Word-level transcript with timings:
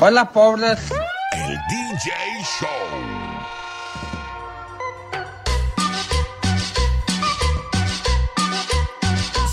Hola, 0.00 0.32
pobres. 0.32 0.90
El 1.36 1.58
DJ 1.68 2.10
Show. 2.58 2.68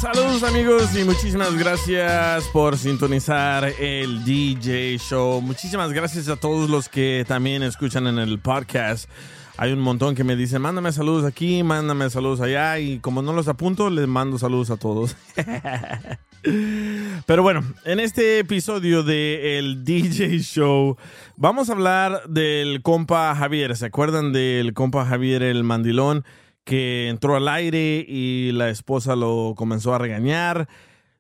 Saludos 0.02 0.44
amigos 0.44 0.95
y 0.95 1.03
muchísimas 1.03 1.53
gracias 1.55 2.45
por 2.45 2.78
sintonizar 2.78 3.66
el 3.66 4.23
DJ 4.23 4.97
Show. 4.97 5.41
Muchísimas 5.41 5.91
gracias 5.91 6.30
a 6.30 6.38
todos 6.38 6.69
los 6.69 6.89
que 6.89 7.25
también 7.28 7.61
escuchan 7.61 8.08
en 8.08 8.17
el 8.17 8.39
podcast. 8.39 9.08
Hay 9.58 9.73
un 9.73 9.81
montón 9.81 10.16
que 10.16 10.23
me 10.23 10.35
dicen, 10.38 10.61
mándame 10.61 10.94
saludos 10.94 11.25
aquí, 11.25 11.61
mándame 11.63 12.09
saludos 12.09 12.39
allá 12.41 12.80
y 12.80 13.00
como 13.00 13.22
no 13.22 13.33
los 13.33 13.47
apunto, 13.50 13.89
les 13.89 14.08
mando 14.08 14.39
saludos 14.39 14.72
a 14.72 14.78
todos. 14.78 15.16
Pero 16.41 17.43
bueno, 17.43 17.63
en 17.83 17.99
este 17.99 18.39
episodio 18.39 19.03
de 19.03 19.75
DJ 19.83 20.39
Show 20.39 20.97
vamos 21.35 21.69
a 21.69 21.73
hablar 21.73 22.23
del 22.29 22.81
compa 22.81 23.35
Javier. 23.35 23.75
¿Se 23.75 23.87
acuerdan 23.87 24.31
del 24.31 24.73
compa 24.73 25.05
Javier 25.05 25.43
el 25.43 25.63
mandilón 25.63 26.23
que 26.63 27.09
entró 27.09 27.35
al 27.35 27.47
aire 27.49 28.05
y 28.07 28.51
la 28.53 28.69
esposa 28.69 29.15
lo 29.15 29.53
comenzó 29.57 29.93
a 29.93 29.97
regañar? 29.97 30.69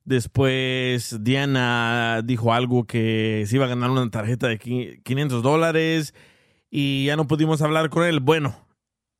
Después 0.05 1.21
Diana 1.21 2.21
dijo 2.23 2.53
algo 2.53 2.85
que 2.85 3.43
se 3.45 3.57
iba 3.57 3.65
a 3.65 3.69
ganar 3.69 3.89
una 3.89 4.09
tarjeta 4.09 4.47
de 4.47 4.57
500 4.57 5.43
dólares 5.43 6.13
y 6.71 7.05
ya 7.05 7.17
no 7.17 7.27
pudimos 7.27 7.61
hablar 7.61 7.89
con 7.89 8.05
él. 8.05 8.21
Bueno, 8.21 8.55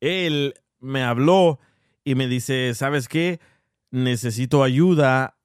él 0.00 0.54
me 0.78 1.02
habló 1.02 1.60
y 2.04 2.14
me 2.14 2.26
dice, 2.26 2.72
¿sabes 2.74 3.06
qué? 3.06 3.38
Necesito 3.90 4.62
ayuda 4.62 5.36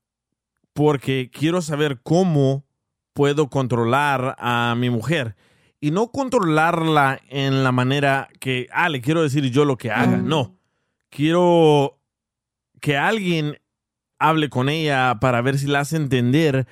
porque 0.76 1.32
quiero 1.32 1.62
saber 1.62 2.02
cómo 2.04 2.66
puedo 3.14 3.50
controlar 3.50 4.36
a 4.38 4.76
mi 4.78 4.90
mujer. 4.90 5.38
Y 5.80 5.92
no 5.92 6.12
controlarla 6.12 7.22
en 7.30 7.64
la 7.64 7.72
manera 7.72 8.28
que, 8.42 8.68
ah, 8.74 8.90
le 8.90 9.00
quiero 9.00 9.24
decir 9.24 9.50
yo 9.52 9.64
lo 9.64 9.78
que 9.78 9.90
haga. 9.90 10.18
No. 10.18 10.58
Quiero 11.10 11.98
que 12.82 12.98
alguien 12.98 13.58
hable 14.20 14.50
con 14.50 14.68
ella 14.68 15.18
para 15.22 15.42
ver 15.42 15.58
si 15.58 15.68
la 15.68 15.80
hace 15.80 15.96
entender 15.96 16.68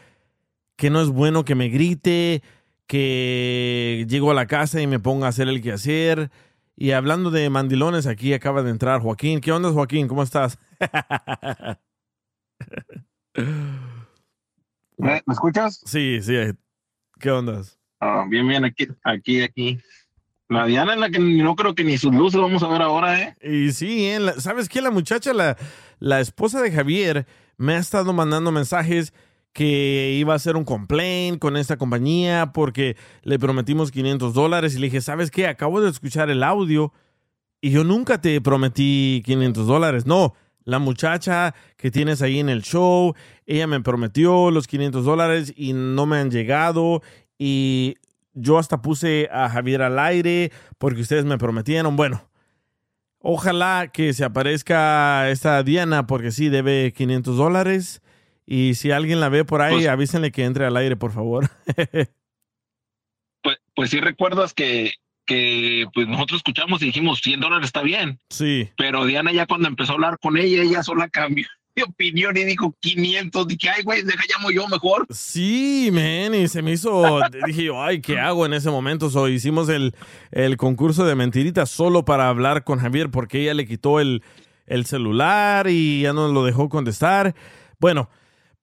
que 0.75 0.89
no 0.89 1.01
es 1.01 1.07
bueno 1.07 1.45
que 1.45 1.55
me 1.55 1.69
grite, 1.69 2.43
que 2.87 4.05
llego 4.09 4.31
a 4.31 4.35
la 4.35 4.47
casa 4.47 4.81
y 4.81 4.87
me 4.87 4.99
ponga 4.99 5.27
a 5.27 5.29
hacer 5.29 5.47
el 5.47 5.61
quehacer. 5.61 6.29
Y 6.75 6.91
hablando 6.91 7.31
de 7.31 7.49
mandilones, 7.49 8.05
aquí 8.05 8.33
acaba 8.33 8.63
de 8.63 8.71
entrar 8.71 8.99
Joaquín. 8.99 9.39
¿Qué 9.39 9.53
onda, 9.53 9.71
Joaquín? 9.71 10.09
¿Cómo 10.09 10.23
estás? 10.23 10.59
¿Me, 14.97 15.21
escuchas? 15.27 15.81
Sí, 15.85 16.21
sí. 16.21 16.35
¿Qué 17.19 17.31
onda? 17.31 17.61
Ah, 17.99 18.25
bien, 18.29 18.47
bien, 18.47 18.65
aquí, 18.65 18.87
aquí, 19.03 19.41
aquí. 19.41 19.79
La 20.49 20.65
Diana 20.65 20.93
en 20.93 20.99
la 20.99 21.09
que 21.09 21.19
no 21.19 21.55
creo 21.55 21.73
que 21.73 21.83
ni 21.83 21.97
sus 21.97 22.13
luces 22.13 22.39
vamos 22.39 22.61
a 22.63 22.67
ver 22.67 22.81
ahora, 22.81 23.19
¿eh? 23.19 23.35
Y 23.41 23.71
sí, 23.71 24.05
¿eh? 24.05 24.19
¿sabes 24.37 24.69
qué? 24.69 24.81
La 24.81 24.91
muchacha, 24.91 25.33
la, 25.33 25.57
la 25.99 26.19
esposa 26.19 26.61
de 26.61 26.71
Javier, 26.71 27.25
me 27.57 27.75
ha 27.75 27.79
estado 27.79 28.13
mandando 28.13 28.51
mensajes 28.51 29.13
que 29.53 30.15
iba 30.17 30.33
a 30.33 30.35
hacer 30.35 30.55
un 30.57 30.65
complaint 30.65 31.39
con 31.39 31.55
esta 31.55 31.77
compañía 31.77 32.51
porque 32.53 32.97
le 33.21 33.39
prometimos 33.39 33.91
500 33.91 34.33
dólares 34.33 34.75
y 34.75 34.79
le 34.79 34.87
dije, 34.87 35.01
¿sabes 35.01 35.31
qué? 35.31 35.47
Acabo 35.47 35.79
de 35.79 35.89
escuchar 35.89 36.29
el 36.29 36.43
audio 36.43 36.91
y 37.61 37.69
yo 37.69 37.83
nunca 37.83 38.19
te 38.19 38.41
prometí 38.41 39.21
500 39.25 39.67
dólares. 39.67 40.05
No, 40.05 40.33
la 40.65 40.79
muchacha 40.79 41.53
que 41.77 41.91
tienes 41.91 42.21
ahí 42.21 42.39
en 42.39 42.49
el 42.49 42.63
show, 42.63 43.15
ella 43.45 43.67
me 43.67 43.81
prometió 43.81 44.51
los 44.51 44.67
500 44.67 45.05
dólares 45.05 45.53
y 45.55 45.73
no 45.73 46.05
me 46.05 46.17
han 46.17 46.31
llegado 46.31 47.01
y 47.37 47.95
yo 48.33 48.57
hasta 48.57 48.81
puse 48.81 49.29
a 49.31 49.49
Javier 49.49 49.81
al 49.81 49.99
aire 49.99 50.51
porque 50.77 51.01
ustedes 51.01 51.25
me 51.25 51.37
prometieron. 51.37 51.95
Bueno, 51.95 52.29
ojalá 53.19 53.89
que 53.93 54.13
se 54.13 54.23
aparezca 54.23 55.29
esta 55.29 55.61
Diana 55.63 56.07
porque 56.07 56.31
sí 56.31 56.49
debe 56.49 56.93
500 56.93 57.37
dólares 57.37 58.01
y 58.45 58.75
si 58.75 58.91
alguien 58.91 59.19
la 59.19 59.29
ve 59.29 59.45
por 59.45 59.61
ahí, 59.61 59.75
pues 59.75 59.87
avísenle 59.87 60.31
que 60.31 60.45
entre 60.45 60.65
al 60.65 60.77
aire, 60.77 60.95
por 60.95 61.11
favor. 61.11 61.49
pues, 63.41 63.57
pues 63.75 63.89
sí 63.89 63.99
recuerdas 63.99 64.53
que 64.53 64.93
que 65.25 65.85
pues 65.93 66.07
nosotros 66.07 66.37
escuchamos 66.37 66.81
y 66.81 66.85
dijimos 66.85 67.19
100 67.21 67.39
dólares 67.39 67.67
está 67.67 67.81
bien. 67.81 68.19
Sí. 68.29 68.69
Pero 68.77 69.05
Diana 69.05 69.31
ya 69.31 69.45
cuando 69.45 69.67
empezó 69.67 69.93
a 69.93 69.95
hablar 69.95 70.17
con 70.19 70.37
ella, 70.37 70.63
ella 70.63 70.83
sola 70.83 71.09
cambió 71.09 71.47
de 71.75 71.83
opinión 71.83 72.35
y 72.37 72.43
dijo 72.43 72.75
500. 72.79 73.47
Dije, 73.47 73.69
ay, 73.69 73.83
güey, 73.83 74.03
deja 74.03 74.23
llamo 74.29 74.51
yo 74.51 74.67
mejor. 74.67 75.07
Sí, 75.09 75.89
man, 75.91 76.35
y 76.35 76.47
se 76.47 76.61
me 76.61 76.71
hizo, 76.71 77.19
dije 77.47 77.65
yo, 77.65 77.81
ay, 77.81 78.01
¿qué 78.01 78.19
hago 78.19 78.45
en 78.45 78.53
ese 78.53 78.69
momento? 78.69 79.09
So, 79.09 79.27
hicimos 79.27 79.69
el, 79.69 79.95
el 80.31 80.57
concurso 80.57 81.05
de 81.05 81.15
mentiritas 81.15 81.69
solo 81.69 82.05
para 82.05 82.29
hablar 82.29 82.63
con 82.63 82.79
Javier 82.79 83.09
porque 83.09 83.41
ella 83.41 83.53
le 83.53 83.65
quitó 83.67 83.99
el, 83.99 84.23
el 84.65 84.85
celular 84.85 85.67
y 85.67 86.01
ya 86.01 86.13
no 86.13 86.27
lo 86.27 86.43
dejó 86.45 86.69
contestar. 86.69 87.35
Bueno, 87.79 88.09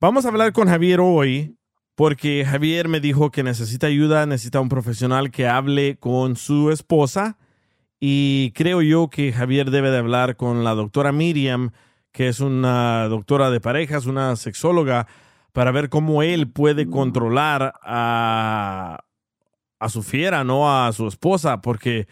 vamos 0.00 0.24
a 0.24 0.28
hablar 0.28 0.52
con 0.52 0.68
Javier 0.68 1.00
hoy 1.00 1.56
porque 2.00 2.46
Javier 2.46 2.88
me 2.88 2.98
dijo 2.98 3.30
que 3.30 3.42
necesita 3.42 3.86
ayuda, 3.88 4.24
necesita 4.24 4.58
un 4.58 4.70
profesional 4.70 5.30
que 5.30 5.46
hable 5.46 5.98
con 5.98 6.34
su 6.34 6.70
esposa 6.70 7.36
y 8.00 8.52
creo 8.52 8.80
yo 8.80 9.10
que 9.10 9.34
Javier 9.34 9.70
debe 9.70 9.90
de 9.90 9.98
hablar 9.98 10.36
con 10.36 10.64
la 10.64 10.74
doctora 10.74 11.12
Miriam, 11.12 11.72
que 12.10 12.28
es 12.28 12.40
una 12.40 13.06
doctora 13.08 13.50
de 13.50 13.60
parejas, 13.60 14.06
una 14.06 14.34
sexóloga, 14.36 15.08
para 15.52 15.72
ver 15.72 15.90
cómo 15.90 16.22
él 16.22 16.50
puede 16.50 16.88
controlar 16.88 17.74
a, 17.82 19.00
a 19.78 19.88
su 19.90 20.02
fiera, 20.02 20.42
no 20.42 20.74
a 20.74 20.90
su 20.94 21.06
esposa, 21.06 21.60
porque 21.60 22.08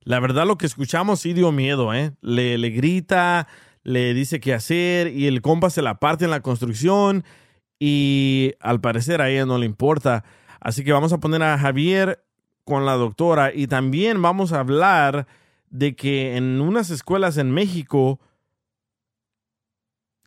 la 0.00 0.20
verdad 0.20 0.46
lo 0.46 0.58
que 0.58 0.66
escuchamos 0.66 1.20
sí 1.20 1.32
dio 1.32 1.50
miedo, 1.50 1.94
¿eh? 1.94 2.12
Le, 2.20 2.58
le 2.58 2.68
grita, 2.68 3.48
le 3.84 4.12
dice 4.12 4.38
qué 4.38 4.52
hacer 4.52 5.08
y 5.08 5.28
el 5.28 5.40
compa 5.40 5.70
se 5.70 5.80
la 5.80 5.98
parte 5.98 6.26
en 6.26 6.30
la 6.30 6.42
construcción 6.42 7.24
y 7.80 8.52
al 8.60 8.80
parecer 8.80 9.20
a 9.20 9.30
ella 9.30 9.46
no 9.46 9.58
le 9.58 9.66
importa. 9.66 10.22
Así 10.60 10.84
que 10.84 10.92
vamos 10.92 11.12
a 11.12 11.18
poner 11.18 11.42
a 11.42 11.58
Javier 11.58 12.22
con 12.64 12.84
la 12.86 12.92
doctora 12.92 13.52
y 13.52 13.66
también 13.66 14.22
vamos 14.22 14.52
a 14.52 14.60
hablar 14.60 15.26
de 15.70 15.96
que 15.96 16.36
en 16.36 16.60
unas 16.60 16.90
escuelas 16.90 17.38
en 17.38 17.50
México 17.50 18.20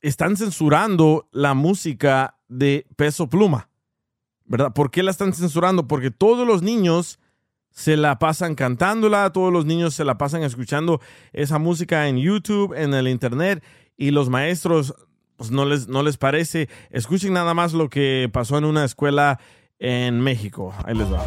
están 0.02 0.36
censurando 0.36 1.30
la 1.32 1.54
música 1.54 2.38
de 2.50 2.88
peso 2.98 3.30
pluma. 3.30 3.70
¿Verdad? 4.46 4.74
¿Por 4.74 4.92
qué 4.92 5.04
la 5.04 5.12
están 5.12 5.32
censurando? 5.32 5.88
Porque 5.88 6.12
todos 6.12 6.46
los 6.46 6.64
niños 6.64 7.20
se 7.70 7.96
la 7.98 8.20
pasan 8.20 8.56
cantándola, 8.56 9.32
todos 9.32 9.54
los 9.54 9.66
niños 9.66 9.94
se 9.94 10.04
la 10.04 10.18
pasan 10.18 10.44
escuchando 10.44 11.00
esa 11.32 11.60
música 11.60 12.08
en 12.08 12.18
YouTube, 12.18 12.74
en 12.76 12.94
el 12.94 13.08
Internet, 13.08 13.64
y 13.96 14.12
los 14.12 14.30
maestros 14.30 14.94
no 15.52 15.66
les, 15.66 15.88
no 15.88 16.04
les 16.04 16.18
parece. 16.18 16.70
Escuchen 16.90 17.34
nada 17.34 17.54
más 17.54 17.74
lo 17.74 17.90
que 17.90 18.30
pasó 18.32 18.58
en 18.58 18.66
una 18.66 18.84
escuela 18.86 19.40
en 19.80 20.22
México. 20.22 20.74
Ahí 20.86 20.96
les 20.96 21.12
va. 21.12 21.24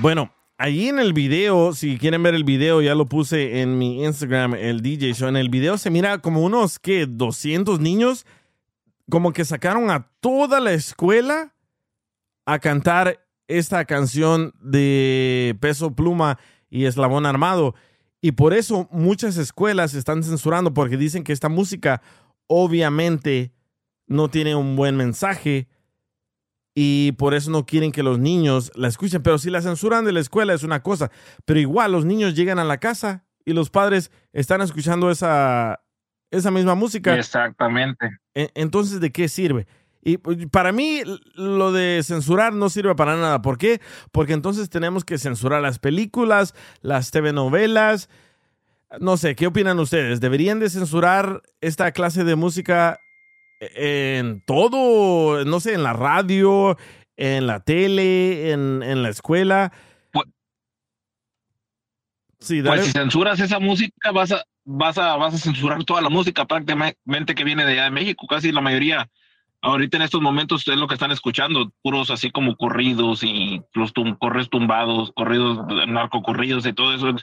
Bueno, 0.00 0.32
allí 0.56 0.88
en 0.88 0.98
el 0.98 1.12
video, 1.12 1.74
si 1.74 1.98
quieren 1.98 2.22
ver 2.22 2.34
el 2.34 2.44
video, 2.44 2.80
ya 2.80 2.94
lo 2.94 3.04
puse 3.04 3.60
en 3.60 3.76
mi 3.76 4.02
Instagram, 4.02 4.54
el 4.54 4.80
DJ 4.80 5.12
Show. 5.12 5.28
En 5.28 5.36
el 5.36 5.50
video 5.50 5.76
se 5.76 5.90
mira 5.90 6.18
como 6.22 6.40
unos, 6.40 6.78
¿qué? 6.78 7.04
200 7.06 7.80
niños, 7.80 8.24
como 9.10 9.32
que 9.32 9.44
sacaron 9.44 9.90
a 9.90 10.10
toda 10.20 10.60
la 10.60 10.72
escuela 10.72 11.54
a 12.46 12.58
cantar 12.58 13.26
esta 13.48 13.84
canción 13.84 14.54
de 14.60 15.56
Peso 15.60 15.94
Pluma 15.94 16.38
y 16.70 16.86
Eslabón 16.86 17.26
Armado. 17.26 17.74
Y 18.22 18.32
por 18.32 18.54
eso 18.54 18.88
muchas 18.90 19.36
escuelas 19.36 19.94
están 19.94 20.22
censurando 20.22 20.72
porque 20.72 20.96
dicen 20.96 21.24
que 21.24 21.32
esta 21.32 21.48
música 21.48 22.00
obviamente 22.46 23.52
no 24.06 24.28
tiene 24.28 24.54
un 24.54 24.76
buen 24.76 24.96
mensaje 24.96 25.68
y 26.74 27.12
por 27.12 27.34
eso 27.34 27.50
no 27.50 27.66
quieren 27.66 27.92
que 27.92 28.02
los 28.02 28.18
niños 28.18 28.70
la 28.74 28.88
escuchen. 28.88 29.22
Pero 29.22 29.38
si 29.38 29.50
la 29.50 29.62
censuran 29.62 30.04
de 30.04 30.12
la 30.12 30.20
escuela 30.20 30.54
es 30.54 30.62
una 30.62 30.82
cosa, 30.82 31.10
pero 31.44 31.60
igual 31.60 31.92
los 31.92 32.04
niños 32.04 32.34
llegan 32.34 32.58
a 32.58 32.64
la 32.64 32.78
casa 32.78 33.24
y 33.44 33.52
los 33.52 33.70
padres 33.70 34.10
están 34.32 34.60
escuchando 34.60 35.10
esa, 35.10 35.80
esa 36.30 36.50
misma 36.50 36.74
música. 36.74 37.16
Exactamente. 37.16 38.18
E, 38.34 38.50
entonces, 38.54 39.00
¿de 39.00 39.10
qué 39.10 39.28
sirve? 39.28 39.66
Y 40.02 40.16
pues, 40.16 40.38
para 40.50 40.72
mí 40.72 41.02
lo 41.34 41.72
de 41.72 42.00
censurar 42.02 42.52
no 42.52 42.70
sirve 42.70 42.94
para 42.94 43.16
nada. 43.16 43.42
¿Por 43.42 43.58
qué? 43.58 43.80
Porque 44.12 44.32
entonces 44.32 44.70
tenemos 44.70 45.04
que 45.04 45.18
censurar 45.18 45.60
las 45.60 45.78
películas, 45.78 46.54
las 46.80 47.10
TV 47.10 47.32
novelas. 47.32 48.08
No 48.98 49.16
sé, 49.16 49.36
¿qué 49.36 49.46
opinan 49.46 49.78
ustedes? 49.78 50.20
¿Deberían 50.20 50.58
de 50.58 50.70
censurar 50.70 51.42
esta 51.60 51.92
clase 51.92 52.24
de 52.24 52.34
música 52.34 52.98
en 53.60 54.42
todo, 54.46 55.44
no 55.44 55.60
sé, 55.60 55.74
en 55.74 55.82
la 55.82 55.92
radio, 55.92 56.76
en 57.16 57.46
la 57.46 57.60
tele, 57.60 58.52
en, 58.52 58.82
en 58.82 59.02
la 59.02 59.10
escuela? 59.10 59.70
Pues, 60.10 60.26
sí, 62.40 62.62
pues 62.62 62.86
si 62.86 62.92
censuras 62.92 63.38
esa 63.38 63.60
música, 63.60 64.10
vas 64.12 64.32
a, 64.32 64.42
vas 64.70 64.98
a, 64.98 65.16
vas 65.16 65.34
a 65.34 65.38
censurar 65.38 65.84
toda 65.84 66.00
la 66.00 66.08
música 66.08 66.44
prácticamente 66.44 67.34
que 67.34 67.44
viene 67.44 67.64
de 67.64 67.72
allá 67.72 67.84
de 67.84 67.90
México. 67.90 68.26
Casi 68.26 68.52
la 68.52 68.60
mayoría 68.60 69.08
ahorita 69.62 69.96
en 69.96 70.02
estos 70.04 70.22
momentos 70.22 70.66
es 70.66 70.76
lo 70.76 70.86
que 70.86 70.94
están 70.94 71.10
escuchando, 71.10 71.72
puros 71.82 72.10
así 72.10 72.30
como 72.30 72.56
corridos 72.56 73.22
y 73.22 73.62
los 73.74 73.92
tum 73.92 74.16
corres 74.16 74.48
tumbados, 74.48 75.12
corridos, 75.14 75.66
narcocorridos 75.88 76.64
y 76.66 76.72
todo 76.72 76.94
eso 76.94 77.14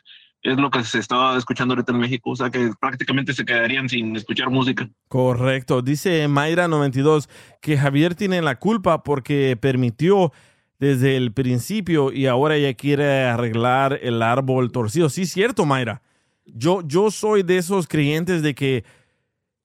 es 0.43 0.57
lo 0.57 0.69
que 0.69 0.83
se 0.83 0.99
estaba 0.99 1.35
escuchando 1.37 1.73
ahorita 1.73 1.91
en 1.93 1.99
México, 1.99 2.29
o 2.29 2.35
sea 2.35 2.49
que 2.49 2.71
prácticamente 2.79 3.33
se 3.33 3.43
quedarían 3.43 3.89
sin 3.89 4.15
escuchar 4.15 4.49
música. 4.49 4.87
Correcto, 5.07 5.81
dice 5.81 6.27
Mayra92 6.27 7.27
que 7.61 7.77
Javier 7.77 8.13
tiene 8.13 8.41
la 8.41 8.59
culpa 8.59 9.03
porque 9.03 9.57
permitió 9.59 10.31
desde 10.79 11.17
el 11.17 11.33
principio 11.33 12.11
y 12.11 12.27
ahora 12.27 12.57
ya 12.57 12.73
quiere 12.75 13.25
arreglar 13.25 13.99
el 14.03 14.21
árbol 14.21 14.71
torcido. 14.71 15.09
Sí, 15.09 15.25
cierto, 15.25 15.65
Mayra. 15.65 16.03
Yo, 16.47 16.81
yo 16.85 17.11
soy 17.11 17.43
de 17.43 17.57
esos 17.57 17.87
creyentes 17.87 18.41
de 18.41 18.55
que 18.55 18.83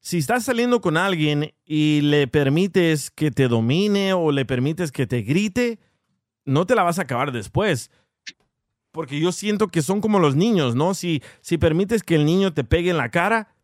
si 0.01 0.19
estás 0.19 0.45
saliendo 0.45 0.81
con 0.81 0.97
alguien 0.97 1.55
y 1.65 2.01
le 2.01 2.27
permites 2.27 3.11
que 3.11 3.31
te 3.31 3.47
domine 3.47 4.13
o 4.13 4.33
le 4.33 4.45
permites 4.45 4.91
que 4.91 5.07
te 5.07 5.23
grite, 5.23 5.79
no 6.45 6.67
te 6.67 6.75
la 6.75 6.83
vas 6.83 6.99
a 6.99 7.03
acabar 7.03 7.31
después. 7.31 7.91
Porque 8.91 9.21
yo 9.21 9.31
siento 9.31 9.69
que 9.69 9.81
son 9.81 10.01
como 10.01 10.19
los 10.19 10.35
niños, 10.35 10.75
¿no? 10.75 10.95
Si, 10.95 11.23
si 11.41 11.57
permites 11.57 12.03
que 12.03 12.17
el 12.17 12.27
niño 12.27 12.53
te 12.53 12.65
pegue 12.65 12.91
en 12.91 12.97
la 12.97 13.11
cara, 13.11 13.55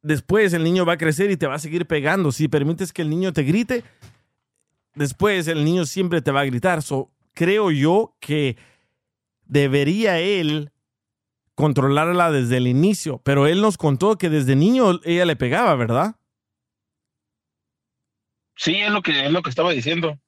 después 0.00 0.52
el 0.52 0.62
niño 0.62 0.86
va 0.86 0.94
a 0.94 0.98
crecer 0.98 1.30
y 1.30 1.36
te 1.36 1.48
va 1.48 1.56
a 1.56 1.58
seguir 1.58 1.86
pegando. 1.86 2.30
Si 2.30 2.46
permites 2.46 2.92
que 2.92 3.02
el 3.02 3.10
niño 3.10 3.32
te 3.32 3.42
grite, 3.42 3.84
después 4.94 5.48
el 5.48 5.64
niño 5.64 5.86
siempre 5.86 6.22
te 6.22 6.30
va 6.30 6.42
a 6.42 6.46
gritar. 6.46 6.82
So, 6.82 7.10
creo 7.34 7.72
yo 7.72 8.14
que 8.20 8.56
debería 9.44 10.20
él 10.20 10.70
controlarla 11.60 12.30
desde 12.30 12.56
el 12.56 12.66
inicio, 12.66 13.20
pero 13.24 13.46
él 13.46 13.60
nos 13.60 13.76
contó 13.76 14.16
que 14.16 14.28
desde 14.28 14.56
niño 14.56 15.00
ella 15.04 15.24
le 15.24 15.36
pegaba, 15.36 15.74
¿verdad? 15.76 16.16
Sí, 18.56 18.76
es 18.76 18.90
lo 18.90 19.02
que 19.02 19.26
es 19.26 19.32
lo 19.32 19.42
que 19.42 19.50
estaba 19.50 19.70
diciendo. 19.70 20.18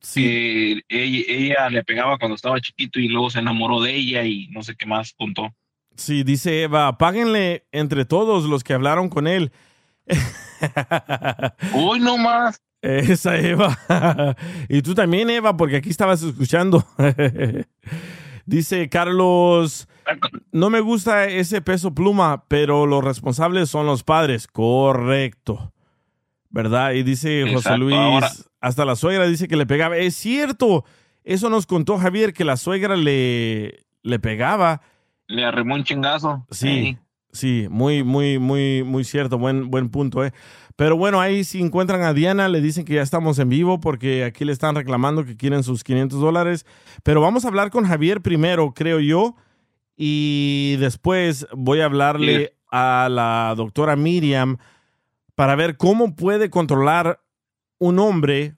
Sí. 0.00 0.22
Que 0.22 0.82
ella, 0.88 1.70
le 1.70 1.84
pegaba 1.84 2.18
cuando 2.18 2.34
estaba 2.34 2.60
chiquito 2.60 2.98
y 2.98 3.08
luego 3.08 3.30
se 3.30 3.38
enamoró 3.38 3.80
de 3.80 3.94
ella 3.94 4.24
y 4.24 4.48
no 4.48 4.62
sé 4.62 4.74
qué 4.74 4.86
más 4.86 5.12
contó. 5.16 5.54
Sí, 5.96 6.24
dice 6.24 6.62
Eva, 6.62 6.96
páguenle 6.98 7.66
entre 7.70 8.04
todos 8.04 8.44
los 8.44 8.64
que 8.64 8.74
hablaron 8.74 9.08
con 9.08 9.26
él. 9.26 9.52
Uy, 11.74 12.00
no 12.00 12.16
más. 12.18 12.60
Esa 12.82 13.38
Eva. 13.38 13.78
y 14.68 14.82
tú 14.82 14.94
también, 14.94 15.30
Eva, 15.30 15.56
porque 15.56 15.76
aquí 15.76 15.90
estabas 15.90 16.22
escuchando. 16.22 16.84
Dice 18.44 18.88
Carlos, 18.88 19.88
no 20.52 20.70
me 20.70 20.80
gusta 20.80 21.26
ese 21.26 21.60
peso 21.62 21.94
pluma, 21.94 22.44
pero 22.48 22.86
los 22.86 23.02
responsables 23.02 23.70
son 23.70 23.86
los 23.86 24.02
padres. 24.02 24.46
Correcto. 24.46 25.72
¿Verdad? 26.50 26.92
Y 26.92 27.02
dice 27.02 27.50
José 27.52 27.78
Luis, 27.78 27.96
hasta 28.60 28.84
la 28.84 28.94
suegra 28.96 29.26
dice 29.26 29.48
que 29.48 29.56
le 29.56 29.66
pegaba. 29.66 29.96
Es 29.96 30.14
cierto. 30.14 30.84
Eso 31.24 31.48
nos 31.48 31.66
contó 31.66 31.98
Javier, 31.98 32.32
que 32.32 32.44
la 32.44 32.56
suegra 32.56 32.96
le, 32.96 33.84
le 34.02 34.18
pegaba. 34.18 34.82
Le 35.28 35.44
arremó 35.44 35.76
un 35.76 35.84
chingazo. 35.84 36.46
Sí, 36.50 36.98
sí, 37.32 37.66
muy, 37.70 38.02
muy, 38.02 38.38
muy, 38.38 38.82
muy 38.82 39.04
cierto. 39.04 39.38
Buen, 39.38 39.70
buen 39.70 39.88
punto, 39.88 40.24
¿eh? 40.24 40.32
Pero 40.76 40.96
bueno, 40.96 41.20
ahí 41.20 41.44
si 41.44 41.60
encuentran 41.60 42.02
a 42.02 42.12
Diana, 42.12 42.48
le 42.48 42.60
dicen 42.60 42.84
que 42.84 42.94
ya 42.94 43.02
estamos 43.02 43.38
en 43.38 43.48
vivo 43.48 43.80
porque 43.80 44.24
aquí 44.24 44.44
le 44.44 44.52
están 44.52 44.74
reclamando 44.74 45.24
que 45.24 45.36
quieren 45.36 45.62
sus 45.62 45.84
500 45.84 46.20
dólares. 46.20 46.66
Pero 47.02 47.20
vamos 47.20 47.44
a 47.44 47.48
hablar 47.48 47.70
con 47.70 47.86
Javier 47.86 48.20
primero, 48.20 48.72
creo 48.74 48.98
yo. 49.00 49.36
Y 49.96 50.76
después 50.78 51.46
voy 51.52 51.80
a 51.80 51.86
hablarle 51.86 52.56
a 52.70 53.08
la 53.10 53.54
doctora 53.56 53.96
Miriam 53.96 54.58
para 55.34 55.54
ver 55.54 55.76
cómo 55.76 56.16
puede 56.16 56.50
controlar 56.50 57.20
un 57.78 57.98
hombre 57.98 58.56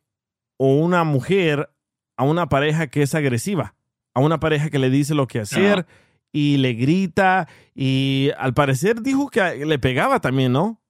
o 0.57 0.75
una 0.75 1.05
mujer 1.05 1.71
a 2.17 2.25
una 2.25 2.49
pareja 2.49 2.87
que 2.87 3.03
es 3.03 3.15
agresiva, 3.15 3.75
a 4.15 4.21
una 4.21 4.39
pareja 4.39 4.71
que 4.71 4.79
le 4.79 4.91
dice 4.91 5.15
lo 5.15 5.27
que 5.27 5.41
hacer 5.41 5.87
y 6.33 6.59
le 6.59 6.75
grita 6.75 7.49
y 7.75 8.31
al 8.39 8.55
parecer 8.55 9.03
dijo 9.03 9.29
que 9.29 9.65
le 9.67 9.79
pegaba 9.79 10.21
también, 10.21 10.53
¿no? 10.53 10.81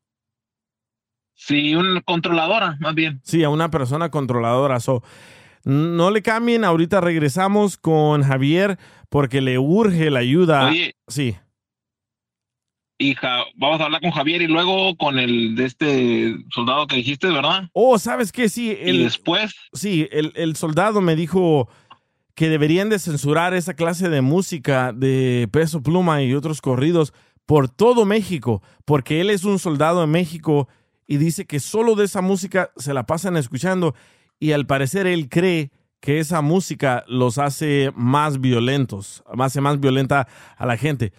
Sí, 1.34 1.74
una 1.74 2.00
controladora, 2.02 2.76
más 2.80 2.94
bien. 2.94 3.20
Sí, 3.24 3.42
a 3.42 3.50
una 3.50 3.70
persona 3.70 4.10
controladora. 4.10 4.80
So, 4.80 5.02
no 5.64 6.10
le 6.10 6.22
cambien, 6.22 6.64
ahorita 6.64 7.00
regresamos 7.00 7.76
con 7.76 8.22
Javier 8.22 8.78
porque 9.08 9.40
le 9.40 9.58
urge 9.58 10.10
la 10.10 10.20
ayuda. 10.20 10.66
Oye, 10.68 10.96
sí. 11.08 11.36
Hija, 12.98 13.44
vamos 13.56 13.80
a 13.80 13.84
hablar 13.84 14.00
con 14.00 14.12
Javier 14.12 14.42
y 14.42 14.46
luego 14.46 14.96
con 14.96 15.18
el 15.18 15.56
de 15.56 15.64
este 15.64 16.36
soldado 16.54 16.86
que 16.86 16.96
dijiste, 16.96 17.28
¿verdad? 17.28 17.68
Oh, 17.72 17.98
¿sabes 17.98 18.30
qué? 18.30 18.48
Sí. 18.48 18.76
El, 18.80 18.96
y 18.96 19.02
después. 19.04 19.52
Sí, 19.72 20.08
el, 20.12 20.32
el 20.36 20.54
soldado 20.56 21.00
me 21.00 21.16
dijo 21.16 21.68
que 22.34 22.48
deberían 22.48 22.88
de 22.88 22.98
censurar 22.98 23.54
esa 23.54 23.74
clase 23.74 24.08
de 24.08 24.20
música 24.20 24.92
de 24.92 25.48
peso 25.52 25.82
pluma 25.82 26.22
y 26.22 26.34
otros 26.34 26.60
corridos 26.60 27.12
por 27.46 27.68
todo 27.68 28.04
México, 28.04 28.62
porque 28.84 29.20
él 29.20 29.30
es 29.30 29.44
un 29.44 29.58
soldado 29.58 30.02
en 30.02 30.10
México 30.10 30.68
y 31.06 31.18
dice 31.18 31.46
que 31.46 31.60
solo 31.60 31.94
de 31.94 32.06
esa 32.06 32.22
música 32.22 32.70
se 32.76 32.94
la 32.94 33.06
pasan 33.06 33.36
escuchando 33.36 33.94
y 34.38 34.52
al 34.52 34.66
parecer 34.66 35.06
él 35.06 35.28
cree 35.28 35.70
que 36.04 36.18
esa 36.18 36.42
música 36.42 37.02
los 37.08 37.38
hace 37.38 37.90
más 37.96 38.38
violentos, 38.38 39.24
hace 39.38 39.62
más 39.62 39.80
violenta 39.80 40.28
a 40.54 40.66
la 40.66 40.76
gente. 40.76 41.14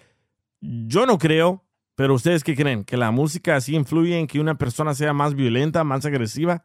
Yo 0.62 1.08
no 1.08 1.18
creo, 1.18 1.66
pero 1.96 2.14
ustedes 2.14 2.44
qué 2.44 2.56
creen? 2.56 2.84
¿Que 2.84 2.96
la 2.96 3.10
música 3.10 3.56
así 3.56 3.76
influye 3.76 4.20
en 4.20 4.28
que 4.28 4.40
una 4.40 4.60
persona 4.60 4.94
sea 4.94 5.12
más 5.12 5.34
violenta, 5.34 5.84
más 5.84 6.06
agresiva? 6.06 6.64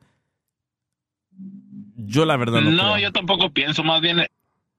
Yo 1.96 2.26
la 2.26 2.36
verdad 2.36 2.60
no. 2.60 2.70
No, 2.70 2.98
yo 2.98 3.10
tampoco 3.10 3.54
pienso, 3.54 3.82
más 3.84 4.02
bien 4.02 4.26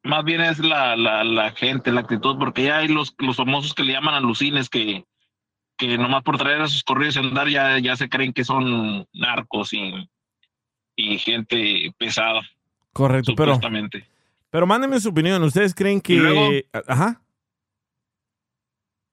más 0.04 0.24
bien 0.24 0.42
es 0.42 0.60
la, 0.60 0.96
la, 0.96 1.24
la 1.24 1.50
gente, 1.50 1.92
la 1.92 2.02
actitud, 2.02 2.38
porque 2.38 2.66
ya 2.66 2.78
hay 2.78 2.90
los, 2.90 3.16
los 3.18 3.38
famosos 3.38 3.74
que 3.74 3.84
le 3.84 3.94
llaman 3.94 4.14
alucines 4.14 4.70
que 4.70 5.04
que 5.78 5.98
nomás 5.98 6.22
por 6.22 6.38
traer 6.38 6.62
a 6.62 6.68
sus 6.68 6.84
corridos 6.84 7.16
y 7.16 7.20
andar 7.20 7.50
ya, 7.50 7.80
ya 7.80 7.96
se 7.96 8.08
creen 8.08 8.34
que 8.34 8.44
son 8.44 9.08
narcos 9.14 9.74
y, 9.74 10.08
y 10.96 11.18
gente 11.18 11.92
pesada. 11.98 12.44
Correcto, 12.94 13.34
pero. 13.36 13.60
Pero 14.50 14.68
mándenme 14.68 15.00
su 15.00 15.10
opinión. 15.10 15.42
¿Ustedes 15.44 15.74
creen 15.74 16.02
que. 16.02 16.68
Ajá. 16.88 17.22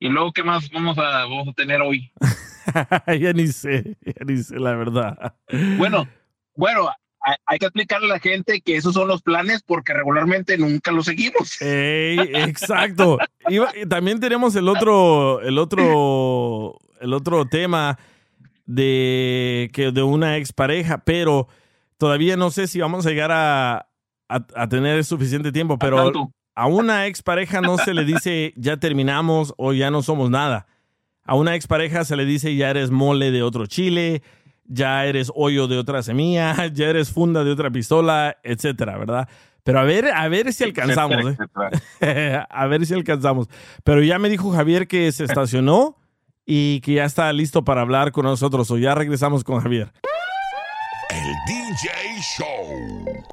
¿Y 0.01 0.09
luego 0.09 0.33
qué 0.33 0.43
más 0.43 0.71
vamos 0.71 0.97
a, 0.99 1.25
vamos 1.25 1.49
a 1.49 1.53
tener 1.53 1.81
hoy? 1.81 2.13
ya 3.21 3.33
ni 3.33 3.49
sé, 3.49 3.97
ya 4.05 4.25
ni 4.25 4.37
sé 4.39 4.59
la 4.59 4.75
verdad. 4.75 5.35
Bueno, 5.77 6.09
bueno, 6.55 6.89
hay 7.47 7.59
que 7.59 7.67
explicarle 7.67 8.07
a 8.07 8.15
la 8.15 8.21
gente 8.21 8.61
que 8.61 8.77
esos 8.77 8.95
son 8.95 9.09
los 9.09 9.23
planes 9.23 9.63
porque 9.63 9.93
regularmente 9.93 10.57
nunca 10.57 10.93
los 10.93 11.07
seguimos. 11.07 11.57
exacto. 11.61 13.19
también 13.89 14.21
tenemos 14.21 14.55
el 14.55 14.69
otro, 14.69 15.41
el 15.41 15.59
otro, 15.59 16.79
el 17.01 17.13
otro 17.13 17.45
tema 17.47 17.99
de 18.67 19.71
que 19.73 19.91
de 19.91 20.03
una 20.03 20.37
expareja, 20.37 20.99
pero 20.99 21.49
todavía 21.99 22.37
no 22.37 22.51
sé 22.51 22.67
si 22.67 22.81
vamos 22.81 23.05
a 23.07 23.11
llegar 23.11 23.31
a, 23.33 23.89
a, 24.29 24.47
a 24.55 24.69
tener 24.69 25.05
suficiente 25.05 25.53
tiempo, 25.53 25.79
pero 25.79 26.05
Tanto. 26.05 26.33
a 26.55 26.67
una 26.67 27.07
expareja 27.07 27.61
no 27.61 27.77
se 27.77 27.93
le 27.93 28.05
dice 28.05 28.53
ya 28.57 28.79
terminamos 28.79 29.53
o 29.59 29.73
ya 29.73 29.91
no 29.91 30.03
somos 30.03 30.31
nada. 30.31 30.67
A 31.25 31.35
una 31.35 31.55
expareja 31.55 32.05
se 32.05 32.17
le 32.17 32.25
dice 32.25 32.57
ya 32.57 32.71
eres 32.71 32.91
mole 32.91 33.31
de 33.31 33.43
otro 33.43 33.67
chile, 33.67 34.23
ya 34.65 35.05
eres 35.05 35.31
hoyo 35.35 35.69
de 35.69 35.77
otra 35.77 36.03
semilla, 36.03 36.67
ya 36.73 36.87
eres 36.89 37.11
funda 37.13 37.45
de 37.45 37.51
otra 37.51 37.71
pistola, 37.71 38.39
etcétera, 38.43 38.97
¿verdad? 38.97 39.29
Pero 39.65 39.81
a 39.81 39.85
ver, 39.85 40.07
a 40.07 40.27
ver 40.29 40.51
si 40.55 40.65
alcanzamos, 40.65 41.19
¿eh? 41.27 41.37
Etcétera. 42.01 42.47
a 42.51 42.67
ver 42.69 42.87
si 42.87 42.95
alcanzamos. 42.95 43.49
Pero 43.85 44.03
ya 44.03 44.19
me 44.19 44.31
dijo 44.31 44.51
Javier 44.51 44.89
que 44.89 45.13
se 45.13 45.25
estacionó 45.25 45.99
y 46.47 46.81
que 46.81 46.95
ya 46.95 47.05
está 47.05 47.31
listo 47.35 47.65
para 47.65 47.83
hablar 47.83 48.11
con 48.11 48.25
nosotros. 48.25 48.71
O 48.71 48.79
ya 48.79 48.95
regresamos 48.95 49.45
con 49.45 49.61
Javier. 49.61 49.93
El 51.11 51.35
DJ 51.47 52.21
Show. 52.21 53.25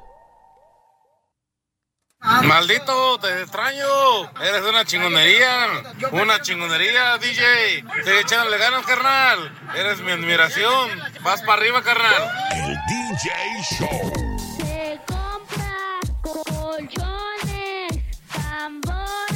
Maldito, 2.44 3.18
te 3.18 3.42
extraño. 3.42 4.30
Eres 4.40 4.62
una 4.68 4.84
chingonería. 4.84 5.68
Una 6.12 6.40
chingonería, 6.40 7.18
DJ. 7.18 7.84
Sigue 8.04 8.20
echándole 8.20 8.58
ganas, 8.58 8.84
carnal. 8.86 9.52
Eres 9.74 10.00
mi 10.00 10.12
admiración. 10.12 10.90
Vas 11.22 11.42
para 11.42 11.60
arriba, 11.60 11.82
carnal. 11.82 12.30
El 12.52 12.76
DJ 12.88 13.30
Show. 13.78 14.12
Se 14.58 15.00
compra 15.06 16.00
colchones, 16.22 17.92
tambores. 18.32 19.35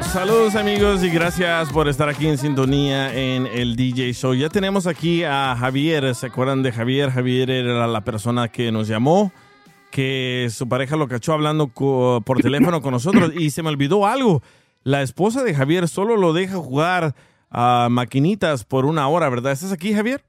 Saludos 0.00 0.54
amigos 0.54 1.02
y 1.02 1.10
gracias 1.10 1.72
por 1.72 1.88
estar 1.88 2.08
aquí 2.08 2.28
en 2.28 2.38
sintonía 2.38 3.12
en 3.12 3.46
el 3.46 3.74
DJ 3.74 4.12
Show. 4.12 4.32
Ya 4.34 4.48
tenemos 4.48 4.86
aquí 4.86 5.24
a 5.24 5.56
Javier. 5.58 6.14
¿Se 6.14 6.26
acuerdan 6.26 6.62
de 6.62 6.70
Javier? 6.70 7.10
Javier 7.10 7.50
era 7.50 7.88
la 7.88 8.04
persona 8.04 8.46
que 8.46 8.70
nos 8.70 8.86
llamó, 8.86 9.32
que 9.90 10.46
su 10.50 10.68
pareja 10.68 10.96
lo 10.96 11.08
cachó 11.08 11.32
hablando 11.32 11.66
por 11.66 12.40
teléfono 12.40 12.80
con 12.80 12.92
nosotros 12.92 13.32
y 13.36 13.50
se 13.50 13.64
me 13.64 13.70
olvidó 13.70 14.06
algo. 14.06 14.40
La 14.84 15.02
esposa 15.02 15.42
de 15.42 15.52
Javier 15.52 15.88
solo 15.88 16.16
lo 16.16 16.32
deja 16.32 16.54
jugar 16.56 17.16
a 17.50 17.88
maquinitas 17.90 18.64
por 18.64 18.84
una 18.84 19.08
hora, 19.08 19.28
¿verdad? 19.28 19.50
¿Estás 19.52 19.72
aquí, 19.72 19.94
Javier? 19.94 20.22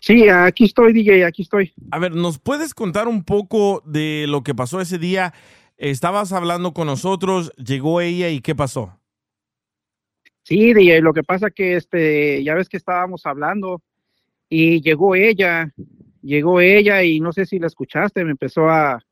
Sí, 0.00 0.28
aquí 0.28 0.64
estoy, 0.64 0.92
DJ, 0.92 1.24
aquí 1.24 1.42
estoy. 1.42 1.72
A 1.90 1.98
ver, 1.98 2.14
¿nos 2.14 2.38
puedes 2.38 2.74
contar 2.74 3.06
un 3.06 3.24
poco 3.24 3.82
de 3.86 4.26
lo 4.28 4.42
que 4.42 4.54
pasó 4.54 4.80
ese 4.80 4.98
día? 4.98 5.32
Estabas 5.76 6.32
hablando 6.32 6.72
con 6.72 6.86
nosotros, 6.86 7.52
llegó 7.56 8.00
ella 8.00 8.30
y 8.30 8.40
¿qué 8.40 8.54
pasó? 8.54 8.98
Sí, 10.42 10.72
DJ, 10.72 11.02
lo 11.02 11.12
que 11.12 11.22
pasa 11.22 11.50
que 11.50 11.76
este, 11.76 12.42
ya 12.42 12.54
ves 12.54 12.68
que 12.68 12.76
estábamos 12.76 13.26
hablando 13.26 13.82
y 14.48 14.80
llegó 14.80 15.14
ella, 15.14 15.72
llegó 16.22 16.60
ella 16.60 17.02
y 17.02 17.20
no 17.20 17.32
sé 17.32 17.46
si 17.46 17.58
la 17.58 17.66
escuchaste, 17.66 18.24
me 18.24 18.30
empezó 18.30 18.68
a, 18.68 19.02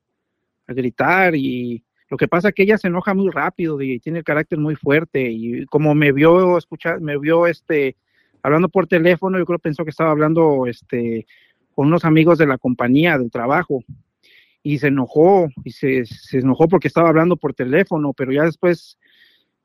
gritar 0.66 1.34
y 1.34 1.84
lo 2.08 2.16
que 2.16 2.26
pasa 2.26 2.50
que 2.50 2.62
ella 2.62 2.78
se 2.78 2.88
enoja 2.88 3.12
muy 3.12 3.30
rápido 3.30 3.82
y 3.82 4.00
tiene 4.00 4.20
el 4.20 4.24
carácter 4.24 4.58
muy 4.58 4.76
fuerte 4.76 5.30
y 5.30 5.66
como 5.66 5.94
me 5.94 6.10
vio 6.10 6.56
escuchar, 6.56 7.02
me 7.02 7.18
vio 7.18 7.46
este 7.46 7.96
hablando 8.42 8.70
por 8.70 8.86
teléfono, 8.86 9.36
yo 9.36 9.44
creo 9.44 9.58
pensó 9.58 9.84
que 9.84 9.90
estaba 9.90 10.10
hablando 10.10 10.66
este 10.66 11.26
con 11.74 11.88
unos 11.88 12.06
amigos 12.06 12.38
de 12.38 12.46
la 12.46 12.56
compañía 12.56 13.18
del 13.18 13.30
trabajo 13.30 13.84
y 14.64 14.78
se 14.78 14.88
enojó 14.88 15.48
y 15.62 15.70
se, 15.70 16.06
se 16.06 16.38
enojó 16.38 16.66
porque 16.68 16.88
estaba 16.88 17.10
hablando 17.10 17.36
por 17.36 17.52
teléfono, 17.52 18.14
pero 18.14 18.32
ya 18.32 18.44
después 18.44 18.98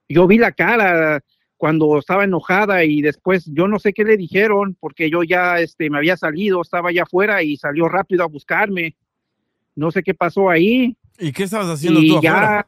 yo 0.10 0.28
vi 0.28 0.38
la 0.38 0.52
cara 0.52 1.24
cuando 1.56 1.98
estaba 1.98 2.26
enojada 2.26 2.84
y 2.84 3.02
después 3.02 3.46
yo 3.48 3.68
no 3.68 3.80
sé 3.80 3.94
qué 3.94 4.04
le 4.04 4.18
dijeron 4.18 4.76
porque 4.80 5.10
yo 5.10 5.24
ya 5.24 5.60
este 5.60 5.90
me 5.90 5.98
había 5.98 6.18
salido, 6.18 6.62
estaba 6.62 6.90
allá 6.90 7.04
afuera 7.04 7.42
y 7.42 7.56
salió 7.56 7.88
rápido 7.88 8.24
a 8.24 8.28
buscarme. 8.28 8.98
No 9.74 9.90
sé 9.90 10.04
qué 10.04 10.14
pasó 10.14 10.50
ahí 10.50 10.98
¿Y 11.18 11.32
qué 11.32 11.44
estabas 11.44 11.68
haciendo 11.68 12.02
y 12.02 12.10
tú 12.10 12.22
ya 12.22 12.32
afuera? 12.32 12.68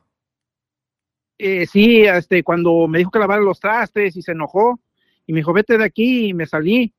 eh, 1.37 1.67
sí, 1.67 2.03
este 2.03 2.43
cuando 2.43 2.87
me 2.87 2.99
dijo 2.99 3.11
que 3.11 3.19
lavara 3.19 3.41
los 3.41 3.59
trastes 3.59 4.15
y 4.15 4.21
se 4.21 4.31
enojó 4.31 4.79
y 5.27 5.33
me 5.33 5.39
dijo, 5.39 5.51
"Vete 5.51 5.77
de 5.77 5.83
aquí" 5.83 6.29
y 6.29 6.33
me 6.33 6.45
salí. 6.45 6.93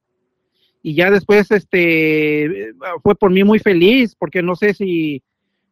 Y 0.82 0.94
ya 0.94 1.10
después 1.10 1.50
este 1.50 2.44
eh, 2.44 2.72
fue 3.02 3.14
por 3.14 3.30
mí 3.30 3.44
muy 3.44 3.60
feliz 3.60 4.16
porque 4.16 4.42
no 4.42 4.56
sé 4.56 4.74
si 4.74 5.22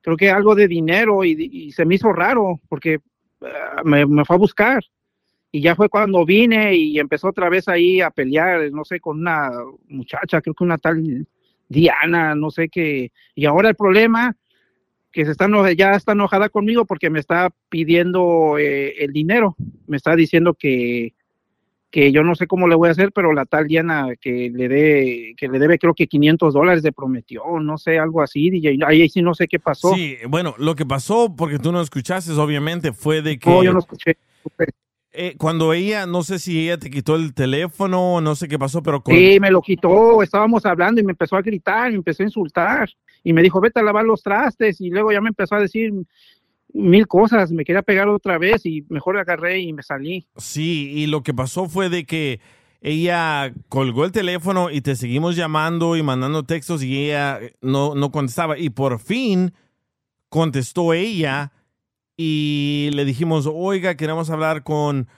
creo 0.02 0.16
que 0.16 0.30
algo 0.30 0.54
de 0.54 0.68
dinero 0.68 1.24
y, 1.24 1.72
se 1.72 1.84
me 1.84 1.96
hizo 1.96 2.12
raro 2.12 2.60
porque 2.68 3.00
ah, 3.42 3.82
me, 3.84 4.24
fue 4.24 4.36
a 4.36 4.38
buscar. 4.38 4.84
Y 5.52 5.60
ya 5.60 5.74
fue 5.74 5.88
cuando 5.88 6.24
vine 6.24 6.76
y 6.76 6.98
empezó 7.00 7.28
otra 7.28 7.48
vez 7.48 7.66
ahí 7.66 8.00
a 8.00 8.10
pelear, 8.10 8.70
no 8.70 8.84
sé, 8.84 9.00
con 9.00 9.18
una 9.18 9.50
muchacha, 9.88 10.40
creo 10.40 10.54
que 10.54 10.64
una 10.64 10.78
tal 10.78 11.26
Diana, 11.68 12.34
no 12.34 12.50
sé 12.50 12.68
qué. 12.68 13.10
Y 13.34 13.46
ahora 13.46 13.70
el 13.70 13.74
problema, 13.74 14.36
que 15.12 15.24
se 15.24 15.32
está 15.32 15.48
ya 15.72 15.92
está 15.92 16.12
enojada 16.12 16.48
conmigo 16.48 16.84
porque 16.84 17.10
me 17.10 17.18
está 17.18 17.50
pidiendo 17.68 18.58
eh, 18.58 18.94
el 19.02 19.12
dinero. 19.12 19.56
Me 19.86 19.96
está 19.96 20.14
diciendo 20.14 20.54
que, 20.54 21.14
que 21.90 22.12
yo 22.12 22.22
no 22.22 22.34
sé 22.34 22.46
cómo 22.46 22.68
le 22.68 22.76
voy 22.76 22.88
a 22.88 22.92
hacer, 22.92 23.10
pero 23.12 23.32
la 23.32 23.44
tal 23.46 23.66
Diana 23.66 24.08
que 24.20 24.50
le 24.54 24.68
dé, 24.68 25.34
que 25.36 25.48
le 25.48 25.58
debe 25.58 25.78
creo 25.78 25.94
que 25.94 26.06
500 26.06 26.54
dólares 26.54 26.82
de 26.82 26.92
prometió, 26.92 27.42
no 27.60 27.78
sé, 27.78 27.98
algo 27.98 28.22
así, 28.22 28.48
DJ. 28.50 28.78
Ahí 28.86 29.08
sí 29.08 29.22
no 29.22 29.34
sé 29.34 29.48
qué 29.48 29.58
pasó. 29.58 29.94
Sí, 29.94 30.16
bueno, 30.28 30.54
lo 30.58 30.74
que 30.76 30.86
pasó, 30.86 31.34
porque 31.36 31.58
tú 31.58 31.72
no 31.72 31.80
escuchaste, 31.80 32.32
obviamente, 32.32 32.92
fue 32.92 33.22
de 33.22 33.38
que 33.38 33.50
No, 33.50 33.64
yo 33.64 33.72
no 33.72 33.80
escuché. 33.80 34.16
eh, 35.12 35.34
cuando 35.36 35.72
ella, 35.72 36.06
no 36.06 36.22
sé 36.22 36.38
si 36.38 36.60
ella 36.62 36.78
te 36.78 36.88
quitó 36.90 37.16
el 37.16 37.34
teléfono, 37.34 38.20
no 38.20 38.36
sé 38.36 38.46
qué 38.46 38.58
pasó, 38.58 38.82
pero 38.82 39.02
con- 39.02 39.16
Sí, 39.16 39.40
me 39.40 39.50
lo 39.50 39.60
quitó, 39.60 40.22
estábamos 40.22 40.64
hablando 40.64 41.00
y 41.00 41.04
me 41.04 41.12
empezó 41.12 41.36
a 41.36 41.42
gritar, 41.42 41.90
me 41.90 41.96
empezó 41.96 42.22
a 42.22 42.26
insultar 42.26 42.88
y 43.24 43.32
me 43.32 43.42
dijo, 43.42 43.60
vete 43.60 43.80
a 43.80 43.82
lavar 43.82 44.04
los 44.04 44.22
trastes 44.22 44.80
y 44.80 44.90
luego 44.90 45.10
ya 45.10 45.20
me 45.20 45.30
empezó 45.30 45.56
a 45.56 45.60
decir 45.60 45.92
mil 46.72 47.06
cosas, 47.06 47.50
me 47.52 47.64
quería 47.64 47.82
pegar 47.82 48.08
otra 48.08 48.38
vez 48.38 48.64
y 48.64 48.84
mejor 48.88 49.18
agarré 49.18 49.60
y 49.60 49.72
me 49.72 49.82
salí. 49.82 50.26
Sí, 50.36 50.92
y 50.94 51.06
lo 51.06 51.22
que 51.22 51.34
pasó 51.34 51.68
fue 51.68 51.88
de 51.88 52.04
que 52.04 52.40
ella 52.80 53.52
colgó 53.68 54.04
el 54.04 54.12
teléfono 54.12 54.70
y 54.70 54.80
te 54.80 54.96
seguimos 54.96 55.36
llamando 55.36 55.96
y 55.96 56.02
mandando 56.02 56.44
textos 56.44 56.82
y 56.82 57.06
ella 57.06 57.38
no, 57.60 57.94
no 57.94 58.10
contestaba. 58.10 58.58
Y 58.58 58.70
por 58.70 58.98
fin 58.98 59.52
contestó 60.28 60.94
ella 60.94 61.52
y 62.16 62.90
le 62.94 63.04
dijimos, 63.04 63.48
oiga, 63.52 63.96
queremos 63.96 64.30
hablar 64.30 64.62
con, 64.62 65.08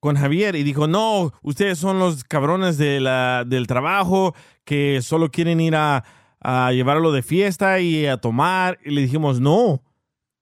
con 0.00 0.16
Javier. 0.16 0.54
Y 0.54 0.62
dijo, 0.62 0.86
no, 0.86 1.32
ustedes 1.42 1.78
son 1.78 1.98
los 1.98 2.24
cabrones 2.24 2.78
de 2.78 3.00
la, 3.00 3.44
del 3.46 3.66
trabajo 3.66 4.34
que 4.64 5.00
solo 5.02 5.30
quieren 5.30 5.60
ir 5.60 5.74
a, 5.74 6.04
a 6.40 6.72
llevarlo 6.72 7.10
de 7.12 7.22
fiesta 7.22 7.80
y 7.80 8.06
a 8.06 8.18
tomar. 8.18 8.78
Y 8.84 8.90
le 8.90 9.02
dijimos, 9.02 9.40
no, 9.40 9.82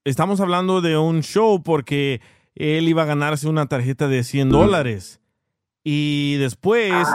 estamos 0.07 0.41
hablando 0.41 0.81
de 0.81 0.97
un 0.97 1.23
show 1.23 1.63
porque 1.63 2.21
él 2.55 2.89
iba 2.89 3.03
a 3.03 3.07
ganarse 3.07 3.49
una 3.49 3.67
tarjeta 3.67 4.09
de 4.09 4.25
100 4.25 4.49
dólares. 4.51 5.21
Y 5.85 6.37
después, 6.39 7.07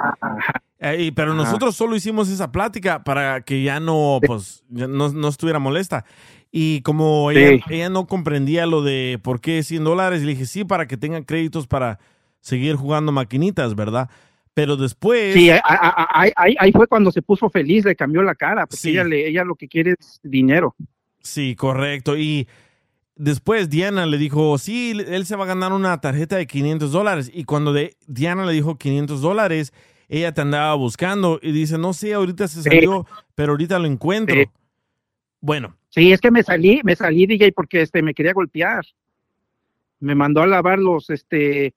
eh, 0.80 1.12
pero 1.16 1.34
nosotros 1.34 1.76
solo 1.76 1.96
hicimos 1.96 2.30
esa 2.30 2.52
plática 2.52 3.04
para 3.04 3.42
que 3.42 3.64
ya 3.64 3.80
no, 3.80 4.20
pues, 4.26 4.64
ya 4.70 4.88
no, 4.88 5.10
no 5.10 5.28
estuviera 5.28 5.60
molesta. 5.60 6.06
Y 6.52 6.82
como 6.82 7.32
ella, 7.32 7.64
Sí. 7.68 7.74
ella 7.76 7.90
no 7.90 8.08
comprendía 8.08 8.66
lo 8.66 8.82
de 8.82 9.20
por 9.24 9.42
qué 9.42 9.64
100 9.64 9.84
dólares, 9.84 10.22
le 10.24 10.32
dije, 10.32 10.46
sí, 10.46 10.64
para 10.64 10.86
que 10.88 10.98
tengan 10.98 11.24
créditos 11.24 11.68
para 11.68 12.00
seguir 12.40 12.76
jugando 12.76 13.12
maquinitas, 13.12 13.76
¿verdad? 13.76 14.10
Pero 14.54 14.76
después... 14.76 15.34
Sí, 15.34 15.50
ahí, 15.50 16.32
ahí- 16.36 16.56
ahí 16.60 16.72
fue 16.74 16.88
cuando 16.88 17.12
se 17.12 17.22
puso 17.22 17.50
feliz, 17.50 17.86
le 17.86 17.96
cambió 17.96 18.22
la 18.22 18.36
cara, 18.36 18.66
porque 18.68 18.78
Sí. 18.82 18.90
ella, 18.92 19.04
le, 19.06 19.28
ella 19.30 19.44
lo 19.46 19.56
que 19.56 19.68
quiere 19.70 19.96
es 19.98 20.20
dinero. 20.24 20.76
Sí, 21.22 21.56
correcto. 21.56 22.18
Y 22.18 22.48
después 23.22 23.70
Diana 23.70 24.06
le 24.06 24.18
dijo, 24.18 24.58
sí, 24.58 24.92
él 25.08 25.26
se 25.26 25.36
va 25.36 25.46
a 25.46 25.48
ganar 25.48 25.74
una 25.74 26.00
tarjeta 26.02 26.38
de 26.38 26.48
500 26.48 26.92
dólares. 26.92 27.32
Y 27.34 27.44
cuando 27.46 27.74
de, 27.74 27.96
Diana 28.08 28.46
le 28.46 28.54
dijo 28.54 28.78
500 28.78 29.22
dólares, 29.22 29.74
ella 30.10 30.34
te 30.34 30.42
andaba 30.42 30.74
buscando 30.76 31.40
y 31.42 31.52
dice, 31.52 31.78
no 31.78 31.94
sé, 31.94 32.14
ahorita 32.14 32.48
se 32.48 32.64
salió, 32.64 33.06
pero 33.36 33.54
ahorita 33.54 33.80
lo 33.80 33.88
encuentro. 33.88 34.36
Sí. 34.36 34.46
Bueno, 35.40 35.76
Sí, 35.92 36.14
es 36.14 36.22
que 36.22 36.32
me 36.32 36.42
salí, 36.42 36.80
me 36.86 36.96
salí, 36.96 37.26
DJ, 37.26 37.52
porque 37.52 37.82
este, 37.82 38.02
me 38.02 38.14
quería 38.14 38.32
golpear. 38.32 38.86
Me 40.00 40.16
mandó 40.16 40.42
a 40.42 40.48
lavar 40.48 40.80
los, 40.80 41.10
este, 41.10 41.74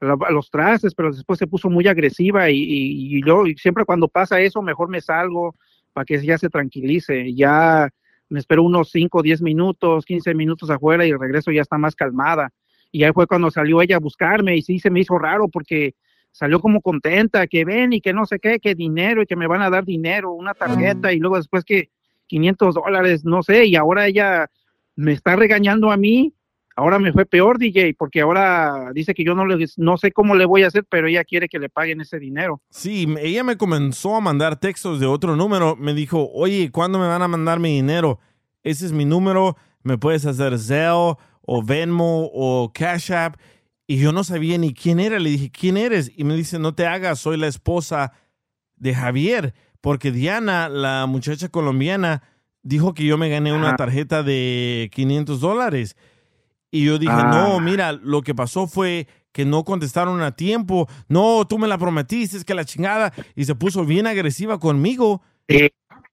los 0.00 0.50
trastes, 0.50 0.94
pero 0.94 1.10
después 1.10 1.38
se 1.38 1.46
puso 1.46 1.70
muy 1.70 1.88
agresiva 1.88 2.50
y, 2.50 2.58
y, 2.58 3.16
y 3.16 3.26
yo 3.26 3.46
y 3.46 3.56
siempre 3.56 3.86
cuando 3.86 4.06
pasa 4.06 4.38
eso, 4.38 4.60
mejor 4.60 4.90
me 4.90 5.00
salgo 5.00 5.56
para 5.94 6.04
que 6.04 6.22
ya 6.22 6.36
se 6.36 6.50
tranquilice. 6.50 7.32
Ya 7.32 7.88
me 8.34 8.40
espero 8.40 8.64
unos 8.64 8.90
5, 8.90 9.22
10 9.22 9.42
minutos, 9.42 10.04
15 10.04 10.34
minutos 10.34 10.68
afuera 10.68 11.06
y 11.06 11.12
regreso 11.12 11.52
ya 11.52 11.62
está 11.62 11.78
más 11.78 11.94
calmada. 11.94 12.50
Y 12.90 13.04
ahí 13.04 13.12
fue 13.12 13.28
cuando 13.28 13.48
salió 13.48 13.80
ella 13.80 13.94
a 13.94 14.00
buscarme 14.00 14.56
y 14.56 14.62
sí 14.62 14.80
se 14.80 14.90
me 14.90 14.98
hizo 14.98 15.16
raro 15.18 15.46
porque 15.46 15.94
salió 16.32 16.58
como 16.58 16.80
contenta, 16.80 17.46
que 17.46 17.64
ven 17.64 17.92
y 17.92 18.00
que 18.00 18.12
no 18.12 18.26
sé 18.26 18.40
qué, 18.40 18.58
que 18.58 18.74
dinero 18.74 19.22
y 19.22 19.26
que 19.26 19.36
me 19.36 19.46
van 19.46 19.62
a 19.62 19.70
dar 19.70 19.84
dinero, 19.84 20.32
una 20.32 20.52
tarjeta 20.52 21.12
y 21.12 21.20
luego 21.20 21.36
después 21.36 21.62
que 21.64 21.90
500 22.26 22.74
dólares, 22.74 23.24
no 23.24 23.44
sé, 23.44 23.66
y 23.66 23.76
ahora 23.76 24.08
ella 24.08 24.50
me 24.96 25.12
está 25.12 25.36
regañando 25.36 25.92
a 25.92 25.96
mí. 25.96 26.34
Ahora 26.76 26.98
me 26.98 27.12
fue 27.12 27.24
peor, 27.24 27.58
DJ, 27.58 27.94
porque 27.94 28.20
ahora 28.20 28.90
dice 28.92 29.14
que 29.14 29.24
yo 29.24 29.34
no, 29.34 29.46
le, 29.46 29.64
no 29.76 29.96
sé 29.96 30.10
cómo 30.10 30.34
le 30.34 30.44
voy 30.44 30.64
a 30.64 30.66
hacer, 30.66 30.84
pero 30.88 31.06
ella 31.06 31.24
quiere 31.24 31.48
que 31.48 31.58
le 31.58 31.68
paguen 31.68 32.00
ese 32.00 32.18
dinero. 32.18 32.60
sí, 32.70 33.06
ella 33.20 33.44
me 33.44 33.56
comenzó 33.56 34.16
a 34.16 34.20
mandar 34.20 34.56
textos 34.58 34.98
de 34.98 35.06
otro 35.06 35.36
número. 35.36 35.76
Me 35.76 35.94
dijo, 35.94 36.30
oye, 36.32 36.70
¿cuándo 36.72 36.98
me 36.98 37.06
van 37.06 37.22
a 37.22 37.28
mandar 37.28 37.60
mi 37.60 37.74
dinero? 37.74 38.18
ese 38.64 38.86
es 38.86 38.92
mi 38.92 39.04
número, 39.04 39.56
me 39.82 39.98
puedes 39.98 40.26
hacer 40.26 40.58
Zelle 40.58 41.14
o 41.42 41.62
Venmo 41.62 42.30
o 42.32 42.72
Cash 42.72 43.12
App. 43.12 43.36
Y 43.86 43.98
yo 43.98 44.12
no 44.12 44.24
sabía 44.24 44.56
ni 44.56 44.72
quién 44.72 44.98
era. 44.98 45.18
Le 45.18 45.30
dije, 45.30 45.50
¿quién 45.50 45.76
eres? 45.76 46.10
Y 46.16 46.24
me 46.24 46.34
dice, 46.34 46.58
no 46.58 46.74
te 46.74 46.86
hagas, 46.86 47.18
soy 47.18 47.36
la 47.36 47.46
esposa 47.46 48.12
de 48.76 48.94
Javier. 48.94 49.54
Porque 49.82 50.10
Diana, 50.10 50.70
la 50.70 51.04
muchacha 51.06 51.50
colombiana, 51.50 52.22
dijo 52.62 52.94
que 52.94 53.04
yo 53.04 53.18
me 53.18 53.28
gané 53.28 53.52
una 53.52 53.76
tarjeta 53.76 54.22
de 54.22 54.90
500 54.94 55.40
dólares. 55.40 55.96
Y 56.74 56.84
yo 56.86 56.98
dije, 56.98 57.12
Ah. 57.14 57.30
no, 57.32 57.60
mira, 57.60 57.92
lo 57.92 58.22
que 58.22 58.34
pasó 58.34 58.66
fue 58.66 59.06
que 59.30 59.44
no 59.44 59.62
contestaron 59.62 60.20
a 60.22 60.32
tiempo. 60.34 60.88
No, 61.08 61.46
tú 61.46 61.56
me 61.56 61.68
la 61.68 61.78
prometiste, 61.78 62.36
es 62.36 62.44
que 62.44 62.52
la 62.54 62.64
chingada. 62.64 63.12
Y 63.36 63.44
se 63.44 63.54
puso 63.54 63.84
bien 63.84 64.08
agresiva 64.08 64.58
conmigo. 64.58 65.22
Eh, 65.46 65.70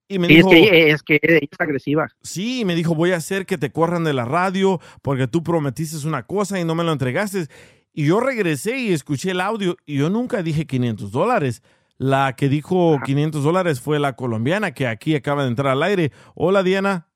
Y 0.08 0.20
me 0.20 0.28
sí, 0.28 0.36
dijo, 0.36 0.52
es 0.52 0.60
que 0.62 0.92
es 0.92 1.04
que 1.04 1.20
es 1.24 1.60
agresiva. 1.60 2.08
sí, 2.22 2.64
me 2.66 2.76
dijo, 2.76 2.94
voy 2.94 3.12
a 3.12 3.16
hacer 3.18 3.46
que 3.48 3.58
te 3.58 3.72
corran 3.72 4.04
de 4.04 4.14
la 4.14 4.26
radio 4.26 4.80
porque 5.02 5.26
tú 5.28 5.42
prometiste 5.42 6.06
una 6.08 6.24
cosa 6.28 6.60
y 6.60 6.64
no 6.66 6.76
me 6.76 6.84
lo 6.84 6.92
entregaste. 6.92 7.48
Y 7.94 8.06
yo 8.06 8.20
regresé 8.20 8.78
y 8.78 8.92
escuché 8.94 9.32
el 9.32 9.42
audio 9.42 9.78
y 9.86 9.98
yo 9.98 10.10
nunca 10.12 10.44
dije 10.44 10.68
500 10.68 11.12
dólares. 11.12 11.64
La 11.98 12.36
que 12.36 12.50
dijo 12.50 12.98
500 13.06 13.44
dólares 13.44 13.80
fue 13.82 14.00
la 14.00 14.14
colombiana 14.16 14.74
que 14.74 14.86
aquí 14.86 15.16
acaba 15.16 15.44
de 15.44 15.50
entrar 15.50 15.72
al 15.72 15.82
aire. 15.84 16.12
Hola, 16.36 16.62
Diana. 16.62 17.08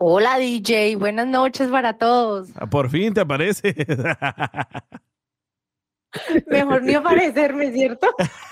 Hola 0.00 0.38
DJ, 0.38 0.94
buenas 0.94 1.26
noches 1.26 1.68
para 1.70 1.98
todos. 1.98 2.50
Ah, 2.54 2.66
Por 2.66 2.88
fin 2.88 3.12
te 3.12 3.20
aparece. 3.20 3.74
Mejor 6.46 6.84
ni 6.84 6.94
aparecerme, 6.94 7.72
¿cierto? 7.72 8.06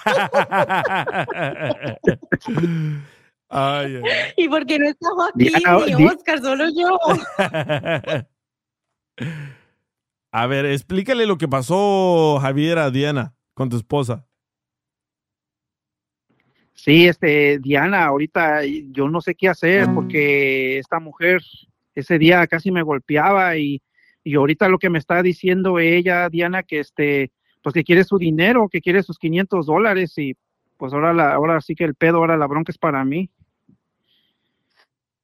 Ay, 3.48 4.00
ay. 4.02 4.32
¿Y 4.36 4.48
por 4.48 4.66
qué 4.66 4.76
no 4.80 4.88
está 4.88 5.08
Joaquín 5.08 5.52
Diana, 5.56 5.86
ni 5.86 6.04
Oscar, 6.04 6.40
solo 6.40 6.64
yo? 6.68 6.98
A 10.32 10.46
ver, 10.48 10.66
explícale 10.66 11.26
lo 11.26 11.38
que 11.38 11.46
pasó, 11.46 12.40
Javier, 12.42 12.80
a 12.80 12.90
Diana, 12.90 13.36
con 13.54 13.68
tu 13.68 13.76
esposa. 13.76 14.26
Sí, 16.76 17.08
este, 17.08 17.58
Diana, 17.58 18.04
ahorita 18.04 18.60
yo 18.90 19.08
no 19.08 19.22
sé 19.22 19.34
qué 19.34 19.48
hacer 19.48 19.88
porque 19.94 20.78
esta 20.78 21.00
mujer 21.00 21.42
ese 21.94 22.18
día 22.18 22.46
casi 22.46 22.70
me 22.70 22.82
golpeaba 22.82 23.56
y, 23.56 23.82
y 24.22 24.34
ahorita 24.34 24.68
lo 24.68 24.78
que 24.78 24.90
me 24.90 24.98
está 24.98 25.22
diciendo 25.22 25.78
ella, 25.78 26.28
Diana, 26.28 26.62
que 26.62 26.80
este, 26.80 27.32
pues 27.62 27.72
que 27.72 27.82
quiere 27.82 28.04
su 28.04 28.18
dinero, 28.18 28.68
que 28.68 28.82
quiere 28.82 29.02
sus 29.02 29.18
500 29.18 29.64
dólares 29.64 30.16
y 30.18 30.36
pues 30.76 30.92
ahora 30.92 31.14
la, 31.14 31.32
ahora 31.32 31.60
sí 31.62 31.74
que 31.74 31.84
el 31.84 31.94
pedo, 31.94 32.18
ahora 32.18 32.36
la 32.36 32.46
bronca 32.46 32.70
es 32.70 32.78
para 32.78 33.02
mí. 33.04 33.30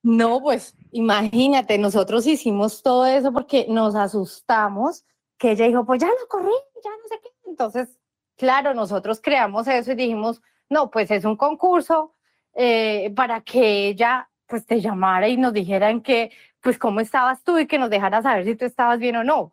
No, 0.03 0.41
pues 0.41 0.75
imagínate, 0.91 1.77
nosotros 1.77 2.27
hicimos 2.27 2.83
todo 2.83 3.05
eso 3.05 3.31
porque 3.31 3.67
nos 3.69 3.95
asustamos, 3.95 5.05
que 5.37 5.53
ella 5.53 5.67
dijo, 5.67 5.85
pues 5.85 6.01
ya 6.01 6.09
lo 6.09 6.29
corrí, 6.29 6.51
ya 6.83 6.91
no 6.91 7.09
sé 7.09 7.21
qué. 7.23 7.29
Entonces, 7.47 7.99
claro, 8.37 8.73
nosotros 8.73 9.21
creamos 9.23 9.69
eso 9.69 9.93
y 9.93 9.97
dijimos, 9.97 10.41
no, 10.73 10.91
pues 10.91 11.11
es 11.11 11.25
un 11.25 11.37
concurso 11.37 12.15
eh, 12.55 13.13
para 13.15 13.43
que 13.43 13.89
ella 13.89 14.29
pues 14.47 14.67
te 14.67 14.81
llamara 14.81 15.29
y 15.29 15.37
nos 15.37 15.53
dijera 15.53 15.91
en 15.91 16.03
qué, 16.03 16.31
pues 16.61 16.79
cómo 16.79 17.01
estabas 17.01 17.43
tú 17.45 17.59
y 17.59 17.67
que 17.67 17.79
nos 17.79 17.91
dejara 17.91 18.23
saber 18.23 18.45
si 18.45 18.57
tú 18.57 18.65
estabas 18.65 18.99
bien 18.99 19.17
o 19.17 19.25
no. 19.25 19.53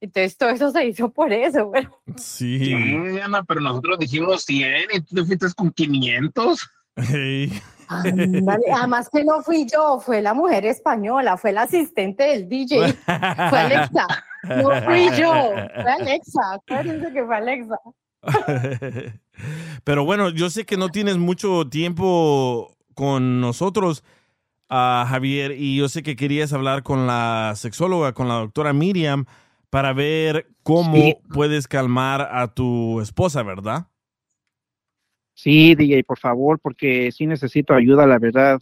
Entonces 0.00 0.36
todo 0.36 0.50
eso 0.50 0.70
se 0.70 0.86
hizo 0.86 1.08
por 1.10 1.32
eso, 1.32 1.70
pero 1.72 1.98
Sí. 2.16 2.58
Sí, 2.58 2.74
Diana, 2.74 3.42
pero 3.44 3.60
nosotros 3.60 3.98
dijimos 3.98 4.42
100 4.42 4.88
y 4.92 5.00
tú 5.00 5.14
te 5.14 5.24
fuiste 5.24 5.46
con 5.56 5.70
500. 5.70 6.70
Hey. 6.96 7.52
además 7.88 9.08
que 9.10 9.24
no 9.24 9.42
fui 9.42 9.66
yo, 9.72 10.00
fue 10.00 10.20
la 10.20 10.34
mujer 10.34 10.66
española, 10.66 11.36
fue 11.36 11.52
la 11.52 11.62
asistente 11.62 12.24
del 12.24 12.48
DJ, 12.48 12.92
fue 13.04 13.58
Alexa. 13.58 14.06
No 14.42 14.82
fui 14.82 15.08
yo, 15.16 15.32
fue 15.82 15.92
Alexa. 15.92 16.54
Acuérdense 16.54 17.12
que 17.12 17.24
fue 17.24 17.36
Alexa. 17.36 17.76
Pero 19.84 20.04
bueno, 20.04 20.30
yo 20.30 20.50
sé 20.50 20.64
que 20.64 20.76
no 20.76 20.88
tienes 20.88 21.16
mucho 21.16 21.68
tiempo 21.68 22.76
con 22.94 23.40
nosotros, 23.40 24.02
ah, 24.68 25.06
Javier, 25.08 25.52
y 25.52 25.76
yo 25.76 25.88
sé 25.88 26.02
que 26.02 26.16
querías 26.16 26.52
hablar 26.52 26.82
con 26.82 27.06
la 27.06 27.52
sexóloga, 27.56 28.12
con 28.12 28.28
la 28.28 28.34
doctora 28.34 28.72
Miriam, 28.72 29.26
para 29.70 29.92
ver 29.92 30.48
cómo 30.62 30.92
Sí. 30.94 31.16
puedes 31.32 31.68
calmar 31.68 32.22
a 32.32 32.48
tu 32.54 33.00
esposa, 33.00 33.42
¿verdad? 33.42 33.86
Sí, 35.34 35.74
DJ, 35.74 36.02
por 36.04 36.18
favor, 36.18 36.58
porque 36.58 37.12
sí 37.12 37.26
necesito 37.26 37.74
ayuda, 37.74 38.06
la 38.06 38.18
verdad. 38.18 38.58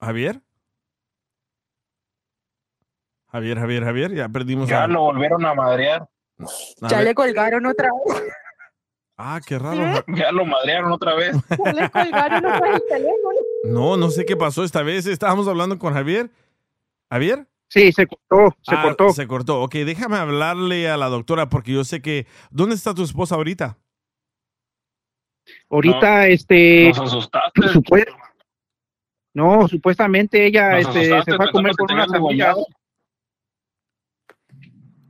Javier. 0.00 0.42
Javier, 3.32 3.58
Javier, 3.58 3.84
Javier, 3.84 4.14
ya 4.14 4.28
perdimos 4.28 4.68
Ya 4.68 4.84
a- 4.84 4.86
lo 4.88 5.00
volvieron 5.00 5.44
a 5.46 5.54
madrear. 5.54 6.06
a 6.82 6.88
Ya 6.88 6.98
ver. 6.98 7.06
le 7.06 7.14
colgaron 7.14 7.66
otra 7.66 7.88
vez, 8.06 8.22
Ah, 9.16 9.40
qué 9.46 9.58
raro. 9.58 10.02
Ya 10.08 10.32
lo 10.32 10.44
madrearon 10.44 10.90
otra 10.92 11.14
vez. 11.14 11.36
ya 11.64 11.72
le 11.72 11.90
colgaron 11.90 12.44
otra 12.44 12.60
vez 12.60 12.74
el 12.74 12.88
teléfono. 12.88 13.38
No, 13.64 13.96
no 13.96 14.10
sé 14.10 14.24
qué 14.24 14.36
pasó 14.36 14.64
esta 14.64 14.82
vez. 14.82 15.06
Estábamos 15.06 15.46
hablando 15.46 15.78
con 15.78 15.92
Javier. 15.94 16.30
¿Javier? 17.10 17.46
Sí, 17.68 17.92
se 17.92 18.06
cortó, 18.06 18.56
se 18.62 18.74
Ah, 18.74 18.82
cortó. 18.82 19.10
Se 19.12 19.26
cortó. 19.28 19.62
Ok, 19.62 19.74
déjame 19.74 20.16
hablarle 20.16 20.90
a 20.90 20.96
la 20.96 21.08
doctora 21.08 21.48
porque 21.48 21.72
yo 21.72 21.84
sé 21.84 22.02
que... 22.02 22.26
¿Dónde 22.50 22.74
está 22.74 22.94
tu 22.94 23.02
esposa 23.04 23.36
ahorita? 23.36 23.78
Ahorita, 25.70 26.26
este, 26.26 26.88
Nos 26.88 26.98
asustaste. 27.00 27.60
no, 29.34 29.68
supuestamente 29.68 30.46
ella, 30.46 30.78
este, 30.78 31.22
se 31.22 31.36
fue 31.36 31.46
a 31.46 31.50
comer 31.52 31.74
te 31.74 31.92
unas 31.94 32.12
amigas. 32.12 32.56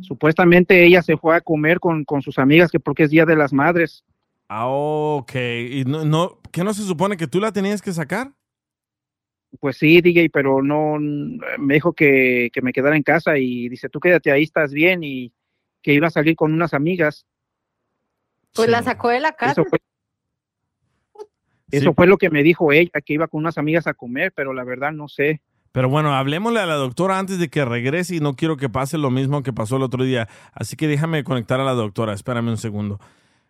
Supuestamente 0.00 0.84
ella 0.84 1.02
se 1.02 1.16
fue 1.16 1.36
a 1.36 1.40
comer 1.40 1.78
con, 1.80 2.04
con 2.04 2.20
sus 2.22 2.38
amigas, 2.38 2.70
que 2.70 2.80
porque 2.80 3.04
es 3.04 3.10
Día 3.10 3.24
de 3.24 3.36
las 3.36 3.52
Madres. 3.52 4.04
Ah, 4.48 4.66
ok. 4.68 5.34
¿Y 5.34 5.84
no, 5.84 6.04
no, 6.04 6.40
qué 6.50 6.64
no 6.64 6.74
se 6.74 6.82
supone 6.82 7.16
que 7.16 7.26
tú 7.26 7.40
la 7.40 7.52
tenías 7.52 7.80
que 7.80 7.92
sacar? 7.92 8.32
Pues 9.60 9.76
sí, 9.76 10.00
DJ, 10.00 10.30
pero 10.30 10.62
no, 10.62 10.98
me 10.98 11.74
dijo 11.74 11.92
que, 11.92 12.50
que 12.52 12.60
me 12.60 12.72
quedara 12.72 12.96
en 12.96 13.04
casa 13.04 13.38
y 13.38 13.68
dice, 13.68 13.88
tú 13.88 14.00
quédate 14.00 14.32
ahí, 14.32 14.42
estás 14.42 14.72
bien, 14.72 15.04
y 15.04 15.32
que 15.80 15.92
iba 15.92 16.08
a 16.08 16.10
salir 16.10 16.34
con 16.34 16.52
unas 16.52 16.74
amigas. 16.74 17.26
Pues 18.52 18.68
la 18.68 18.82
sacó 18.82 19.10
de 19.10 19.20
la 19.20 19.32
casa. 19.32 19.52
Eso 19.52 19.64
fue, 19.64 19.78
eso 21.70 21.90
Sí, 21.90 21.94
fue 21.94 22.06
lo 22.06 22.18
que 22.18 22.30
me 22.30 22.42
dijo 22.42 22.72
ella, 22.72 23.00
que 23.04 23.12
iba 23.12 23.28
con 23.28 23.40
unas 23.40 23.58
amigas 23.58 23.86
a 23.86 23.94
comer, 23.94 24.32
pero 24.32 24.52
la 24.52 24.64
verdad 24.64 24.92
no 24.92 25.08
sé. 25.08 25.40
Pero 25.74 25.88
bueno, 25.88 26.14
hablemosle 26.14 26.60
a 26.60 26.66
la 26.66 26.76
doctora 26.76 27.18
antes 27.18 27.40
de 27.40 27.48
que 27.48 27.64
regrese 27.64 28.14
y 28.14 28.20
no 28.20 28.34
quiero 28.34 28.56
que 28.56 28.68
pase 28.68 28.96
lo 28.96 29.10
mismo 29.10 29.42
que 29.42 29.52
pasó 29.52 29.74
el 29.74 29.82
otro 29.82 30.04
día. 30.04 30.28
Así 30.52 30.76
que 30.76 30.86
déjame 30.86 31.24
conectar 31.24 31.58
a 31.58 31.64
la 31.64 31.72
doctora. 31.72 32.12
Espérame 32.12 32.50
un 32.50 32.58
segundo. 32.58 33.00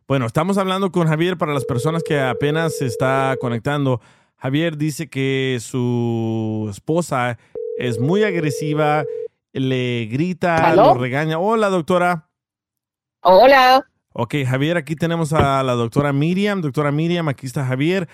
Bueno, 0.09 0.25
estamos 0.25 0.57
hablando 0.57 0.91
con 0.91 1.07
Javier 1.07 1.37
para 1.37 1.53
las 1.53 1.67
personas 1.67 2.03
que 2.03 2.19
apenas 2.19 2.79
se 2.79 2.87
está 2.87 3.37
conectando. 3.39 4.01
Javier 4.39 4.79
dice 4.79 5.11
que 5.11 5.59
su 5.61 6.67
esposa 6.71 7.37
es 7.77 8.01
muy 8.01 8.23
agresiva 8.23 9.05
le 9.53 10.07
grita, 10.07 10.71
¿Aló? 10.71 10.95
lo 10.95 10.95
regaña. 10.95 11.39
Hola, 11.39 11.69
doctora. 11.69 12.31
Hola. 13.21 13.87
Ok, 14.15 14.37
Javier, 14.47 14.79
aquí 14.79 14.97
tenemos 14.97 15.35
a 15.35 15.63
la 15.63 15.75
doctora 15.75 16.15
Miriam. 16.15 16.63
Doctora 16.63 16.91
Miriam, 16.91 17.29
aquí 17.29 17.45
está 17.45 17.67
Javier. 17.67 18.09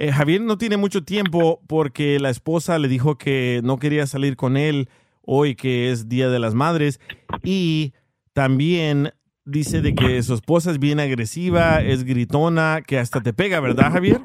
Eh, 0.00 0.12
Javier 0.12 0.40
no 0.40 0.58
tiene 0.58 0.76
mucho 0.76 1.02
tiempo 1.02 1.60
porque 1.66 2.20
la 2.20 2.30
esposa 2.30 2.78
le 2.78 2.86
dijo 2.86 3.18
que 3.18 3.60
no 3.64 3.78
quería 3.78 4.06
salir 4.06 4.36
con 4.36 4.56
él 4.56 4.88
hoy, 5.22 5.56
que 5.56 5.90
es 5.90 6.08
Día 6.08 6.28
de 6.28 6.38
las 6.38 6.54
Madres. 6.54 7.00
Y 7.42 7.94
también 8.32 9.10
dice 9.44 9.80
de 9.82 9.96
que 9.96 10.22
su 10.22 10.34
esposa 10.34 10.70
es 10.70 10.78
bien 10.78 11.00
agresiva, 11.00 11.82
es 11.82 12.04
gritona, 12.04 12.82
que 12.86 12.96
hasta 12.96 13.20
te 13.20 13.32
pega, 13.32 13.58
¿verdad, 13.58 13.90
Javier? 13.90 14.20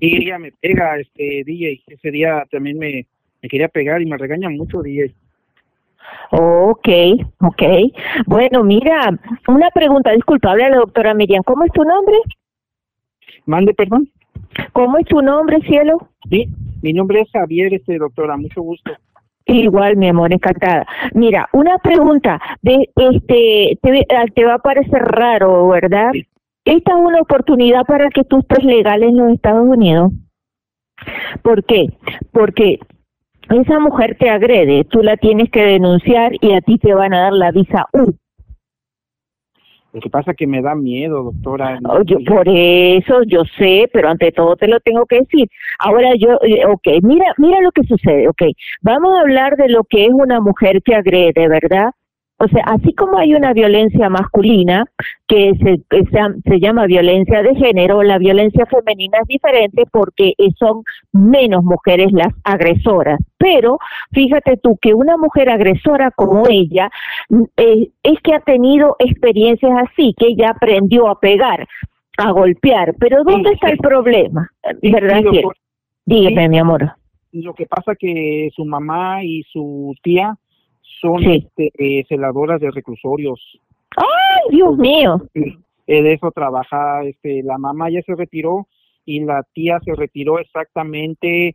Y 0.00 0.24
ella 0.24 0.38
me 0.38 0.52
pega, 0.52 0.98
este 0.98 1.44
DJ. 1.44 1.82
Ese 1.86 2.10
día 2.10 2.46
también 2.50 2.78
me, 2.78 3.06
me 3.42 3.48
quería 3.50 3.68
pegar 3.68 4.00
y 4.00 4.06
me 4.06 4.16
regaña 4.16 4.48
mucho, 4.48 4.80
DJ. 4.80 5.14
Ok, 6.30 6.88
ok. 7.40 7.62
Bueno, 8.24 8.64
mira, 8.64 9.18
una 9.48 9.68
pregunta, 9.70 10.12
disculpa, 10.12 10.52
habla 10.52 10.70
la 10.70 10.76
doctora 10.76 11.12
Miriam. 11.12 11.42
¿Cómo 11.42 11.64
es 11.64 11.72
tu 11.72 11.84
nombre? 11.84 12.16
Mande, 13.46 13.74
perdón. 13.74 14.08
¿Cómo 14.72 14.98
es 14.98 15.06
tu 15.06 15.22
nombre, 15.22 15.60
cielo? 15.62 16.08
Sí, 16.28 16.46
mi 16.82 16.92
nombre 16.92 17.20
es 17.20 17.30
Javier, 17.30 17.72
este 17.74 17.98
doctora, 17.98 18.36
mucho 18.36 18.62
gusto. 18.62 18.92
Igual, 19.46 19.96
mi 19.96 20.08
amor, 20.08 20.32
encantada. 20.32 20.86
Mira, 21.14 21.48
una 21.52 21.78
pregunta, 21.78 22.40
de 22.62 22.90
este, 22.96 23.78
te, 23.80 24.04
te 24.34 24.44
va 24.44 24.54
a 24.54 24.58
parecer 24.58 25.02
raro, 25.02 25.68
¿verdad? 25.68 26.10
Esta 26.64 26.92
es 26.92 26.98
una 26.98 27.20
oportunidad 27.20 27.84
para 27.86 28.08
que 28.10 28.24
tú 28.24 28.40
estés 28.40 28.64
legal 28.64 29.04
en 29.04 29.16
los 29.16 29.32
Estados 29.32 29.66
Unidos. 29.68 30.12
¿Por 31.42 31.64
qué? 31.64 31.86
Porque 32.32 32.80
esa 33.50 33.78
mujer 33.78 34.16
te 34.18 34.30
agrede, 34.30 34.84
tú 34.84 35.02
la 35.02 35.16
tienes 35.16 35.48
que 35.50 35.62
denunciar 35.62 36.32
y 36.40 36.52
a 36.54 36.60
ti 36.60 36.78
te 36.78 36.92
van 36.92 37.14
a 37.14 37.22
dar 37.22 37.32
la 37.32 37.52
visa 37.52 37.86
U. 37.92 38.12
Lo 39.96 40.02
que 40.02 40.10
pasa 40.10 40.32
es 40.32 40.36
que 40.36 40.46
me 40.46 40.60
da 40.60 40.74
miedo, 40.74 41.22
doctora. 41.22 41.78
Oye, 41.88 42.18
por 42.26 42.46
eso 42.46 43.22
yo 43.26 43.44
sé, 43.56 43.88
pero 43.94 44.10
ante 44.10 44.30
todo 44.30 44.54
te 44.54 44.68
lo 44.68 44.78
tengo 44.80 45.06
que 45.06 45.20
decir. 45.20 45.48
Ahora 45.78 46.10
yo, 46.18 46.38
eh, 46.42 46.66
ok, 46.66 47.02
mira, 47.02 47.32
mira 47.38 47.62
lo 47.62 47.72
que 47.72 47.82
sucede, 47.84 48.28
ok. 48.28 48.42
Vamos 48.82 49.16
a 49.16 49.22
hablar 49.22 49.56
de 49.56 49.70
lo 49.70 49.84
que 49.84 50.04
es 50.04 50.12
una 50.12 50.38
mujer 50.38 50.82
que 50.82 50.94
agrede, 50.94 51.48
¿verdad? 51.48 51.92
O 52.38 52.48
sea, 52.48 52.64
así 52.66 52.92
como 52.92 53.16
hay 53.16 53.34
una 53.34 53.54
violencia 53.54 54.10
masculina 54.10 54.84
que 55.26 55.52
se, 55.62 55.80
que 55.88 56.04
se, 56.04 56.20
se 56.44 56.60
llama 56.60 56.86
violencia 56.86 57.42
de 57.42 57.54
género, 57.54 58.02
la 58.02 58.18
violencia 58.18 58.66
femenina 58.66 59.18
es 59.22 59.28
diferente 59.28 59.84
porque 59.90 60.34
son 60.58 60.82
menos 61.12 61.64
mujeres 61.64 62.12
las 62.12 62.34
agresoras. 62.44 63.18
Pero 63.38 63.78
fíjate 64.12 64.58
tú 64.58 64.76
que 64.82 64.92
una 64.92 65.16
mujer 65.16 65.48
agresora 65.48 66.10
como 66.10 66.46
ella 66.48 66.90
mm, 67.30 67.42
eh, 67.56 67.88
es 68.02 68.20
que 68.20 68.34
ha 68.34 68.40
tenido 68.40 68.96
experiencias 68.98 69.72
así, 69.88 70.14
que 70.18 70.26
ella 70.28 70.50
aprendió 70.50 71.08
a 71.08 71.18
pegar, 71.18 71.66
a 72.18 72.30
golpear. 72.32 72.94
Pero 72.98 73.24
¿dónde 73.24 73.52
está 73.52 73.70
el 73.70 73.78
problema? 73.78 74.50
¿Verdad? 74.82 75.22
sí. 75.32 75.42
Dígame, 76.04 76.48
mi 76.48 76.58
amor. 76.58 76.92
Lo 77.32 77.52
que 77.54 77.66
pasa 77.66 77.94
que 77.98 78.50
su 78.54 78.64
mamá 78.64 79.24
y 79.24 79.42
su 79.42 79.92
tía 80.02 80.36
son 81.00 81.20
Sí. 81.20 81.46
este, 81.56 81.70
eh, 81.78 82.04
celadoras 82.08 82.60
de 82.60 82.70
reclusorios. 82.70 83.40
¡Ay, 83.96 84.50
Dios 84.56 84.76
mío! 84.78 85.22
Eh, 85.34 86.02
de 86.02 86.12
eso 86.14 86.30
trabaja, 86.32 87.04
este, 87.04 87.42
la 87.42 87.58
mamá 87.58 87.90
ya 87.90 88.02
se 88.02 88.14
retiró 88.14 88.66
y 89.04 89.20
la 89.20 89.44
tía 89.52 89.78
se 89.84 89.94
retiró 89.94 90.38
exactamente 90.38 91.54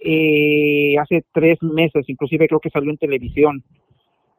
eh, 0.00 0.96
hace 0.98 1.24
tres 1.32 1.62
meses, 1.62 2.08
inclusive 2.08 2.46
creo 2.48 2.60
que 2.60 2.70
salió 2.70 2.90
en 2.90 2.98
televisión. 2.98 3.62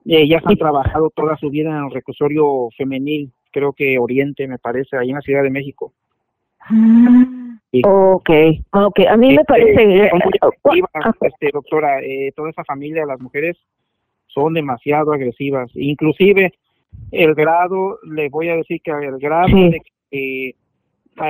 Ellas 0.05 0.41
han 0.45 0.55
trabajado 0.57 1.09
toda 1.13 1.37
su 1.37 1.49
vida 1.49 1.69
en 1.69 1.85
el 1.85 1.91
reclusorio 1.91 2.69
femenil, 2.77 3.31
creo 3.51 3.73
que 3.73 3.99
Oriente, 3.99 4.47
me 4.47 4.57
parece, 4.57 4.97
ahí 4.97 5.09
en 5.09 5.15
la 5.15 5.21
Ciudad 5.21 5.43
de 5.43 5.49
México. 5.49 5.93
Sí. 7.71 7.81
Ok, 7.85 8.29
ok. 8.71 8.99
A 9.09 9.17
mí 9.17 9.27
me 9.27 9.33
Este, 9.35 9.45
parece... 9.45 10.09
son 10.09 10.19
muy 10.19 10.33
Ah, 10.41 10.49
agresivas, 10.93 11.15
este, 11.21 11.49
doctora, 11.53 12.01
eh, 12.01 12.31
toda 12.35 12.49
esa 12.49 12.63
familia, 12.63 13.05
las 13.05 13.19
mujeres 13.19 13.57
son 14.39 14.53
demasiado 14.53 15.13
agresivas. 15.13 15.69
Inclusive 15.75 16.53
el 17.11 17.33
grado, 17.35 17.99
le 18.03 18.29
voy 18.29 18.49
a 18.49 18.55
decir 18.55 18.81
que 18.81 18.91
el 18.91 19.17
grado 19.19 19.47
Sí. 19.47 19.69
de 19.69 19.81
que 20.11 20.55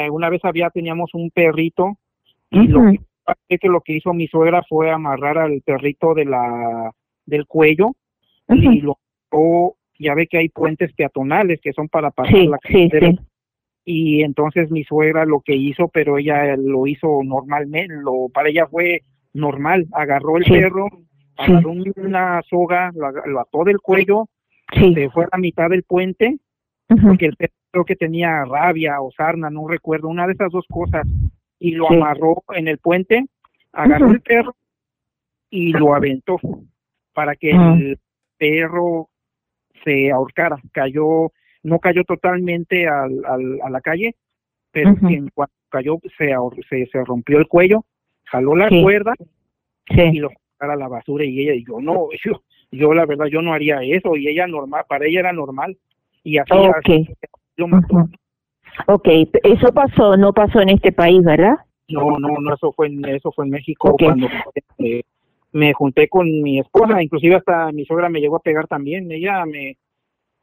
eh, 0.01 0.09
una 0.11 0.29
vez 0.29 0.43
había, 0.45 0.69
teníamos 0.69 1.13
un 1.13 1.31
perrito 1.31 1.97
y 2.51 2.67
lo 2.67 2.81
que, 3.47 3.67
lo 3.67 3.81
que 3.81 3.93
hizo 3.93 4.13
mi 4.13 4.27
suegra 4.27 4.63
fue 4.69 4.91
amarrar 4.91 5.37
al 5.37 5.61
perrito 5.61 6.13
de 6.13 6.25
la 6.25 6.91
del 7.25 7.45
cuello 7.45 7.91
y 8.49 8.81
lo 8.81 8.97
o 9.31 9.75
ya 9.99 10.15
ve 10.15 10.27
que 10.27 10.37
hay 10.39 10.49
puentes 10.49 10.91
peatonales 10.93 11.59
que 11.61 11.73
son 11.73 11.87
para 11.89 12.09
pasar 12.11 12.33
Sí, 12.35 12.47
la 12.47 12.57
carretera 12.57 13.11
sí. 13.11 13.19
y 13.85 14.23
entonces 14.23 14.71
mi 14.71 14.83
suegra 14.83 15.25
lo 15.25 15.41
que 15.41 15.55
hizo, 15.55 15.87
pero 15.89 16.17
ella 16.17 16.55
lo 16.57 16.87
hizo 16.87 17.21
normalmente, 17.23 17.93
lo 18.01 18.29
para 18.33 18.49
ella 18.49 18.67
fue 18.67 19.01
normal, 19.33 19.87
agarró 19.91 20.37
el 20.37 20.45
perro, 20.45 20.87
agarró 21.39 21.71
un- 21.71 21.93
una 21.95 22.41
soga, 22.43 22.91
lo, 22.93 23.39
ató 23.39 23.63
del 23.63 23.79
cuello, 23.79 24.27
Sí. 24.73 24.93
se 24.93 25.09
fue 25.09 25.25
a 25.25 25.29
la 25.31 25.37
mitad 25.39 25.69
del 25.69 25.83
puente, 25.83 26.37
porque 27.01 27.25
el 27.27 27.35
perro 27.35 27.53
creo 27.71 27.85
que 27.85 27.95
tenía 27.95 28.43
rabia 28.45 28.99
o 29.01 29.11
sarna, 29.11 29.49
no 29.49 29.67
recuerdo, 29.67 30.07
una 30.07 30.27
de 30.27 30.33
esas 30.33 30.51
dos 30.51 30.65
cosas, 30.69 31.07
y 31.59 31.71
lo 31.71 31.87
Sí. 31.87 31.95
amarró 31.95 32.43
en 32.55 32.67
el 32.67 32.77
puente, 32.79 33.25
agarró 33.73 34.11
el 34.11 34.21
perro 34.21 34.55
y 35.49 35.71
lo 35.73 35.93
aventó 35.95 36.37
para 37.13 37.35
que 37.35 37.51
el 37.51 37.99
perro 38.37 39.09
se 39.83 40.11
ahorcara, 40.11 40.57
cayó, 40.71 41.31
no 41.63 41.79
cayó 41.79 42.03
totalmente 42.03 42.87
al, 42.87 43.23
al- 43.25 43.59
a 43.63 43.69
la 43.69 43.81
calle, 43.81 44.15
pero 44.71 44.89
en 45.07 45.29
cuanto 45.29 45.53
cayó 45.69 45.97
se, 46.17 46.33
se, 46.69 46.85
se 46.87 47.03
rompió 47.05 47.37
el 47.39 47.47
cuello, 47.47 47.85
jaló 48.25 48.55
la 48.55 48.69
cuerda 48.69 49.13
y 49.87 50.19
lo 50.19 50.29
a 50.59 50.75
la 50.75 50.87
basura 50.87 51.23
y 51.25 51.39
ella 51.39 51.53
y 51.53 51.65
yo 51.65 51.79
no, 51.79 52.09
yo, 52.25 52.41
yo 52.71 52.93
la 52.93 53.05
verdad 53.05 53.27
yo 53.27 53.41
no 53.41 53.53
haría 53.53 53.81
eso 53.81 54.15
y 54.15 54.27
ella 54.27 54.47
normal, 54.47 54.83
para 54.87 55.05
ella 55.05 55.21
era 55.21 55.33
normal 55.33 55.77
y 56.23 56.37
así, 56.37 56.51
Ok. 56.53 56.89
así 56.89 57.07
lo 57.55 57.67
mató. 57.67 57.95
Ujú. 57.95 58.09
Ok, 58.87 59.07
eso 59.43 59.73
pasó, 59.73 60.15
no 60.15 60.31
pasó 60.31 60.61
en 60.61 60.69
este 60.69 60.91
país, 60.91 61.21
¿verdad? 61.23 61.55
No, 61.89 62.17
no, 62.19 62.29
no, 62.39 62.53
eso 62.53 62.71
fue 62.71 62.87
en, 62.87 63.03
eso 63.05 63.31
fue 63.31 63.45
en 63.45 63.51
México 63.51 63.89
Ok. 63.89 64.03
cuando 64.03 64.29
este, 64.53 65.03
me 65.51 65.73
junté 65.73 66.07
con 66.07 66.41
mi 66.41 66.59
esposa, 66.59 67.01
inclusive 67.01 67.35
hasta 67.35 67.71
mi 67.71 67.85
suegra 67.85 68.09
me 68.09 68.21
llegó 68.21 68.37
a 68.37 68.41
pegar 68.41 68.67
también, 68.67 69.11
ella 69.11 69.45
me, 69.45 69.77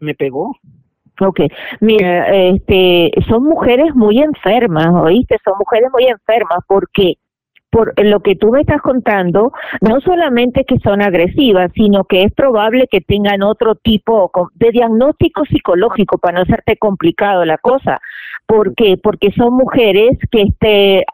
me 0.01 0.15
pegó. 0.15 0.57
Ok, 1.21 1.41
mira, 1.81 2.29
este, 2.35 3.11
son 3.27 3.45
mujeres 3.45 3.95
muy 3.95 4.19
enfermas, 4.19 4.89
¿oíste? 4.93 5.39
Son 5.43 5.55
mujeres 5.59 5.89
muy 5.93 6.07
enfermas 6.07 6.59
porque 6.67 7.15
por 7.71 7.93
lo 8.03 8.21
que 8.21 8.37
tú 8.37 8.53
me 8.53 8.61
estás 8.61 8.81
contando, 8.81 9.53
no 9.81 10.01
solamente 10.01 10.65
que 10.65 10.79
son 10.79 11.03
agresivas, 11.03 11.71
sino 11.75 12.05
que 12.05 12.23
es 12.23 12.33
probable 12.33 12.89
que 12.91 13.01
tengan 13.01 13.43
otro 13.43 13.75
tipo 13.75 14.31
de 14.55 14.71
diagnóstico 14.71 15.45
psicológico 15.45 16.19
para 16.19 16.39
no 16.39 16.43
hacerte 16.43 16.77
complicado 16.77 17.45
la 17.45 17.59
cosa. 17.59 18.01
¿Por 18.47 18.75
qué? 18.75 18.97
Porque 18.97 19.31
son 19.33 19.55
mujeres 19.55 20.19
que 20.31 20.43
este 20.43 21.05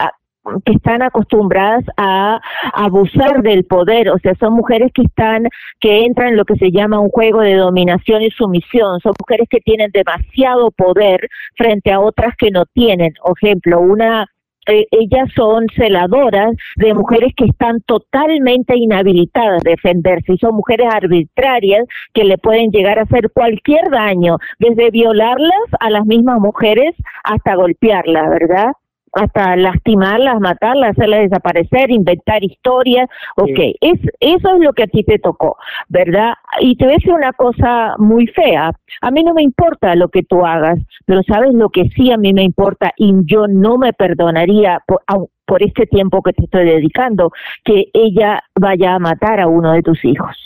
que 0.64 0.72
están 0.72 1.02
acostumbradas 1.02 1.84
a 1.96 2.40
abusar 2.74 3.42
del 3.42 3.64
poder, 3.64 4.10
o 4.10 4.18
sea, 4.18 4.34
son 4.40 4.54
mujeres 4.54 4.90
que 4.92 5.02
están 5.02 5.44
que 5.78 6.04
entran 6.04 6.30
en 6.30 6.36
lo 6.36 6.44
que 6.44 6.56
se 6.56 6.72
llama 6.72 6.98
un 6.98 7.10
juego 7.10 7.40
de 7.40 7.54
dominación 7.54 8.22
y 8.22 8.30
sumisión, 8.30 8.98
son 9.00 9.12
mujeres 9.20 9.46
que 9.48 9.60
tienen 9.60 9.90
demasiado 9.92 10.70
poder 10.72 11.28
frente 11.56 11.92
a 11.92 12.00
otras 12.00 12.36
que 12.36 12.50
no 12.50 12.64
tienen. 12.66 13.12
Por 13.22 13.36
ejemplo, 13.40 13.80
una 13.80 14.26
eh, 14.66 14.86
ellas 14.90 15.28
son 15.34 15.66
celadoras 15.74 16.52
de 16.76 16.94
mujeres 16.94 17.32
que 17.36 17.46
están 17.46 17.80
totalmente 17.80 18.76
inhabilitadas 18.76 19.62
a 19.64 19.70
defenderse 19.70 20.34
y 20.34 20.38
son 20.38 20.54
mujeres 20.54 20.86
arbitrarias 20.92 21.84
que 22.14 22.24
le 22.24 22.38
pueden 22.38 22.70
llegar 22.70 22.98
a 22.98 23.02
hacer 23.02 23.30
cualquier 23.32 23.90
daño, 23.90 24.38
desde 24.58 24.90
violarlas 24.90 25.50
a 25.80 25.90
las 25.90 26.06
mismas 26.06 26.38
mujeres 26.40 26.94
hasta 27.24 27.54
golpearlas, 27.54 28.30
¿verdad? 28.30 28.72
Hasta 29.12 29.56
lastimarlas, 29.56 30.40
matarlas, 30.40 30.90
hacerlas 30.90 31.22
desaparecer, 31.22 31.90
inventar 31.90 32.42
historias, 32.42 33.08
ok, 33.36 33.58
es, 33.80 34.00
eso 34.20 34.54
es 34.54 34.60
lo 34.60 34.72
que 34.72 34.84
a 34.84 34.86
ti 34.86 35.04
te 35.04 35.18
tocó, 35.18 35.56
¿verdad? 35.88 36.34
Y 36.60 36.76
te 36.76 36.84
voy 36.84 36.94
a 36.94 36.96
decir 36.96 37.12
una 37.12 37.32
cosa 37.32 37.94
muy 37.98 38.26
fea, 38.28 38.72
a 39.00 39.10
mí 39.10 39.22
no 39.22 39.34
me 39.34 39.42
importa 39.42 39.94
lo 39.94 40.08
que 40.08 40.22
tú 40.22 40.44
hagas, 40.44 40.78
pero 41.06 41.22
sabes 41.22 41.52
lo 41.54 41.68
que 41.68 41.88
sí 41.90 42.10
a 42.10 42.16
mí 42.16 42.32
me 42.32 42.42
importa 42.42 42.92
y 42.96 43.12
yo 43.24 43.46
no 43.46 43.78
me 43.78 43.92
perdonaría 43.92 44.82
por, 44.86 45.02
por 45.44 45.62
este 45.62 45.86
tiempo 45.86 46.22
que 46.22 46.32
te 46.32 46.44
estoy 46.44 46.64
dedicando, 46.64 47.32
que 47.64 47.86
ella 47.92 48.42
vaya 48.58 48.94
a 48.94 48.98
matar 48.98 49.40
a 49.40 49.48
uno 49.48 49.72
de 49.72 49.82
tus 49.82 50.04
hijos. 50.04 50.36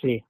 Sí. 0.00 0.24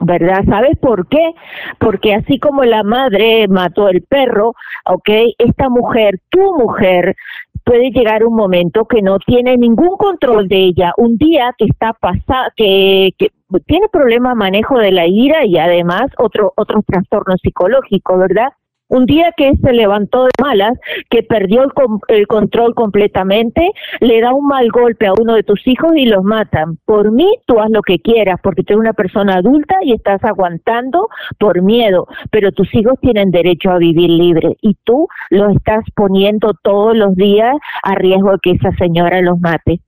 ¿Verdad? 0.00 0.44
¿Sabes 0.48 0.76
por 0.78 1.08
qué? 1.08 1.32
Porque 1.78 2.14
así 2.14 2.38
como 2.38 2.64
la 2.64 2.82
madre 2.82 3.48
mató 3.48 3.88
el 3.88 4.02
perro, 4.02 4.54
¿ok? 4.86 5.08
Esta 5.38 5.68
mujer, 5.68 6.20
tu 6.30 6.58
mujer, 6.58 7.16
puede 7.64 7.90
llegar 7.90 8.24
un 8.24 8.34
momento 8.34 8.86
que 8.86 9.02
no 9.02 9.18
tiene 9.18 9.56
ningún 9.56 9.96
control 9.96 10.48
de 10.48 10.56
ella, 10.56 10.92
un 10.96 11.16
día 11.16 11.54
que 11.56 11.64
está 11.64 11.92
pasada, 11.94 12.52
que, 12.56 13.10
que 13.18 13.30
tiene 13.66 13.88
problema 13.88 14.34
manejo 14.34 14.78
de 14.78 14.92
la 14.92 15.06
ira 15.06 15.46
y 15.46 15.58
además 15.58 16.06
otro, 16.18 16.52
otros 16.56 16.84
trastornos 16.86 17.40
psicológicos, 17.42 18.18
¿verdad? 18.18 18.48
Un 18.94 19.06
día 19.06 19.32
que 19.36 19.56
se 19.56 19.72
levantó 19.72 20.22
de 20.22 20.30
malas, 20.40 20.78
que 21.10 21.24
perdió 21.24 21.64
el, 21.64 21.72
el 22.06 22.28
control 22.28 22.76
completamente, 22.76 23.72
le 23.98 24.20
da 24.20 24.32
un 24.32 24.46
mal 24.46 24.70
golpe 24.70 25.08
a 25.08 25.14
uno 25.20 25.34
de 25.34 25.42
tus 25.42 25.66
hijos 25.66 25.96
y 25.96 26.06
los 26.06 26.22
matan. 26.22 26.78
Por 26.84 27.10
mí, 27.10 27.26
tú 27.44 27.58
haz 27.58 27.70
lo 27.70 27.82
que 27.82 27.98
quieras, 27.98 28.38
porque 28.40 28.62
tú 28.62 28.74
eres 28.74 28.82
una 28.82 28.92
persona 28.92 29.34
adulta 29.34 29.74
y 29.82 29.94
estás 29.94 30.22
aguantando 30.22 31.08
por 31.40 31.60
miedo, 31.60 32.06
pero 32.30 32.52
tus 32.52 32.72
hijos 32.72 32.94
tienen 33.00 33.32
derecho 33.32 33.72
a 33.72 33.78
vivir 33.78 34.10
libre 34.10 34.56
y 34.60 34.76
tú 34.84 35.08
los 35.28 35.56
estás 35.56 35.82
poniendo 35.96 36.54
todos 36.62 36.96
los 36.96 37.16
días 37.16 37.56
a 37.82 37.96
riesgo 37.96 38.30
de 38.30 38.38
que 38.40 38.50
esa 38.52 38.70
señora 38.76 39.20
los 39.22 39.40
mate. 39.40 39.80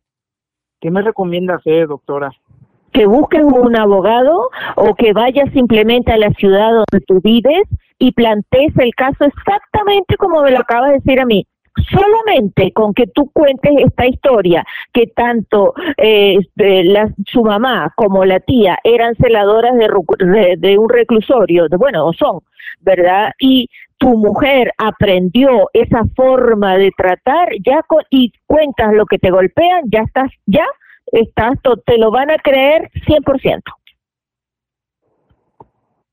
¿Qué 0.81 0.90
me 0.90 1.03
recomienda 1.03 1.55
hacer, 1.55 1.87
doctora? 1.87 2.33
Que 2.97 3.05
busques 3.07 3.43
un 3.43 3.77
abogado 3.77 4.49
o 4.77 4.95
que 4.95 5.13
vayas 5.13 5.51
simplemente 5.53 6.13
a 6.13 6.17
la 6.17 6.31
ciudad 6.31 6.71
donde 6.71 7.05
tú 7.07 7.21
vives 7.23 7.65
y 7.99 8.13
plantees 8.13 8.73
el 8.79 8.95
caso 8.95 9.25
exactamente 9.25 10.17
como 10.17 10.41
me 10.41 10.51
lo 10.51 10.61
acabas 10.61 10.89
de 10.93 10.95
decir 11.01 11.21
a 11.21 11.27
mí. 11.27 11.47
Solamente 11.91 12.73
con 12.73 12.95
que 12.95 13.07
tú 13.07 13.31
cuentes 13.35 13.71
esta 13.85 14.07
historia, 14.07 14.65
que 14.95 15.09
tanto 15.09 15.75
eh, 15.99 16.39
de 16.55 16.85
la- 16.85 17.11
su 17.27 17.43
mamá 17.43 17.93
como 17.97 18.25
la 18.25 18.41
tía 18.41 18.79
eran 18.83 19.15
celadoras 19.17 19.75
de, 19.77 20.55
de- 20.57 20.79
un 20.79 20.89
reclusorio, 20.89 21.69
de- 21.69 21.77
bueno, 21.77 22.11
son, 22.15 22.41
¿verdad? 22.81 23.33
Y 23.39 23.69
tu 23.99 24.17
mujer 24.17 24.73
aprendió 24.79 25.69
esa 25.75 26.03
forma 26.17 26.79
de 26.79 26.91
tratar, 26.97 27.49
ya 27.63 27.81
y 28.09 28.33
cuentas 28.47 28.95
lo 28.95 29.05
que 29.05 29.19
te 29.19 29.31
golpean, 29.31 29.83
ya 29.93 30.01
estás, 30.01 30.31
ya 30.47 30.65
estás, 31.12 31.59
te 31.85 31.99
lo 31.99 32.11
van 32.11 32.31
a 32.31 32.38
creer 32.38 32.90
100%. 33.07 33.61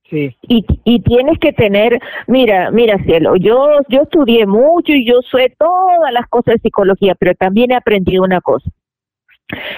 Sí. 0.10 0.36
Y, 0.44 0.66
y 0.84 1.00
tienes 1.02 1.40
que 1.40 1.54
tener, 1.54 2.00
mira, 2.28 2.70
mira 2.70 2.98
cielo, 3.04 3.36
yo 3.36 3.80
yo 3.90 4.04
estudié 4.04 4.46
mucho 4.46 4.92
y 4.92 5.06
yo 5.06 5.22
sé 5.32 5.56
todas 5.58 6.12
las 6.12 6.28
cosas 6.28 6.56
de 6.56 6.62
psicología, 6.62 7.16
pero 7.16 7.34
también 7.34 7.72
he 7.72 7.76
aprendido 7.76 8.24
una 8.24 8.40
cosa, 8.42 8.70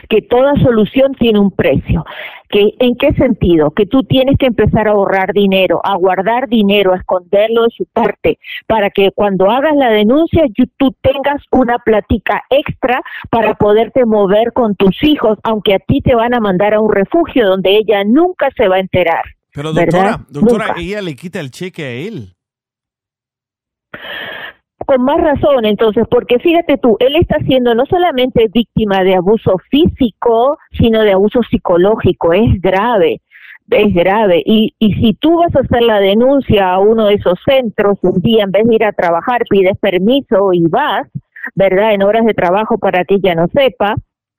que 0.10 0.21
toda 0.21 0.56
solución 0.62 1.13
tiene 1.13 1.39
un 1.39 1.51
precio. 1.51 2.06
Que, 2.49 2.73
¿En 2.80 2.95
qué 2.95 3.13
sentido? 3.13 3.71
Que 3.71 3.86
tú 3.86 4.04
tienes 4.04 4.38
que 4.38 4.45
empezar 4.45 4.88
a 4.88 4.91
ahorrar 4.91 5.34
dinero, 5.34 5.82
a 5.84 5.95
guardar 5.95 6.47
dinero, 6.47 6.93
a 6.93 6.97
esconderlo 6.97 7.63
de 7.63 7.69
su 7.75 7.86
parte, 7.86 8.38
para 8.67 8.89
que 8.89 9.12
cuando 9.13 9.49
hagas 9.49 9.75
la 9.75 9.89
denuncia 9.89 10.43
tú 10.78 10.95
tengas 11.01 11.41
una 11.51 11.80
platica 11.80 12.43
extra 12.49 13.01
para 13.30 13.56
poderte 13.56 14.06
mover 14.06 14.54
con 14.54 14.75
tus 14.75 15.04
hijos, 15.04 15.38
aunque 15.43 15.73
a 15.73 15.80
ti 15.80 16.01
te 16.01 16.15
van 16.15 16.34
a 16.34 16.39
mandar 16.39 16.73
a 16.73 16.80
un 16.80 16.93
refugio 16.93 17.47
donde 17.47 17.78
ella 17.78 18.04
nunca 18.06 18.49
se 18.56 18.67
va 18.67 18.78
a 18.78 18.80
enterar. 18.80 19.23
Pero 19.54 19.73
¿verdad? 19.73 20.19
doctora, 20.19 20.25
doctora, 20.30 20.67
Nunca. 20.67 20.82
ella 20.82 21.01
le 21.01 21.15
quita 21.15 21.39
el 21.39 21.49
cheque 21.49 21.84
a 21.84 21.91
él. 21.91 22.36
Con 24.85 25.03
más 25.03 25.19
razón, 25.21 25.65
entonces, 25.65 26.05
porque 26.09 26.38
fíjate 26.39 26.77
tú, 26.77 26.97
él 26.99 27.15
está 27.15 27.39
siendo 27.39 27.73
no 27.73 27.85
solamente 27.85 28.49
víctima 28.53 29.03
de 29.03 29.15
abuso 29.15 29.57
físico, 29.69 30.57
sino 30.71 31.01
de 31.01 31.13
abuso 31.13 31.41
psicológico. 31.49 32.33
Es 32.33 32.61
grave, 32.61 33.21
es 33.69 33.93
grave. 33.93 34.43
Y, 34.45 34.75
y 34.77 34.93
si 34.95 35.13
tú 35.13 35.38
vas 35.39 35.55
a 35.55 35.61
hacer 35.61 35.81
la 35.81 35.99
denuncia 35.99 36.71
a 36.71 36.79
uno 36.79 37.05
de 37.05 37.15
esos 37.15 37.39
centros, 37.45 37.97
un 38.01 38.21
día 38.21 38.43
en 38.43 38.51
vez 38.51 38.65
de 38.65 38.75
ir 38.75 38.83
a 38.83 38.91
trabajar, 38.91 39.43
pides 39.49 39.77
permiso 39.79 40.51
y 40.53 40.67
vas, 40.67 41.07
¿verdad? 41.55 41.93
En 41.93 42.03
horas 42.03 42.25
de 42.25 42.33
trabajo 42.33 42.77
para 42.77 43.05
que 43.05 43.15
ella 43.15 43.33
no 43.33 43.47
sepa, 43.47 43.95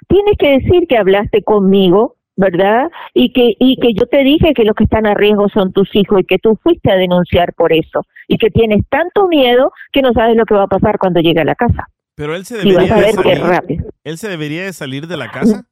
tienes 0.09 0.37
que 0.38 0.59
decir 0.59 0.87
que 0.87 0.99
hablaste 0.99 1.42
conmigo, 1.42 2.16
¿verdad? 2.37 2.90
Y 3.14 3.33
que 3.33 3.55
y 3.59 3.77
que 3.77 3.94
yo 3.94 4.07
te 4.07 4.22
dije 4.22 4.53
que 4.55 4.64
los 4.64 4.75
que 4.75 4.85
están 4.85 5.07
a 5.07 5.14
riesgo 5.14 5.49
son 5.49 5.72
tus 5.72 5.88
hijos 5.94 6.20
y 6.20 6.25
que 6.25 6.38
tú 6.38 6.59
fuiste 6.62 6.90
a 6.90 6.96
denunciar 6.96 7.55
por 7.55 7.72
eso 7.72 8.07
y 8.29 8.37
que 8.37 8.51
tienes 8.51 8.83
tanto 8.88 9.27
miedo 9.27 9.72
que 9.92 10.03
no 10.03 10.12
sabes 10.12 10.37
lo 10.37 10.44
que 10.44 10.55
va 10.55 10.64
a 10.64 10.68
pasar 10.68 10.99
cuando 10.99 11.20
llegue 11.20 11.40
a 11.40 11.44
la 11.44 11.55
casa. 11.55 11.88
Pero 12.14 12.35
él 12.35 12.44
se 12.44 12.59
debería 12.59 12.94
de 12.94 13.12
salir. 13.12 13.40
rápido. 13.40 13.87
Él 14.05 14.18
se 14.18 14.29
debería 14.29 14.64
de 14.64 14.72
salir 14.72 15.07
de 15.07 15.16
la 15.16 15.31
casa. 15.31 15.66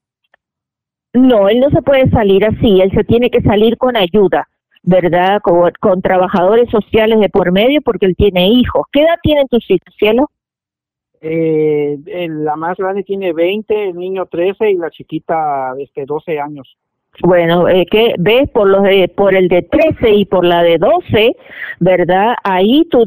No, 1.12 1.48
él 1.48 1.61
no 1.61 1.70
se 1.70 1.81
puede 1.83 2.11
salir 2.11 2.44
así, 2.44 2.81
él 2.81 2.90
se 2.92 3.05
tiene 3.05 3.31
que 3.31 3.40
salir 3.40 3.77
con 3.77 3.96
ayuda, 3.96 4.48
¿verdad? 4.83 5.40
Con, 5.42 5.70
con 5.81 6.03
trabajadores 6.03 6.68
sociales 6.70 7.20
de 7.20 7.29
por 7.29 7.53
medio 7.53 7.81
porque 7.83 8.07
él 8.07 8.16
tiene 8.16 8.48
hijos. 8.48 8.85
¿Qué 8.90 9.03
edad 9.03 9.16
tienen 9.22 9.46
tus 9.48 9.64
hijos, 9.70 9.94
cielo? 9.96 10.31
Eh, 11.27 11.97
el- 12.07 12.45
la 12.45 12.55
más 12.55 12.77
grande 12.77 13.03
tiene 13.03 13.33
20, 13.33 13.89
el 13.89 13.97
niño 13.97 14.27
13 14.27 14.71
y 14.71 14.77
la 14.77 14.91
chiquita 14.91 15.73
este 15.79 16.05
12 16.05 16.39
años. 16.39 16.77
Bueno, 17.23 17.67
eh, 17.69 17.87
que 17.91 18.15
ves 18.19 18.51
por 18.51 18.69
los 18.69 18.83
de, 18.83 19.09
por 19.09 19.35
el 19.35 19.49
de 19.49 19.63
13 19.63 20.11
y 20.11 20.25
por 20.27 20.45
la 20.45 20.63
de 20.63 20.77
12, 20.79 21.35
¿verdad? 21.81 22.35
Ahí 22.43 22.85
tú, 22.91 23.07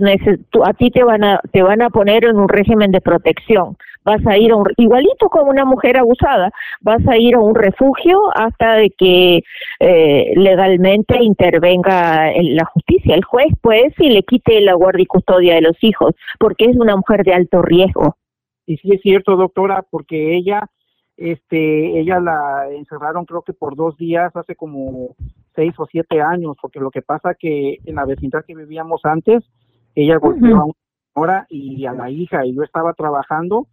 tú- 0.49 0.63
a 0.65 0.73
ti 0.73 0.89
te 0.89 1.03
van 1.03 1.23
a 1.23 1.39
te 1.51 1.61
van 1.61 1.81
a 1.81 1.89
poner 1.89 2.23
en 2.25 2.37
un 2.37 2.49
régimen 2.49 2.91
de 2.91 3.01
protección. 3.01 3.77
Vas 4.07 4.25
a 4.25 4.37
ir 4.37 4.53
a 4.53 4.55
un, 4.55 4.65
igualito 4.77 5.27
como 5.27 5.51
una 5.51 5.65
mujer 5.65 5.97
abusada, 5.97 6.49
vas 6.79 7.05
a 7.09 7.17
ir 7.17 7.35
a 7.35 7.41
un 7.41 7.53
refugio 7.53 8.17
hasta 8.33 8.75
de 8.75 8.89
que 8.91 9.41
eh, 9.81 10.31
legalmente 10.37 11.21
intervenga 11.21 12.31
la 12.41 12.63
justicia, 12.63 13.15
el 13.15 13.25
juez, 13.25 13.49
pues, 13.59 13.93
y 13.99 14.07
le 14.07 14.23
quite 14.23 14.61
la 14.61 14.75
guardia 14.75 15.03
y 15.03 15.07
custodia 15.07 15.55
de 15.55 15.61
los 15.61 15.75
hijos, 15.83 16.15
porque 16.39 16.67
es 16.67 16.77
una 16.77 16.95
mujer 16.95 17.25
de 17.25 17.33
alto 17.33 17.61
riesgo. 17.61 18.15
Y 18.65 18.77
sí 18.77 18.93
es 18.93 19.01
cierto, 19.01 19.35
doctora, 19.35 19.83
porque 19.89 20.37
ella, 20.37 20.69
este, 21.17 21.99
ella 21.99 22.21
la 22.21 22.69
encerraron 22.71 23.25
creo 23.25 23.41
que 23.41 23.51
por 23.51 23.75
dos 23.75 23.97
días 23.97 24.33
hace 24.37 24.55
como 24.55 25.17
seis 25.53 25.73
o 25.79 25.85
siete 25.85 26.21
años, 26.21 26.55
porque 26.61 26.79
lo 26.79 26.91
que 26.91 27.01
pasa 27.01 27.35
que 27.37 27.79
en 27.83 27.95
la 27.95 28.05
vecindad 28.05 28.45
que 28.45 28.55
vivíamos 28.55 29.01
antes, 29.03 29.43
ella 29.95 30.15
golpeó 30.15 30.55
a 30.55 30.63
una 30.63 30.73
señora 31.13 31.47
y 31.49 31.85
a 31.85 31.91
la 31.91 32.09
hija, 32.09 32.45
y 32.45 32.55
yo 32.55 32.63
estaba 32.63 32.93
trabajando 32.93 33.67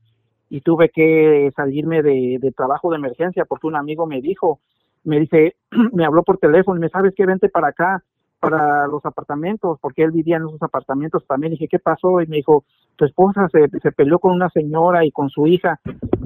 y 0.50 0.60
tuve 0.60 0.90
que 0.90 1.50
salirme 1.56 2.02
de, 2.02 2.38
de 2.40 2.52
trabajo 2.52 2.90
de 2.90 2.96
emergencia 2.96 3.44
porque 3.44 3.66
un 3.66 3.76
amigo 3.76 4.06
me 4.06 4.20
dijo, 4.20 4.60
me 5.04 5.20
dice, 5.20 5.56
me 5.92 6.04
habló 6.04 6.22
por 6.22 6.38
teléfono 6.38 6.78
y 6.78 6.80
me 6.80 6.88
sabes 6.88 7.14
que 7.14 7.26
vente 7.26 7.48
para 7.48 7.68
acá, 7.68 8.02
para 8.40 8.86
los 8.86 9.04
apartamentos, 9.06 9.78
porque 9.80 10.02
él 10.02 10.10
vivía 10.10 10.36
en 10.36 10.46
esos 10.46 10.62
apartamentos 10.62 11.26
también. 11.26 11.52
dije, 11.52 11.68
¿qué 11.68 11.78
pasó? 11.78 12.20
Y 12.20 12.26
me 12.26 12.36
dijo, 12.36 12.64
tu 12.96 13.04
esposa 13.04 13.48
se, 13.50 13.68
se 13.80 13.92
peleó 13.92 14.18
con 14.18 14.32
una 14.32 14.50
señora 14.50 15.04
y 15.04 15.10
con 15.10 15.30
su 15.30 15.46
hija 15.46 15.80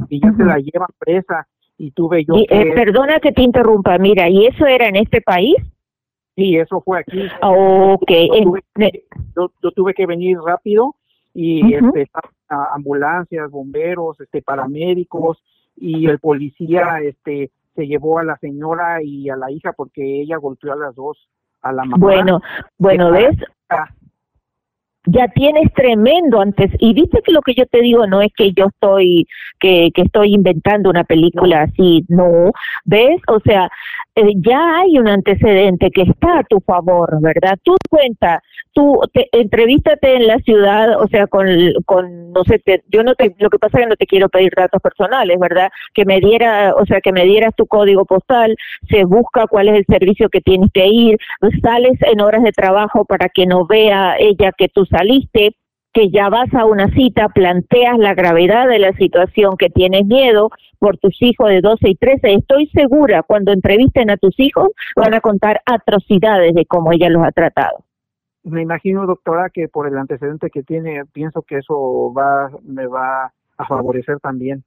y 0.09 0.20
ya 0.20 0.33
se 0.33 0.44
la 0.44 0.59
llevan 0.59 0.88
presa 0.98 1.46
y 1.76 1.92
tuve 1.92 2.24
yo 2.24 2.35
Y, 2.35 2.42
eh, 2.50 2.64
que... 2.64 2.72
perdona 2.72 3.20
que 3.20 3.33
te 3.33 3.42
interrumpa, 3.42 3.96
mira, 3.98 4.28
¿y 4.28 4.46
eso 4.46 4.66
era 4.66 4.88
en 4.88 4.96
este 4.96 5.20
país? 5.20 5.54
Sí, 6.35 6.57
eso 6.57 6.81
fue 6.81 7.00
aquí. 7.00 7.22
Ok, 7.42 8.11
Yo 8.11 8.42
tuve, 8.42 8.62
yo, 9.37 9.52
yo 9.62 9.70
tuve 9.72 9.94
que 9.94 10.07
venir 10.07 10.38
rápido 10.38 10.94
y 11.35 11.74
este, 11.74 12.09
a- 12.48 12.74
ambulancias, 12.74 13.50
bomberos, 13.50 14.20
este, 14.20 14.42
paramédicos 14.42 15.42
y 15.76 16.06
el 16.06 16.18
policía 16.18 17.00
este, 17.02 17.50
se 17.74 17.87
llevó 17.87 18.18
a 18.18 18.24
la 18.24 18.37
señora 18.38 19.02
y 19.02 19.28
a 19.30 19.37
la 19.37 19.50
hija 19.50 19.72
porque 19.72 20.22
ella 20.22 20.37
golpeó 20.37 20.72
a 20.72 20.76
las 20.76 20.94
dos, 20.94 21.28
a 21.62 21.72
la 21.72 21.84
mamá. 21.84 21.96
Bueno, 21.98 22.40
bueno, 22.76 23.11
¿ves? 23.12 23.37
Ya 25.11 25.26
tienes 25.28 25.72
tremendo 25.72 26.40
antes 26.40 26.70
y 26.80 26.92
viste 26.92 27.22
que 27.22 27.32
lo 27.32 27.40
que 27.40 27.54
yo 27.54 27.64
te 27.66 27.80
digo 27.80 28.06
no 28.06 28.20
es 28.20 28.30
que 28.37 28.52
yo 28.52 28.66
estoy 28.66 29.26
que, 29.58 29.90
que 29.94 30.02
estoy 30.02 30.34
inventando 30.34 30.90
una 30.90 31.04
película 31.04 31.62
así, 31.62 32.04
no, 32.08 32.52
¿ves? 32.84 33.16
O 33.28 33.40
sea, 33.40 33.70
eh, 34.16 34.34
ya 34.37 34.80
hay 34.80 34.98
un 34.98 35.08
antecedente 35.08 35.90
que 35.90 36.02
está 36.02 36.40
a 36.40 36.44
tu 36.44 36.61
favor, 36.61 37.22
¿verdad? 37.22 37.56
Tú 37.62 37.76
cuenta, 37.88 38.42
tú 38.78 39.00
te, 39.12 39.28
entrevístate 39.32 40.14
en 40.14 40.28
la 40.28 40.38
ciudad, 40.38 41.00
o 41.02 41.08
sea, 41.08 41.26
con, 41.26 41.48
con 41.84 42.32
no 42.32 42.44
sé, 42.44 42.60
te- 42.60 42.84
yo 42.86 43.02
no 43.02 43.16
te, 43.16 43.34
lo 43.40 43.50
que 43.50 43.58
pasa 43.58 43.78
es 43.78 43.84
que 43.84 43.88
no 43.88 43.96
te 43.96 44.06
quiero 44.06 44.28
pedir 44.28 44.52
datos 44.56 44.80
personales, 44.80 45.36
¿verdad? 45.40 45.68
Que 45.94 46.04
me 46.04 46.20
diera, 46.20 46.72
o 46.76 46.86
sea, 46.86 47.00
que 47.00 47.10
me 47.12 47.24
dieras 47.24 47.52
tu 47.56 47.66
código 47.66 48.04
postal, 48.04 48.54
se 48.88 49.02
busca 49.02 49.48
cuál 49.48 49.68
es 49.68 49.78
el 49.78 49.84
servicio 49.88 50.28
que 50.28 50.40
tienes 50.40 50.70
que 50.72 50.86
ir, 50.86 51.18
sales 51.60 51.98
en 52.02 52.20
horas 52.20 52.44
de 52.44 52.52
trabajo 52.52 53.04
para 53.04 53.28
que 53.28 53.46
no 53.46 53.66
vea 53.66 54.14
ella 54.16 54.52
que 54.56 54.68
tú 54.68 54.86
saliste, 54.86 55.56
que 55.92 56.10
ya 56.10 56.28
vas 56.28 56.54
a 56.54 56.64
una 56.64 56.88
cita, 56.90 57.30
planteas 57.30 57.98
la 57.98 58.14
gravedad 58.14 58.68
de 58.68 58.78
la 58.78 58.92
situación, 58.92 59.56
que 59.56 59.70
tienes 59.70 60.06
miedo 60.06 60.50
por 60.78 60.98
tus 60.98 61.20
hijos 61.20 61.48
de 61.48 61.62
12 61.62 61.88
y 61.88 61.94
13. 61.96 62.34
Estoy 62.34 62.68
segura, 62.68 63.24
cuando 63.24 63.50
entrevisten 63.50 64.08
a 64.10 64.18
tus 64.18 64.38
hijos, 64.38 64.68
van 64.94 65.14
a 65.14 65.20
contar 65.20 65.62
atrocidades 65.66 66.54
de 66.54 66.64
cómo 66.64 66.92
ella 66.92 67.08
los 67.08 67.24
ha 67.24 67.32
tratado. 67.32 67.88
Me 68.48 68.62
imagino, 68.62 69.06
doctora, 69.06 69.50
que 69.50 69.68
por 69.68 69.87
el 69.87 69.96
antecedente 69.96 70.50
que 70.50 70.62
tiene, 70.62 71.04
pienso 71.12 71.42
que 71.42 71.58
eso 71.58 72.12
va, 72.12 72.50
me 72.64 72.87
va 72.87 73.32
a 73.56 73.66
favorecer 73.66 74.18
también. 74.20 74.64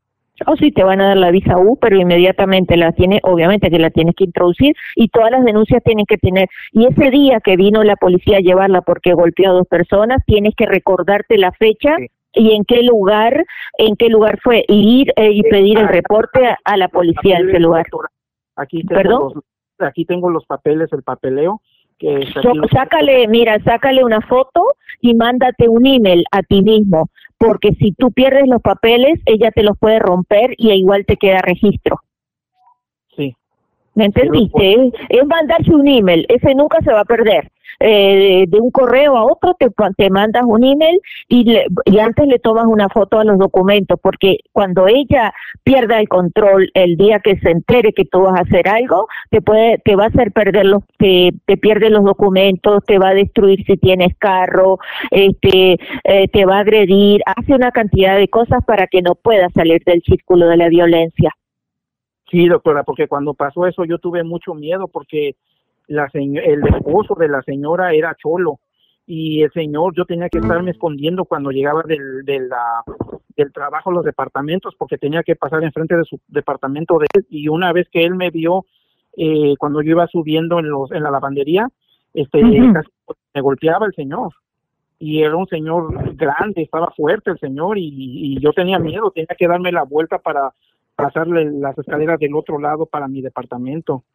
O 0.47 0.55
sí, 0.55 0.71
te 0.71 0.83
van 0.83 1.01
a 1.01 1.09
dar 1.09 1.17
la 1.17 1.29
visa 1.31 1.57
U, 1.57 1.77
pero 1.77 1.97
inmediatamente 1.97 2.77
la 2.77 2.91
tiene, 2.93 3.19
obviamente 3.23 3.69
que 3.69 3.77
la 3.77 3.91
tienes 3.91 4.15
que 4.15 4.23
introducir 4.23 4.75
y 4.95 5.09
todas 5.09 5.31
las 5.31 5.43
denuncias 5.43 5.83
tienen 5.83 6.05
que 6.05 6.17
tener. 6.17 6.49
Y 6.71 6.87
ese 6.87 7.11
día 7.11 7.39
que 7.41 7.55
vino 7.55 7.83
la 7.83 7.95
policía 7.95 8.37
a 8.37 8.41
llevarla 8.41 8.81
porque 8.81 9.13
golpeó 9.13 9.49
a 9.49 9.53
dos 9.53 9.67
personas, 9.67 10.23
tienes 10.25 10.55
que 10.55 10.65
recordarte 10.65 11.37
la 11.37 11.51
fecha 11.51 11.95
y 12.33 12.55
en 12.55 12.63
qué 12.65 12.81
lugar, 12.81 13.45
en 13.77 13.95
qué 13.95 14.09
lugar 14.09 14.39
fue 14.41 14.63
y 14.67 15.01
ir 15.01 15.13
eh, 15.15 15.31
y 15.31 15.43
pedir 15.43 15.77
el 15.77 15.87
reporte 15.87 16.47
a, 16.47 16.57
a 16.63 16.77
la 16.77 16.87
policía 16.87 17.39
de 17.39 17.49
ese 17.49 17.59
lugar. 17.59 17.85
Aquí 18.55 18.83
tengo, 18.83 19.01
¿Perdón? 19.01 19.31
los, 19.35 19.43
aquí 19.87 20.05
tengo 20.05 20.29
los 20.29 20.45
papeles, 20.45 20.91
el 20.93 21.03
papeleo. 21.03 21.61
Que 22.01 22.25
So- 22.41 22.53
sácale, 22.73 23.27
mira, 23.27 23.59
sácale 23.63 24.03
una 24.03 24.21
foto 24.21 24.65
y 25.01 25.13
mándate 25.13 25.69
un 25.69 25.85
email 25.85 26.23
a 26.31 26.41
ti 26.41 26.63
mismo, 26.63 27.09
porque 27.37 27.73
si 27.73 27.91
tú 27.91 28.11
pierdes 28.11 28.47
los 28.47 28.59
papeles, 28.59 29.19
ella 29.27 29.51
te 29.51 29.61
los 29.61 29.77
puede 29.77 29.99
romper 29.99 30.55
y 30.57 30.71
igual 30.71 31.05
te 31.05 31.15
queda 31.15 31.41
registro. 31.43 31.99
Sí. 33.15 33.35
¿Me 33.93 34.05
entendiste? 34.05 34.91
Es 35.09 35.27
mandarse 35.27 35.71
un 35.75 35.87
email, 35.87 36.25
ese 36.27 36.55
nunca 36.55 36.79
se 36.81 36.91
va 36.91 37.01
a 37.01 37.05
perder. 37.05 37.51
Eh, 37.83 38.45
de, 38.47 38.59
un 38.59 38.69
correo 38.69 39.17
a 39.17 39.25
otro 39.25 39.55
te, 39.57 39.67
te 39.97 40.09
mandas 40.11 40.43
un 40.45 40.63
email 40.63 40.99
y, 41.27 41.43
le- 41.45 41.65
y 41.85 41.97
antes 41.99 42.27
le 42.27 42.37
tomas 42.37 42.65
una 42.65 42.89
foto 42.89 43.19
a 43.19 43.23
los 43.23 43.39
documentos, 43.39 43.99
porque 44.01 44.37
cuando 44.51 44.87
ella 44.87 45.33
pierda 45.63 45.99
el 45.99 46.07
control 46.07 46.69
el 46.75 46.95
día 46.95 47.19
que 47.19 47.37
se 47.39 47.49
entere 47.49 47.91
que 47.93 48.05
tú 48.05 48.21
vas 48.21 48.37
a 48.39 48.43
hacer 48.43 48.67
algo, 48.67 49.07
te 49.31 49.41
puede, 49.41 49.79
te 49.79 49.95
va 49.95 50.05
a 50.05 50.07
hacer 50.07 50.31
perder 50.31 50.65
los, 50.65 50.83
te, 50.97 51.31
te 51.45 51.57
pierde 51.57 51.89
los 51.89 52.03
documentos, 52.03 52.83
te 52.85 52.99
va 52.99 53.09
a 53.09 53.13
destruir 53.13 53.63
si 53.65 53.77
tienes 53.77 54.15
carro, 54.17 54.77
este, 55.09 55.77
eh, 56.03 56.27
te 56.27 56.45
va 56.45 56.57
a 56.57 56.61
agredir, 56.61 57.21
hace 57.25 57.53
una 57.53 57.71
cantidad 57.71 58.15
de 58.17 58.27
cosas 58.27 58.63
para 58.65 58.87
que 58.87 59.01
no 59.01 59.15
puedas 59.15 59.51
salir 59.53 59.81
del 59.85 60.01
círculo 60.03 60.47
de 60.47 60.57
la 60.57 60.69
violencia. 60.69 61.31
Sí, 62.29 62.47
doctora, 62.47 62.83
porque 62.83 63.07
cuando 63.07 63.33
pasó 63.33 63.67
eso 63.67 63.83
yo 63.85 63.97
tuve 63.97 64.23
mucho 64.23 64.53
miedo 64.53 64.87
porque 64.87 65.35
la 65.91 66.09
el 66.13 66.65
esposo 66.67 67.15
de 67.15 67.27
la 67.27 67.41
señora 67.41 67.93
era 67.93 68.15
cholo 68.15 68.59
y 69.05 69.41
el 69.41 69.51
señor 69.51 69.93
yo 69.95 70.05
tenía 70.05 70.29
que 70.29 70.37
estarme 70.39 70.71
escondiendo 70.71 71.25
cuando 71.25 71.51
llegaba 71.51 71.83
del, 71.83 72.23
del 72.23 73.51
trabajo 73.53 73.89
a 73.89 73.93
los 73.93 74.05
departamentos 74.05 74.73
porque 74.77 74.97
tenía 74.97 75.21
que 75.23 75.35
pasar 75.35 75.63
enfrente 75.63 75.97
de 75.97 76.05
su 76.05 76.19
departamento 76.27 76.97
de 76.97 77.07
él 77.13 77.25
y 77.29 77.49
una 77.49 77.73
vez 77.73 77.89
que 77.89 78.03
él 78.03 78.15
me 78.15 78.29
vio 78.29 78.65
eh, 79.17 79.55
cuando 79.59 79.81
yo 79.81 79.91
iba 79.91 80.07
subiendo 80.07 80.59
en 80.59 80.69
los 80.69 80.91
en 80.91 81.03
la 81.03 81.11
lavandería 81.11 81.67
este 82.13 82.39
casi 82.73 82.89
me 83.33 83.41
golpeaba 83.41 83.85
el 83.85 83.93
señor 83.93 84.31
y 84.97 85.23
era 85.23 85.35
un 85.35 85.47
señor 85.47 86.15
grande 86.15 86.61
estaba 86.61 86.91
fuerte 86.91 87.31
el 87.31 87.39
señor 87.39 87.77
y, 87.77 87.89
y 87.91 88.39
yo 88.39 88.53
tenía 88.53 88.79
miedo 88.79 89.11
tenía 89.11 89.35
que 89.37 89.47
darme 89.47 89.73
la 89.73 89.83
vuelta 89.83 90.19
para 90.19 90.53
pasarle 90.95 91.51
las 91.51 91.77
escaleras 91.77 92.17
del 92.17 92.35
otro 92.35 92.59
lado 92.59 92.85
para 92.85 93.09
mi 93.09 93.21
departamento 93.21 94.05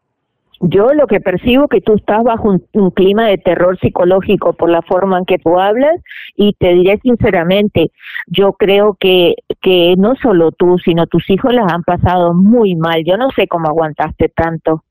Yo 0.60 0.94
lo 0.94 1.06
que 1.06 1.20
percibo 1.20 1.68
que 1.68 1.80
tú 1.80 1.94
estás 1.94 2.24
bajo 2.24 2.48
un, 2.48 2.66
un 2.72 2.90
clima 2.90 3.26
de 3.26 3.38
terror 3.38 3.78
psicológico 3.78 4.54
por 4.54 4.70
la 4.70 4.82
forma 4.82 5.18
en 5.18 5.24
que 5.26 5.38
tú 5.38 5.58
hablas 5.58 6.00
y 6.34 6.54
te 6.54 6.74
diré 6.74 6.98
sinceramente, 7.02 7.92
yo 8.26 8.54
creo 8.54 8.96
que, 8.98 9.34
que 9.60 9.94
no 9.98 10.14
solo 10.16 10.52
tú, 10.52 10.78
sino 10.78 11.06
tus 11.06 11.28
hijos 11.28 11.52
las 11.52 11.70
han 11.72 11.82
pasado 11.82 12.32
muy 12.32 12.74
mal. 12.74 13.04
Yo 13.04 13.16
no 13.16 13.28
sé 13.36 13.46
cómo 13.48 13.68
aguantaste 13.68 14.28
tanto. 14.30 14.82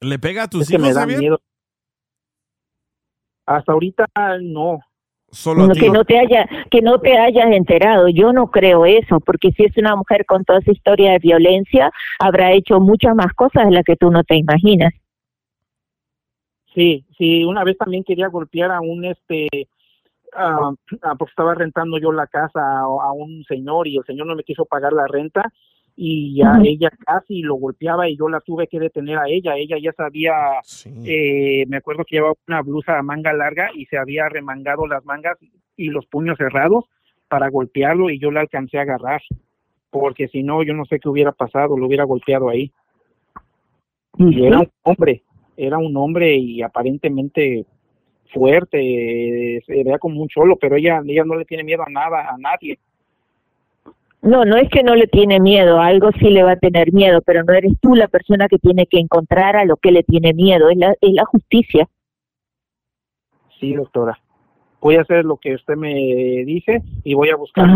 ¿Le 0.00 0.18
pega 0.18 0.44
a 0.44 0.48
tus 0.48 0.62
es 0.62 0.70
que 0.70 0.78
me 0.78 0.88
hijos, 0.88 0.94
da 0.96 1.06
miedo 1.06 1.40
hasta 3.50 3.72
ahorita 3.72 4.06
no 4.42 4.80
Solo 5.30 5.64
a 5.64 5.66
No, 5.68 5.72
ti. 5.74 5.80
que 5.80 5.90
no 5.90 6.04
te 6.04 6.18
haya 6.18 6.48
que 6.70 6.82
no 6.82 6.98
te 7.00 7.16
hayas 7.16 7.50
enterado 7.52 8.08
yo 8.08 8.32
no 8.32 8.50
creo 8.50 8.84
eso 8.84 9.20
porque 9.20 9.52
si 9.52 9.64
es 9.64 9.76
una 9.76 9.94
mujer 9.96 10.26
con 10.26 10.44
toda 10.44 10.58
esa 10.58 10.72
historia 10.72 11.12
de 11.12 11.18
violencia 11.20 11.92
habrá 12.18 12.52
hecho 12.52 12.80
muchas 12.80 13.14
más 13.14 13.32
cosas 13.34 13.66
de 13.66 13.72
las 13.72 13.84
que 13.84 13.96
tú 13.96 14.10
no 14.10 14.24
te 14.24 14.36
imaginas 14.36 14.92
Sí, 16.74 17.04
sí, 17.18 17.44
una 17.44 17.64
vez 17.64 17.76
también 17.76 18.04
quería 18.04 18.28
golpear 18.28 18.70
a 18.70 18.80
un 18.80 19.04
este 19.04 19.48
porque 21.18 21.30
estaba 21.30 21.54
rentando 21.54 21.98
yo 21.98 22.12
la 22.12 22.28
casa 22.28 22.60
a, 22.60 22.82
a 22.82 23.12
un 23.12 23.42
señor 23.48 23.88
y 23.88 23.96
el 23.96 24.04
señor 24.04 24.28
no 24.28 24.36
me 24.36 24.44
quiso 24.44 24.64
pagar 24.64 24.92
la 24.92 25.06
renta 25.08 25.52
y 26.02 26.34
ya 26.34 26.58
ella 26.64 26.88
casi 27.04 27.42
lo 27.42 27.56
golpeaba 27.56 28.08
y 28.08 28.16
yo 28.16 28.30
la 28.30 28.40
tuve 28.40 28.68
que 28.68 28.80
detener 28.80 29.18
a 29.18 29.28
ella. 29.28 29.56
Ella 29.56 29.76
ya 29.78 29.92
sabía, 29.92 30.32
eh, 31.04 31.66
me 31.68 31.76
acuerdo 31.76 32.06
que 32.06 32.16
llevaba 32.16 32.32
una 32.48 32.62
blusa 32.62 32.98
a 32.98 33.02
manga 33.02 33.34
larga 33.34 33.68
y 33.74 33.84
se 33.84 33.98
había 33.98 34.26
remangado 34.30 34.86
las 34.86 35.04
mangas 35.04 35.36
y 35.76 35.88
los 35.88 36.06
puños 36.06 36.38
cerrados 36.38 36.86
para 37.28 37.50
golpearlo 37.50 38.08
y 38.08 38.18
yo 38.18 38.30
la 38.30 38.40
alcancé 38.40 38.78
a 38.78 38.82
agarrar 38.82 39.20
porque 39.90 40.28
si 40.28 40.42
no 40.42 40.62
yo 40.62 40.72
no 40.72 40.86
sé 40.86 41.00
qué 41.00 41.08
hubiera 41.10 41.32
pasado, 41.32 41.76
lo 41.76 41.86
hubiera 41.86 42.04
golpeado 42.04 42.48
ahí. 42.48 42.72
Y 44.16 44.46
era 44.46 44.60
un 44.60 44.70
hombre, 44.84 45.22
era 45.54 45.76
un 45.76 45.94
hombre 45.98 46.34
y 46.34 46.62
aparentemente 46.62 47.66
fuerte, 48.32 48.78
eh, 48.80 49.62
se 49.66 49.84
veía 49.84 49.98
como 49.98 50.22
un 50.22 50.28
cholo, 50.28 50.56
pero 50.56 50.76
ella, 50.76 51.02
ella 51.06 51.24
no 51.26 51.34
le 51.34 51.44
tiene 51.44 51.62
miedo 51.62 51.82
a 51.82 51.90
nada, 51.90 52.26
a 52.30 52.38
nadie. 52.38 52.78
No, 54.22 54.44
no 54.44 54.56
es 54.56 54.68
que 54.70 54.82
no 54.82 54.94
le 54.94 55.06
tiene 55.06 55.40
miedo, 55.40 55.80
algo 55.80 56.10
sí 56.18 56.28
le 56.28 56.42
va 56.42 56.52
a 56.52 56.56
tener 56.56 56.92
miedo, 56.92 57.22
pero 57.22 57.42
no 57.42 57.54
eres 57.54 57.72
tú 57.80 57.94
la 57.94 58.06
persona 58.06 58.48
que 58.48 58.58
tiene 58.58 58.86
que 58.86 58.98
encontrar 58.98 59.56
a 59.56 59.64
lo 59.64 59.76
que 59.76 59.92
le 59.92 60.02
tiene 60.02 60.34
miedo, 60.34 60.68
es 60.68 60.76
la, 60.76 60.90
es 61.00 61.12
la 61.12 61.24
justicia. 61.24 61.88
Sí, 63.58 63.74
doctora. 63.74 64.18
Voy 64.80 64.96
a 64.96 65.02
hacer 65.02 65.24
lo 65.24 65.36
que 65.36 65.54
usted 65.54 65.74
me 65.76 65.94
dice 66.44 66.82
y 67.04 67.14
voy 67.14 67.30
a 67.30 67.36
buscar 67.36 67.66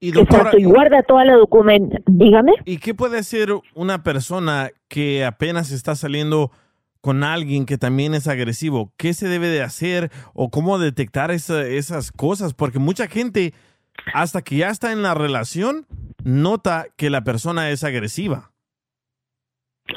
Y 0.00 0.10
doctora, 0.12 0.38
Exacto, 0.42 0.58
y 0.58 0.64
guarda 0.64 1.02
toda 1.02 1.24
la 1.24 1.34
documentación. 1.34 2.02
Dígame. 2.06 2.52
¿y 2.64 2.78
qué 2.78 2.94
puede 2.94 3.18
hacer 3.18 3.50
una 3.74 4.02
persona 4.02 4.70
que 4.88 5.24
apenas 5.24 5.70
está 5.70 5.94
saliendo 5.94 6.50
con 7.00 7.22
alguien 7.24 7.66
que 7.66 7.78
también 7.78 8.14
es 8.14 8.26
agresivo? 8.28 8.92
¿Qué 8.96 9.12
se 9.14 9.28
debe 9.28 9.48
de 9.48 9.62
hacer 9.62 10.10
o 10.34 10.50
cómo 10.50 10.78
detectar 10.78 11.30
esa- 11.30 11.66
esas 11.66 12.10
cosas? 12.12 12.54
Porque 12.54 12.78
mucha 12.80 13.06
gente, 13.06 13.54
hasta 14.14 14.42
que 14.42 14.56
ya 14.56 14.70
está 14.70 14.92
en 14.92 15.02
la 15.02 15.14
relación, 15.14 15.86
nota 16.24 16.86
que 16.96 17.10
la 17.10 17.24
persona 17.24 17.70
es 17.70 17.84
agresiva. 17.84 18.49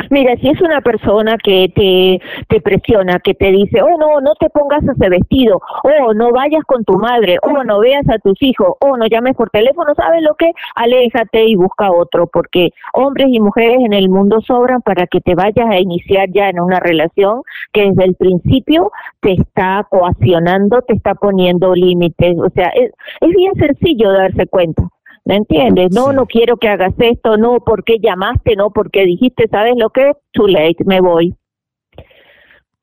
Mira, 0.09 0.35
si 0.37 0.49
es 0.49 0.61
una 0.61 0.81
persona 0.81 1.37
que 1.37 1.71
te, 1.75 2.21
te 2.47 2.61
presiona, 2.61 3.19
que 3.19 3.33
te 3.33 3.51
dice, 3.51 3.81
oh, 3.81 3.97
no, 3.97 4.21
no 4.21 4.35
te 4.35 4.49
pongas 4.49 4.83
ese 4.83 5.09
vestido, 5.09 5.61
oh, 5.83 6.13
no 6.13 6.31
vayas 6.31 6.63
con 6.65 6.83
tu 6.83 6.97
madre, 6.97 7.37
oh, 7.43 7.63
no 7.63 7.79
veas 7.79 8.07
a 8.09 8.19
tus 8.19 8.41
hijos, 8.41 8.75
oh, 8.79 8.97
no 8.97 9.05
llames 9.07 9.35
por 9.35 9.49
teléfono, 9.49 9.93
¿sabes 9.95 10.21
lo 10.21 10.35
que? 10.35 10.51
Aléjate 10.75 11.45
y 11.45 11.55
busca 11.55 11.91
otro, 11.91 12.27
porque 12.27 12.69
hombres 12.93 13.27
y 13.29 13.39
mujeres 13.39 13.77
en 13.85 13.93
el 13.93 14.09
mundo 14.09 14.41
sobran 14.41 14.81
para 14.81 15.07
que 15.07 15.21
te 15.21 15.35
vayas 15.35 15.69
a 15.69 15.79
iniciar 15.79 16.29
ya 16.31 16.49
en 16.49 16.59
una 16.59 16.79
relación 16.79 17.41
que 17.71 17.89
desde 17.89 18.05
el 18.05 18.15
principio 18.15 18.91
te 19.21 19.33
está 19.33 19.85
coaccionando, 19.89 20.81
te 20.81 20.93
está 20.93 21.15
poniendo 21.15 21.73
límites, 21.73 22.37
o 22.37 22.49
sea, 22.49 22.69
es, 22.69 22.91
es 23.21 23.29
bien 23.29 23.53
sencillo 23.55 24.11
darse 24.11 24.47
cuenta. 24.47 24.83
¿Me 25.25 25.37
entiendes? 25.37 25.91
No, 25.91 26.11
no 26.11 26.25
quiero 26.25 26.57
que 26.57 26.67
hagas 26.67 26.93
esto, 26.97 27.37
no, 27.37 27.61
¿por 27.61 27.83
qué 27.83 27.97
llamaste? 28.01 28.55
No, 28.55 28.71
porque 28.71 29.05
dijiste, 29.05 29.47
¿sabes 29.49 29.75
lo 29.77 29.89
que? 29.89 30.11
Too 30.31 30.47
late, 30.47 30.83
me 30.85 30.99
voy. 30.99 31.33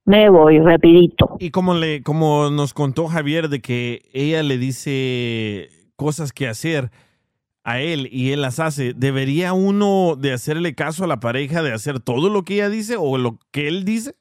Me 0.07 0.31
voy, 0.31 0.59
rapidito. 0.59 1.37
Y 1.39 1.51
como, 1.51 1.75
le, 1.75 2.03
como 2.03 2.51
nos 2.51 2.73
contó 2.73 3.07
Javier 3.07 3.49
de 3.49 3.61
que 3.61 4.01
ella 4.13 4.43
le 4.43 4.57
dice 4.57 5.69
cosas 5.97 6.33
que 6.33 6.49
hacer 6.49 6.91
a 7.63 7.81
él 7.81 8.09
y 8.11 8.33
él 8.33 8.41
las 8.41 8.59
hace, 8.59 8.95
¿debería 8.95 9.53
uno 9.53 10.17
de 10.17 10.33
hacerle 10.33 10.75
caso 10.75 11.05
a 11.05 11.07
la 11.07 11.21
pareja 11.21 11.63
de 11.63 11.73
hacer 11.73 12.01
todo 12.01 12.31
lo 12.31 12.43
que 12.43 12.55
ella 12.55 12.71
dice 12.71 12.97
o 12.99 13.19
lo 13.19 13.39
que 13.53 13.69
él 13.69 13.85
dice? 13.85 14.15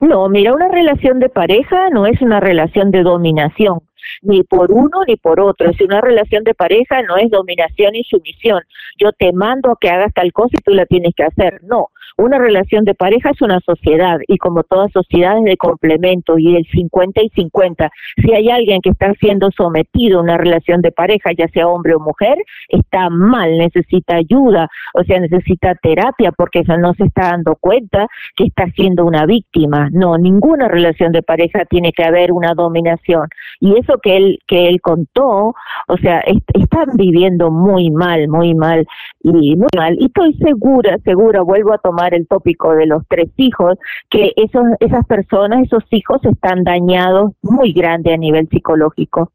No, 0.00 0.28
mira, 0.28 0.52
una 0.52 0.68
relación 0.68 1.18
de 1.18 1.28
pareja 1.28 1.88
no 1.90 2.06
es 2.06 2.20
una 2.20 2.40
relación 2.40 2.90
de 2.90 3.02
dominación, 3.02 3.80
ni 4.22 4.42
por 4.42 4.70
uno 4.70 5.00
ni 5.06 5.16
por 5.16 5.40
otro. 5.40 5.70
Es 5.70 5.80
una 5.80 6.00
relación 6.00 6.44
de 6.44 6.54
pareja, 6.54 7.02
no 7.02 7.16
es 7.16 7.30
dominación 7.30 7.94
y 7.94 8.04
sumisión. 8.04 8.62
Yo 8.98 9.12
te 9.12 9.32
mando 9.32 9.72
a 9.72 9.78
que 9.80 9.90
hagas 9.90 10.12
tal 10.14 10.32
cosa 10.32 10.56
y 10.58 10.62
tú 10.62 10.72
la 10.72 10.86
tienes 10.86 11.14
que 11.14 11.24
hacer. 11.24 11.60
No, 11.62 11.90
una 12.16 12.38
relación 12.38 12.84
de 12.84 12.94
pareja 12.94 13.30
es 13.30 13.42
una 13.42 13.60
sociedad 13.60 14.18
y 14.28 14.36
como 14.38 14.62
toda 14.62 14.88
sociedad 14.90 15.38
es 15.38 15.44
de 15.44 15.56
complemento 15.56 16.38
y 16.38 16.56
el 16.56 16.64
50 16.66 17.22
y 17.22 17.28
50. 17.30 17.90
Si 18.22 18.32
hay 18.32 18.50
alguien 18.50 18.80
que 18.80 18.90
está 18.90 19.12
siendo 19.20 19.50
sometido 19.50 20.18
a 20.18 20.22
una 20.22 20.36
relación 20.36 20.80
de 20.80 20.92
pareja, 20.92 21.30
ya 21.36 21.48
sea 21.48 21.66
hombre 21.68 21.94
o 21.94 22.00
mujer, 22.00 22.36
está 22.68 23.10
mal, 23.10 23.58
necesita 23.58 24.16
ayuda, 24.16 24.68
o 24.94 25.02
sea, 25.04 25.18
necesita 25.20 25.74
terapia 25.76 26.30
porque 26.32 26.62
no 26.78 26.94
se 26.94 27.04
está 27.04 27.30
dando 27.30 27.56
cuenta 27.56 28.06
que 28.36 28.44
está 28.44 28.66
siendo 28.76 29.04
una 29.04 29.26
víctima. 29.26 29.88
No, 29.92 30.16
ninguna 30.18 30.68
relación 30.68 31.12
de 31.12 31.22
pareja 31.22 31.64
tiene 31.64 31.92
que 31.92 32.04
haber 32.04 32.32
una 32.32 32.54
dominación. 32.54 33.28
Y 33.60 33.78
eso 33.78 33.98
que 34.02 34.16
él 34.16 34.38
que 34.46 34.68
él 34.68 34.80
contó, 34.80 35.54
o 35.88 35.96
sea, 36.00 36.20
est- 36.20 36.50
están 36.54 36.96
viviendo 36.96 37.50
muy 37.50 37.90
mal, 37.90 38.28
muy 38.28 38.54
mal 38.54 38.86
y 39.22 39.56
muy 39.56 39.68
mal. 39.76 39.96
Y 39.98 40.06
estoy 40.06 40.34
segura, 40.34 40.98
segura, 41.04 41.42
vuelvo 41.42 41.72
a 41.72 41.78
tomar 41.78 42.03
el 42.12 42.26
tópico 42.26 42.74
de 42.74 42.86
los 42.86 43.02
tres 43.08 43.30
hijos, 43.36 43.78
que 44.10 44.32
esos 44.36 44.64
esas 44.80 45.06
personas, 45.06 45.64
esos 45.64 45.84
hijos 45.90 46.18
están 46.24 46.64
dañados 46.64 47.32
muy 47.40 47.72
grande 47.72 48.12
a 48.12 48.18
nivel 48.18 48.48
psicológico. 48.50 49.32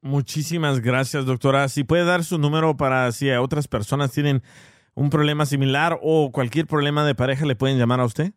Muchísimas 0.00 0.80
gracias, 0.80 1.26
doctora. 1.26 1.68
Si 1.68 1.84
puede 1.84 2.04
dar 2.04 2.24
su 2.24 2.38
número 2.38 2.76
para 2.76 3.12
si 3.12 3.30
a 3.30 3.42
otras 3.42 3.68
personas 3.68 4.12
tienen 4.12 4.42
un 4.94 5.10
problema 5.10 5.44
similar 5.44 5.98
o 6.02 6.30
cualquier 6.32 6.66
problema 6.66 7.04
de 7.04 7.14
pareja, 7.14 7.44
le 7.44 7.56
pueden 7.56 7.78
llamar 7.78 8.00
a 8.00 8.04
usted. 8.04 8.32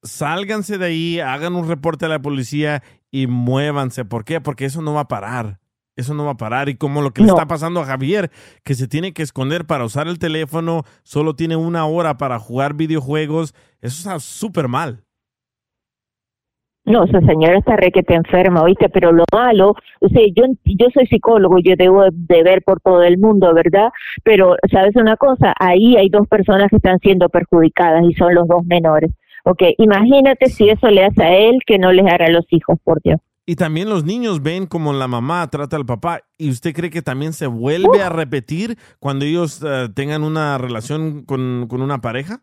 sálganse 0.02 0.78
de 0.78 0.86
ahí, 0.86 1.20
hagan 1.20 1.56
un 1.56 1.68
reporte 1.68 2.06
a 2.06 2.10
la 2.10 2.22
policía 2.22 2.84
y 3.12 3.28
muévanse. 3.28 4.06
¿Por 4.06 4.26
qué? 4.26 4.41
Porque 4.41 4.66
eso 4.66 4.82
no 4.82 4.94
va 4.94 5.02
a 5.02 5.08
parar. 5.08 5.60
Eso 5.96 6.16
no 6.16 6.26
va 6.26 6.32
a 6.32 6.38
parar. 6.38 6.70
Y 6.70 6.76
como 6.76 7.02
lo 7.02 7.12
que 7.12 7.22
le 7.22 7.30
está 7.30 7.48
pasando 7.48 7.80
a 7.80 7.86
Javier, 7.86 8.32
que 8.64 8.74
se 8.74 8.88
tiene 8.88 9.14
que 9.14 9.22
esconder 9.22 9.66
para 9.66 9.86
usar 9.86 10.08
el 10.08 10.18
teléfono, 10.18 10.84
solo 11.04 11.36
tiene 11.36 11.56
una 11.56 11.86
hora 11.86 12.18
para 12.18 12.39
jugar 12.39 12.74
videojuegos, 12.74 13.54
eso 13.80 13.98
está 13.98 14.20
súper 14.20 14.68
mal. 14.68 15.04
No, 16.86 17.06
esa 17.06 17.22
señora 17.22 17.58
está 17.58 17.78
re 17.78 17.92
que 17.92 18.04
te 18.04 18.14
enferma, 18.14 18.62
¿oíste? 18.62 18.90
Pero 18.90 19.14
lo 19.14 19.24
malo, 19.32 19.74
o 20.02 20.10
sea, 20.10 20.22
yo, 20.36 20.44
yo 20.66 20.88
soy 20.94 21.08
psicólogo, 21.08 21.60
yo 21.60 21.76
debo 21.78 22.04
de 22.12 22.44
ver 22.44 22.62
por 22.62 22.82
todo 22.82 23.04
el 23.04 23.18
mundo, 23.18 23.54
¿verdad? 23.54 23.90
Pero, 24.24 24.58
¿sabes 24.70 24.94
una 24.98 25.16
cosa? 25.16 25.54
Ahí 25.60 25.96
hay 25.96 26.10
dos 26.10 26.28
personas 26.28 26.68
que 26.70 26.76
están 26.76 27.00
siendo 27.00 27.30
perjudicadas 27.30 28.04
y 28.04 28.14
son 28.16 28.36
los 28.36 28.48
dos 28.50 28.66
menores. 28.66 29.12
Ok, 29.46 29.62
imagínate 29.78 30.48
si 30.48 30.70
eso 30.70 30.90
le 30.90 31.06
hace 31.06 31.24
a 31.24 31.38
él 31.38 31.60
que 31.66 31.78
no 31.78 31.92
les 31.94 32.06
hará 32.06 32.26
a 32.26 32.32
los 32.32 32.46
hijos, 32.50 32.78
por 32.84 33.02
Dios. 33.02 33.20
Y 33.46 33.56
también 33.56 33.90
los 33.90 34.06
niños 34.06 34.42
ven 34.42 34.68
como 34.68 34.94
la 34.94 35.08
mamá 35.08 35.46
trata 35.50 35.76
al 35.76 35.86
papá. 35.86 36.22
¿Y 36.38 36.50
usted 36.50 36.74
cree 36.74 36.90
que 36.90 37.02
también 37.02 37.34
se 37.34 37.48
vuelve 37.48 38.02
a 38.02 38.10
repetir 38.10 38.78
cuando 39.00 39.26
ellos 39.26 39.62
eh, 39.66 39.90
tengan 39.94 40.24
una 40.24 40.58
relación 40.58 41.24
con, 41.26 41.68
con 41.70 41.82
una 41.82 42.00
pareja? 42.00 42.42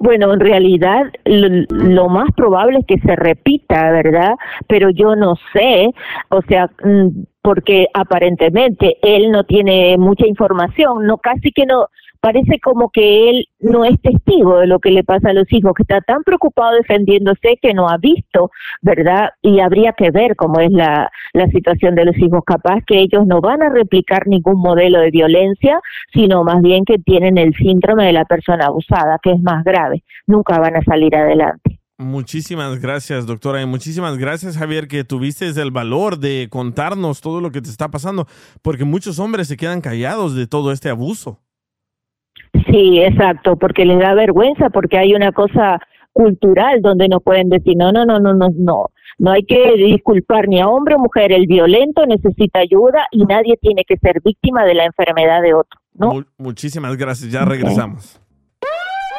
Bueno, 0.00 0.32
en 0.32 0.40
realidad 0.40 1.04
lo, 1.24 1.48
lo 1.70 2.08
más 2.08 2.30
probable 2.36 2.80
es 2.80 2.86
que 2.86 2.98
se 2.98 3.16
repita, 3.16 3.90
¿verdad? 3.90 4.34
Pero 4.66 4.90
yo 4.90 5.16
no 5.16 5.36
sé, 5.52 5.90
o 6.28 6.42
sea, 6.42 6.70
mm, 6.82 7.08
porque 7.42 7.88
aparentemente 7.92 8.96
él 9.02 9.30
no 9.30 9.44
tiene 9.44 9.96
mucha 9.98 10.26
información, 10.26 11.06
no 11.06 11.18
casi 11.18 11.52
que 11.52 11.66
no 11.66 11.88
parece 12.24 12.58
como 12.58 12.88
que 12.88 13.28
él 13.28 13.48
no 13.60 13.84
es 13.84 14.00
testigo 14.00 14.60
de 14.60 14.66
lo 14.66 14.78
que 14.78 14.90
le 14.90 15.04
pasa 15.04 15.28
a 15.28 15.34
los 15.34 15.44
hijos, 15.52 15.74
que 15.76 15.82
está 15.82 16.00
tan 16.00 16.22
preocupado 16.22 16.74
defendiéndose 16.74 17.58
que 17.60 17.74
no 17.74 17.90
ha 17.90 17.98
visto, 17.98 18.50
¿verdad? 18.80 19.28
Y 19.42 19.60
habría 19.60 19.92
que 19.92 20.10
ver 20.10 20.34
cómo 20.34 20.58
es 20.58 20.70
la, 20.72 21.10
situación 21.52 21.94
de 21.94 22.06
los 22.06 22.16
hijos. 22.16 22.40
Capaz 22.46 22.80
que 22.86 22.98
ellos 22.98 23.26
no 23.26 23.42
van 23.42 23.62
a 23.62 23.68
replicar 23.68 24.26
ningún 24.26 24.58
modelo 24.58 25.00
de 25.00 25.10
violencia, 25.10 25.78
sino 26.14 26.44
más 26.44 26.62
bien 26.62 26.86
que 26.86 26.96
tienen 26.98 27.36
el 27.36 27.52
síndrome 27.56 28.06
de 28.06 28.14
la 28.14 28.24
persona 28.24 28.68
abusada, 28.68 29.18
que 29.22 29.32
es 29.32 29.42
más 29.42 29.62
grave. 29.62 30.02
Nunca 30.26 30.58
van 30.58 30.76
a 30.76 30.82
salir 30.82 31.14
adelante. 31.14 31.78
Muchísimas 31.98 32.80
gracias, 32.80 33.26
doctora, 33.26 33.60
y 33.60 33.66
muchísimas 33.66 34.16
gracias, 34.16 34.56
Javier, 34.56 34.88
que 34.88 35.04
tuviste 35.04 35.46
el 35.46 35.70
valor 35.70 36.18
de 36.18 36.48
contarnos 36.50 37.20
todo 37.20 37.42
lo 37.42 37.50
que 37.50 37.60
te 37.60 37.68
está 37.68 37.90
pasando, 37.90 38.26
porque 38.62 38.84
muchos 38.84 39.18
hombres 39.18 39.46
se 39.46 39.58
quedan 39.58 39.82
callados 39.82 40.34
de 40.34 40.46
todo 40.46 40.72
este 40.72 40.88
abuso. 40.88 41.44
Sí, 42.70 43.00
exacto, 43.02 43.56
porque 43.56 43.84
les 43.84 43.98
da 43.98 44.14
vergüenza, 44.14 44.70
porque 44.70 44.98
hay 44.98 45.14
una 45.14 45.32
cosa 45.32 45.80
cultural 46.12 46.80
donde 46.80 47.08
no 47.08 47.20
pueden 47.20 47.48
decir, 47.48 47.76
no, 47.76 47.90
no, 47.92 48.04
no, 48.04 48.20
no, 48.20 48.32
no, 48.34 48.48
no, 48.56 48.86
no 49.18 49.30
hay 49.32 49.42
que 49.44 49.74
disculpar 49.76 50.46
ni 50.48 50.60
a 50.60 50.68
hombre 50.68 50.94
o 50.94 50.98
mujer, 50.98 51.32
el 51.32 51.46
violento 51.46 52.06
necesita 52.06 52.60
ayuda 52.60 53.06
y 53.10 53.24
nadie 53.24 53.56
tiene 53.60 53.82
que 53.84 53.96
ser 53.96 54.20
víctima 54.24 54.64
de 54.64 54.74
la 54.74 54.84
enfermedad 54.84 55.42
de 55.42 55.54
otro. 55.54 55.80
¿no? 55.94 56.12
Mu- 56.14 56.22
muchísimas 56.38 56.96
gracias, 56.96 57.30
ya 57.32 57.44
regresamos. 57.44 58.20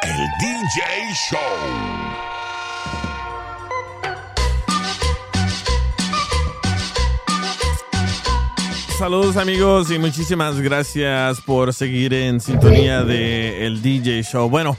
El 0.02 0.10
DJ 0.40 0.80
Show. 1.30 2.25
Saludos 8.98 9.36
amigos 9.36 9.90
y 9.90 9.98
muchísimas 9.98 10.58
gracias 10.58 11.42
por 11.42 11.74
seguir 11.74 12.14
en 12.14 12.40
sintonía 12.40 13.04
de 13.04 13.66
el 13.66 13.82
DJ 13.82 14.22
Show. 14.22 14.48
Bueno, 14.48 14.78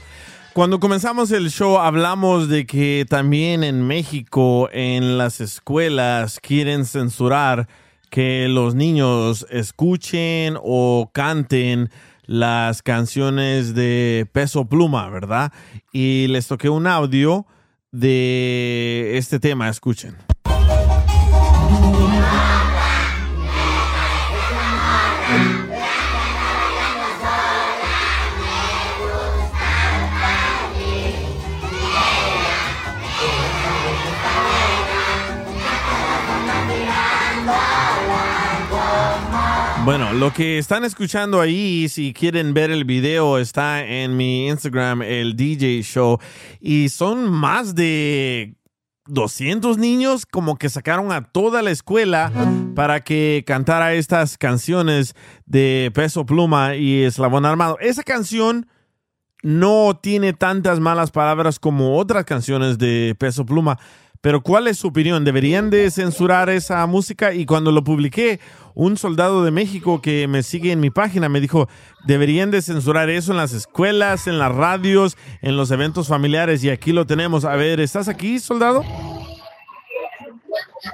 cuando 0.54 0.80
comenzamos 0.80 1.30
el 1.30 1.50
show 1.50 1.78
hablamos 1.78 2.48
de 2.48 2.66
que 2.66 3.06
también 3.08 3.62
en 3.62 3.86
México 3.86 4.68
en 4.72 5.18
las 5.18 5.40
escuelas 5.40 6.40
quieren 6.40 6.84
censurar 6.84 7.68
que 8.10 8.48
los 8.48 8.74
niños 8.74 9.46
escuchen 9.50 10.58
o 10.60 11.10
canten 11.14 11.88
las 12.26 12.82
canciones 12.82 13.76
de 13.76 14.28
Peso 14.32 14.64
Pluma, 14.64 15.08
¿verdad? 15.10 15.52
Y 15.92 16.26
les 16.26 16.48
toqué 16.48 16.68
un 16.68 16.88
audio 16.88 17.46
de 17.92 19.12
este 19.16 19.38
tema, 19.38 19.68
escuchen. 19.68 20.27
Bueno, 39.84 40.12
lo 40.12 40.32
que 40.32 40.58
están 40.58 40.84
escuchando 40.84 41.40
ahí, 41.40 41.88
si 41.88 42.12
quieren 42.12 42.52
ver 42.52 42.70
el 42.70 42.84
video, 42.84 43.38
está 43.38 43.84
en 43.84 44.16
mi 44.16 44.48
Instagram, 44.48 45.02
el 45.02 45.34
DJ 45.34 45.82
Show. 45.82 46.18
Y 46.60 46.90
son 46.90 47.30
más 47.30 47.74
de 47.74 48.54
200 49.06 49.78
niños 49.78 50.26
como 50.26 50.56
que 50.56 50.68
sacaron 50.68 51.12
a 51.12 51.24
toda 51.24 51.62
la 51.62 51.70
escuela 51.70 52.30
para 52.74 53.00
que 53.00 53.44
cantara 53.46 53.94
estas 53.94 54.36
canciones 54.36 55.14
de 55.46 55.90
Peso 55.94 56.26
Pluma 56.26 56.76
y 56.76 57.02
Eslabón 57.02 57.46
Armado. 57.46 57.78
Esa 57.80 58.02
canción 58.02 58.66
no 59.42 59.98
tiene 60.02 60.32
tantas 60.32 60.80
malas 60.80 61.10
palabras 61.10 61.58
como 61.58 61.96
otras 61.96 62.24
canciones 62.24 62.78
de 62.78 63.16
Peso 63.18 63.46
Pluma. 63.46 63.78
Pero 64.20 64.42
¿cuál 64.42 64.66
es 64.66 64.78
su 64.78 64.88
opinión? 64.88 65.24
¿Deberían 65.24 65.70
de 65.70 65.90
censurar 65.90 66.50
esa 66.50 66.84
música? 66.86 67.32
Y 67.32 67.46
cuando 67.46 67.70
lo 67.70 67.84
publiqué, 67.84 68.40
un 68.74 68.96
soldado 68.96 69.44
de 69.44 69.50
México 69.50 70.02
que 70.02 70.26
me 70.26 70.42
sigue 70.42 70.72
en 70.72 70.80
mi 70.80 70.90
página 70.90 71.28
me 71.28 71.40
dijo, 71.40 71.68
deberían 72.04 72.50
de 72.50 72.62
censurar 72.62 73.10
eso 73.10 73.30
en 73.30 73.38
las 73.38 73.52
escuelas, 73.52 74.26
en 74.26 74.38
las 74.38 74.52
radios, 74.52 75.16
en 75.40 75.56
los 75.56 75.70
eventos 75.70 76.08
familiares. 76.08 76.64
Y 76.64 76.70
aquí 76.70 76.92
lo 76.92 77.06
tenemos. 77.06 77.44
A 77.44 77.54
ver, 77.54 77.80
¿estás 77.80 78.08
aquí, 78.08 78.40
soldado? 78.40 78.84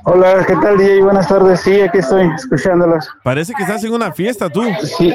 Hola, 0.04 0.44
¿qué 0.46 0.54
tal, 0.56 0.76
DJ? 0.76 1.02
Buenas 1.02 1.28
tardes. 1.28 1.60
Sí, 1.60 1.80
aquí 1.80 1.98
estoy 1.98 2.28
escuchándolos. 2.34 3.08
Parece 3.22 3.54
que 3.54 3.62
estás 3.62 3.82
en 3.84 3.92
una 3.92 4.12
fiesta 4.12 4.50
tú. 4.50 4.62
Sí. 4.98 5.14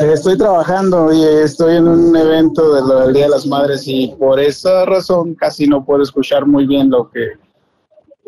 Estoy 0.00 0.38
trabajando 0.38 1.12
y 1.12 1.22
estoy 1.22 1.76
en 1.76 1.88
un 1.88 2.16
evento 2.16 2.74
del 2.74 3.12
Día 3.12 3.24
de 3.24 3.30
las 3.30 3.46
Madres 3.46 3.82
y 3.86 4.14
por 4.18 4.40
esa 4.40 4.84
razón 4.84 5.34
casi 5.34 5.66
no 5.66 5.84
puedo 5.84 6.02
escuchar 6.02 6.46
muy 6.46 6.66
bien 6.66 6.90
lo 6.90 7.10
que 7.10 7.32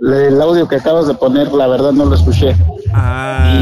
el 0.03 0.43
audio 0.43 0.67
que 0.67 0.77
acabas 0.77 1.07
de 1.07 1.15
poner, 1.15 1.53
la 1.53 1.69
verdad 1.69 1.93
no 1.93 2.05
lo 2.07 2.17
escuché. 2.17 2.57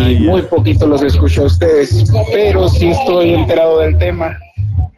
y 0.08 0.20
muy 0.20 0.42
poquito 0.42 0.86
los 0.86 1.02
escuché 1.02 1.42
a 1.42 1.44
ustedes, 1.44 2.10
pero 2.32 2.68
sí 2.68 2.88
estoy 2.88 3.34
enterado 3.34 3.80
del 3.80 3.98
tema. 3.98 4.38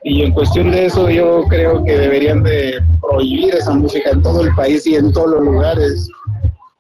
Y 0.05 0.22
en 0.22 0.33
cuestión 0.33 0.70
de 0.70 0.87
eso, 0.87 1.09
yo 1.11 1.45
creo 1.49 1.85
que 1.85 1.97
deberían 1.97 2.43
de 2.43 2.80
prohibir 3.01 3.55
esa 3.55 3.72
música 3.72 4.11
en 4.11 4.22
todo 4.22 4.43
el 4.43 4.55
país 4.55 4.87
y 4.87 4.97
en 4.97 5.12
todos 5.12 5.30
los 5.30 5.45
lugares, 5.45 6.09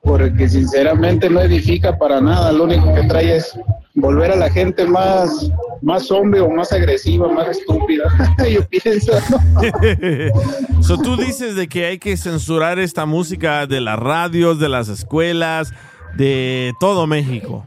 porque 0.02 0.48
sinceramente 0.48 1.30
no 1.30 1.40
edifica 1.40 1.96
para 1.96 2.20
nada. 2.20 2.52
Lo 2.52 2.64
único 2.64 2.92
que 2.94 3.02
trae 3.04 3.36
es 3.36 3.56
volver 3.94 4.32
a 4.32 4.36
la 4.36 4.50
gente 4.50 4.84
más, 4.84 5.50
más 5.80 6.10
hombre 6.10 6.40
o 6.40 6.50
más 6.50 6.72
agresiva, 6.72 7.28
más 7.28 7.48
estúpida. 7.48 8.04
yo 8.50 8.66
pienso, 8.68 9.12
¿no? 9.30 10.82
so, 10.82 10.98
tú 10.98 11.16
dices 11.16 11.54
de 11.54 11.68
que 11.68 11.86
hay 11.86 11.98
que 11.98 12.16
censurar 12.16 12.78
esta 12.78 13.06
música 13.06 13.66
de 13.66 13.80
las 13.80 13.98
radios, 13.98 14.58
de 14.58 14.68
las 14.68 14.88
escuelas, 14.88 15.72
de 16.16 16.72
todo 16.80 17.06
México. 17.06 17.64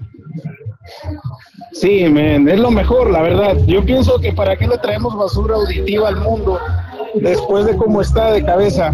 Sí, 1.71 2.07
men, 2.09 2.47
es 2.47 2.59
lo 2.59 2.71
mejor, 2.71 3.11
la 3.11 3.21
verdad. 3.21 3.57
Yo 3.65 3.83
pienso 3.83 4.19
que 4.19 4.33
para 4.33 4.55
qué 4.55 4.67
le 4.67 4.77
traemos 4.77 5.15
basura 5.15 5.55
auditiva 5.55 6.09
al 6.09 6.17
mundo 6.17 6.59
después 7.15 7.65
de 7.65 7.75
cómo 7.77 8.01
está 8.01 8.31
de 8.31 8.43
cabeza. 8.43 8.93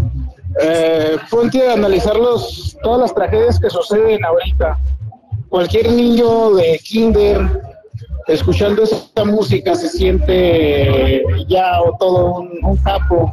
Eh, 0.59 1.17
ponte 1.29 1.67
a 1.67 1.73
analizar 1.73 2.15
los, 2.15 2.77
todas 2.83 3.01
las 3.01 3.15
tragedias 3.15 3.59
que 3.59 3.69
suceden 3.69 4.23
ahorita. 4.25 4.77
Cualquier 5.49 5.91
niño 5.91 6.51
de 6.55 6.79
kinder 6.83 7.41
escuchando 8.27 8.83
esa 8.83 9.25
música 9.25 9.75
se 9.75 9.89
siente 9.89 11.23
ya 11.47 11.81
o 11.81 11.95
todo 11.97 12.39
un, 12.39 12.59
un 12.63 12.77
capo. 12.77 13.31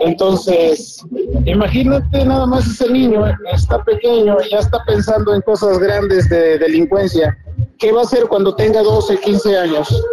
Entonces, 0.00 1.00
imagínate 1.44 2.24
nada 2.24 2.46
más 2.46 2.66
ese 2.66 2.90
niño, 2.90 3.24
está 3.52 3.82
pequeño, 3.84 4.36
ya 4.50 4.58
está 4.58 4.82
pensando 4.84 5.34
en 5.34 5.40
cosas 5.42 5.78
grandes 5.78 6.28
de 6.28 6.58
delincuencia. 6.58 7.36
¿Qué 7.78 7.92
va 7.92 8.00
a 8.00 8.04
hacer 8.04 8.26
cuando 8.28 8.54
tenga 8.54 8.82
12, 8.82 9.18
15 9.18 9.58
años? 9.58 10.04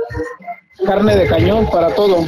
Carne 0.85 1.15
de 1.15 1.27
cañón 1.27 1.67
para 1.71 1.93
todo. 1.93 2.25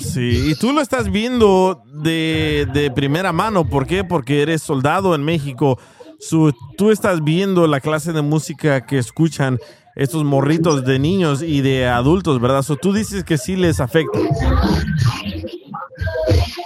Sí, 0.00 0.50
y 0.50 0.54
tú 0.56 0.72
lo 0.72 0.80
estás 0.80 1.10
viendo 1.10 1.82
de, 1.92 2.66
de 2.72 2.90
primera 2.90 3.32
mano. 3.32 3.64
¿Por 3.68 3.86
qué? 3.86 4.04
Porque 4.04 4.42
eres 4.42 4.62
soldado 4.62 5.14
en 5.14 5.24
México. 5.24 5.78
Su- 6.20 6.52
tú 6.76 6.90
estás 6.90 7.22
viendo 7.24 7.66
la 7.66 7.80
clase 7.80 8.12
de 8.12 8.22
música 8.22 8.84
que 8.86 8.98
escuchan 8.98 9.58
estos 9.96 10.24
morritos 10.24 10.84
de 10.84 10.98
niños 10.98 11.42
y 11.42 11.60
de 11.60 11.86
adultos, 11.86 12.40
¿verdad? 12.40 12.62
So, 12.62 12.76
tú 12.76 12.92
dices 12.92 13.24
que 13.24 13.38
sí 13.38 13.56
les 13.56 13.80
afecta. 13.80 14.18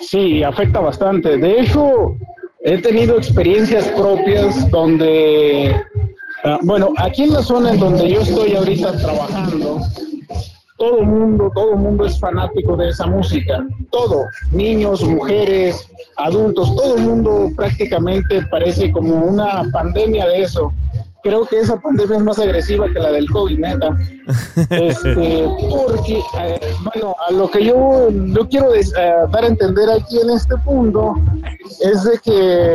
Sí, 0.01 0.43
afecta 0.43 0.81
bastante. 0.81 1.37
De 1.37 1.61
hecho, 1.61 2.17
he 2.61 2.79
tenido 2.79 3.17
experiencias 3.19 3.87
propias 3.89 4.71
donde, 4.71 5.77
ah, 6.45 6.59
bueno, 6.63 6.93
aquí 6.97 7.25
en 7.25 7.35
la 7.35 7.43
zona 7.43 7.73
en 7.73 7.79
donde 7.81 8.11
yo 8.11 8.21
estoy 8.23 8.55
ahorita 8.55 8.97
trabajando, 8.99 9.81
todo 10.79 11.03
mundo, 11.03 11.51
todo 11.55 11.75
mundo 11.77 12.07
es 12.07 12.19
fanático 12.19 12.77
de 12.77 12.89
esa 12.91 13.07
música. 13.07 13.67
Todo, 13.91 14.25
niños, 14.53 15.03
mujeres, 15.05 15.89
adultos, 16.17 16.75
todo 16.77 16.97
el 16.97 17.03
mundo 17.03 17.51
prácticamente 17.57 18.43
parece 18.51 18.91
como 18.93 19.15
una 19.27 19.65
pandemia 19.73 20.27
de 20.29 20.43
eso. 20.43 20.73
Creo 21.23 21.45
que 21.47 21.59
esa 21.59 21.79
pandemia 21.81 22.17
es 22.19 22.23
más 22.23 22.39
agresiva 22.39 22.87
que 22.93 23.01
la 23.01 23.11
del 23.11 23.29
COVID, 23.29 23.59
neta. 23.59 23.97
Este, 24.71 25.49
porque, 25.69 26.23
eh, 26.41 26.61
bueno, 26.85 27.15
a 27.29 27.33
lo 27.33 27.51
que 27.51 27.65
yo, 27.65 28.09
yo 28.11 28.49
quiero 28.49 28.71
des- 28.73 28.95
eh, 28.97 29.13
dar 29.33 29.45
a 29.45 29.49
entender 29.49 29.91
aquí 29.91 30.21
en 30.21 30.31
este 30.31 30.57
punto 30.59 31.15
es 31.81 32.05
de 32.05 32.19
que 32.23 32.75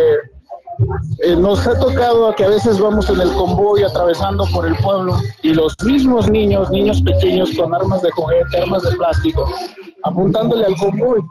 eh, 1.19 1.35
nos 1.35 1.65
ha 1.67 1.77
tocado 1.79 2.29
a 2.29 2.35
que 2.35 2.45
a 2.45 2.49
veces 2.49 2.79
vamos 2.79 3.09
en 3.09 3.21
el 3.21 3.31
convoy 3.33 3.83
atravesando 3.83 4.45
por 4.53 4.65
el 4.67 4.75
pueblo 4.77 5.17
y 5.41 5.53
los 5.53 5.75
mismos 5.83 6.29
niños, 6.29 6.69
niños 6.71 7.01
pequeños 7.01 7.51
con 7.55 7.73
armas 7.73 8.01
de 8.01 8.11
juguete, 8.11 8.57
armas 8.61 8.83
de 8.83 8.95
plástico, 8.95 9.49
apuntándole 10.03 10.65
al 10.65 10.75
convoy 10.77 11.21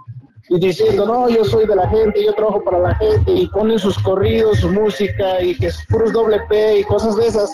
y 0.49 0.59
diciendo, 0.59 1.07
no, 1.07 1.29
yo 1.29 1.45
soy 1.45 1.67
de 1.67 1.77
la 1.77 1.89
gente, 1.89 2.25
yo 2.25 2.35
trabajo 2.35 2.63
para 2.65 2.79
la 2.79 2.95
gente, 2.97 3.33
y 3.33 3.47
ponen 3.49 3.79
sus 3.79 3.99
corridos, 4.01 4.59
su 4.59 4.71
música, 4.71 5.41
y 5.41 5.57
que 5.57 5.69
es 5.69 5.79
puros 5.89 6.13
doble 6.13 6.41
P 6.49 6.81
y 6.81 6.85
cosas 6.85 7.17
de 7.17 7.29
esas. 7.29 7.51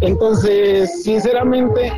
Entonces, 0.00 1.02
sinceramente, 1.02 1.92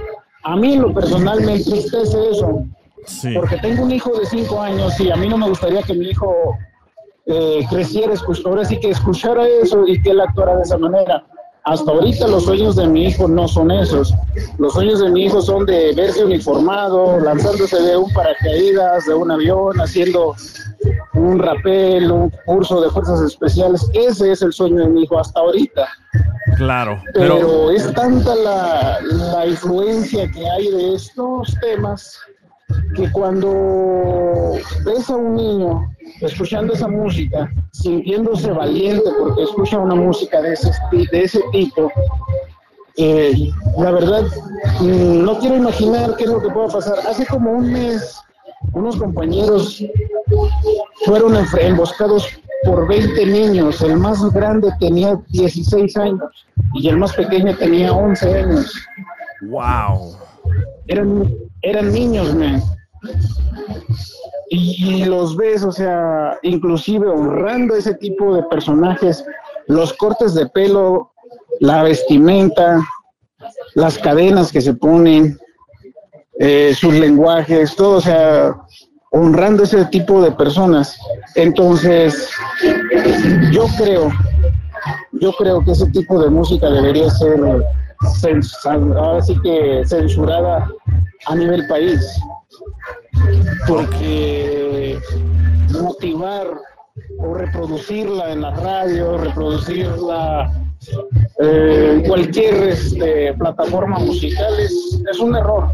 a 0.44 0.56
mí 0.56 0.76
lo 0.76 0.94
personal 0.94 1.40
me 1.42 1.56
entristece 1.56 2.30
eso, 2.30 2.64
Sí. 3.06 3.34
porque 3.34 3.56
tengo 3.58 3.82
un 3.82 3.90
hijo 3.90 4.10
de 4.18 4.26
cinco 4.26 4.60
años 4.60 4.98
y 5.00 5.10
a 5.10 5.16
mí 5.16 5.28
no 5.28 5.38
me 5.38 5.48
gustaría 5.48 5.82
que 5.82 5.94
mi 5.94 6.06
hijo 6.08 6.56
eh, 7.26 7.64
creciera, 7.70 8.12
escuch- 8.14 8.44
ahora 8.46 8.64
sí 8.64 8.78
que 8.80 8.90
escuchara 8.90 9.46
eso 9.46 9.86
y 9.86 10.00
que 10.02 10.10
él 10.10 10.20
actuara 10.20 10.56
de 10.56 10.62
esa 10.62 10.78
manera. 10.78 11.24
Hasta 11.64 11.90
ahorita 11.92 12.26
los 12.26 12.44
sueños 12.46 12.74
de 12.76 12.88
mi 12.88 13.04
hijo 13.04 13.28
no 13.28 13.46
son 13.46 13.70
esos. 13.70 14.14
Los 14.58 14.72
sueños 14.72 15.00
de 15.00 15.10
mi 15.10 15.24
hijo 15.26 15.42
son 15.42 15.66
de 15.66 15.92
verse 15.94 16.24
uniformado, 16.24 17.20
lanzándose 17.20 17.80
de 17.82 17.98
un 17.98 18.10
paracaídas, 18.14 19.04
de 19.06 19.12
un 19.14 19.30
avión, 19.30 19.78
haciendo 19.78 20.34
un 21.12 21.38
rapel, 21.38 22.10
un 22.10 22.30
curso 22.46 22.80
de 22.80 22.88
fuerzas 22.88 23.20
especiales. 23.20 23.86
Ese 23.92 24.32
es 24.32 24.40
el 24.40 24.54
sueño 24.54 24.78
de 24.78 24.88
mi 24.88 25.02
hijo 25.02 25.20
hasta 25.20 25.38
ahorita. 25.38 25.86
Claro. 26.56 26.98
Pero, 27.12 27.34
Pero, 27.36 27.70
es 27.72 27.92
tanta 27.92 28.34
la, 28.36 28.98
la 29.02 29.46
influencia 29.46 30.30
que 30.30 30.48
hay 30.48 30.70
de 30.70 30.94
estos 30.94 31.54
temas 31.60 32.18
que 32.94 33.10
cuando 33.12 34.52
ves 34.84 35.10
a 35.10 35.16
un 35.16 35.34
niño 35.36 35.90
escuchando 36.20 36.74
esa 36.74 36.88
música, 36.88 37.50
sintiéndose 37.72 38.50
valiente 38.52 39.08
porque 39.18 39.42
escucha 39.42 39.78
una 39.78 39.94
música 39.94 40.40
de 40.42 40.52
ese, 40.54 40.70
de 40.92 41.22
ese 41.22 41.40
tipo, 41.52 41.90
eh, 42.96 43.50
la 43.78 43.90
verdad, 43.92 44.24
mm, 44.80 45.24
no 45.24 45.38
quiero 45.38 45.56
imaginar 45.56 46.16
qué 46.16 46.24
es 46.24 46.30
lo 46.30 46.42
que 46.42 46.50
pueda 46.50 46.68
pasar. 46.68 46.98
Hace 47.08 47.24
como 47.26 47.52
un 47.52 47.72
mes, 47.72 48.20
unos 48.72 48.96
compañeros 48.96 49.82
fueron 51.06 51.34
emboscados 51.60 52.28
por 52.64 52.86
20 52.88 53.26
niños. 53.26 53.80
El 53.80 53.96
más 53.96 54.22
grande 54.32 54.70
tenía 54.78 55.18
16 55.28 55.96
años 55.96 56.46
y 56.74 56.88
el 56.88 56.98
más 56.98 57.14
pequeño 57.14 57.56
tenía 57.56 57.92
11 57.92 58.34
años. 58.34 58.72
wow. 59.48 60.16
Eran, 60.88 61.32
eran 61.62 61.92
niños, 61.92 62.34
man. 62.34 62.62
Y, 64.50 65.04
los 65.04 65.36
ves, 65.36 65.62
o 65.62 65.70
sea, 65.70 66.38
inclusive 66.42 67.06
honrando 67.08 67.76
ese 67.76 67.94
tipo 67.94 68.34
de 68.34 68.42
personajes, 68.44 69.24
los 69.68 69.92
cortes 69.92 70.34
de 70.34 70.46
pelo, 70.46 71.12
la 71.60 71.84
vestimenta, 71.84 72.84
las 73.74 73.96
cadenas 73.98 74.50
que 74.50 74.60
se 74.60 74.74
ponen, 74.74 75.38
eh, 76.40 76.74
sus 76.74 76.94
lenguajes, 76.94 77.76
todo, 77.76 77.98
o 77.98 78.00
sea, 78.00 78.56
honrando 79.12 79.62
ese 79.62 79.84
tipo 79.86 80.20
de 80.20 80.32
personas. 80.32 80.98
Entonces, 81.36 82.30
yo 83.52 83.66
creo, 83.78 84.10
yo 85.12 85.32
creo 85.32 85.64
que 85.64 85.72
ese 85.72 85.86
tipo 85.90 86.20
de 86.20 86.30
música 86.30 86.68
debería 86.68 87.08
ser 87.10 87.40
ahora 88.96 89.22
sí 89.22 89.38
que 89.42 89.82
censurada 89.86 90.70
a 91.26 91.34
nivel 91.34 91.66
país. 91.68 92.00
Porque 93.66 94.98
motivar 95.80 96.46
o 97.18 97.34
reproducirla 97.34 98.32
en 98.32 98.42
la 98.42 98.50
radio, 98.52 99.18
reproducirla 99.18 100.52
eh, 101.42 101.92
en 101.94 102.08
cualquier 102.08 102.54
este, 102.68 103.34
plataforma 103.34 103.98
musical 103.98 104.58
es, 104.58 105.00
es 105.10 105.18
un 105.18 105.36
error. 105.36 105.68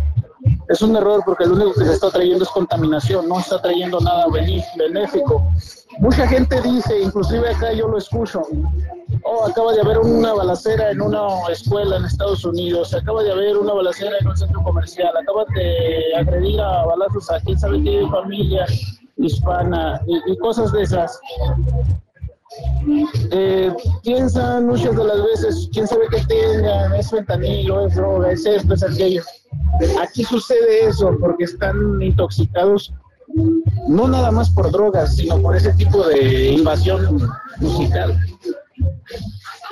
Es 0.68 0.82
un 0.82 0.96
error 0.96 1.22
porque 1.24 1.46
lo 1.46 1.54
único 1.54 1.74
que 1.74 1.84
se 1.84 1.92
está 1.92 2.10
trayendo 2.10 2.44
es 2.44 2.50
contaminación, 2.50 3.28
no 3.28 3.38
está 3.38 3.60
trayendo 3.62 4.00
nada 4.00 4.26
benéfico. 4.76 5.46
Mucha 5.98 6.26
gente 6.26 6.60
dice, 6.60 7.00
inclusive 7.02 7.48
acá 7.48 7.72
yo 7.72 7.88
lo 7.88 7.96
escucho, 7.96 8.42
oh, 9.22 9.44
acaba 9.46 9.72
de 9.72 9.80
haber 9.80 9.98
una 9.98 10.34
balacera 10.34 10.90
en 10.90 11.00
una 11.00 11.26
escuela 11.50 11.96
en 11.96 12.04
Estados 12.04 12.44
Unidos, 12.44 12.92
acaba 12.92 13.22
de 13.22 13.32
haber 13.32 13.56
una 13.56 13.72
balacera 13.72 14.16
en 14.20 14.28
un 14.28 14.36
centro 14.36 14.62
comercial, 14.62 15.16
acaban 15.16 15.46
de 15.54 16.14
agredir 16.18 16.60
a 16.60 16.84
balazos 16.84 17.30
a 17.30 17.40
quién 17.40 17.58
sabe 17.58 17.82
qué 17.82 18.06
familia 18.10 18.66
hispana 19.16 20.00
y, 20.06 20.32
y 20.32 20.36
cosas 20.38 20.72
de 20.72 20.82
esas. 20.82 21.18
Eh, 23.30 23.72
piensan 24.02 24.66
muchas 24.66 24.96
de 24.96 25.04
las 25.04 25.22
veces, 25.22 25.68
quién 25.72 25.86
sabe 25.86 26.06
qué 26.10 26.22
tengan, 26.26 26.94
es 26.94 27.10
fentanilo, 27.10 27.86
es 27.86 27.94
droga, 27.94 28.30
es 28.30 28.46
esto, 28.46 28.74
es 28.74 28.82
aquello. 28.82 29.22
Aquí 30.02 30.24
sucede 30.24 30.86
eso 30.86 31.16
porque 31.20 31.44
están 31.44 32.00
intoxicados 32.00 32.92
no 33.88 34.08
nada 34.08 34.30
más 34.30 34.50
por 34.50 34.70
drogas, 34.70 35.16
sino 35.16 35.40
por 35.40 35.56
ese 35.56 35.72
tipo 35.74 36.06
de 36.06 36.50
invasión 36.52 37.28
musical. 37.58 38.18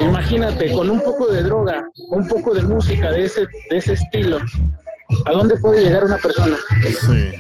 Imagínate, 0.01 0.73
con 0.73 0.91
un 0.91 1.01
poco 1.01 1.29
de 1.29 1.43
droga, 1.43 1.89
un 2.11 2.27
poco 2.27 2.53
de 2.53 2.63
música 2.63 3.11
de 3.11 3.25
ese, 3.25 3.47
de 3.71 3.77
ese 3.77 3.95
estilo, 3.95 4.39
¿a 5.25 5.33
dónde 5.33 5.57
puede 5.57 5.85
llegar 5.85 6.05
una 6.05 6.19
persona? 6.19 6.57
Sí. 6.83 7.31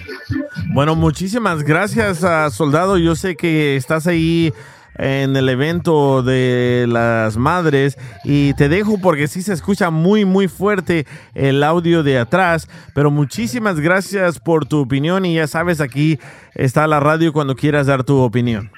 Bueno, 0.72 0.94
muchísimas 0.94 1.62
gracias, 1.62 2.24
a 2.24 2.50
Soldado. 2.50 2.96
Yo 2.96 3.16
sé 3.16 3.36
que 3.36 3.76
estás 3.76 4.06
ahí 4.06 4.52
en 4.96 5.36
el 5.36 5.48
evento 5.48 6.22
de 6.22 6.86
las 6.88 7.36
madres 7.36 7.98
y 8.24 8.54
te 8.54 8.68
dejo 8.68 8.98
porque 8.98 9.28
sí 9.28 9.42
se 9.42 9.52
escucha 9.52 9.90
muy 9.90 10.24
muy 10.24 10.48
fuerte 10.48 11.06
el 11.34 11.62
audio 11.62 12.02
de 12.02 12.18
atrás, 12.18 12.68
pero 12.94 13.10
muchísimas 13.10 13.80
gracias 13.80 14.38
por 14.38 14.66
tu 14.66 14.80
opinión 14.80 15.24
y 15.24 15.34
ya 15.34 15.46
sabes 15.46 15.80
aquí 15.80 16.18
está 16.54 16.86
la 16.86 17.00
radio 17.00 17.32
cuando 17.32 17.56
quieras 17.56 17.86
dar 17.86 18.04
tu 18.04 18.18
opinión. 18.18 18.70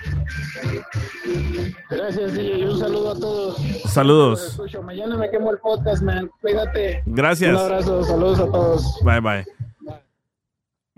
Gracias, 1.88 2.36
y 2.36 2.64
un 2.64 2.78
saludo 2.78 3.12
a 3.12 3.18
todos. 3.18 3.56
Saludos. 3.88 4.60
Mañana 4.84 5.16
me 5.16 5.30
quemo 5.30 5.52
el 5.52 5.58
podcast, 5.58 6.02
man. 6.02 6.30
Cuídate. 6.40 7.02
Gracias. 7.06 7.54
Un 7.54 7.60
abrazo, 7.60 8.04
saludos 8.04 8.40
a 8.40 8.46
todos. 8.46 8.98
Bye 9.04 9.20
bye. 9.20 9.55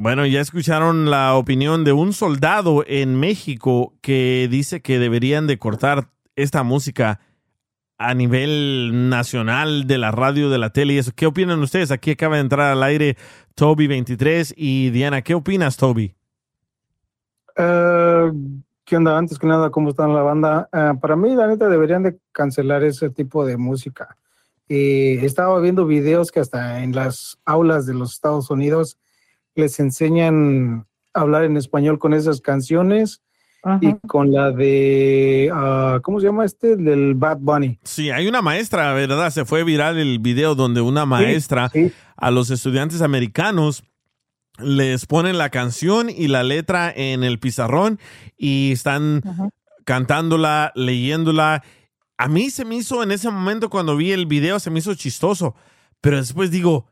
Bueno, 0.00 0.24
ya 0.26 0.40
escucharon 0.40 1.10
la 1.10 1.34
opinión 1.34 1.82
de 1.82 1.92
un 1.92 2.12
soldado 2.12 2.84
en 2.86 3.18
México 3.18 3.94
que 4.00 4.46
dice 4.48 4.80
que 4.80 5.00
deberían 5.00 5.48
de 5.48 5.58
cortar 5.58 6.06
esta 6.36 6.62
música 6.62 7.18
a 7.98 8.14
nivel 8.14 9.08
nacional 9.10 9.88
de 9.88 9.98
la 9.98 10.12
radio, 10.12 10.50
de 10.50 10.58
la 10.58 10.70
tele 10.70 10.92
y 10.92 10.98
eso. 10.98 11.10
¿Qué 11.16 11.26
opinan 11.26 11.58
ustedes? 11.58 11.90
Aquí 11.90 12.12
acaba 12.12 12.36
de 12.36 12.42
entrar 12.42 12.70
al 12.70 12.84
aire 12.84 13.16
Toby23 13.56 14.54
y 14.56 14.90
Diana, 14.90 15.22
¿qué 15.22 15.34
opinas, 15.34 15.76
Toby? 15.76 16.14
Eh, 17.56 18.32
¿Qué 18.84 18.96
onda? 18.96 19.18
Antes 19.18 19.36
que 19.36 19.48
nada, 19.48 19.70
¿cómo 19.70 19.90
está 19.90 20.06
la 20.06 20.22
banda? 20.22 20.68
Eh, 20.72 20.92
para 21.00 21.16
mí, 21.16 21.34
la 21.34 21.48
neta, 21.48 21.68
deberían 21.68 22.04
de 22.04 22.16
cancelar 22.30 22.84
ese 22.84 23.10
tipo 23.10 23.44
de 23.44 23.56
música. 23.56 24.16
Eh, 24.68 25.18
estaba 25.22 25.58
viendo 25.58 25.86
videos 25.86 26.30
que 26.30 26.38
hasta 26.38 26.84
en 26.84 26.94
las 26.94 27.40
aulas 27.44 27.84
de 27.84 27.94
los 27.94 28.12
Estados 28.12 28.48
Unidos 28.48 28.96
les 29.58 29.80
enseñan 29.80 30.86
a 31.12 31.20
hablar 31.20 31.44
en 31.44 31.56
español 31.56 31.98
con 31.98 32.14
esas 32.14 32.40
canciones 32.40 33.22
y 33.80 33.92
con 34.06 34.32
la 34.32 34.52
de, 34.52 35.50
ah, 35.52 35.98
¿cómo 36.02 36.20
se 36.20 36.26
llama 36.26 36.44
este? 36.44 36.76
Del 36.76 37.14
Bad 37.14 37.38
Bunny. 37.40 37.78
Sí, 37.82 38.10
hay 38.10 38.28
una 38.28 38.40
maestra, 38.40 38.94
¿verdad? 38.94 39.30
Se 39.30 39.44
fue 39.44 39.64
viral 39.64 39.98
el 39.98 40.20
video 40.20 40.54
donde 40.54 40.80
una 40.80 41.04
maestra 41.04 41.70
a 42.16 42.30
los 42.30 42.50
estudiantes 42.50 43.02
americanos 43.02 43.84
les 44.58 45.06
ponen 45.06 45.38
la 45.38 45.50
canción 45.50 46.08
y 46.08 46.28
la 46.28 46.42
letra 46.44 46.92
en 46.94 47.24
el 47.24 47.38
pizarrón 47.38 47.98
y 48.36 48.72
están 48.72 49.22
cantándola, 49.84 50.72
leyéndola. 50.74 51.62
A 52.16 52.28
mí 52.28 52.50
se 52.50 52.64
me 52.64 52.76
hizo 52.76 53.02
en 53.02 53.10
ese 53.10 53.30
momento 53.30 53.70
cuando 53.70 53.96
vi 53.96 54.12
el 54.12 54.26
video, 54.26 54.60
se 54.60 54.70
me 54.70 54.78
hizo 54.78 54.94
chistoso, 54.94 55.54
pero 56.00 56.16
después 56.16 56.50
digo, 56.50 56.86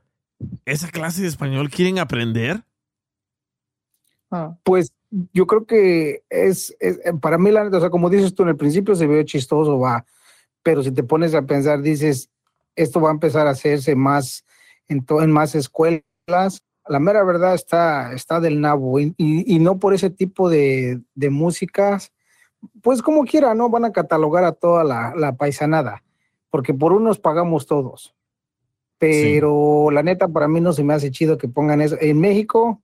¿esa 0.65 0.89
clase 0.91 1.23
de 1.23 1.29
español 1.29 1.71
quieren 1.71 1.99
aprender? 1.99 2.63
Pues 4.65 4.93
yo 5.33 5.47
creo 5.47 5.67
que 5.67 6.25
es, 6.29 6.77
es- 6.81 6.99
para 7.21 7.39
mí, 7.39 7.51
la 7.51 7.65
neta, 7.65 7.77
o 7.79 7.81
sea, 7.81 7.91
como 7.91 8.11
dices 8.11 8.35
tú, 8.35 8.43
en 8.43 8.51
el 8.51 8.57
principio 8.57 8.95
se 8.97 9.07
ve 9.07 9.25
chistoso, 9.25 9.79
va, 9.79 10.05
pero 10.63 10.83
si 10.83 10.91
te 10.91 11.05
pones 11.05 11.35
a 11.35 11.43
pensar, 11.43 11.81
dices, 11.81 12.29
esto 12.75 13.01
va 13.01 13.11
a 13.11 13.13
empezar 13.13 13.47
a 13.47 13.51
hacerse 13.51 13.95
más 13.95 14.45
en, 14.89 15.05
to- 15.05 15.23
en 15.23 15.31
más 15.31 15.55
escuelas. 15.55 16.03
La 16.89 16.99
mera 16.99 17.23
verdad 17.25 17.55
está, 17.55 18.13
está 18.13 18.41
del 18.41 18.61
nabo 18.61 18.99
y, 18.99 19.15
y- 19.17 19.55
y 19.55 19.59
no 19.61 19.79
por 19.79 19.95
ese 19.95 20.11
tipo 20.11 20.49
de, 20.51 21.01
de 21.15 21.31
músicas, 21.31 22.13
pues 22.83 23.03
como 23.03 23.25
quiera, 23.25 23.55
¿no? 23.55 23.71
Van 23.71 23.85
a 23.85 23.93
catalogar 23.93 24.43
a 24.45 24.53
toda 24.53 24.83
la, 24.83 25.15
la 25.17 25.37
paisanada, 25.37 26.03
porque 26.51 26.75
por 26.75 26.93
unos 26.93 27.19
pagamos 27.21 27.67
todos. 27.67 28.16
Pero 28.99 29.91
la 29.91 30.03
neta, 30.03 30.29
para 30.29 30.49
mí 30.49 30.61
no 30.61 30.73
se 30.73 30.83
me 30.85 30.95
hace 30.95 31.11
chido 31.11 31.37
que 31.39 31.49
pongan 31.49 31.81
eso. 31.83 31.97
En 32.01 32.21
México, 32.21 32.83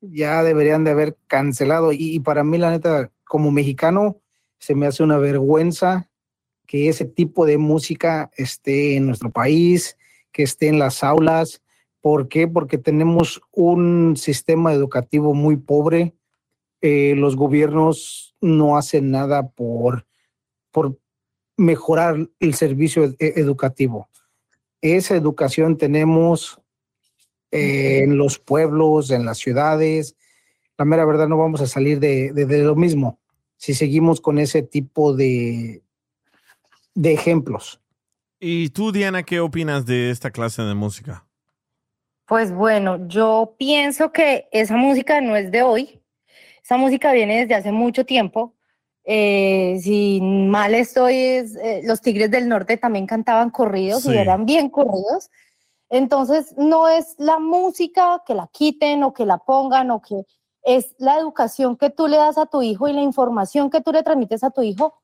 ya 0.00 0.42
deberían 0.42 0.84
de 0.84 0.90
haber 0.90 1.16
cancelado. 1.26 1.92
Y, 1.92 2.14
y 2.14 2.20
para 2.20 2.44
mí, 2.44 2.58
la 2.58 2.70
neta, 2.70 3.10
como 3.24 3.50
mexicano, 3.50 4.18
se 4.58 4.74
me 4.74 4.86
hace 4.86 5.02
una 5.02 5.18
vergüenza 5.18 6.10
que 6.66 6.88
ese 6.88 7.04
tipo 7.04 7.46
de 7.46 7.58
música 7.58 8.30
esté 8.36 8.96
en 8.96 9.06
nuestro 9.06 9.30
país, 9.30 9.96
que 10.32 10.42
esté 10.42 10.68
en 10.68 10.78
las 10.78 11.02
aulas. 11.02 11.62
¿Por 12.00 12.28
qué? 12.28 12.46
Porque 12.48 12.76
tenemos 12.76 13.40
un 13.52 14.16
sistema 14.16 14.72
educativo 14.72 15.32
muy 15.32 15.56
pobre. 15.56 16.14
Eh, 16.82 17.14
los 17.16 17.36
gobiernos 17.36 18.34
no 18.40 18.76
hacen 18.76 19.10
nada 19.10 19.48
por, 19.48 20.06
por 20.70 20.98
mejorar 21.56 22.28
el 22.38 22.54
servicio 22.54 23.04
ed- 23.04 23.16
educativo. 23.18 24.08
Esa 24.80 25.16
educación 25.16 25.76
tenemos 25.78 26.60
eh, 27.50 28.00
en 28.02 28.16
los 28.18 28.38
pueblos, 28.38 29.10
en 29.10 29.24
las 29.24 29.38
ciudades. 29.38 30.16
La 30.78 30.84
mera 30.84 31.04
verdad 31.04 31.28
no 31.28 31.38
vamos 31.38 31.60
a 31.60 31.66
salir 31.66 32.00
de, 32.00 32.32
de- 32.32 32.46
de 32.46 32.62
lo 32.64 32.74
mismo 32.76 33.18
si 33.56 33.72
seguimos 33.72 34.20
con 34.20 34.38
ese 34.38 34.62
tipo 34.62 35.14
de, 35.14 35.82
de 36.94 37.12
ejemplos. 37.12 37.80
¿Y 38.38 38.68
tú, 38.70 38.92
Diana, 38.92 39.22
qué 39.22 39.40
opinas 39.40 39.86
de 39.86 40.10
esta 40.10 40.30
clase 40.30 40.60
de 40.62 40.74
música? 40.74 41.26
Pues 42.26 42.52
bueno, 42.52 43.06
yo 43.08 43.54
pienso 43.58 44.12
que 44.12 44.48
esa 44.52 44.76
música 44.76 45.20
no 45.20 45.36
es 45.36 45.50
de 45.50 45.62
hoy. 45.62 46.02
Esa 46.62 46.76
música 46.76 47.12
viene 47.12 47.40
desde 47.40 47.54
hace 47.54 47.72
mucho 47.72 48.04
tiempo. 48.04 48.55
Eh, 49.08 49.78
si 49.82 50.20
mal 50.20 50.74
estoy, 50.74 51.14
es, 51.16 51.54
eh, 51.56 51.80
los 51.84 52.00
Tigres 52.00 52.30
del 52.30 52.48
Norte 52.48 52.76
también 52.76 53.06
cantaban 53.06 53.50
corridos 53.50 54.02
Sí. 54.02 54.10
y 54.10 54.16
eran 54.18 54.44
bien 54.46 54.68
corridos. 54.68 55.30
Entonces, 55.88 56.54
no 56.56 56.88
es 56.88 57.14
la 57.18 57.38
música 57.38 58.22
que 58.26 58.34
la 58.34 58.48
quiten 58.48 59.04
o 59.04 59.14
que 59.14 59.24
la 59.24 59.38
pongan 59.38 59.92
o 59.92 60.02
que 60.02 60.24
es 60.64 60.96
la 60.98 61.16
educación 61.18 61.76
que 61.76 61.90
tú 61.90 62.08
le 62.08 62.16
das 62.16 62.36
a 62.38 62.46
tu 62.46 62.60
hijo 62.62 62.88
y 62.88 62.92
la 62.92 63.02
información 63.02 63.70
que 63.70 63.80
tú 63.80 63.92
le 63.92 64.02
transmites 64.02 64.42
a 64.42 64.50
tu 64.50 64.62
hijo 64.62 64.94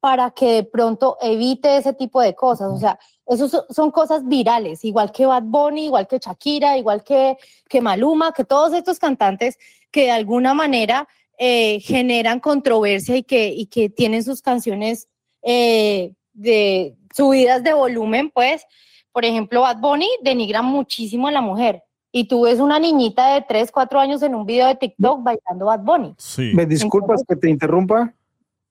para 0.00 0.30
que 0.30 0.52
de 0.54 0.62
pronto 0.64 1.18
evite 1.20 1.76
ese 1.76 1.92
tipo 1.92 2.22
de 2.22 2.34
cosas. 2.34 2.72
O 2.72 2.78
sea, 2.78 2.98
eso 3.26 3.46
so- 3.50 3.66
son 3.68 3.90
cosas 3.90 4.26
virales, 4.26 4.82
igual 4.86 5.12
que 5.12 5.26
Bad 5.26 5.42
Bunny, 5.42 5.84
igual 5.84 6.08
que 6.08 6.18
Shakira, 6.18 6.78
igual 6.78 7.04
que, 7.04 7.36
que 7.68 7.82
Maluma, 7.82 8.32
que 8.32 8.46
todos 8.46 8.72
estos 8.72 8.98
cantantes 8.98 9.58
que 9.90 10.04
de 10.04 10.10
alguna 10.12 10.54
manera 10.54 11.06
eh, 11.42 11.80
generan 11.80 12.38
controversia 12.38 13.16
y 13.16 13.22
que, 13.22 13.48
y 13.48 13.64
que 13.64 13.88
tienen 13.88 14.22
sus 14.22 14.42
canciones 14.42 15.08
eh, 15.40 16.12
de 16.34 16.94
subidas 17.16 17.64
de 17.64 17.72
volumen, 17.72 18.30
pues, 18.30 18.62
por 19.10 19.24
ejemplo, 19.24 19.62
Bad 19.62 19.78
Bunny 19.80 20.06
denigra 20.22 20.60
muchísimo 20.60 21.28
a 21.28 21.32
la 21.32 21.40
mujer. 21.40 21.82
Y 22.12 22.28
tú 22.28 22.42
ves 22.42 22.60
una 22.60 22.78
niñita 22.78 23.32
de 23.32 23.40
3, 23.40 23.72
4 23.72 24.00
años 24.00 24.22
en 24.22 24.34
un 24.34 24.44
video 24.44 24.66
de 24.66 24.74
TikTok 24.74 25.22
bailando 25.22 25.64
Bad 25.64 25.80
Bunny. 25.80 26.14
¿Me 26.52 26.66
disculpas 26.66 27.24
que 27.26 27.36
te 27.36 27.48
interrumpa? 27.48 28.12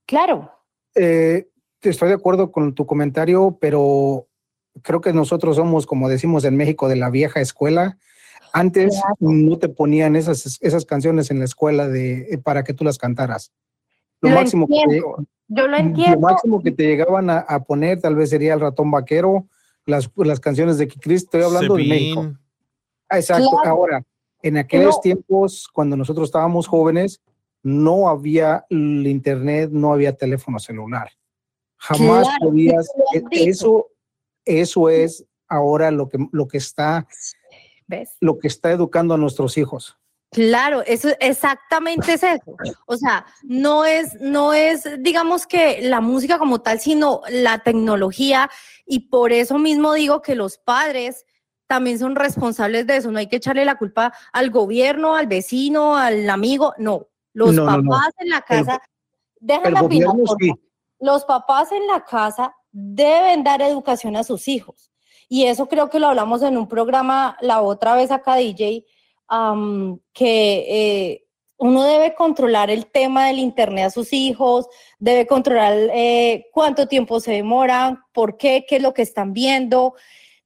Claro. 0.05 0.51
Eh, 0.93 1.47
estoy 1.81 2.09
de 2.09 2.15
acuerdo 2.15 2.51
con 2.51 2.75
tu 2.75 2.85
comentario, 2.85 3.57
pero 3.59 4.27
creo 4.83 5.01
que 5.01 5.11
nosotros 5.11 5.55
somos, 5.55 5.87
como 5.87 6.07
decimos 6.07 6.45
en 6.45 6.55
México, 6.55 6.87
de 6.87 6.97
la 6.97 7.09
vieja 7.09 7.41
escuela. 7.41 7.97
Antes 8.53 8.99
no 9.19 9.57
te 9.57 9.69
ponían 9.69 10.15
esas, 10.15 10.57
esas 10.61 10.85
canciones 10.85 11.31
en 11.31 11.39
la 11.39 11.45
escuela 11.45 11.87
de, 11.87 12.27
eh, 12.31 12.37
para 12.37 12.63
que 12.63 12.73
tú 12.73 12.83
las 12.83 12.97
cantaras. 12.97 13.51
Lo, 14.21 14.29
Lo 14.29 14.35
máximo 14.35 14.67
que 14.67 14.73
te, 14.73 14.81
entiendo, 14.81 15.15
Yo 15.47 15.61
lo 15.63 15.67
lo 15.69 15.77
entiendo. 15.77 16.19
máximo 16.19 16.61
que 16.61 16.71
te 16.71 16.83
llegaban 16.83 17.29
a, 17.29 17.39
a 17.39 17.63
poner 17.63 18.01
tal 18.01 18.15
vez 18.15 18.29
sería 18.29 18.53
el 18.53 18.59
ratón 18.59 18.91
vaquero, 18.91 19.47
las, 19.85 20.09
las 20.15 20.39
canciones 20.39 20.77
de 20.77 20.87
Cristo, 20.87 21.37
estoy 21.37 21.43
hablando 21.43 21.75
de 21.75 21.83
Cepillín. 21.83 22.15
México. 22.15 22.39
Ah, 23.09 23.17
Exacto. 23.19 23.49
Claro. 23.51 23.69
Ahora, 23.69 24.03
en 24.41 24.57
aquellos 24.57 24.95
No. 24.95 25.01
tiempos, 25.01 25.67
cuando 25.73 25.95
nosotros 25.97 26.27
estábamos 26.29 26.67
jóvenes, 26.67 27.21
no 27.63 28.07
había 28.07 28.65
el 28.69 29.05
internet, 29.07 29.69
no 29.71 29.91
había 29.93 30.15
teléfono 30.15 30.59
celular. 30.59 31.09
Jamás 31.77 32.27
Claro, 32.27 32.45
podías. 32.49 32.89
lo 32.97 33.27
e-. 33.31 33.49
Eso, 33.49 33.87
eso 34.45 34.89
es 34.89 35.25
ahora 35.47 35.91
lo 35.91 36.07
que, 36.09 36.17
lo 36.31 36.47
que 36.47 36.57
está, 36.57 37.07
¿Ves? 37.89 38.17
lo 38.21 38.37
que 38.37 38.47
está 38.47 38.71
educando 38.71 39.15
a 39.15 39.17
nuestros 39.17 39.57
hijos. 39.57 39.97
Claro, 40.31 40.83
eso 40.85 41.09
exactamente 41.19 42.13
es 42.13 42.21
eso. 42.21 42.55
O 42.85 42.95
sea, 42.97 43.25
no 43.41 43.83
es, 43.83 44.13
no 44.21 44.53
es, 44.53 44.87
digamos 44.99 45.47
que 45.47 45.81
la 45.81 45.99
música 46.01 46.37
como 46.37 46.61
tal, 46.61 46.79
sino 46.79 47.21
la 47.31 47.57
tecnología. 47.59 48.47
Y 48.85 49.09
por 49.09 49.31
eso 49.33 49.57
mismo 49.57 49.93
digo 49.93 50.21
que 50.21 50.35
los 50.35 50.59
padres 50.59 51.25
también 51.65 51.97
son 51.97 52.15
responsables 52.15 52.85
de 52.85 52.97
eso. 52.97 53.11
No 53.11 53.17
hay 53.17 53.25
que 53.27 53.37
echarle 53.37 53.65
la 53.65 53.79
culpa 53.79 54.13
al 54.31 54.51
gobierno, 54.51 55.15
al 55.15 55.25
vecino, 55.25 55.97
al 55.97 56.29
amigo. 56.29 56.75
No, 56.77 57.07
los 57.33 57.55
No, 57.55 57.65
no, 57.65 57.81
no. 57.81 57.89
papás 57.89 58.13
en 58.19 58.29
la 58.29 58.41
casa, 58.41 58.81
déjame 59.39 59.79
sí. 60.39 60.53
Los 60.99 61.25
papás 61.25 61.71
en 61.71 61.87
la 61.87 62.03
casa 62.05 62.53
deben 62.71 63.43
dar 63.43 63.63
educación 63.63 64.15
a 64.15 64.23
sus 64.23 64.47
hijos. 64.47 64.88
Y 65.29 65.45
eso 65.45 65.67
creo 65.67 65.91
que 65.91 65.99
lo 65.99 66.07
hablamos 66.07 66.41
en 66.41 66.57
un 66.57 66.67
programa 66.67 67.37
la 67.39 67.61
otra 67.61 67.95
vez 67.95 68.09
acá, 68.09 68.35
DJ, 68.35 68.83
am, 69.27 69.99
que 70.11 70.65
eh, 70.67 71.25
uno 71.57 71.83
debe 71.83 72.15
controlar 72.15 72.71
el 72.71 72.87
tema 72.87 73.27
del 73.27 73.37
internet 73.37 73.85
a 73.85 73.89
sus 73.91 74.11
hijos, 74.11 74.67
debe 74.97 75.27
controlar 75.27 75.73
eh, 75.93 76.47
cuánto 76.51 76.87
tiempo 76.87 77.19
se 77.19 77.33
demoran, 77.33 77.99
por 78.11 78.37
qué, 78.37 78.65
qué 78.67 78.77
es 78.77 78.81
lo 78.81 78.93
que 78.93 79.03
están 79.03 79.33
viendo. 79.33 79.93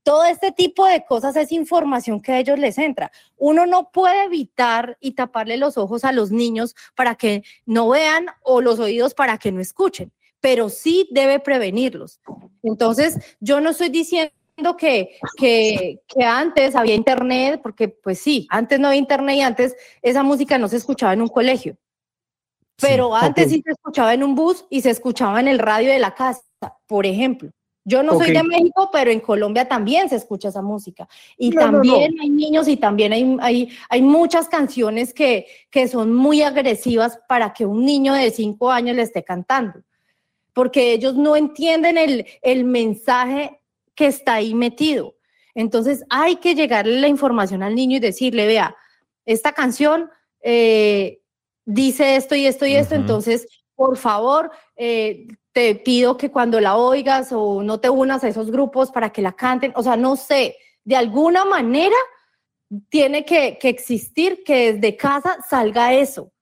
Todo 0.04 0.26
este 0.26 0.52
tipo 0.52 0.86
de 0.86 1.06
cosas 1.06 1.38
es 1.38 1.54
información 1.54 2.20
que 2.20 2.34
a 2.34 2.40
ellos 2.40 2.60
les 2.60 2.78
entra. 2.78 3.10
Uno 3.38 3.66
no 3.66 3.90
puede 3.90 4.26
evitar 4.26 4.98
y 5.00 5.12
taparle 5.12 5.56
los 5.56 5.78
ojos 5.78 6.04
a 6.04 6.12
los 6.12 6.32
niños 6.32 6.76
para 6.94 7.16
que 7.16 7.44
no 7.66 7.88
vean 7.88 8.26
o 8.42 8.60
los 8.60 8.80
oídos 8.80 9.14
para 9.14 9.38
que 9.38 9.54
no 9.54 9.62
escuchen, 9.62 10.12
pero 10.42 10.68
sí 10.68 11.08
debe 11.12 11.40
prevenirlos. 11.40 12.20
Entonces, 12.64 13.18
yo 13.40 13.62
no 13.62 13.70
estoy 13.70 13.88
diciendo 13.90 14.34
que, 14.78 15.18
que, 15.38 16.00
que 16.08 16.24
antes 16.24 16.76
había 16.76 16.96
internet, 16.96 17.60
porque 17.64 17.88
pues 17.90 18.20
sí, 18.20 18.48
antes 18.50 18.80
no 18.80 18.88
había 18.88 19.00
internet 19.00 19.36
y 19.38 19.42
antes 19.42 19.76
esa 20.02 20.24
música 20.24 20.58
no 20.58 20.68
se 20.68 20.78
escuchaba 20.78 21.14
en 21.14 21.22
un 21.22 21.28
colegio. 21.28 21.76
Pero 22.80 23.16
antes 23.16 23.46
ok. 23.46 23.52
sí 23.52 23.62
se 23.66 23.72
escuchaba 23.72 24.14
en 24.14 24.24
un 24.24 24.36
bus 24.36 24.66
y 24.70 24.82
se 24.82 24.90
escuchaba 24.90 25.40
en 25.40 25.48
el 25.48 25.60
radio 25.60 25.92
de 25.92 26.00
la 26.00 26.14
casa, 26.16 26.42
por 26.88 27.06
ejemplo. 27.06 27.50
Yo 27.86 28.02
no 28.02 28.14
soy 28.18 28.30
Ok. 28.30 28.38
de 28.38 28.44
México, 28.44 28.90
pero 28.94 29.12
en 29.12 29.20
Colombia 29.20 29.68
también 29.68 30.08
se 30.08 30.16
escucha 30.16 30.48
esa 30.50 30.62
música. 30.62 31.08
Y 31.38 31.50
No, 31.50 31.62
no, 31.62 31.72
no. 31.72 31.72
también 31.74 32.14
hay 32.22 32.30
niños 32.30 32.68
y 32.68 32.78
también 32.78 33.12
hay, 33.12 33.38
hay, 33.42 33.70
hay 33.90 34.02
muchas 34.02 34.48
canciones 34.48 35.14
que, 35.14 35.48
que 35.70 35.88
son 35.90 36.14
muy 36.14 36.42
agresivas 36.44 37.20
para 37.28 37.52
que 37.54 37.66
un 37.66 37.84
niño 37.86 38.14
de 38.14 38.32
cinco 38.32 38.72
años 38.72 38.96
le 38.96 39.02
esté 39.02 39.24
cantando. 39.24 39.82
porque 40.54 40.94
ellos 40.94 41.16
no 41.16 41.36
entienden 41.36 41.98
el, 41.98 42.26
el 42.44 42.64
mensaje 42.64 43.60
que 43.96 44.08
está 44.08 44.36
ahí 44.36 44.54
metido. 44.54 45.16
Entonces 45.56 46.04
hay 46.10 46.38
que 46.38 46.56
llegarle 46.56 47.00
la 47.00 47.08
información 47.08 47.64
al 47.64 47.76
niño 47.76 47.98
y 47.98 48.00
decirle, 48.00 48.48
vea, 48.48 48.76
esta 49.26 49.54
canción 49.54 50.10
eh, 50.42 51.22
dice 51.66 52.16
esto 52.16 52.36
y 52.36 52.46
esto 52.46 52.66
y 52.66 52.76
esto, 52.76 52.96
entonces, 52.96 53.48
por 53.76 53.98
favor, 53.98 54.52
eh, 54.76 55.28
te 55.52 55.76
pido 55.76 56.18
que 56.18 56.32
cuando 56.32 56.60
la 56.60 56.76
oigas 56.76 57.32
o 57.32 57.62
no 57.64 57.80
te 57.80 57.90
unas 57.90 58.24
a 58.24 58.28
esos 58.28 58.52
grupos 58.52 58.92
para 58.92 59.12
que 59.12 59.22
la 59.22 59.34
canten, 59.34 59.72
o 59.76 59.84
sea, 59.84 59.96
no 59.96 60.16
sé, 60.16 60.58
de 60.84 60.96
alguna 60.96 61.46
manera 61.46 61.96
tiene 62.90 63.24
que, 63.24 63.58
que 63.60 63.70
existir 63.70 64.44
que 64.44 64.74
desde 64.74 64.98
casa 64.98 65.38
salga 65.48 65.94
eso. 65.94 66.34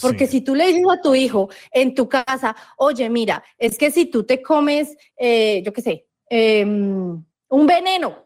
Porque 0.00 0.26
si 0.26 0.40
tú 0.40 0.54
le 0.54 0.68
dices 0.68 0.84
a 0.90 1.00
tu 1.00 1.14
hijo 1.14 1.50
en 1.70 1.94
tu 1.94 2.08
casa, 2.08 2.56
oye, 2.78 3.08
mira, 3.10 3.44
es 3.58 3.76
que 3.76 3.90
si 3.90 4.06
tú 4.06 4.24
te 4.24 4.40
comes, 4.40 4.96
eh, 5.16 5.62
yo 5.64 5.72
qué 5.72 5.82
sé, 5.82 6.06
em, 6.34 7.22
un 7.50 7.66
veneno, 7.66 8.16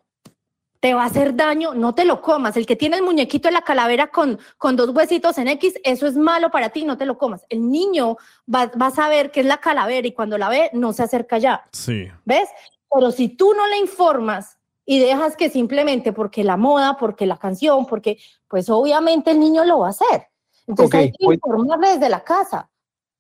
te 0.79 0.95
va 0.95 1.03
a 1.03 1.07
hacer 1.07 1.35
daño, 1.35 1.75
no 1.75 1.95
te 1.95 2.05
lo 2.05 2.23
comas. 2.23 2.57
El 2.57 2.65
que 2.67 2.77
tiene 2.77 2.97
el 2.97 3.03
muñequito 3.03 3.49
de 3.49 3.53
la 3.53 3.63
calavera 3.63 4.07
con, 4.09 4.39
con 4.59 4.77
dos 4.77 4.91
huesitos 4.91 5.37
en 5.39 5.49
X, 5.49 5.75
eso 5.83 6.07
es 6.07 6.17
malo 6.17 6.51
para 6.51 6.69
ti, 6.69 6.85
no 6.85 6.97
te 6.97 7.07
lo 7.07 7.19
comas. 7.19 7.45
El 7.49 7.69
niño 7.69 8.17
va, 8.53 8.71
va 8.81 8.87
a 8.87 8.91
saber 8.93 9.33
que 9.33 9.41
es 9.41 9.47
la 9.47 9.57
calavera 9.59 10.07
y 10.07 10.13
cuando 10.13 10.39
la 10.39 10.49
ve, 10.49 10.71
no 10.75 10.93
se 10.93 11.03
acerca 11.03 11.39
ya. 11.39 11.65
Sí. 11.73 12.07
¿Ves? 12.25 12.49
Pero 12.93 13.11
si 13.11 13.29
tú 13.31 13.53
no 13.55 13.67
le 13.67 13.79
informas 13.79 14.59
y 14.85 15.01
dejas 15.01 15.35
que 15.37 15.51
simplemente 15.51 16.13
porque 16.13 16.45
la 16.45 16.57
moda, 16.57 16.97
porque 16.97 17.27
la 17.27 17.39
canción, 17.39 17.87
porque, 17.87 18.19
pues 18.47 18.71
obviamente 18.71 19.33
el 19.33 19.41
niño 19.41 19.65
lo 19.65 19.81
va 19.81 19.89
a 19.89 19.91
hacer. 19.91 20.29
Entonces 20.69 20.95
Ok, 20.95 20.95
hay 20.95 21.11
que 21.13 21.27
voy- 21.27 21.35
informarle 21.35 21.89
desde 21.95 22.09
la 22.09 22.23
casa. 22.23 22.71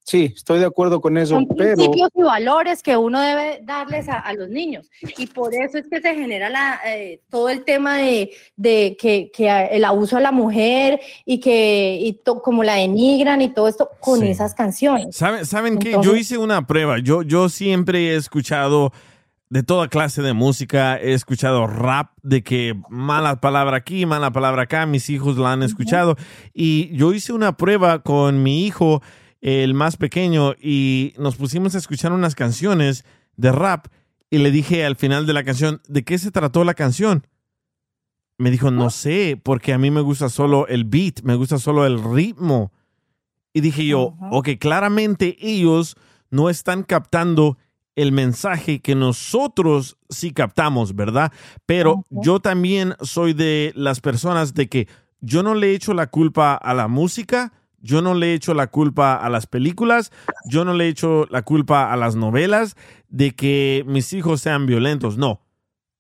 Sí, 0.08 0.32
estoy 0.36 0.60
de 0.60 0.66
acuerdo 0.66 1.00
con 1.00 1.18
eso, 1.18 1.34
Son 1.34 1.48
pero 1.48 1.74
principios 1.74 2.10
y 2.14 2.22
valores 2.22 2.80
que 2.80 2.96
uno 2.96 3.20
debe 3.20 3.58
darles 3.64 4.08
a, 4.08 4.20
a 4.20 4.32
los 4.34 4.48
niños. 4.48 4.88
Y 5.18 5.26
por 5.26 5.52
eso 5.52 5.78
es 5.78 5.86
que 5.90 6.00
se 6.00 6.14
genera 6.14 6.48
la, 6.48 6.78
eh, 6.86 7.22
todo 7.28 7.48
el 7.48 7.64
tema 7.64 7.96
de, 7.96 8.30
de 8.54 8.96
que, 9.00 9.32
que 9.34 9.48
el 9.72 9.84
abuso 9.84 10.16
a 10.16 10.20
la 10.20 10.30
mujer 10.30 11.00
y 11.24 11.40
que 11.40 11.98
y 12.00 12.12
to- 12.24 12.40
como 12.40 12.62
la 12.62 12.74
denigran 12.74 13.42
y 13.42 13.48
todo 13.48 13.66
esto 13.66 13.90
con 13.98 14.20
Sí. 14.20 14.28
esas 14.28 14.54
canciones. 14.54 15.16
¿Saben, 15.16 15.44
¿saben 15.44 15.76
qué? 15.78 15.96
Yo 16.00 16.14
hice 16.14 16.38
una 16.38 16.68
prueba. 16.68 16.98
Yo, 17.00 17.22
yo 17.22 17.48
siempre 17.48 18.12
he 18.12 18.14
escuchado 18.14 18.92
de 19.50 19.64
toda 19.64 19.88
clase 19.88 20.22
de 20.22 20.34
música. 20.34 21.00
He 21.00 21.14
escuchado 21.14 21.66
rap 21.66 22.12
de 22.22 22.44
que 22.44 22.74
mala 22.88 23.40
palabra 23.40 23.78
aquí, 23.78 24.06
mala 24.06 24.30
palabra 24.30 24.62
acá. 24.62 24.86
Mis 24.86 25.10
hijos 25.10 25.36
la 25.36 25.50
han 25.50 25.64
escuchado. 25.64 26.14
Y 26.54 26.96
yo 26.96 27.12
hice 27.12 27.32
una 27.32 27.56
prueba 27.56 28.04
con 28.04 28.44
mi 28.44 28.66
hijo, 28.66 29.02
el 29.40 29.74
más 29.74 29.96
pequeño, 29.96 30.54
y 30.60 31.14
nos 31.18 31.36
pusimos 31.36 31.74
a 31.74 31.78
escuchar 31.78 32.12
unas 32.12 32.34
canciones 32.34 33.04
de 33.36 33.52
rap. 33.52 33.86
Y 34.30 34.38
le 34.38 34.50
dije 34.50 34.84
al 34.84 34.96
final 34.96 35.26
de 35.26 35.32
la 35.32 35.44
canción, 35.44 35.80
¿de 35.88 36.04
qué 36.04 36.18
se 36.18 36.30
trató 36.30 36.64
la 36.64 36.74
canción? 36.74 37.26
Me 38.38 38.50
dijo, 38.50 38.70
no 38.70 38.90
sé, 38.90 39.40
porque 39.42 39.72
a 39.72 39.78
mí 39.78 39.90
me 39.90 40.00
gusta 40.00 40.28
solo 40.28 40.66
el 40.66 40.84
beat, 40.84 41.22
me 41.22 41.36
gusta 41.36 41.58
solo 41.58 41.86
el 41.86 42.02
ritmo. 42.02 42.72
Y 43.52 43.60
dije 43.60 43.86
yo, 43.86 44.16
ok, 44.30 44.50
claramente 44.58 45.36
ellos 45.40 45.96
no 46.30 46.50
están 46.50 46.82
captando 46.82 47.56
el 47.94 48.12
mensaje 48.12 48.80
que 48.80 48.94
nosotros 48.94 49.96
sí 50.10 50.32
captamos, 50.32 50.94
¿verdad? 50.94 51.32
Pero 51.64 52.04
yo 52.10 52.40
también 52.40 52.94
soy 53.00 53.32
de 53.32 53.72
las 53.74 54.00
personas 54.00 54.52
de 54.52 54.68
que 54.68 54.88
yo 55.20 55.42
no 55.42 55.54
le 55.54 55.74
echo 55.74 55.94
la 55.94 56.08
culpa 56.08 56.54
a 56.54 56.74
la 56.74 56.88
música, 56.88 57.54
yo 57.86 58.02
no 58.02 58.14
le 58.14 58.34
echo 58.34 58.52
la 58.52 58.66
culpa 58.66 59.14
a 59.14 59.30
las 59.30 59.46
películas, 59.46 60.10
yo 60.44 60.64
no 60.64 60.74
le 60.74 60.88
echo 60.88 61.26
la 61.30 61.42
culpa 61.42 61.92
a 61.92 61.96
las 61.96 62.16
novelas 62.16 62.76
de 63.08 63.34
que 63.34 63.84
mis 63.86 64.12
hijos 64.12 64.40
sean 64.40 64.66
violentos, 64.66 65.16
no. 65.16 65.40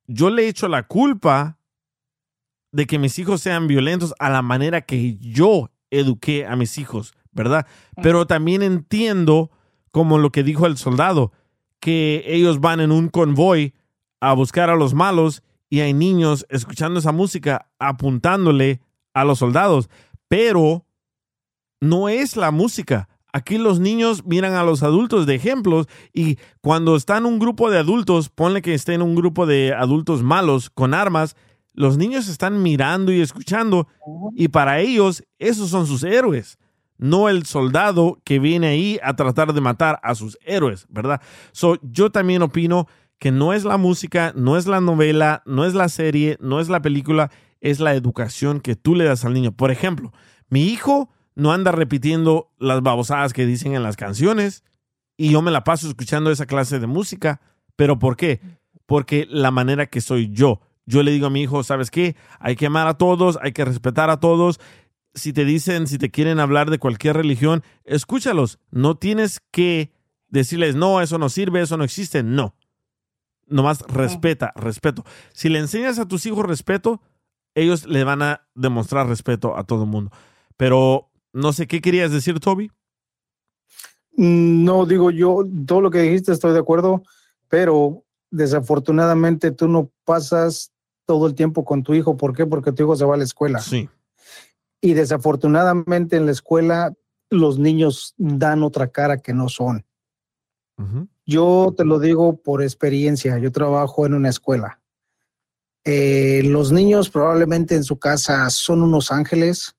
Yo 0.06 0.30
le 0.30 0.48
echo 0.48 0.68
la 0.68 0.86
culpa 0.86 1.58
de 2.72 2.86
que 2.86 2.98
mis 2.98 3.18
hijos 3.18 3.40
sean 3.40 3.68
violentos 3.68 4.14
a 4.18 4.28
la 4.30 4.42
manera 4.42 4.82
que 4.82 5.16
yo 5.18 5.70
eduqué 5.90 6.46
a 6.46 6.56
mis 6.56 6.76
hijos, 6.78 7.14
¿verdad? 7.30 7.66
Pero 8.02 8.26
también 8.26 8.62
entiendo, 8.62 9.50
como 9.92 10.18
lo 10.18 10.30
que 10.30 10.42
dijo 10.42 10.66
el 10.66 10.76
soldado, 10.76 11.32
que 11.80 12.24
ellos 12.26 12.60
van 12.60 12.80
en 12.80 12.90
un 12.90 13.08
convoy 13.08 13.74
a 14.20 14.32
buscar 14.32 14.70
a 14.70 14.76
los 14.76 14.94
malos 14.94 15.42
y 15.70 15.80
hay 15.80 15.94
niños 15.94 16.46
escuchando 16.48 16.98
esa 16.98 17.12
música 17.12 17.70
apuntándole 17.78 18.80
a 19.14 19.24
los 19.24 19.38
soldados, 19.38 19.88
pero 20.28 20.85
no 21.80 22.08
es 22.08 22.36
la 22.36 22.50
música. 22.50 23.08
Aquí 23.32 23.58
los 23.58 23.80
niños 23.80 24.24
miran 24.24 24.54
a 24.54 24.64
los 24.64 24.82
adultos 24.82 25.26
de 25.26 25.34
ejemplos 25.34 25.88
y 26.14 26.38
cuando 26.62 26.96
están 26.96 27.26
un 27.26 27.38
grupo 27.38 27.70
de 27.70 27.78
adultos, 27.78 28.30
ponle 28.30 28.62
que 28.62 28.72
estén 28.72 29.02
un 29.02 29.14
grupo 29.14 29.44
de 29.44 29.74
adultos 29.74 30.22
malos 30.22 30.70
con 30.70 30.94
armas, 30.94 31.36
los 31.74 31.98
niños 31.98 32.28
están 32.28 32.62
mirando 32.62 33.12
y 33.12 33.20
escuchando 33.20 33.88
y 34.34 34.48
para 34.48 34.80
ellos 34.80 35.22
esos 35.38 35.68
son 35.68 35.86
sus 35.86 36.02
héroes, 36.02 36.58
no 36.96 37.28
el 37.28 37.44
soldado 37.44 38.22
que 38.24 38.38
viene 38.38 38.68
ahí 38.68 38.98
a 39.02 39.16
tratar 39.16 39.52
de 39.52 39.60
matar 39.60 40.00
a 40.02 40.14
sus 40.14 40.38
héroes, 40.42 40.86
¿verdad? 40.88 41.20
So, 41.52 41.78
yo 41.82 42.10
también 42.10 42.40
opino 42.40 42.88
que 43.18 43.30
no 43.32 43.52
es 43.52 43.64
la 43.64 43.76
música, 43.76 44.32
no 44.34 44.56
es 44.56 44.66
la 44.66 44.80
novela, 44.80 45.42
no 45.44 45.66
es 45.66 45.74
la 45.74 45.90
serie, 45.90 46.38
no 46.40 46.60
es 46.60 46.70
la 46.70 46.80
película, 46.80 47.30
es 47.60 47.80
la 47.80 47.94
educación 47.94 48.60
que 48.60 48.76
tú 48.76 48.94
le 48.94 49.04
das 49.04 49.26
al 49.26 49.34
niño. 49.34 49.52
Por 49.52 49.70
ejemplo, 49.70 50.12
mi 50.48 50.62
hijo 50.64 51.10
no 51.36 51.52
anda 51.52 51.70
repitiendo 51.70 52.50
las 52.58 52.82
babosadas 52.82 53.32
que 53.32 53.46
dicen 53.46 53.74
en 53.74 53.82
las 53.82 53.96
canciones 53.96 54.64
y 55.16 55.30
yo 55.30 55.42
me 55.42 55.50
la 55.50 55.64
paso 55.64 55.86
escuchando 55.86 56.30
esa 56.30 56.46
clase 56.46 56.78
de 56.80 56.86
música. 56.86 57.40
¿Pero 57.76 57.98
por 57.98 58.16
qué? 58.16 58.40
Porque 58.86 59.26
la 59.30 59.50
manera 59.50 59.86
que 59.86 60.00
soy 60.00 60.30
yo. 60.32 60.60
Yo 60.86 61.02
le 61.02 61.10
digo 61.10 61.26
a 61.26 61.30
mi 61.30 61.42
hijo, 61.42 61.62
¿sabes 61.62 61.90
qué? 61.90 62.16
Hay 62.38 62.56
que 62.56 62.66
amar 62.66 62.86
a 62.86 62.94
todos, 62.94 63.38
hay 63.42 63.52
que 63.52 63.64
respetar 63.64 64.08
a 64.08 64.18
todos. 64.18 64.60
Si 65.14 65.32
te 65.32 65.44
dicen, 65.44 65.86
si 65.86 65.98
te 65.98 66.10
quieren 66.10 66.40
hablar 66.40 66.70
de 66.70 66.78
cualquier 66.78 67.16
religión, 67.16 67.62
escúchalos. 67.84 68.58
No 68.70 68.96
tienes 68.96 69.40
que 69.50 69.92
decirles, 70.28 70.74
no, 70.74 71.00
eso 71.00 71.18
no 71.18 71.28
sirve, 71.28 71.60
eso 71.60 71.76
no 71.76 71.84
existe. 71.84 72.22
No. 72.22 72.54
Nomás 73.46 73.82
respeta, 73.88 74.52
respeto. 74.56 75.04
Si 75.32 75.48
le 75.48 75.58
enseñas 75.58 75.98
a 75.98 76.08
tus 76.08 76.24
hijos 76.26 76.46
respeto, 76.46 77.02
ellos 77.54 77.86
le 77.86 78.04
van 78.04 78.22
a 78.22 78.48
demostrar 78.54 79.06
respeto 79.06 79.56
a 79.56 79.64
todo 79.64 79.84
el 79.84 79.90
mundo. 79.90 80.12
Pero 80.56 81.10
no 81.36 81.52
sé 81.52 81.66
qué 81.66 81.82
querías 81.82 82.10
decir, 82.10 82.40
Toby. 82.40 82.70
No, 84.12 84.86
digo 84.86 85.10
yo, 85.10 85.44
todo 85.66 85.82
lo 85.82 85.90
que 85.90 86.00
dijiste 86.00 86.32
estoy 86.32 86.54
de 86.54 86.60
acuerdo, 86.60 87.02
pero 87.48 88.04
desafortunadamente 88.30 89.50
tú 89.50 89.68
no 89.68 89.90
pasas 90.04 90.72
todo 91.04 91.26
el 91.26 91.34
tiempo 91.34 91.64
con 91.64 91.82
tu 91.82 91.92
hijo. 91.92 92.16
¿Por 92.16 92.34
qué? 92.34 92.46
Porque 92.46 92.72
tu 92.72 92.84
hijo 92.84 92.96
se 92.96 93.04
va 93.04 93.14
a 93.14 93.18
la 93.18 93.24
escuela. 93.24 93.58
Sí. 93.58 93.90
Y 94.80 94.94
desafortunadamente 94.94 96.16
en 96.16 96.24
la 96.24 96.32
escuela 96.32 96.94
los 97.28 97.58
niños 97.58 98.14
dan 98.16 98.62
otra 98.62 98.88
cara 98.88 99.18
que 99.18 99.34
no 99.34 99.50
son. 99.50 99.84
Yo 101.26 101.74
te 101.76 101.84
lo 101.84 101.98
digo 101.98 102.36
por 102.36 102.62
experiencia, 102.62 103.38
yo 103.38 103.52
trabajo 103.52 104.06
en 104.06 104.14
una 104.14 104.30
escuela. 104.30 104.80
Eh, 105.84 106.42
los 106.44 106.72
niños 106.72 107.10
probablemente 107.10 107.74
en 107.74 107.84
su 107.84 107.98
casa 107.98 108.48
son 108.50 108.82
unos 108.82 109.12
ángeles. 109.12 109.75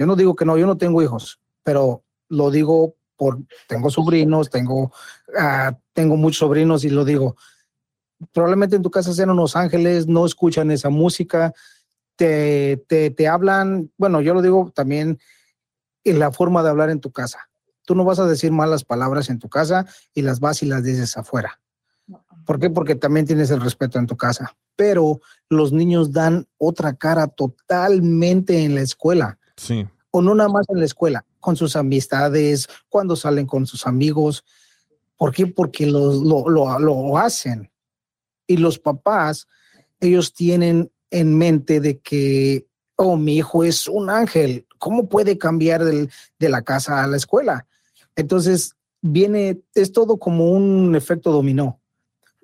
Yo 0.00 0.06
no 0.06 0.16
digo 0.16 0.34
que 0.34 0.46
no, 0.46 0.56
yo 0.56 0.66
no 0.66 0.78
tengo 0.78 1.02
hijos, 1.02 1.40
pero 1.62 2.02
lo 2.30 2.50
digo 2.50 2.96
por, 3.16 3.38
tengo 3.68 3.90
sobrinos, 3.90 4.48
tengo, 4.48 4.94
ah, 5.36 5.76
tengo 5.92 6.16
muchos 6.16 6.38
sobrinos 6.38 6.84
y 6.84 6.88
lo 6.88 7.04
digo. 7.04 7.36
Probablemente 8.32 8.76
en 8.76 8.82
tu 8.82 8.90
casa 8.90 9.12
sean 9.12 9.28
unos 9.28 9.56
ángeles, 9.56 10.06
no 10.06 10.24
escuchan 10.24 10.70
esa 10.70 10.88
música, 10.88 11.52
te, 12.16 12.82
te, 12.88 13.10
te 13.10 13.28
hablan, 13.28 13.92
bueno, 13.98 14.22
yo 14.22 14.32
lo 14.32 14.40
digo 14.40 14.72
también 14.74 15.18
en 16.04 16.18
la 16.18 16.32
forma 16.32 16.62
de 16.62 16.70
hablar 16.70 16.88
en 16.88 17.00
tu 17.00 17.12
casa. 17.12 17.50
Tú 17.84 17.94
no 17.94 18.02
vas 18.02 18.20
a 18.20 18.26
decir 18.26 18.52
malas 18.52 18.84
palabras 18.84 19.28
en 19.28 19.38
tu 19.38 19.50
casa 19.50 19.84
y 20.14 20.22
las 20.22 20.40
vas 20.40 20.62
y 20.62 20.66
las 20.66 20.82
dices 20.82 21.14
afuera. 21.18 21.60
¿Por 22.46 22.58
qué? 22.58 22.70
Porque 22.70 22.94
también 22.94 23.26
tienes 23.26 23.50
el 23.50 23.60
respeto 23.60 23.98
en 23.98 24.06
tu 24.06 24.16
casa. 24.16 24.56
Pero 24.76 25.20
los 25.50 25.74
niños 25.74 26.10
dan 26.10 26.48
otra 26.56 26.94
cara 26.94 27.26
totalmente 27.26 28.64
en 28.64 28.76
la 28.76 28.80
escuela. 28.80 29.39
Sí. 29.60 29.86
O 30.10 30.22
no 30.22 30.34
más 30.48 30.66
en 30.70 30.78
la 30.78 30.86
escuela, 30.86 31.24
con 31.38 31.54
sus 31.54 31.76
amistades, 31.76 32.66
cuando 32.88 33.14
salen 33.14 33.46
con 33.46 33.66
sus 33.66 33.86
amigos. 33.86 34.42
¿Por 35.18 35.32
qué? 35.34 35.46
Porque 35.46 35.86
los- 35.86 36.22
lo, 36.22 36.48
lo, 36.48 36.78
lo 36.78 37.18
hacen. 37.18 37.70
Y 38.46 38.56
los 38.56 38.78
papás, 38.78 39.46
ellos 40.00 40.32
tienen 40.32 40.90
en 41.10 41.36
mente 41.36 41.80
de 41.80 41.98
que, 41.98 42.66
oh, 42.96 43.16
mi 43.16 43.36
hijo 43.36 43.62
es 43.62 43.86
un 43.86 44.08
ángel. 44.08 44.66
¿Cómo 44.78 45.08
puede 45.08 45.36
cambiar 45.36 45.84
del- 45.84 46.10
de 46.38 46.48
la 46.48 46.62
casa 46.62 47.04
a 47.04 47.06
la 47.06 47.18
escuela? 47.18 47.66
Entonces, 48.16 48.74
viene, 49.02 49.60
es 49.74 49.92
todo 49.92 50.16
como 50.16 50.50
un 50.52 50.96
efecto 50.96 51.30
dominó. 51.32 51.80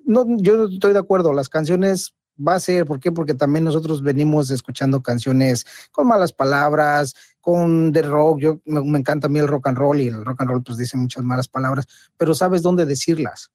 No, 0.05 0.25
yo 0.37 0.65
estoy 0.67 0.93
de 0.93 0.99
acuerdo, 0.99 1.33
las 1.33 1.49
canciones 1.49 2.13
va 2.45 2.55
a 2.55 2.59
ser, 2.59 2.85
¿por 2.85 2.99
qué? 2.99 3.11
Porque 3.11 3.33
también 3.33 3.65
nosotros 3.65 4.01
venimos 4.01 4.49
escuchando 4.51 5.01
canciones 5.01 5.65
con 5.91 6.07
malas 6.07 6.33
palabras, 6.33 7.15
con 7.41 7.91
de 7.91 8.01
rock, 8.01 8.39
yo 8.39 8.59
me, 8.65 8.81
me 8.81 8.99
encanta 8.99 9.27
a 9.27 9.29
mí 9.29 9.39
el 9.39 9.47
rock 9.47 9.67
and 9.67 9.77
roll 9.77 9.99
y 9.99 10.07
el 10.07 10.25
rock 10.25 10.41
and 10.41 10.49
roll 10.49 10.63
pues 10.63 10.77
dice 10.77 10.97
muchas 10.97 11.23
malas 11.23 11.47
palabras, 11.47 11.87
pero 12.17 12.35
sabes 12.35 12.61
dónde 12.61 12.85
decirlas. 12.85 13.51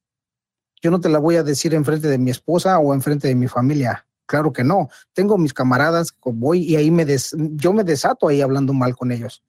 Yo 0.81 0.91
no 0.91 1.01
te 1.01 1.09
la 1.09 1.19
voy 1.19 1.37
a 1.37 1.43
decir 1.43 1.75
enfrente 1.75 2.09
de 2.09 2.19
mi 2.19 2.31
esposa 2.31 2.79
o 2.79 2.93
enfrente 2.93 3.29
de 3.29 3.35
mi 3.35 3.47
familia. 3.47 4.07
Claro 4.27 4.53
que 4.53 4.65
no. 4.65 4.89
Tengo 5.13 5.39
mis 5.39 5.53
camaradas, 5.53 6.15
voy 6.25 6.63
y 6.63 6.77
ahí 6.77 6.91
me 6.91 7.05
des, 7.05 7.37
yo 7.37 7.73
me 7.73 7.85
desato 7.85 8.29
ahí 8.29 8.41
hablando 8.41 8.73
mal 8.73 8.97
con 8.97 9.13
ellos. 9.13 9.45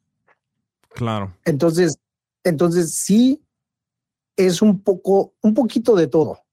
Claro. 0.90 1.34
Entonces, 1.46 1.98
entonces 2.44 2.94
sí 2.94 3.42
es 4.36 4.62
un 4.62 4.82
poco, 4.82 5.34
un 5.42 5.54
poquito 5.54 5.96
de 5.96 6.08
todo, 6.08 6.44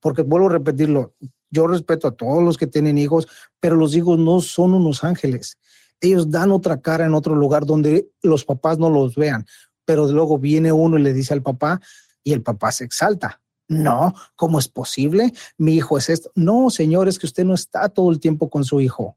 porque 0.00 0.22
vuelvo 0.22 0.48
a 0.48 0.52
repetirlo, 0.52 1.14
yo 1.50 1.66
respeto 1.66 2.08
a 2.08 2.12
todos 2.12 2.42
los 2.42 2.56
que 2.56 2.66
tienen 2.66 2.98
hijos, 2.98 3.28
pero 3.58 3.76
los 3.76 3.94
hijos 3.94 4.18
no 4.18 4.40
son 4.40 4.74
unos 4.74 5.04
ángeles. 5.04 5.58
Ellos 6.00 6.30
dan 6.30 6.50
otra 6.50 6.80
cara 6.80 7.04
en 7.04 7.14
otro 7.14 7.34
lugar 7.34 7.66
donde 7.66 8.08
los 8.22 8.44
papás 8.44 8.78
no 8.78 8.88
los 8.88 9.16
vean, 9.16 9.46
pero 9.84 10.06
luego 10.06 10.38
viene 10.38 10.72
uno 10.72 10.98
y 10.98 11.02
le 11.02 11.12
dice 11.12 11.34
al 11.34 11.42
papá 11.42 11.80
y 12.24 12.32
el 12.32 12.42
papá 12.42 12.72
se 12.72 12.84
exalta. 12.84 13.40
No, 13.68 14.14
¿cómo 14.34 14.58
es 14.58 14.68
posible? 14.68 15.32
Mi 15.56 15.76
hijo 15.76 15.96
es 15.98 16.08
esto. 16.08 16.32
No, 16.34 16.70
señor, 16.70 17.06
es 17.06 17.18
que 17.18 17.26
usted 17.26 17.44
no 17.44 17.54
está 17.54 17.88
todo 17.88 18.10
el 18.10 18.18
tiempo 18.18 18.50
con 18.50 18.64
su 18.64 18.80
hijo. 18.80 19.16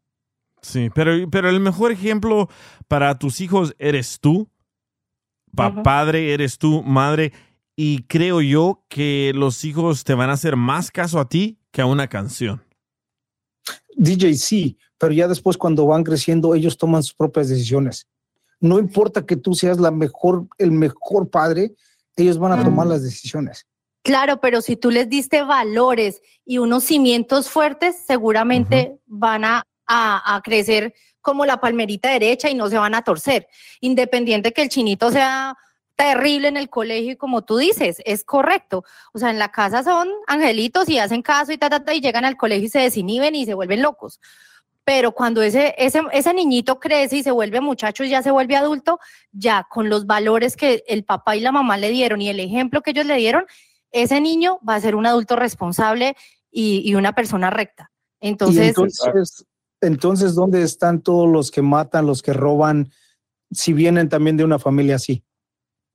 Sí, 0.61 0.89
pero, 0.93 1.29
pero 1.29 1.49
el 1.49 1.59
mejor 1.59 1.91
ejemplo 1.91 2.49
para 2.87 3.17
tus 3.17 3.41
hijos 3.41 3.73
eres 3.79 4.19
tú. 4.19 4.49
Pa-. 5.55 5.83
Padre, 5.83 6.33
eres 6.33 6.57
tú, 6.57 6.83
madre. 6.83 7.33
Y 7.75 8.03
creo 8.03 8.41
yo 8.41 8.85
que 8.89 9.31
los 9.33 9.65
hijos 9.65 10.03
te 10.03 10.13
van 10.13 10.29
a 10.29 10.33
hacer 10.33 10.55
más 10.55 10.91
caso 10.91 11.19
a 11.19 11.27
ti 11.27 11.57
que 11.73 11.81
a 11.81 11.85
una 11.87 12.07
canción. 12.07 12.63
DJ 13.95 14.35
sí, 14.35 14.77
pero 14.97 15.11
ya 15.11 15.27
después 15.27 15.57
cuando 15.57 15.85
van 15.85 16.03
creciendo 16.03 16.55
ellos 16.55 16.77
toman 16.77 17.03
sus 17.03 17.15
propias 17.15 17.49
decisiones. 17.49 18.07
No 18.59 18.79
importa 18.79 19.25
que 19.25 19.35
tú 19.35 19.53
seas 19.55 19.79
la 19.79 19.91
mejor, 19.91 20.47
el 20.57 20.71
mejor 20.71 21.29
padre, 21.29 21.73
ellos 22.15 22.37
van 22.37 22.53
a 22.53 22.63
tomar 22.63 22.87
las 22.87 23.03
decisiones. 23.03 23.67
Claro, 24.03 24.39
pero 24.39 24.61
si 24.61 24.75
tú 24.77 24.91
les 24.91 25.09
diste 25.09 25.41
valores 25.43 26.21
y 26.45 26.59
unos 26.59 26.83
cimientos 26.83 27.49
fuertes, 27.49 27.97
seguramente 28.05 28.99
van 29.05 29.43
a, 29.43 29.63
a- 29.87 30.35
a 30.35 30.41
crecer 30.41 30.93
como 31.21 31.45
la 31.45 31.59
palmerita 31.59 32.11
derecha 32.11 32.49
y 32.49 32.53
no 32.53 32.69
se 32.69 32.77
van 32.77 32.93
a 32.95 33.01
torcer. 33.01 33.47
Independiente 33.81 34.51
que 34.53 34.61
el 34.61 34.69
chinito 34.69 35.09
sea 35.11 35.55
terrible 36.03 36.49
en 36.49 36.57
el 36.57 36.69
colegio 36.69 37.13
y 37.13 37.15
como 37.15 37.43
tú 37.43 37.55
dices, 37.55 38.01
es 38.03 38.25
correcto. 38.25 38.83
O 39.13 39.19
sea, 39.19 39.29
en 39.29 39.39
la 39.39 39.51
casa 39.51 39.83
son 39.83 40.09
angelitos 40.27 40.89
y 40.89 40.99
hacen 40.99 41.21
caso 41.21 41.53
y 41.53 41.57
ta, 41.57 41.69
ta, 41.69 41.85
ta, 41.85 41.93
y 41.93 42.01
llegan 42.01 42.25
al 42.25 42.35
colegio 42.35 42.65
y 42.65 42.69
se 42.69 42.79
desinhiben 42.79 43.35
y 43.35 43.45
se 43.45 43.53
vuelven 43.53 43.81
locos. 43.81 44.19
Pero 44.83 45.13
cuando 45.13 45.41
ese, 45.41 45.73
ese, 45.77 46.01
ese 46.11 46.33
niñito 46.33 46.77
crece 46.81 47.17
y 47.17 47.23
se 47.23 47.31
vuelve 47.31 47.61
muchacho 47.61 48.03
y 48.03 48.09
ya 48.09 48.21
se 48.21 48.31
vuelve 48.31 48.57
adulto, 48.57 48.99
ya 49.31 49.65
con 49.69 49.87
los 49.87 50.05
valores 50.05 50.57
que 50.57 50.83
el 50.87 51.05
papá 51.05 51.37
y 51.37 51.39
la 51.39 51.53
mamá 51.53 51.77
le 51.77 51.89
dieron 51.89 52.21
y 52.21 52.27
el 52.27 52.41
ejemplo 52.41 52.81
que 52.81 52.91
ellos 52.91 53.05
le 53.05 53.15
dieron, 53.15 53.45
ese 53.93 54.19
niño 54.19 54.59
va 54.67 54.75
a 54.75 54.81
ser 54.81 54.95
un 54.95 55.05
adulto 55.05 55.37
responsable 55.37 56.17
y, 56.51 56.81
y 56.83 56.95
una 56.95 57.15
persona 57.15 57.49
recta. 57.49 57.91
Entonces, 58.19 58.75
entonces, 59.79 60.35
¿dónde 60.35 60.63
están 60.63 61.01
todos 61.01 61.29
los 61.29 61.49
que 61.49 61.61
matan, 61.61 62.07
los 62.07 62.21
que 62.21 62.33
roban, 62.33 62.91
si 63.51 63.71
vienen 63.71 64.09
también 64.09 64.35
de 64.35 64.43
una 64.43 64.59
familia 64.59 64.95
así? 64.95 65.23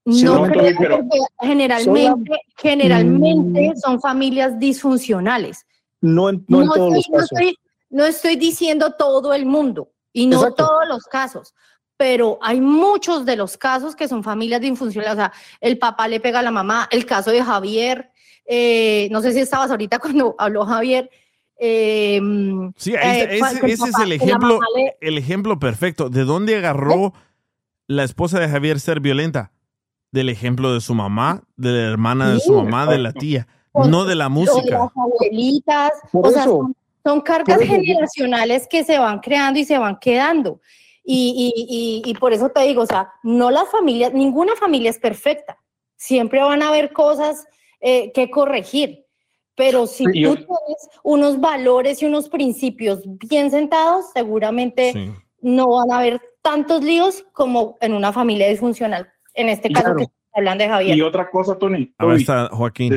No 0.09 0.43
creo 0.45 0.75
pero- 0.79 0.97
porque 0.99 1.19
generalmente, 1.41 2.41
generalmente 2.57 3.73
son 3.83 4.01
familias 4.01 4.59
disfuncionales. 4.59 5.67
No 6.01 6.31
en, 6.31 6.45
no 6.49 6.63
en 6.63 6.69
todos 6.69 6.95
estoy, 6.97 6.97
los 6.97 7.09
no 7.11 7.21
estoy- 7.39 7.59
no 7.91 8.05
estoy 8.05 8.37
diciendo 8.37 8.93
todo 8.99 9.35
el 9.35 9.47
mundo 9.47 9.91
y 10.13 10.27
no 10.27 10.37
Exacto. 10.39 10.67
todos 10.67 10.89
los 10.89 11.05
casos, 11.05 11.55
pero 11.97 12.39
hay 12.43 12.61
muchos 12.61 13.25
de 13.27 13.37
los 13.37 13.57
casos 13.59 13.97
que 13.97 14.09
son 14.09 14.23
familias 14.23 14.61
disfuncionales. 14.61 15.15
O 15.15 15.17
sea, 15.17 15.33
el 15.61 15.79
papá 15.79 16.07
le 16.09 16.21
pega 16.21 16.39
a 16.39 16.43
la 16.43 16.51
mamá, 16.51 16.89
el 16.91 17.05
caso 17.07 17.31
de 17.31 17.43
Javier, 17.43 18.11
eh, 18.47 19.09
no 19.11 19.21
sé 19.21 19.33
si 19.33 19.41
estabas 19.41 19.71
ahorita 19.71 19.99
cuando 20.17 20.35
habló 20.39 20.65
Javier. 20.65 21.11
eh, 21.59 22.21
Sí, 22.77 22.95
ahí 22.97 23.21
eh, 23.21 23.29
está, 23.35 23.51
ese, 23.67 23.67
es 23.85 23.99
el 24.03 24.13
ejemplo, 24.13 24.61
le- 24.77 24.97
el 25.01 25.19
ejemplo 25.19 25.59
perfecto. 25.59 26.09
¿De 26.09 26.25
dónde 26.25 26.57
agarró 26.57 27.13
la 27.89 28.05
esposa 28.05 28.39
de 28.39 28.49
Javier 28.49 28.79
ser 28.81 29.01
violenta? 29.01 29.51
Del 30.11 30.29
ejemplo 30.31 30.73
de 30.73 30.81
su 30.81 30.95
mamá, 30.95 31.43
de 31.57 31.71
la 31.73 31.91
hermana 31.91 32.33
de 32.33 32.41
su 32.41 32.53
mamá, 32.55 32.87
de 32.87 32.99
la 32.99 33.13
tía, 33.13 33.47
no 33.75 34.05
de 34.05 34.15
la 34.15 34.27
o 34.27 34.31
de 34.31 34.35
música. 34.35 34.79
las 34.79 34.91
abuelitas, 34.97 35.91
Por 36.11 36.27
o 36.27 36.31
sea, 36.31 36.45
son, 36.45 36.75
son 37.05 37.21
cargas 37.21 37.61
generacionales 37.61 38.67
que 38.69 38.85
se 38.85 38.99
van 38.99 39.21
creando 39.21 39.59
y 39.61 39.65
se 39.65 39.77
van 39.79 39.99
quedando. 39.99 40.61
Y, 41.05 41.53
y- 41.55 42.03
y- 42.07 42.11
y 42.11 42.15
por 42.15 42.33
eso 42.33 42.49
te 42.51 42.63
digo, 42.63 42.83
o 42.83 42.87
sea, 42.87 43.11
no 43.23 43.51
las 43.51 43.69
familias, 43.71 44.13
ninguna 44.13 44.55
familia 44.57 44.91
es 44.91 44.99
perfecta. 44.99 45.59
Siempre 45.97 46.43
van 46.43 46.63
a 46.63 46.69
haber 46.69 46.93
cosas 46.93 47.47
eh, 47.81 48.11
que 48.13 48.29
corregir. 48.31 49.05
Pero 49.55 49.87
si 49.87 50.05
tú 50.05 50.11
yo- 50.13 50.35
tienes 50.35 50.89
unos 51.03 51.39
valores 51.41 52.03
y 52.03 52.07
unos 52.07 52.29
principios 52.29 53.01
bien 53.05 53.51
sentados, 53.51 54.07
seguramente 54.13 54.93
no 55.41 55.69
van 55.69 55.91
a 55.93 55.99
haber 55.99 56.21
tantos 56.43 56.83
líos 56.83 57.25
como 57.33 57.77
en 57.81 57.93
una 57.95 58.13
familia 58.13 58.49
disfuncional. 58.49 59.09
En 59.39 59.49
este 59.49 59.71
caso 59.71 59.85
Claro. 59.85 59.97
que 59.99 60.03
estamos 60.05 60.31
hablando 60.35 60.65
de 60.65 60.71
Javier. 60.71 60.97
Y 60.99 61.03
otra 61.03 61.31
cosa, 61.31 61.57
Tony. 61.59 61.77
Ahí 61.77 61.93
Tony, 61.99 62.17
está 62.17 62.49
Joaquín. 62.49 62.93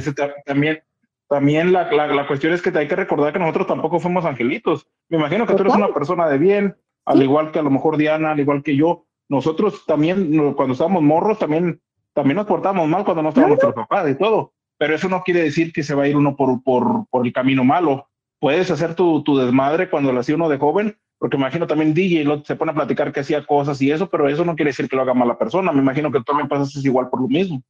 También, 0.45 0.81
también 1.29 1.71
la, 1.71 1.91
la, 1.91 2.07
la 2.07 2.27
cuestión 2.27 2.51
es 2.53 2.61
que 2.61 2.77
hay 2.77 2.87
que 2.87 2.95
recordar 2.95 3.31
que 3.31 3.39
nosotros 3.39 3.67
tampoco 3.67 3.99
fuimos 3.99 4.25
angelitos. 4.25 4.87
Me 5.09 5.17
imagino 5.17 5.45
que 5.45 5.53
tú 5.53 5.61
eres 5.61 5.75
una 5.75 5.93
persona 5.93 6.27
de 6.27 6.37
bien, 6.37 6.75
al 7.05 7.21
igual 7.21 7.51
que 7.51 7.59
a 7.59 7.63
lo 7.63 7.69
mejor 7.69 7.97
Diana, 7.97 8.31
al 8.31 8.39
igual 8.39 8.63
que 8.63 8.75
yo. 8.75 9.05
Nosotros 9.29 9.85
también, 9.85 10.53
cuando 10.55 10.73
estábamos 10.73 11.03
morros, 11.03 11.39
también, 11.39 11.79
también 12.13 12.35
nos 12.37 12.47
portábamos 12.47 12.87
mal 12.89 13.05
cuando 13.05 13.23
no 13.23 13.29
estaba 13.29 13.47
nuestro 13.47 13.73
papá 13.73 14.09
y 14.09 14.15
todo. 14.15 14.53
Pero 14.77 14.95
eso 14.95 15.07
no 15.07 15.21
quiere 15.23 15.43
decir 15.43 15.71
que 15.71 15.83
se 15.83 15.93
va 15.95 16.03
a 16.03 16.07
ir 16.07 16.17
uno 16.17 16.35
por, 16.35 16.63
por, 16.63 17.05
por 17.09 17.25
el 17.25 17.31
camino 17.31 17.63
malo. 17.63 18.07
Puedes 18.39 18.71
hacer 18.71 18.95
tu, 18.95 19.23
tu 19.23 19.37
desmadre 19.37 19.89
cuando 19.89 20.11
lo 20.11 20.19
hacía 20.19 20.35
uno 20.35 20.49
de 20.49 20.57
joven, 20.57 20.97
porque 21.21 21.37
me 21.37 21.43
imagino 21.43 21.67
también 21.67 21.93
DJ 21.93 22.23
lo- 22.23 22.43
se 22.43 22.55
pone 22.55 22.71
a 22.71 22.73
platicar 22.73 23.13
que 23.13 23.19
hacía 23.19 23.45
cosas 23.45 23.79
y 23.79 23.91
eso, 23.91 24.09
pero 24.09 24.27
eso 24.27 24.43
no 24.43 24.55
quiere 24.55 24.71
decir 24.71 24.89
que 24.89 24.95
lo 24.95 25.03
haga 25.03 25.13
mala 25.13 25.37
persona. 25.37 25.71
Me 25.71 25.79
imagino 25.79 26.11
que 26.11 26.17
tú 26.17 26.23
también 26.23 26.49
pasaste 26.49 26.79
igual 26.79 27.11
por 27.11 27.21
lo 27.21 27.27
mismo. 27.27 27.61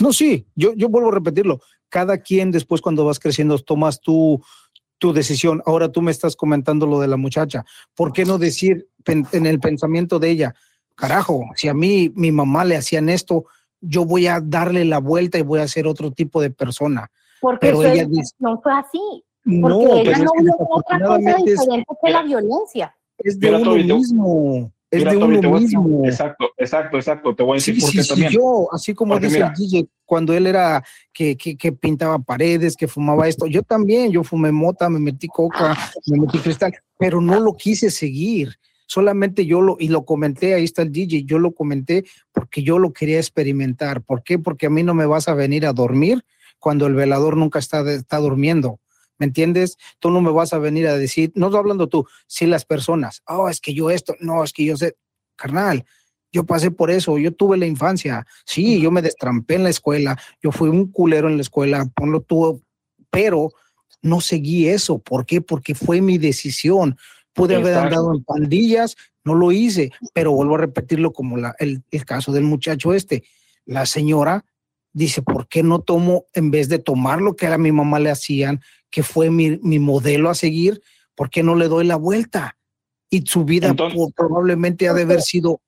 No, 0.00 0.12
sí, 0.12 0.46
yo, 0.54 0.74
yo 0.74 0.88
vuelvo 0.88 1.08
a 1.08 1.14
repetirlo. 1.14 1.60
Cada 1.88 2.18
quien 2.18 2.52
después 2.52 2.80
cuando 2.80 3.04
vas 3.04 3.18
creciendo 3.18 3.58
tomas 3.58 4.00
tu, 4.00 4.40
tu 4.98 5.12
decisión. 5.12 5.60
Ahora 5.66 5.90
tú 5.90 6.02
me 6.02 6.12
estás 6.12 6.36
comentando 6.36 6.86
lo 6.86 7.00
de 7.00 7.08
la 7.08 7.16
muchacha. 7.16 7.64
¿Por 7.96 8.12
qué 8.12 8.24
no 8.24 8.38
decir 8.38 8.86
pen- 9.02 9.26
en 9.32 9.46
el 9.46 9.58
pensamiento 9.58 10.20
de 10.20 10.30
ella, 10.30 10.54
carajo, 10.94 11.46
si 11.56 11.66
a 11.66 11.74
mí 11.74 12.12
mi 12.14 12.30
mamá 12.30 12.64
le 12.64 12.76
hacían 12.76 13.08
esto, 13.08 13.46
yo 13.80 14.04
voy 14.04 14.28
a 14.28 14.40
darle 14.40 14.84
la 14.84 14.98
vuelta 14.98 15.36
y 15.36 15.42
voy 15.42 15.58
a 15.58 15.66
ser 15.66 15.88
otro 15.88 16.12
tipo 16.12 16.40
de 16.40 16.50
persona? 16.50 17.10
Porque 17.40 17.66
Pero 17.66 17.82
ella 17.82 18.04
dice, 18.06 18.36
fue 18.62 18.72
así. 18.72 19.24
No, 19.44 19.68
Porque 19.78 20.00
ella 20.00 20.04
pues 20.04 20.18
es 20.18 20.24
no 20.24 20.32
que 20.32 20.42
vio 20.42 20.54
otra 20.58 21.00
cosa 21.00 21.30
es- 21.30 21.44
diferente 21.44 21.84
que 22.02 22.10
la 22.10 22.22
violencia. 22.22 22.96
es 23.18 23.38
de 23.38 23.54
uno 23.54 23.74
mismo. 23.76 24.72
Es 24.90 24.98
Mira, 25.00 25.12
de 25.12 25.18
Toby, 25.18 25.36
uno 25.38 25.50
decir- 25.58 25.78
mismo. 25.78 26.04
Exacto, 26.06 26.46
exacto, 26.56 26.96
exacto. 26.98 27.34
Te 27.34 27.42
voy 27.42 27.52
a 27.52 27.54
decir 27.56 27.74
Sí, 27.74 27.80
por 27.80 27.90
sí, 27.90 27.96
qué 27.98 28.02
sí, 28.04 28.08
también. 28.10 28.30
yo, 28.32 28.68
así 28.72 28.94
como 28.94 29.14
Porque 29.14 29.26
dice 29.26 29.38
mira, 29.38 29.48
el 29.48 29.54
DJ, 29.54 29.86
cuando 30.04 30.32
él 30.34 30.46
era 30.46 30.84
que, 31.12 31.36
que, 31.36 31.56
que 31.56 31.72
pintaba 31.72 32.18
paredes, 32.20 32.76
que 32.76 32.86
fumaba 32.86 33.26
esto, 33.26 33.46
yo 33.46 33.62
también, 33.64 34.12
yo 34.12 34.22
fumé 34.22 34.52
mota, 34.52 34.88
me 34.88 35.00
metí 35.00 35.26
coca, 35.26 35.76
me 36.06 36.18
metí 36.20 36.38
cristal, 36.38 36.74
pero 36.96 37.20
no 37.20 37.40
lo 37.40 37.54
quise 37.54 37.90
seguir. 37.90 38.54
Solamente 38.86 39.44
yo 39.46 39.60
lo, 39.62 39.76
y 39.80 39.88
lo 39.88 40.04
comenté, 40.04 40.54
ahí 40.54 40.62
está 40.64 40.82
el 40.82 40.92
DJ, 40.92 41.24
yo 41.24 41.38
lo 41.40 41.52
comenté 41.52 42.04
porque 42.32 42.62
yo 42.62 42.78
lo 42.78 42.92
quería 42.92 43.18
experimentar. 43.18 44.00
¿Por 44.02 44.22
qué? 44.22 44.38
Porque 44.38 44.66
a 44.66 44.70
mí 44.70 44.84
no 44.84 44.94
me 44.94 45.06
vas 45.06 45.26
a 45.28 45.34
venir 45.34 45.66
a 45.66 45.72
dormir 45.72 46.24
cuando 46.60 46.86
el 46.86 46.94
velador 46.94 47.36
nunca 47.36 47.58
está, 47.58 47.80
está 47.92 48.18
durmiendo. 48.18 48.78
¿Me 49.24 49.28
entiendes? 49.28 49.78
Tú 50.00 50.10
no 50.10 50.20
me 50.20 50.30
vas 50.30 50.52
a 50.52 50.58
venir 50.58 50.86
a 50.86 50.98
decir, 50.98 51.32
no 51.34 51.46
estoy 51.46 51.60
hablando 51.60 51.88
tú, 51.88 52.06
sí 52.26 52.44
las 52.44 52.66
personas, 52.66 53.22
oh, 53.26 53.48
es 53.48 53.58
que 53.58 53.72
yo 53.72 53.88
esto, 53.88 54.14
no, 54.20 54.44
es 54.44 54.52
que 54.52 54.66
yo 54.66 54.76
sé, 54.76 54.96
carnal, 55.34 55.86
yo 56.30 56.44
pasé 56.44 56.70
por 56.70 56.90
eso, 56.90 57.16
yo 57.16 57.32
tuve 57.32 57.56
la 57.56 57.64
infancia, 57.64 58.26
sí, 58.44 58.82
yo 58.82 58.90
me 58.90 59.00
destrampé 59.00 59.54
en 59.54 59.62
la 59.62 59.70
escuela, 59.70 60.20
yo 60.42 60.52
fui 60.52 60.68
un 60.68 60.92
culero 60.92 61.26
en 61.26 61.36
la 61.36 61.40
escuela, 61.42 61.86
ponlo 61.96 62.20
tú, 62.20 62.62
pero 63.08 63.50
no 64.02 64.20
seguí 64.20 64.68
eso. 64.68 64.98
¿Por 64.98 65.24
qué? 65.24 65.40
Porque 65.40 65.74
fue 65.74 66.02
mi 66.02 66.18
decisión. 66.18 66.98
Pude 67.32 67.54
haber 67.56 67.74
andado 67.78 68.12
en 68.14 68.22
pandillas, 68.24 68.94
no 69.24 69.34
lo 69.34 69.52
hice, 69.52 69.90
pero 70.12 70.32
vuelvo 70.32 70.56
a 70.56 70.58
repetirlo 70.58 71.14
como 71.14 71.38
la- 71.38 71.54
el, 71.58 71.82
el 71.90 72.04
caso 72.04 72.30
del 72.30 72.44
muchacho 72.44 72.92
este. 72.92 73.24
La 73.64 73.86
señora 73.86 74.44
dice, 74.92 75.22
¿por 75.22 75.48
qué 75.48 75.62
no 75.62 75.80
tomo, 75.80 76.26
en 76.34 76.50
vez 76.50 76.68
de 76.68 76.78
tomar 76.78 77.20
lo 77.22 77.34
que 77.34 77.46
a 77.46 77.58
mi 77.58 77.72
mamá 77.72 77.98
le 77.98 78.10
hacían, 78.10 78.60
que 78.94 79.02
fue 79.02 79.28
mi, 79.28 79.58
mi 79.60 79.80
modelo 79.80 80.30
a 80.30 80.34
seguir, 80.36 80.80
¿por 81.16 81.28
qué 81.28 81.42
no 81.42 81.56
le 81.56 81.66
doy 81.66 81.84
la 81.84 81.96
vuelta? 81.96 82.56
Y 83.10 83.26
su 83.26 83.44
vida 83.44 83.66
Entonces- 83.66 83.98
probablemente 84.14 84.88
ha 84.88 84.92
de 84.94 85.02
haber 85.02 85.20
sido 85.20 85.60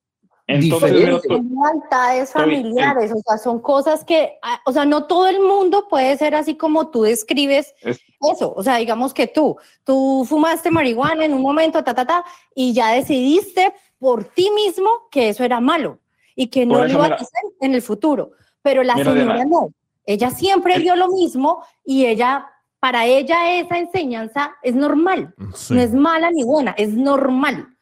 Entonces, 0.47 0.93
diferente. 0.93 1.29
lealtades 1.29 2.31
familiares, 2.31 3.11
o 3.12 3.20
sea, 3.27 3.37
son 3.37 3.59
cosas 3.61 4.05
que, 4.05 4.39
ah, 4.43 4.61
o 4.64 4.70
sea, 4.72 4.85
no 4.85 5.07
todo 5.09 5.27
el 5.27 5.41
mundo 5.41 5.89
puede 5.91 6.16
ser 6.16 6.37
así 6.37 6.55
como 6.57 6.89
tú 6.91 7.03
describes 7.03 7.74
Es- 7.83 7.99
eso, 8.33 8.55
o 8.57 8.62
sea, 8.62 8.77
digamos 8.77 9.12
que 9.12 9.27
tú, 9.27 9.57
tú 9.83 10.24
fumaste 10.29 10.70
marihuana 10.70 11.24
en 11.24 11.35
un 11.35 11.43
momento, 11.43 11.83
ta, 11.83 11.95
ta, 11.95 12.07
ta, 12.07 12.24
y 12.55 12.74
ya 12.74 12.93
decidiste 12.93 13.72
por 13.99 14.22
ti 14.22 14.51
mismo 14.55 14.89
que 15.11 15.31
eso 15.31 15.43
era 15.43 15.59
malo 15.61 15.99
y 16.37 16.47
que 16.47 16.64
no 16.64 16.85
lo 16.85 16.89
iba 16.89 17.07
a 17.07 17.14
hacer 17.14 17.43
en 17.61 17.74
el 17.74 17.83
futuro. 17.83 18.31
Pero 18.62 18.85
la 18.85 18.95
Mira, 18.95 19.11
señora 19.12 19.35
Diana. 19.35 19.51
no. 19.51 19.70
Ella 20.05 20.31
siempre 20.31 20.79
vio 20.79 20.95
lo 20.95 21.09
mismo 21.09 21.64
y 21.85 22.07
ella, 22.07 22.47
para 22.81 23.07
ella 23.07 23.59
esa 23.59 23.79
enseñanza 23.79 24.55
es 24.62 24.74
normal. 24.74 25.35
Sí. 25.55 25.74
No 25.74 25.81
es 25.81 25.93
mala 25.93 26.31
ni 26.31 26.45
buena, 26.45 26.72
es 26.79 26.95
normal. 26.95 27.77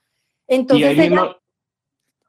Entonces 0.46 0.90
ella, 0.92 1.02
mismo, 1.02 1.36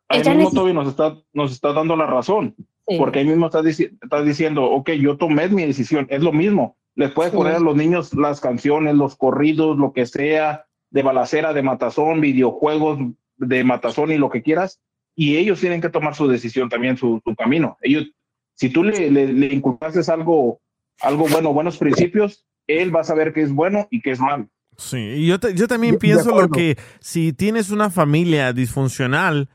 ahí 0.10 0.20
ella 0.22 0.34
mismo 0.34 0.52
Toby 0.52 0.74
nos 0.74 0.88
está, 0.88 1.18
nos 1.34 1.52
está 1.52 1.74
dando 1.74 1.96
la 1.96 2.06
razón. 2.08 2.56
Sí. 2.88 2.98
Porque 2.98 3.20
ahí 3.20 3.26
mismo 3.26 3.48
estás, 3.48 3.64
dici- 3.64 3.98
estás 4.02 4.26
diciendo, 4.26 4.64
ok, 4.66 4.92
yo 4.92 5.18
tomé 5.18 5.48
mi 5.50 5.66
decisión, 5.66 6.06
es 6.10 6.22
lo 6.22 6.32
mismo. 6.32 6.78
Les 6.96 7.12
puedes 7.12 7.32
Sí. 7.32 7.38
poner 7.38 7.56
a 7.56 7.60
los 7.60 7.76
niños 7.76 8.14
las 8.14 8.40
canciones, 8.42 8.96
los 8.96 9.16
corridos, 9.16 9.78
lo 9.78 9.92
que 9.92 10.06
sea, 10.06 10.66
de 10.92 11.02
balacera, 11.04 11.52
de 11.54 11.64
matazón, 11.64 12.22
videojuegos 12.22 13.00
de 13.38 13.64
matazón 13.64 14.12
y 14.12 14.18
lo 14.18 14.30
que 14.30 14.42
quieras, 14.44 14.80
y 15.16 15.36
ellos 15.38 15.60
tienen 15.60 15.82
que 15.82 15.90
tomar 15.90 16.16
su 16.16 16.28
decisión 16.28 16.70
también, 16.70 16.96
su, 16.96 17.20
su 17.26 17.36
camino. 17.36 17.78
Ellos, 17.82 18.06
si 18.54 18.70
tú 18.70 18.84
le, 18.84 19.10
le, 19.12 19.34
le 19.34 19.48
inculcases 19.48 20.08
algo, 20.08 20.62
algo 21.02 21.26
bueno, 21.28 21.52
buenos 21.52 21.78
principios, 21.78 22.46
él 22.68 22.96
va 22.96 23.02
a 23.02 23.06
saber 23.06 23.34
qué 23.34 23.42
es 23.42 23.52
bueno 23.52 23.88
y 23.92 24.02
qué 24.02 24.12
es 24.12 24.20
malo. 24.20 24.48
Sí, 24.78 24.98
y 24.98 25.28
yo, 25.28 25.38
yo 25.54 25.68
también 25.68 25.98
pienso 25.98 26.40
lo 26.40 26.50
que 26.50 26.78
si 27.00 27.32
tienes 27.32 27.70
una 27.70 27.90
familia 27.90 28.52
disfuncional, 28.52 29.50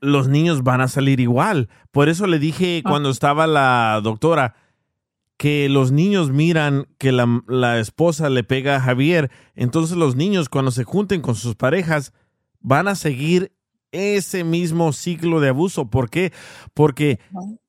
los 0.00 0.28
niños 0.28 0.62
van 0.62 0.80
a 0.80 0.88
salir 0.88 1.20
igual. 1.20 1.68
Por 1.90 2.08
eso 2.08 2.26
le 2.26 2.38
dije 2.38 2.82
cuando 2.84 3.10
estaba 3.10 3.46
la 3.46 4.00
doctora 4.02 4.54
que 5.36 5.68
los 5.68 5.92
niños 5.92 6.30
miran 6.30 6.86
que 6.98 7.12
la, 7.12 7.42
la 7.46 7.78
esposa 7.78 8.28
le 8.28 8.42
pega 8.44 8.76
a 8.76 8.80
Javier, 8.80 9.30
entonces 9.54 9.96
los 9.96 10.16
niños 10.16 10.48
cuando 10.48 10.72
se 10.72 10.84
junten 10.84 11.20
con 11.20 11.36
sus 11.36 11.54
parejas 11.54 12.12
van 12.60 12.88
a 12.88 12.96
seguir 12.96 13.52
ese 13.92 14.44
mismo 14.44 14.92
ciclo 14.92 15.40
de 15.40 15.48
abuso. 15.48 15.88
¿Por 15.88 16.10
qué? 16.10 16.32
Porque 16.74 17.20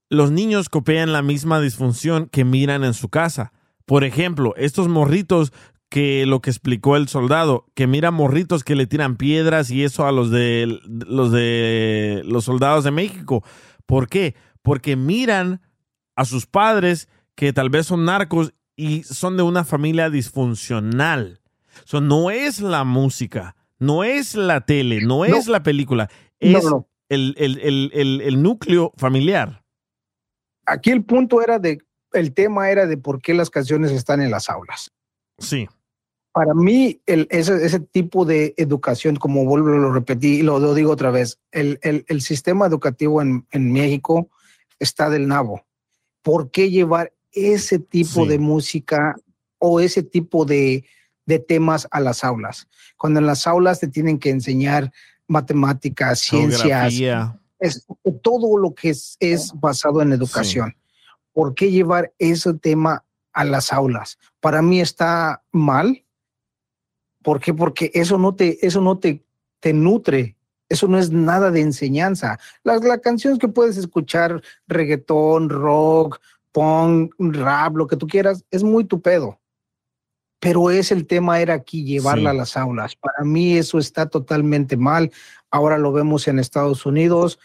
los 0.10 0.32
niños 0.32 0.70
copian 0.70 1.14
la 1.14 1.22
misma 1.22 1.62
disfunción 1.62 2.28
que 2.28 2.44
miran 2.44 2.84
en 2.84 2.94
su 2.94 3.10
casa. 3.10 3.54
Por 3.90 4.04
ejemplo, 4.04 4.54
estos 4.56 4.88
morritos 4.88 5.52
que 5.90 6.28
lo 6.28 6.42
que 6.44 6.52
explicó 6.52 6.96
el 6.96 7.08
soldado, 7.08 7.66
que 7.74 7.88
mira 7.88 8.12
morritos 8.12 8.64
que 8.64 8.76
le 8.76 8.86
tiran 8.86 9.16
piedras 9.18 9.72
y 9.72 9.84
eso 9.84 10.06
a 10.06 10.12
los 10.12 10.30
de 10.30 10.80
los 10.86 11.32
de 11.32 12.22
los 12.24 12.44
soldados 12.46 12.84
de 12.84 12.92
México. 12.92 13.44
¿Por 13.88 14.08
qué? 14.08 14.36
Porque 14.62 14.96
miran 14.96 15.62
a 16.16 16.26
sus 16.26 16.46
padres 16.46 17.10
que 17.34 17.52
tal 17.52 17.72
vez 17.72 17.88
son 17.88 18.06
narcos 18.06 18.54
y 18.76 19.02
son 19.02 19.38
de 19.38 19.42
una 19.42 19.64
familia 19.66 20.12
disfuncional. 20.12 21.42
So, 21.86 22.00
no 22.00 22.30
es 22.30 22.60
la 22.62 22.84
música, 22.84 23.56
no 23.80 24.04
es 24.04 24.36
la 24.36 24.62
tele, 24.68 25.02
no, 25.02 25.26
es 25.26 25.48
la 25.48 25.64
película, 25.64 26.12
es 26.40 26.64
no. 26.64 26.88
El- 27.10 27.34
el- 27.40 27.60
el- 27.92 28.22
el 28.22 28.44
núcleo 28.44 28.94
familiar. 28.98 29.64
Aquí 30.68 30.92
el 30.92 31.04
punto 31.04 31.42
era 31.42 31.58
de, 31.58 31.80
el 32.14 32.34
tema 32.34 32.70
era 32.72 32.86
de 32.88 32.98
por 32.98 33.22
qué 33.22 33.34
las 33.34 33.50
canciones 33.50 33.92
están 33.92 34.22
en 34.22 34.32
las 34.32 34.50
aulas. 34.50 34.92
Sí. 35.38 35.68
Para 36.32 36.54
mí, 36.54 37.02
el, 37.06 37.28
ese, 37.32 37.66
ese 37.66 37.80
tipo 37.80 38.24
de 38.26 38.54
educación, 38.58 39.16
como 39.16 39.46
vuelvo 39.46 39.70
a 39.70 39.78
lo 39.78 39.92
repetí 39.92 40.40
y 40.40 40.42
lo, 40.44 40.60
lo 40.60 40.74
digo 40.74 40.92
otra 40.92 41.12
vez, 41.12 41.40
el, 41.52 41.80
el- 41.82 42.06
el 42.08 42.22
sistema 42.22 42.68
educativo 42.68 43.22
en, 43.22 43.46
en 43.52 43.72
México 43.72 44.30
está 44.80 45.10
del 45.10 45.28
nabo. 45.28 45.66
¿Por 46.22 46.52
qué 46.52 46.70
llevar 46.70 47.14
ese 47.32 47.80
tipo 47.80 48.24
Sí. 48.24 48.28
de 48.28 48.40
música 48.40 49.16
o 49.58 49.80
ese 49.80 50.04
tipo 50.04 50.46
de, 50.46 50.86
de 51.26 51.40
temas 51.40 51.88
a 51.92 52.00
las 52.00 52.24
aulas? 52.24 52.68
Cuando 52.98 53.20
en 53.20 53.26
las 53.26 53.48
aulas 53.48 53.80
te 53.80 53.88
tienen 53.88 54.20
que 54.20 54.30
enseñar 54.30 54.92
matemáticas, 55.28 56.20
ciencias, 56.20 56.94
es 57.60 57.86
todo 58.22 58.58
lo 58.58 58.74
que 58.74 58.90
es, 58.90 59.18
es 59.20 59.52
basado 59.60 60.02
en 60.02 60.14
educación. 60.14 60.76
¿Por 61.40 61.56
qué 61.56 61.72
llevar 61.72 62.12
ese 62.20 62.54
tema 62.56 63.06
a 63.32 63.46
las 63.46 63.72
aulas? 63.72 64.18
Para 64.42 64.62
mí 64.62 64.82
está 64.82 65.42
mal. 65.54 66.04
¿Por 67.24 67.40
qué? 67.40 67.54
Porque 67.54 67.92
eso 67.94 68.18
no 68.18 68.36
te, 68.36 68.68
eso 68.68 68.82
no 68.82 68.98
te, 69.00 69.24
te 69.62 69.72
nutre. 69.72 70.36
Eso 70.68 70.90
no 70.90 71.00
es 71.00 71.12
nada 71.12 71.50
de 71.50 71.62
enseñanza. 71.62 72.38
Las, 72.64 72.84
las 72.84 73.00
canciones 73.00 73.40
que 73.40 73.48
puedes 73.48 73.78
escuchar, 73.78 74.42
reggaetón, 74.68 75.48
rock, 75.48 76.20
punk, 76.52 77.16
rap, 77.18 77.74
lo 77.78 77.88
que 77.88 77.96
tú 77.96 78.06
quieras, 78.06 78.44
es 78.52 78.62
muy 78.62 78.84
tu 78.84 79.00
pedo. 79.02 79.40
Pero 80.42 80.72
es 80.72 80.92
el 80.92 81.08
tema 81.08 81.40
era 81.40 81.54
aquí, 81.54 81.86
llevarla 81.86 82.32
Sí. 82.32 82.36
a 82.36 82.40
las 82.40 82.58
aulas. 82.58 82.98
Para 82.98 83.24
mí 83.24 83.58
eso 83.58 83.80
está 83.80 84.08
totalmente 84.10 84.76
mal. 84.76 85.10
Ahora 85.52 85.78
lo 85.78 85.94
vemos 85.94 86.28
en 86.28 86.38
Estados 86.38 86.86
Unidos. 86.86 87.40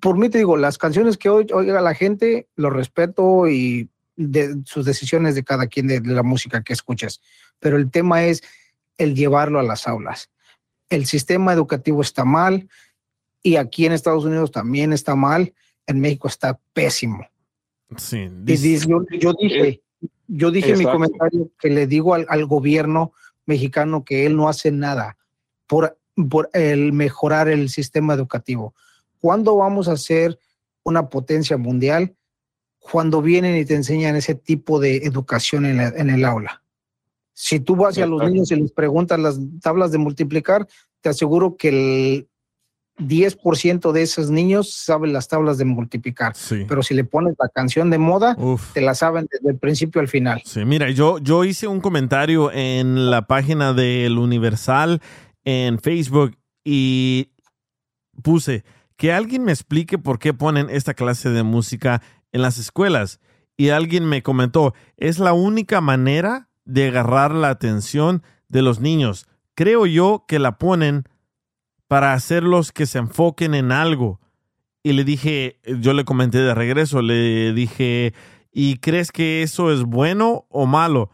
Por 0.00 0.16
mí 0.18 0.28
te 0.30 0.38
digo, 0.38 0.56
las 0.56 0.78
canciones 0.78 1.16
que 1.18 1.28
hoy 1.28 1.46
oiga 1.52 1.80
la 1.80 1.94
gente, 1.94 2.48
lo 2.56 2.70
respeto 2.70 3.48
y 3.48 3.88
de 4.16 4.62
sus 4.64 4.84
decisiones 4.86 5.34
de 5.34 5.44
cada 5.44 5.66
quien 5.66 5.86
de, 5.88 6.00
de 6.00 6.12
la 6.14 6.22
música 6.22 6.62
que 6.62 6.72
escuches. 6.72 7.20
Pero 7.58 7.76
el 7.76 7.90
tema 7.90 8.24
es 8.24 8.42
el 8.96 9.14
llevarlo 9.14 9.58
a 9.58 9.62
las 9.62 9.86
aulas. 9.88 10.30
El 10.88 11.06
sistema 11.06 11.52
educativo 11.52 12.00
está 12.00 12.24
mal 12.24 12.68
y 13.42 13.56
aquí 13.56 13.84
en 13.86 13.92
Estados 13.92 14.24
Unidos 14.24 14.50
también 14.52 14.92
está 14.92 15.14
mal. 15.14 15.52
En 15.86 16.00
México 16.00 16.28
está 16.28 16.58
pésimo. 16.72 17.26
Sí. 17.96 18.18
Y 18.20 18.28
dice- 18.44 18.68
dice- 18.68 18.86
yo, 18.88 19.04
yo 19.20 19.34
dije, 19.38 19.82
yo 20.28 20.50
dije 20.50 20.72
en 20.72 20.78
mi 20.78 20.84
comentario 20.92 21.50
que 21.58 21.68
le 21.70 21.86
digo 21.86 22.14
al, 22.14 22.24
al 22.30 22.46
gobierno 22.46 23.12
mexicano 23.46 24.04
que 24.04 24.24
él 24.24 24.36
no 24.36 24.48
hace 24.48 24.70
nada 24.70 25.18
por, 25.66 25.98
por 26.30 26.48
el 26.54 26.92
mejorar 26.94 27.48
el 27.48 27.68
sistema 27.68 28.14
educativo. 28.14 28.74
¿Cuándo 29.24 29.56
vamos 29.56 29.88
a 29.88 29.96
ser 29.96 30.38
una 30.82 31.08
potencia 31.08 31.56
mundial? 31.56 32.14
Cuando 32.78 33.22
vienen 33.22 33.56
y 33.56 33.64
te 33.64 33.74
enseñan 33.74 34.16
ese 34.16 34.34
tipo 34.34 34.78
de 34.78 34.98
educación 34.98 35.64
en, 35.64 35.78
la- 35.78 35.88
en 35.96 36.10
el 36.10 36.26
aula. 36.26 36.62
Si 37.32 37.58
tú 37.58 37.74
vas 37.74 37.96
a 37.96 38.04
los 38.04 38.22
niños 38.22 38.50
y 38.52 38.56
les 38.56 38.70
preguntas 38.70 39.18
las 39.18 39.40
tablas 39.62 39.92
de 39.92 39.96
multiplicar, 39.96 40.68
te 41.00 41.08
aseguro 41.08 41.56
que 41.56 41.68
el 41.70 42.28
10% 42.98 43.92
de 43.92 44.02
esos 44.02 44.30
niños 44.30 44.74
saben 44.74 45.14
las 45.14 45.26
tablas 45.26 45.56
de 45.56 45.64
multiplicar. 45.64 46.36
Sí. 46.36 46.66
Pero 46.68 46.82
si 46.82 46.92
le 46.92 47.04
pones 47.04 47.34
la 47.40 47.48
canción 47.48 47.88
de 47.88 47.96
moda, 47.96 48.36
Uf. 48.38 48.74
te 48.74 48.82
la 48.82 48.94
saben 48.94 49.26
desde 49.32 49.48
el 49.48 49.56
principio 49.58 50.02
al 50.02 50.08
final. 50.08 50.42
Sí, 50.44 50.66
mira, 50.66 50.90
yo, 50.90 51.16
yo 51.16 51.44
hice 51.44 51.66
un 51.66 51.80
comentario 51.80 52.52
en 52.52 53.10
la 53.10 53.26
página 53.26 53.72
del 53.72 54.18
Universal 54.18 55.00
en 55.44 55.78
Facebook 55.78 56.36
y 56.62 57.30
puse 58.22 58.64
que 58.96 59.12
alguien 59.12 59.44
me 59.44 59.52
explique 59.52 59.98
por 59.98 60.18
qué 60.18 60.34
ponen 60.34 60.70
esta 60.70 60.94
clase 60.94 61.30
de 61.30 61.42
música 61.42 62.02
en 62.32 62.42
las 62.42 62.58
escuelas. 62.58 63.20
Y 63.56 63.70
alguien 63.70 64.04
me 64.06 64.22
comentó, 64.22 64.74
es 64.96 65.18
la 65.18 65.32
única 65.32 65.80
manera 65.80 66.48
de 66.64 66.88
agarrar 66.88 67.32
la 67.32 67.50
atención 67.50 68.22
de 68.48 68.62
los 68.62 68.80
niños. 68.80 69.26
Creo 69.54 69.86
yo 69.86 70.24
que 70.26 70.38
la 70.38 70.58
ponen 70.58 71.04
para 71.88 72.12
hacerlos 72.12 72.72
que 72.72 72.86
se 72.86 72.98
enfoquen 72.98 73.54
en 73.54 73.70
algo. 73.70 74.20
Y 74.82 74.92
le 74.92 75.04
dije, 75.04 75.60
yo 75.80 75.92
le 75.92 76.04
comenté 76.04 76.38
de 76.38 76.54
regreso, 76.54 77.02
le 77.02 77.52
dije, 77.52 78.14
¿y 78.52 78.78
crees 78.78 79.12
que 79.12 79.42
eso 79.42 79.72
es 79.72 79.82
bueno 79.82 80.46
o 80.50 80.66
malo? 80.66 81.10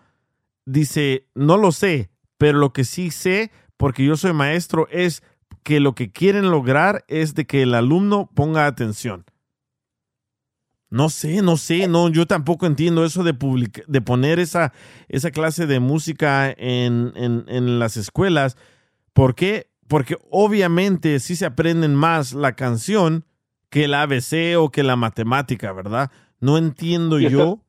Dice, 0.64 1.28
no 1.34 1.56
lo 1.56 1.72
sé, 1.72 2.10
pero 2.38 2.58
lo 2.58 2.72
que 2.72 2.84
sí 2.84 3.10
sé, 3.10 3.52
porque 3.76 4.04
yo 4.04 4.16
soy 4.16 4.32
maestro, 4.32 4.88
es 4.90 5.22
que 5.62 5.80
lo 5.80 5.94
que 5.94 6.10
quieren 6.10 6.50
lograr 6.50 7.04
es 7.08 7.34
de 7.34 7.46
que 7.46 7.62
el 7.62 7.74
alumno 7.74 8.30
ponga 8.34 8.66
atención. 8.66 9.24
No 10.92 11.08
sé, 11.08 11.40
no 11.40 11.56
sé, 11.56 11.86
no, 11.86 12.08
yo 12.08 12.26
tampoco 12.26 12.66
entiendo 12.66 13.04
eso 13.04 13.22
de, 13.22 13.32
publica- 13.32 13.82
de 13.86 14.00
poner 14.00 14.40
esa, 14.40 14.72
esa 15.08 15.30
clase 15.30 15.66
de 15.66 15.78
música 15.78 16.50
en, 16.50 17.12
en, 17.14 17.44
en 17.46 17.78
las 17.78 17.96
escuelas. 17.96 18.56
¿Por 19.12 19.36
qué? 19.36 19.70
Porque 19.86 20.16
obviamente 20.30 21.20
sí 21.20 21.36
se 21.36 21.46
aprenden 21.46 21.94
más 21.94 22.32
la 22.32 22.56
canción 22.56 23.24
que 23.68 23.84
el 23.84 23.94
ABC 23.94 24.56
o 24.58 24.70
que 24.70 24.82
la 24.82 24.96
matemática, 24.96 25.72
¿verdad? 25.72 26.10
No 26.40 26.58
entiendo 26.58 27.20
yo 27.20 27.62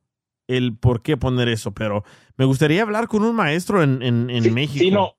el 0.47 0.75
por 0.75 1.03
qué 1.03 1.15
poner 1.15 1.47
eso, 1.47 1.73
pero 1.73 2.03
me 2.37 2.45
gustaría 2.45 2.81
hablar 2.81 3.07
con 3.07 3.23
un 3.23 3.35
maestro 3.35 3.83
en, 3.83 4.01
en, 4.01 4.31
en 4.31 4.51
México. 4.51 4.83
Sí, 4.83 4.89
no, 4.89 5.13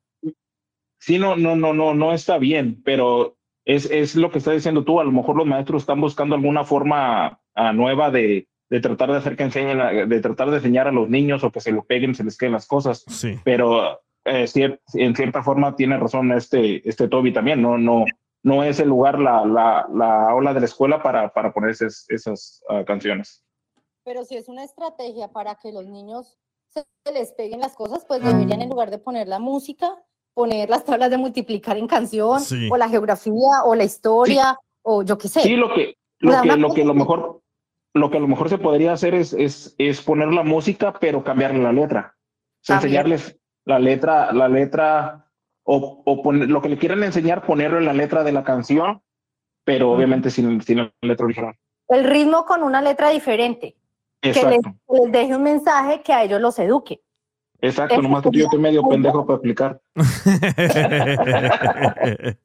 sí, 1.02 1.18
no, 1.18 1.36
no, 1.36 1.56
no, 1.56 1.74
no, 1.74 1.94
no 1.94 2.12
está 2.12 2.38
bien, 2.38 2.80
pero 2.84 3.36
es, 3.64 3.90
es 3.90 4.14
lo 4.16 4.30
que 4.30 4.38
está 4.38 4.52
diciendo 4.52 4.84
tú. 4.84 5.00
A 5.00 5.04
lo 5.04 5.12
mejor 5.12 5.36
los 5.36 5.46
maestros 5.46 5.82
están 5.82 6.00
buscando 6.00 6.34
alguna 6.36 6.64
forma 6.64 7.40
ah, 7.54 7.72
nueva 7.72 8.10
de, 8.10 8.48
de 8.70 8.80
tratar 8.80 9.10
de 9.10 9.18
hacer 9.18 9.36
que 9.36 9.42
enseñen, 9.42 9.80
a- 9.80 9.90
de 9.92 10.20
tratar 10.20 10.50
de 10.50 10.56
enseñar 10.56 10.86
a 10.88 10.92
los 10.92 11.08
niños 11.08 11.42
o 11.44 11.50
que 11.50 11.60
se 11.60 11.72
lo 11.72 11.84
peguen, 11.84 12.14
se 12.14 12.24
les 12.24 12.38
queden 12.38 12.52
las 12.52 12.66
cosas. 12.66 13.04
Sí. 13.08 13.38
Pero 13.44 14.00
eh, 14.24 14.44
cier- 14.46 14.80
en 14.94 15.14
cierta 15.16 15.42
forma 15.42 15.74
tiene 15.76 15.96
razón 15.96 16.30
este, 16.32 16.88
este 16.88 17.08
Toby 17.08 17.32
también. 17.32 17.60
No, 17.60 17.76
no, 17.78 18.04
no 18.44 18.62
es 18.64 18.78
el 18.80 18.88
lugar, 18.88 19.18
la, 19.18 19.44
la, 19.44 19.86
la 19.92 20.30
aula 20.30 20.54
de 20.54 20.60
la 20.60 20.66
escuela 20.66 21.02
para, 21.02 21.32
para 21.32 21.52
poner 21.52 21.70
esas, 21.70 22.06
esas 22.08 22.62
ah, 22.68 22.84
canciones. 22.86 23.44
Pero 24.04 24.24
si 24.24 24.36
es 24.36 24.48
una 24.48 24.64
estrategia 24.64 25.28
para 25.28 25.56
que 25.56 25.72
los 25.72 25.86
niños 25.86 26.38
se 26.70 26.84
les 27.12 27.32
peguen 27.32 27.60
las 27.60 27.74
cosas, 27.76 28.04
pues 28.06 28.22
deberían 28.24 28.62
en 28.62 28.70
lugar 28.70 28.90
de 28.90 28.98
poner 28.98 29.28
la 29.28 29.38
música, 29.38 29.94
poner 30.34 30.68
las 30.70 30.84
tablas 30.84 31.10
de 31.10 31.18
multiplicar 31.18 31.76
en 31.76 31.86
canción, 31.86 32.40
Sí. 32.40 32.68
o 32.70 32.76
la 32.76 32.88
geografía, 32.88 33.64
o 33.64 33.74
la 33.74 33.84
historia, 33.84 34.56
o 34.82 35.02
yo 35.02 35.18
qué 35.18 35.28
sé. 35.28 35.40
Sí, 35.40 35.56
lo 35.56 35.72
que, 35.74 35.90
O 36.22 36.26
lo 36.26 36.32
sea, 36.32 36.42
que, 36.42 36.56
lo 36.56 36.74
que 36.74 36.82
a 36.82 36.86
lo 36.86 36.94
mejor, 36.94 37.40
lo 37.94 38.10
que 38.10 38.16
a 38.16 38.20
lo 38.20 38.28
mejor 38.28 38.48
se 38.48 38.58
podría 38.58 38.92
hacer 38.92 39.14
es, 39.14 39.32
es, 39.32 39.74
es 39.78 40.00
poner 40.00 40.28
la 40.28 40.42
música, 40.42 40.94
pero 40.98 41.22
cambiarle 41.22 41.62
la 41.62 41.72
letra. 41.72 42.16
O 42.16 42.64
sea, 42.64 42.76
enseñarles 42.76 43.38
la 43.64 43.78
letra, 43.78 44.32
la 44.32 44.48
letra, 44.48 45.30
o, 45.64 46.02
o 46.04 46.22
poner, 46.22 46.48
lo 46.48 46.62
que 46.62 46.68
le 46.68 46.78
quieran 46.78 47.02
enseñar, 47.04 47.44
ponerlo 47.44 47.78
en 47.78 47.84
la 47.86 47.92
letra 47.92 48.24
de 48.24 48.32
la 48.32 48.44
canción, 48.44 49.02
pero 49.64 49.92
obviamente 49.92 50.30
sin, 50.30 50.60
sin 50.62 50.78
la 50.78 50.92
letra 51.02 51.26
original. 51.26 51.54
El 51.88 52.04
ritmo 52.04 52.44
con 52.46 52.62
una 52.62 52.80
letra 52.80 53.10
diferente, 53.10 53.76
que 54.20 54.32
les, 54.32 54.44
les 54.44 55.12
deje 55.12 55.36
un 55.36 55.42
mensaje 55.42 56.00
que 56.02 56.12
a 56.12 56.24
ellos 56.24 56.40
los 56.40 56.58
eduque. 56.58 57.00
Exacto, 57.62 57.94
Eso 57.94 58.02
nomás 58.02 58.22
que 58.22 58.30
yo 58.32 58.44
estoy 58.44 58.58
medio 58.58 58.86
pendejo 58.86 59.24
para 59.24 59.36
explicar. 59.36 59.80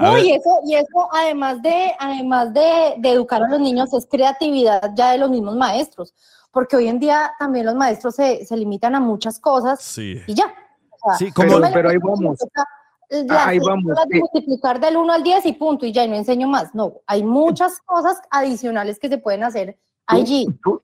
No, 0.00 0.18
y 0.18 0.32
eso, 0.32 0.50
y 0.64 0.74
eso 0.76 1.08
además 1.12 1.60
de, 1.62 1.92
además 1.98 2.52
de, 2.54 2.94
de 2.98 3.10
educar 3.10 3.42
a 3.42 3.48
los 3.48 3.60
niños, 3.60 3.92
es 3.92 4.06
creatividad 4.06 4.92
ya 4.94 5.12
de 5.12 5.18
los 5.18 5.30
mismos 5.30 5.56
maestros, 5.56 6.14
porque 6.52 6.76
hoy 6.76 6.88
en 6.88 7.00
día 7.00 7.32
también 7.38 7.66
los 7.66 7.74
maestros 7.74 8.14
se, 8.14 8.44
se 8.44 8.56
limitan 8.56 8.94
a 8.94 9.00
muchas 9.00 9.38
cosas 9.40 9.80
Sí. 9.82 10.20
y 10.26 10.34
ya. 10.34 10.44
O 10.90 11.08
sea, 11.08 11.14
Sí, 11.18 11.32
como- 11.32 11.60
pero 11.72 11.90
ahí 11.90 11.96
vamos. 11.98 12.38
Ahí 13.30 13.58
vamos, 13.58 13.92
de 14.08 14.20
multiplicar 14.20 14.78
del 14.78 14.96
1 14.96 15.12
al 15.12 15.22
10 15.24 15.44
y 15.46 15.52
punto, 15.54 15.84
y 15.84 15.92
ya 15.92 16.04
y 16.04 16.08
no 16.08 16.14
enseño 16.14 16.46
más. 16.46 16.72
No, 16.74 17.00
hay 17.06 17.24
muchas 17.24 17.80
cosas 17.80 18.20
adicionales 18.30 19.00
que 19.00 19.08
se 19.08 19.18
pueden 19.18 19.42
hacer 19.42 19.76
allí. 20.06 20.46
Tú, 20.62 20.80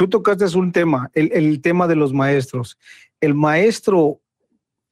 tú 0.00 0.08
tocaste 0.08 0.46
un 0.56 0.72
tema, 0.72 1.10
el, 1.12 1.30
el 1.34 1.60
tema 1.60 1.86
de 1.86 1.94
los 1.94 2.14
maestros. 2.14 2.78
El 3.20 3.34
maestro 3.34 4.18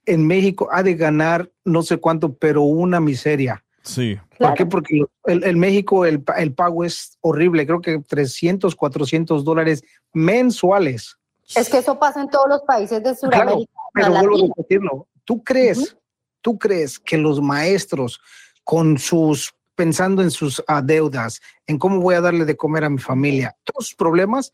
en 0.04 0.26
México 0.26 0.68
ha 0.70 0.82
de 0.82 0.96
ganar 0.96 1.50
no 1.64 1.82
sé 1.82 1.96
cuánto, 1.96 2.34
pero 2.34 2.60
una 2.60 3.00
miseria. 3.00 3.64
Sí. 3.80 4.18
¿Por 4.38 4.52
qué? 4.52 4.66
Porque 4.66 5.04
el, 5.24 5.44
el 5.44 5.56
México 5.56 6.04
el, 6.04 6.22
el 6.36 6.52
pago 6.52 6.84
es 6.84 7.16
horrible, 7.22 7.66
creo 7.66 7.80
que 7.80 8.00
300, 8.00 8.76
400 8.76 9.44
dólares 9.44 9.82
mensuales. 10.12 11.16
Es 11.56 11.70
que 11.70 11.78
eso 11.78 11.98
pasa 11.98 12.20
en 12.20 12.28
todos 12.28 12.46
los 12.46 12.60
países 12.64 13.02
de 13.02 13.16
Claro, 13.16 13.16
Sudamérica. 13.16 13.72
pero 13.94 14.10
vuelvo 14.10 14.36
a 14.36 14.48
repetirlo. 14.48 15.08
¿Tú 15.24 15.42
crees, 15.42 15.96
tú 16.42 16.58
crees 16.58 16.98
que 16.98 17.16
los 17.16 17.40
maestros 17.40 18.20
con 18.62 18.98
sus, 18.98 19.54
pensando 19.74 20.20
en 20.20 20.30
sus 20.30 20.62
ah, 20.66 20.82
deudas, 20.82 21.40
en 21.66 21.78
cómo 21.78 21.98
voy 21.98 22.14
a 22.14 22.20
darle 22.20 22.44
de 22.44 22.58
comer 22.58 22.84
a 22.84 22.90
mi 22.90 22.98
familia, 22.98 23.56
todos 23.64 23.86
sus 23.86 23.94
problemas, 23.94 24.52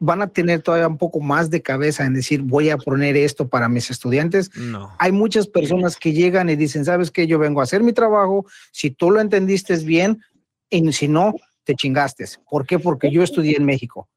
van 0.00 0.22
a 0.22 0.26
tener 0.26 0.60
todavía 0.62 0.88
un 0.88 0.98
poco 0.98 1.20
más 1.20 1.50
de 1.50 1.62
cabeza 1.62 2.04
en 2.04 2.14
decir, 2.14 2.42
voy 2.42 2.70
a 2.70 2.76
poner 2.76 3.16
esto 3.16 3.48
para 3.48 3.68
mis 3.68 3.90
estudiantes? 3.90 4.50
No. 4.56 4.92
Hay 4.98 5.12
muchas 5.12 5.46
personas 5.46 5.96
que 5.96 6.12
llegan 6.12 6.50
y 6.50 6.56
dicen, 6.56 6.84
¿sabes 6.84 7.10
qué? 7.10 7.26
Yo 7.26 7.38
vengo 7.38 7.60
a 7.60 7.64
hacer 7.64 7.82
mi 7.82 7.92
trabajo, 7.92 8.44
si 8.72 8.90
tú 8.90 9.10
lo 9.10 9.20
entendiste 9.20 9.76
bien, 9.78 10.22
y 10.70 10.92
si 10.92 11.08
no, 11.08 11.34
te 11.64 11.74
chingaste. 11.74 12.24
¿Por 12.50 12.66
qué? 12.66 12.78
Porque 12.78 13.10
yo 13.10 13.22
estudié 13.22 13.56
en 13.56 13.64
México. 13.64 14.08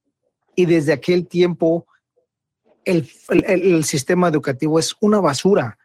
Y 0.55 0.65
desde 0.65 0.91
aquel 0.93 1.27
tiempo, 1.27 1.85
el, 2.83 3.09
el- 3.29 3.75
el 3.75 3.83
sistema 3.83 4.27
educativo 4.27 4.79
es 4.79 4.95
una 4.99 5.19
basura. 5.19 5.77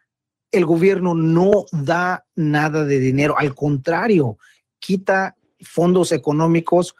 El 0.51 0.65
gobierno 0.65 1.13
no 1.15 1.65
da 1.71 2.25
nada 2.35 2.85
de 2.85 2.99
dinero, 2.99 3.37
al 3.37 3.53
contrario, 3.55 4.37
quita 4.79 5.35
fondos 5.61 6.11
económicos 6.11 6.95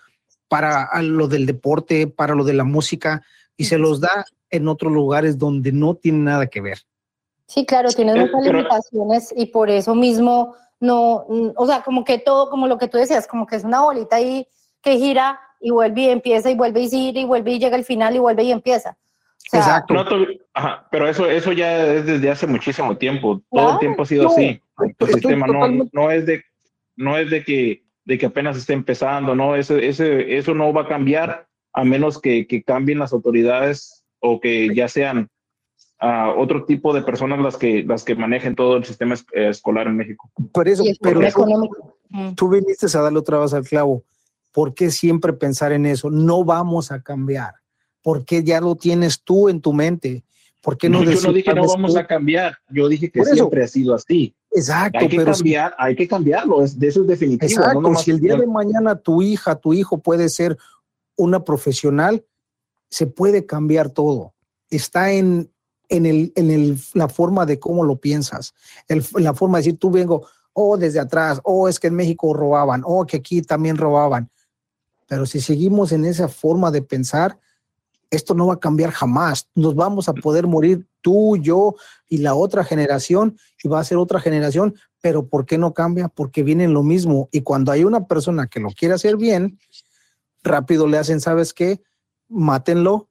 para 0.54 1.01
lo 1.01 1.28
del 1.28 1.45
deporte, 1.47 2.06
para 2.08 2.36
lo 2.36 2.43
de 2.43 2.54
la 2.54 2.64
música, 2.64 3.24
y 3.58 3.66
se 3.66 3.78
los 3.80 3.99
da 3.99 4.24
en 4.51 4.68
otros 4.68 4.91
lugares 4.91 5.38
donde 5.39 5.72
no 5.72 5.95
tiene 5.95 6.20
nada 6.20 6.45
que 6.47 6.62
ver. 6.62 6.78
Sí, 7.47 7.66
claro, 7.66 7.89
tienes 7.89 8.16
Eh, 8.16 8.20
muchas 8.20 8.41
pero- 8.43 8.58
limitaciones 8.60 9.34
y 9.36 9.47
por 9.47 9.70
eso 9.70 9.95
mismo 9.95 10.56
no, 10.80 11.26
o 11.56 11.66
sea, 11.66 11.82
como 11.82 12.04
que 12.04 12.20
todo, 12.20 12.49
como 12.49 12.68
lo 12.68 12.78
que 12.78 12.88
tú 12.88 12.97
decías, 12.97 13.26
como 13.26 13.47
que 13.47 13.56
es 13.56 13.64
una 13.64 13.82
bolita 13.82 14.18
ahí 14.18 14.45
que 14.82 14.97
gira 14.97 15.39
y 15.62 15.72
vuelve 15.72 16.01
y 16.01 16.10
empieza 16.10 16.51
y 16.51 16.56
vuelve 16.56 16.82
y 16.82 16.89
gira 16.89 17.20
y 17.22 17.26
vuelve 17.26 17.51
y 17.54 17.60
llega 17.60 17.76
al 17.78 17.86
final 17.86 18.16
y 18.16 18.20
vuelve 18.20 18.43
y 18.43 18.51
empieza. 18.51 18.97
O 19.54 19.62
sea, 19.62 19.84
No, 19.89 20.06
to- 20.06 20.26
ajá, 20.54 20.88
pero 20.91 21.08
eso, 21.08 21.26
eso 21.30 21.51
ya 21.51 21.86
es 21.95 22.06
desde 22.06 22.30
hace 22.30 22.47
muchísimo 22.47 22.95
tiempo. 22.97 23.41
Todo 23.49 23.62
Claro, 23.62 23.72
el 23.74 23.80
tiempo 23.80 24.04
ha 24.04 24.06
sido 24.06 24.24
no, 24.24 24.30
así. 24.30 24.62
El 24.80 24.89
estoy 24.91 25.14
sistema 25.14 25.47
no, 25.47 25.88
no 25.91 26.12
es 26.12 26.26
de, 26.26 26.43
no 26.95 27.18
es 27.18 27.30
de 27.30 27.43
que, 27.43 27.83
de 28.06 28.18
que 28.18 28.26
apenas 28.26 28.58
esté 28.58 28.74
empezando, 28.74 29.36
no, 29.36 29.56
ese, 29.56 29.88
ese, 29.88 30.38
eso 30.38 30.54
no 30.54 30.74
va 30.74 30.82
a 30.84 30.88
cambiar 30.88 31.47
a 31.74 31.84
menos 31.84 32.20
que, 32.20 32.45
que 32.47 32.62
cambien 32.64 32.99
las 32.99 33.14
autoridades 33.14 34.04
o 34.20 34.39
que 34.39 34.74
ya 34.76 34.88
sean 34.88 35.30
ah, 35.99 36.34
otro 36.38 36.66
tipo 36.66 36.93
de 36.93 37.01
personas 37.01 37.39
las 37.39 37.58
que, 37.58 37.84
las 37.84 38.04
que 38.04 38.16
manejen 38.16 38.56
todo 38.56 38.78
el 38.78 38.84
sistema 38.86 39.14
es- 39.14 39.26
eh, 39.34 39.49
escolar 39.49 39.88
en 39.88 39.95
México. 39.97 40.30
Por 40.51 40.68
eso, 40.68 40.84
pero 41.01 41.22
tú. 41.32 41.45
Mm. 42.10 42.34
tú 42.36 42.49
viniste 42.49 42.86
a 42.97 43.01
darle 43.01 43.20
otra 43.20 43.39
vez 43.39 43.54
al 43.54 43.64
clavo. 43.68 44.04
¿Por 44.51 44.76
qué 44.76 44.91
siempre 44.91 45.34
pensar 45.34 45.72
en 45.72 45.86
eso? 45.88 46.12
No 46.12 46.43
vamos 46.43 46.91
a 46.91 47.01
cambiar. 47.01 47.56
¿Por 48.04 48.24
qué 48.26 48.43
ya 48.43 48.60
lo 48.62 48.76
tienes 48.76 49.22
tú 49.24 49.49
en 49.49 49.62
tu 49.62 49.74
mente? 49.74 50.24
¿Por 50.62 50.78
qué 50.78 50.89
no 50.89 50.99
No, 50.99 51.06
yo 51.06 51.10
decir, 51.12 51.28
no 51.28 51.34
dije 51.34 51.49
no 51.49 51.56
"¿Sabes 51.64 51.72
vamos 51.74 51.93
qué? 51.93 51.99
a 51.99 52.06
cambiar, 52.08 52.58
yo 52.70 52.88
dije 52.88 53.10
que 53.10 53.24
siempre 53.26 53.64
ha 53.64 53.68
sido 53.68 53.95
así. 53.95 54.36
Exacto, 54.56 54.99
hay 54.99 55.10
que 55.10 55.18
pero 55.18 55.34
si- 55.34 55.39
cambiar, 55.43 55.76
hay 55.78 55.95
que 55.95 56.08
cambiarlo, 56.08 56.64
es, 56.64 56.78
de 56.80 56.88
eso 56.88 57.01
es 57.01 57.08
definitivo. 57.08 57.49
no 57.49 57.62
Exacto, 57.62 57.82
nomás- 57.82 58.04
si 58.04 58.12
el 58.12 58.20
día 58.20 58.36
de 58.36 58.47
mañana 58.47 58.95
tu 58.95 59.22
hija, 59.22 59.56
tu 59.56 59.74
hijo 59.74 59.97
puede 59.99 60.30
ser 60.30 60.58
una 61.16 61.43
profesional, 61.43 62.26
se 62.89 63.08
puede 63.08 63.45
cambiar 63.45 63.89
todo. 63.89 64.34
Está 64.70 65.12
en, 65.12 65.51
en, 65.89 66.06
el, 66.06 66.32
en 66.36 66.51
el- 66.51 66.78
la 66.93 67.08
forma 67.10 67.45
de 67.45 67.60
cómo 67.60 67.84
lo 67.84 67.97
piensas, 67.97 68.54
el- 68.88 69.04
la 69.16 69.34
forma 69.34 69.58
de 69.58 69.64
decir, 69.66 69.80
tú 69.80 69.89
vengo, 69.91 70.28
oh, 70.54 70.78
desde 70.78 70.99
atrás, 70.99 71.39
oh, 71.43 71.68
es 71.68 71.80
que 71.80 71.88
en 71.88 71.95
México 71.95 72.34
robaban, 72.34 72.84
oh, 72.86 73.06
que 73.06 73.18
aquí 73.18 73.41
también 73.41 73.76
robaban. 73.78 74.30
Pero 75.08 75.26
si 75.26 75.41
seguimos 75.41 75.91
en 75.91 76.06
esa 76.06 76.28
forma 76.28 76.70
de 76.72 76.82
pensar, 76.84 77.39
esto 78.16 78.34
no 78.34 78.47
va 78.47 78.55
a 78.55 78.59
cambiar 78.59 78.91
jamás. 78.91 79.49
Nos 79.55 79.76
vamos 79.76 80.07
a 80.07 80.14
poder 80.14 80.47
morir 80.47 80.86
tú, 81.01 81.38
yo 81.38 81.76
y 82.07 82.18
la 82.20 82.36
otra 82.36 82.64
generación, 82.64 83.38
y 83.64 83.68
va 83.68 83.80
a 83.80 83.84
ser 83.84 83.97
otra 83.97 84.20
generación, 84.20 84.76
pero 85.01 85.28
¿por 85.28 85.45
qué 85.45 85.57
no 85.57 85.74
cambia? 85.74 86.07
Porque 86.07 86.43
viene 86.43 86.68
lo 86.68 86.84
mismo. 86.84 87.28
Y 87.32 87.41
cuando 87.41 87.72
hay 87.72 87.84
una 87.84 88.07
persona 88.07 88.47
que 88.47 88.59
lo 88.59 88.70
quiere 88.70 88.93
hacer 88.95 89.18
bien, 89.18 89.59
rápido 90.43 90.88
le 90.88 90.97
hacen, 90.97 91.20
¿sabes 91.20 91.53
qué? 91.53 91.82
Mátenlo 92.30 93.09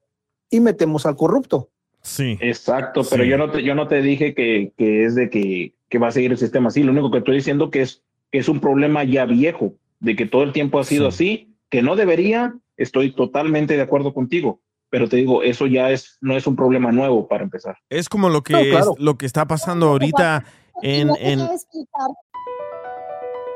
y 0.50 0.60
metemos 0.60 1.06
al 1.06 1.16
corrupto. 1.16 1.70
Sí. 2.00 2.38
Exacto, 2.40 3.02
pero 3.08 3.24
Sí. 3.24 3.30
yo 3.30 3.38
no 3.38 3.50
te, 3.50 3.62
yo 3.62 3.74
no 3.74 3.88
te 3.88 4.02
dije 4.02 4.34
que, 4.34 4.72
que 4.76 5.04
es 5.04 5.14
de 5.14 5.30
que, 5.30 5.74
que 5.88 5.98
va 5.98 6.08
a 6.08 6.12
seguir 6.12 6.32
el 6.32 6.38
sistema 6.38 6.68
así. 6.68 6.82
Lo 6.82 6.92
único 6.92 7.10
que 7.10 7.18
estoy 7.18 7.36
diciendo 7.36 7.70
que 7.70 7.82
es 7.82 8.02
que 8.30 8.38
es 8.38 8.48
un 8.48 8.60
problema 8.60 9.04
ya 9.04 9.26
viejo, 9.26 9.74
de 10.00 10.16
que 10.16 10.24
todo 10.26 10.42
el 10.42 10.52
tiempo 10.52 10.80
ha 10.80 10.84
sido 10.84 11.08
así, 11.08 11.54
que 11.68 11.82
no 11.82 11.96
debería. 11.96 12.54
Estoy 12.78 13.14
totalmente 13.14 13.76
de 13.76 13.82
acuerdo 13.82 14.14
contigo, 14.14 14.61
pero 14.92 15.08
te 15.08 15.16
digo, 15.16 15.42
eso 15.42 15.66
ya 15.66 15.90
es 15.90 16.18
no 16.20 16.36
es 16.36 16.46
un 16.46 16.54
problema 16.54 16.92
nuevo 16.92 17.26
para 17.26 17.42
empezar. 17.42 17.78
Es 17.88 18.10
como 18.10 18.28
lo 18.28 18.42
que 18.42 18.52
No, 18.52 18.60
claro. 18.60 18.92
es 18.92 19.02
lo 19.02 19.16
que 19.16 19.24
está 19.24 19.46
pasando 19.46 19.88
ahorita 19.88 20.44
en, 20.82 21.10
en 21.18 21.48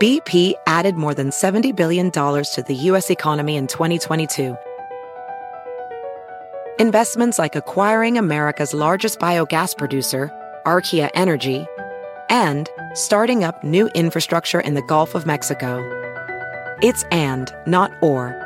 BP 0.00 0.54
added 0.66 0.94
more 0.94 1.12
than 1.14 1.28
$70 1.28 1.76
billion 1.76 2.10
to 2.10 2.64
the 2.66 2.74
U.S. 2.90 3.10
economy 3.10 3.56
in 3.56 3.66
2022. 3.66 4.56
Investments 6.78 7.38
like 7.38 7.54
acquiring 7.54 8.16
America's 8.16 8.72
largest 8.72 9.18
biogas 9.20 9.76
producer, 9.76 10.30
Archaea 10.64 11.10
Energy, 11.14 11.66
and 12.30 12.70
starting 12.94 13.44
up 13.44 13.62
new 13.62 13.88
infrastructure 13.94 14.60
in 14.60 14.72
the 14.72 14.82
Gulf 14.82 15.14
of 15.14 15.26
Mexico. 15.26 15.82
It's 16.82 17.04
and, 17.10 17.54
not 17.66 17.90
or. 18.00 18.45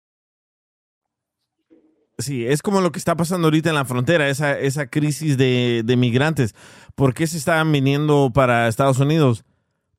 Sí, 2.21 2.45
es 2.45 2.61
como 2.61 2.81
lo 2.81 2.91
que 2.91 2.99
está 2.99 3.15
pasando 3.15 3.47
ahorita 3.47 3.69
en 3.69 3.75
la 3.75 3.85
frontera, 3.85 4.29
esa, 4.29 4.57
esa 4.57 4.87
crisis 4.87 5.37
de, 5.37 5.83
migrantes. 5.97 6.55
¿Por 6.95 7.13
qué 7.13 7.27
se 7.27 7.37
están 7.37 7.71
viniendo 7.71 8.31
para 8.33 8.67
Estados 8.67 8.99
Unidos? 8.99 9.43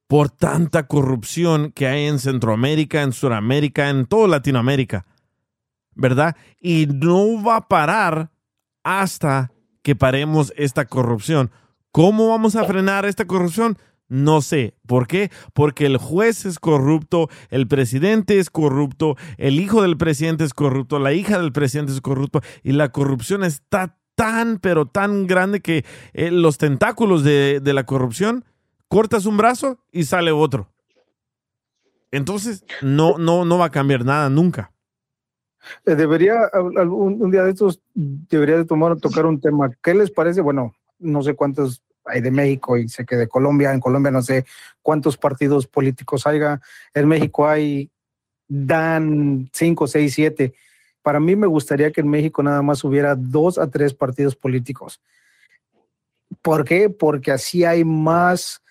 Por 0.06 0.30
tanta 0.30 0.86
corrupción 0.86 1.72
que 1.72 1.86
hay 1.86 2.06
en 2.06 2.18
Centroamérica, 2.18 3.02
en 3.02 3.12
Sudamérica, 3.12 3.88
en 3.88 4.06
toda 4.06 4.28
Latinoamérica. 4.28 5.06
¿Verdad? 5.94 6.36
Y 6.60 6.86
no 6.86 7.42
va 7.42 7.56
a 7.56 7.68
parar 7.68 8.30
hasta 8.82 9.52
que 9.82 9.96
paremos 9.96 10.52
esta 10.56 10.86
corrupción. 10.86 11.50
¿Cómo 11.90 12.28
vamos 12.28 12.56
a 12.56 12.64
frenar 12.64 13.04
esta 13.04 13.26
corrupción? 13.26 13.76
No 14.12 14.42
sé. 14.42 14.74
¿Por 14.86 15.06
qué? 15.06 15.30
Porque 15.54 15.86
el 15.86 15.96
juez 15.96 16.44
es 16.44 16.58
corrupto, 16.58 17.30
el 17.48 17.66
presidente 17.66 18.38
es 18.38 18.50
corrupto, 18.50 19.16
el 19.38 19.58
hijo 19.58 19.80
del 19.80 19.96
presidente 19.96 20.44
es 20.44 20.52
corrupto, 20.52 20.98
la 20.98 21.14
hija 21.14 21.38
del 21.38 21.50
presidente 21.50 21.92
es 21.92 22.02
corrupto 22.02 22.42
y 22.62 22.72
la 22.72 22.92
corrupción 22.92 23.42
está 23.42 23.96
tan, 24.14 24.58
pero 24.58 24.84
tan 24.84 25.26
grande 25.26 25.60
que 25.60 25.86
eh, 26.12 26.30
los 26.30 26.58
tentáculos 26.58 27.24
de, 27.24 27.60
de 27.60 27.72
la 27.72 27.86
corrupción, 27.86 28.44
cortas 28.86 29.24
un 29.24 29.38
brazo 29.38 29.78
y 29.90 30.04
sale 30.04 30.30
otro. 30.30 30.68
Entonces, 32.10 32.66
no, 32.82 33.16
no, 33.16 33.46
no 33.46 33.56
va 33.56 33.64
a 33.64 33.70
cambiar 33.70 34.04
nada 34.04 34.28
nunca. 34.28 34.72
Eh, 35.86 35.94
Debería, 35.94 36.50
un 36.52 37.30
día 37.30 37.44
de 37.44 37.52
estos, 37.52 37.80
debería 37.94 38.58
de 38.58 38.66
tomar, 38.66 38.98
tocar 38.98 39.24
un 39.24 39.40
tema. 39.40 39.70
¿Qué 39.82 39.94
les 39.94 40.10
parece? 40.10 40.42
Bueno, 40.42 40.74
no 40.98 41.22
sé 41.22 41.34
cuántos 41.34 41.80
hay 41.80 41.91
de 42.20 42.30
México 42.30 42.76
y 42.76 42.88
sé 42.88 43.04
que 43.04 43.16
de 43.16 43.28
Colombia. 43.28 43.72
En 43.72 43.80
Colombia 43.80 44.10
no 44.10 44.22
sé 44.22 44.44
cuántos 44.82 45.16
partidos 45.16 45.66
políticos 45.66 46.26
haya. 46.26 46.60
En 46.94 47.08
México 47.08 47.48
hay, 47.48 47.90
dan 48.48 49.48
cinco, 49.52 49.86
seis, 49.86 50.14
siete. 50.14 50.54
Para 51.02 51.18
mí 51.20 51.34
me 51.36 51.46
gustaría 51.46 51.90
que 51.90 52.00
en 52.00 52.08
México 52.08 52.42
nada 52.42 52.62
más 52.62 52.84
hubiera 52.84 53.14
dos 53.16 53.58
a 53.58 53.68
tres 53.70 53.94
partidos 53.94 54.36
políticos. 54.36 55.00
¿Por 56.40 56.64
qué? 56.64 56.90
Porque 56.90 57.32
así 57.32 57.64
hay 57.64 57.84
más 57.84 58.62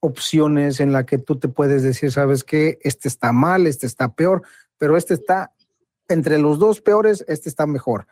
opciones 0.00 0.80
en 0.80 0.92
la 0.92 1.04
que 1.04 1.18
tú 1.18 1.38
te 1.38 1.48
puedes 1.48 1.82
decir, 1.82 2.10
sabes 2.10 2.42
qué, 2.42 2.78
este 2.82 3.08
está 3.08 3.32
mal, 3.32 3.66
este 3.66 3.86
está 3.86 4.12
peor, 4.14 4.42
pero 4.78 4.96
este 4.96 5.14
está 5.14 5.52
entre 6.08 6.38
los 6.38 6.58
dos 6.58 6.80
peores, 6.80 7.24
este 7.28 7.48
está 7.48 7.66
mejor. 7.66 8.06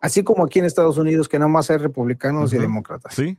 Así 0.00 0.22
como 0.24 0.44
aquí 0.44 0.58
en 0.58 0.64
Estados 0.64 0.98
Unidos, 0.98 1.28
que 1.28 1.38
nada 1.38 1.48
más 1.48 1.70
hay 1.70 1.76
republicanos 1.76 2.52
y 2.52 2.58
demócratas. 2.58 3.14
Sí. 3.14 3.38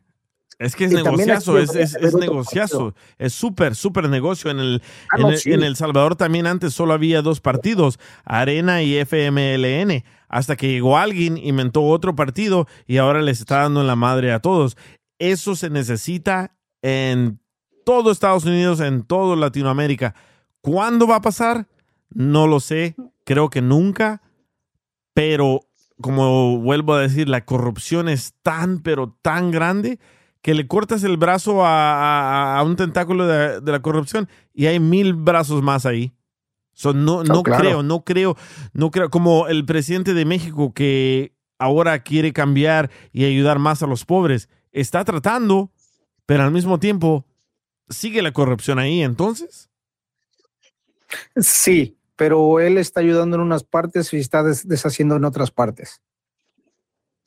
Es 0.59 0.75
que 0.75 0.85
es 0.85 0.91
Y 0.91 0.95
negociazo, 0.95 1.57
es, 1.57 1.75
es, 1.75 1.95
es 1.95 2.13
negociazo, 2.13 2.93
es 3.17 3.33
súper, 3.33 3.75
súper 3.75 4.07
negocio. 4.09 4.51
En 4.51 4.59
el, 4.59 4.81
Ah, 5.09 5.15
en, 5.17 5.21
no, 5.23 5.29
el, 5.29 5.37
sí. 5.37 5.51
en 5.51 5.63
El 5.63 5.75
Salvador 5.75 6.15
también 6.15 6.47
antes 6.47 6.73
solo 6.73 6.93
había 6.93 7.21
dos 7.21 7.41
partidos, 7.41 7.99
Arena 8.23 8.81
y 8.83 8.95
FMLN, 8.97 10.03
hasta 10.29 10.55
que 10.55 10.67
llegó 10.67 10.97
alguien, 10.97 11.37
inventó 11.37 11.83
otro 11.83 12.15
partido 12.15 12.67
y 12.87 12.97
ahora 12.97 13.21
les 13.21 13.39
está 13.39 13.59
dando 13.59 13.81
en 13.81 13.87
la 13.87 13.95
madre 13.95 14.31
a 14.31 14.39
todos. 14.39 14.77
Eso 15.19 15.55
se 15.55 15.69
necesita 15.69 16.55
en 16.81 17.39
todo 17.85 18.11
Estados 18.11 18.45
Unidos, 18.45 18.79
en 18.79 19.03
todo 19.03 19.35
Latinoamérica. 19.35 20.15
¿Cuándo 20.61 21.07
va 21.07 21.17
a 21.17 21.21
pasar? 21.21 21.67
No 22.09 22.47
lo 22.47 22.59
sé, 22.59 22.95
creo 23.25 23.49
que 23.49 23.61
nunca, 23.61 24.21
pero 25.13 25.61
como 26.01 26.59
vuelvo 26.59 26.93
a 26.93 27.01
decir, 27.01 27.29
la 27.29 27.45
corrupción 27.45 28.09
es 28.09 28.33
tan, 28.43 28.79
pero 28.79 29.17
tan 29.21 29.51
grande 29.51 29.99
que 30.43 30.53
le 30.53 30.67
cortas 30.67 31.03
el 31.03 31.17
brazo 31.17 31.65
a, 31.65 31.71
a- 32.53 32.59
a 32.59 32.63
un 32.63 32.75
tentáculo 32.75 33.25
de, 33.25 33.61
de 33.61 33.71
la 33.71 33.81
corrupción 33.81 34.29
y 34.53 34.67
hay 34.67 34.79
mil 34.79 35.15
brazos 35.15 35.63
más 35.63 35.87
ahí. 35.87 36.13
So, 36.73 36.93
no 36.93 37.23
no 37.23 37.41
claro. 37.43 37.61
creo, 37.63 37.83
no 37.83 38.03
creo, 38.03 38.35
no 38.73 38.91
creo, 38.91 39.09
como 39.09 39.47
el 39.47 39.63
presidente 39.65 40.13
de 40.13 40.25
México 40.25 40.73
que 40.73 41.33
ahora 41.59 42.03
quiere 42.03 42.33
cambiar 42.33 42.91
y 43.11 43.25
ayudar 43.25 43.57
más 43.59 43.81
a 43.83 43.87
los 43.87 44.05
pobres, 44.05 44.49
está 44.71 45.05
tratando, 45.05 45.71
pero 46.25 46.43
al 46.43 46.51
mismo 46.51 46.79
tiempo 46.79 47.25
sigue 47.89 48.21
la 48.21 48.33
corrupción 48.33 48.79
ahí, 48.79 49.01
entonces. 49.01 49.69
Sí, 51.37 51.97
pero 52.15 52.59
él 52.59 52.77
está 52.77 52.99
ayudando 53.01 53.35
en 53.37 53.43
unas 53.43 53.63
partes 53.63 54.13
y 54.13 54.17
está 54.17 54.43
des- 54.43 54.67
deshaciendo 54.67 55.15
en 55.15 55.25
otras 55.25 55.51
partes. 55.51 56.01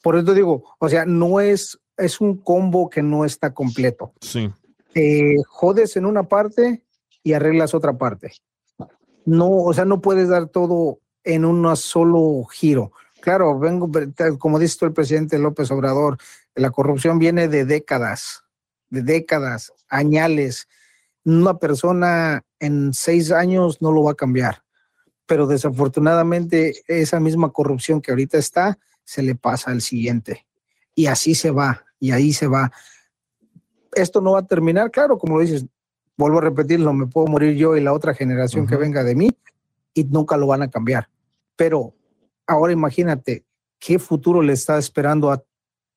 Por 0.02 0.16
eso 0.16 0.34
digo, 0.34 0.64
o 0.78 0.88
sea, 0.88 1.04
no 1.06 1.40
es, 1.40 1.78
es 1.96 2.20
un 2.20 2.36
combo 2.36 2.90
que 2.90 3.02
no 3.02 3.24
está 3.24 3.52
completo. 3.54 4.12
Sí. 4.20 4.50
Eh, 4.94 5.36
jodes 5.48 5.96
en 5.96 6.06
una 6.06 6.24
parte 6.24 6.84
y 7.22 7.32
arreglas 7.32 7.74
otra 7.74 7.96
parte. 7.96 8.32
No, 9.24 9.50
o 9.50 9.74
sea, 9.74 9.84
no 9.84 10.00
puedes 10.00 10.28
dar 10.28 10.46
todo 10.46 11.00
en 11.24 11.44
un 11.44 11.76
solo 11.76 12.44
giro. 12.44 12.92
Claro, 13.20 13.58
vengo, 13.58 13.90
como 14.38 14.58
dice 14.58 14.76
tú 14.78 14.86
el 14.86 14.92
presidente 14.92 15.38
López 15.38 15.70
Obrador, 15.70 16.18
la 16.54 16.70
corrupción 16.70 17.18
viene 17.18 17.48
de 17.48 17.64
décadas, 17.64 18.44
de 18.88 19.02
décadas, 19.02 19.72
añales. 19.88 20.68
Una 21.24 21.58
persona 21.58 22.44
en 22.60 22.94
seis 22.94 23.32
años 23.32 23.82
no 23.82 23.90
lo 23.90 24.04
va 24.04 24.12
a 24.12 24.16
cambiar, 24.16 24.62
pero 25.26 25.48
desafortunadamente 25.48 26.84
esa 26.86 27.18
misma 27.18 27.50
corrupción 27.50 28.00
que 28.00 28.12
ahorita 28.12 28.38
está, 28.38 28.78
se 29.04 29.22
le 29.22 29.34
pasa 29.34 29.72
al 29.72 29.82
siguiente. 29.82 30.46
Y 30.94 31.06
así 31.06 31.34
se 31.34 31.50
va, 31.50 31.85
y 31.98 32.10
ahí 32.10 32.32
se 32.32 32.46
va. 32.46 32.70
Esto 33.92 34.20
no 34.20 34.32
va 34.32 34.40
a 34.40 34.46
terminar, 34.46 34.90
claro, 34.90 35.18
como 35.18 35.36
lo 35.36 35.42
dices, 35.42 35.66
vuelvo 36.16 36.38
a 36.38 36.42
repetirlo, 36.42 36.92
me 36.92 37.06
puedo 37.06 37.26
morir 37.26 37.56
yo 37.56 37.76
y 37.76 37.80
la 37.80 37.92
otra 37.92 38.14
generación 38.14 38.66
que 38.66 38.76
venga 38.76 39.04
de 39.04 39.14
mí, 39.14 39.30
y 39.94 40.04
nunca 40.04 40.36
lo 40.36 40.46
van 40.46 40.62
a 40.62 40.70
cambiar. 40.70 41.08
Pero 41.56 41.94
ahora 42.46 42.72
imagínate 42.72 43.44
qué 43.78 43.98
futuro 43.98 44.42
le 44.42 44.52
está 44.52 44.78
esperando 44.78 45.30
a 45.30 45.42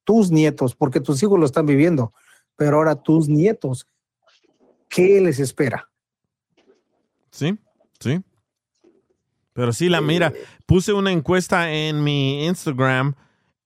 tus 0.04 0.32
nietos, 0.32 0.76
porque 0.76 1.02
tus 1.02 1.22
hijos 1.22 1.40
lo 1.40 1.46
están 1.46 1.66
viviendo, 1.66 2.14
pero 2.56 2.78
ahora 2.78 2.96
tus 2.96 3.28
nietos, 3.28 3.88
¿qué 4.88 5.22
les 5.22 5.40
espera? 5.40 5.90
Sí, 7.32 7.58
sí. 8.00 8.22
Pero 9.54 9.74
sí, 9.74 9.90
la 9.90 10.02
mira, 10.02 10.34
puse 10.66 10.94
una 10.94 11.12
encuesta 11.12 11.72
en 11.72 12.04
mi 12.04 12.46
Instagram, 12.46 13.14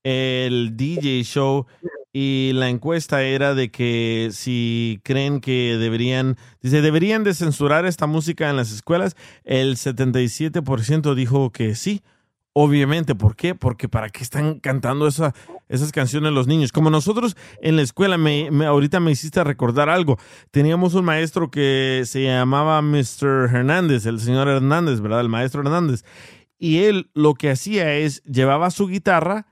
el 0.02 0.76
DJ 0.76 1.24
Show, 1.24 1.68
y 2.14 2.52
la 2.54 2.70
encuesta 2.70 3.24
era 3.24 3.56
de 3.56 3.72
que 3.72 4.30
si 4.32 5.00
creen 5.04 5.42
que 5.42 5.78
deberían, 5.80 6.38
dice, 6.62 6.82
deberían 6.84 7.24
de 7.24 7.34
censurar 7.34 7.88
esta 7.88 8.06
música 8.06 8.50
en 8.52 8.56
las 8.56 8.72
escuelas, 8.72 9.16
el 9.44 9.76
77% 9.78 11.16
dijo 11.16 11.52
que 11.52 11.76
sí. 11.76 12.02
Obviamente, 12.56 13.16
¿por 13.16 13.36
qué? 13.36 13.56
Porque 13.56 13.90
para 13.90 14.10
qué 14.12 14.22
están 14.22 14.60
cantando 14.60 15.08
esa, 15.08 15.34
esas 15.70 15.92
canciones 15.92 16.34
los 16.34 16.46
niños. 16.46 16.72
Como 16.72 16.92
nosotros 16.92 17.36
en 17.64 17.76
la 17.78 17.82
escuela, 17.82 18.16
me, 18.20 18.52
me- 18.52 18.68
ahorita 18.68 19.00
me 19.00 19.10
hiciste 19.10 19.44
recordar 19.44 19.90
algo. 19.90 20.20
Teníamos 20.52 20.94
un 20.94 21.04
maestro 21.04 21.50
que 21.50 22.04
se 22.06 22.24
llamaba 22.26 22.80
Mr. 22.84 23.50
Hernández, 23.52 24.06
el 24.06 24.20
señor 24.20 24.48
Hernández, 24.50 25.02
¿verdad? 25.02 25.22
El 25.22 25.30
maestro 25.30 25.62
Hernández. 25.62 26.06
Y 26.60 26.84
él 26.84 27.10
lo 27.16 27.34
que 27.34 27.50
hacía 27.50 27.96
es, 27.96 28.22
llevaba 28.22 28.70
su 28.70 28.86
guitarra 28.88 29.48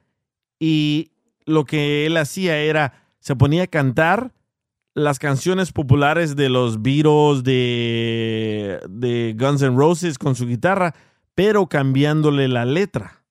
y 0.60 1.11
lo 1.52 1.66
que 1.66 2.06
él 2.06 2.18
hacía 2.18 2.58
era, 2.58 3.06
se 3.20 3.36
ponía 3.36 3.64
a 3.64 3.68
cantar 3.68 4.34
las 4.94 5.20
canciones 5.20 5.72
populares 5.72 6.36
de 6.36 6.50
los 6.50 6.82
Beatles, 6.82 7.44
de, 7.44 8.80
de 8.90 9.36
Guns 9.38 9.62
N' 9.62 9.78
Roses 9.78 10.18
con 10.18 10.36
su 10.36 10.48
guitarra, 10.48 10.94
pero 11.36 11.68
cambiándole 11.68 12.48
la 12.48 12.66
letra. 12.66 13.24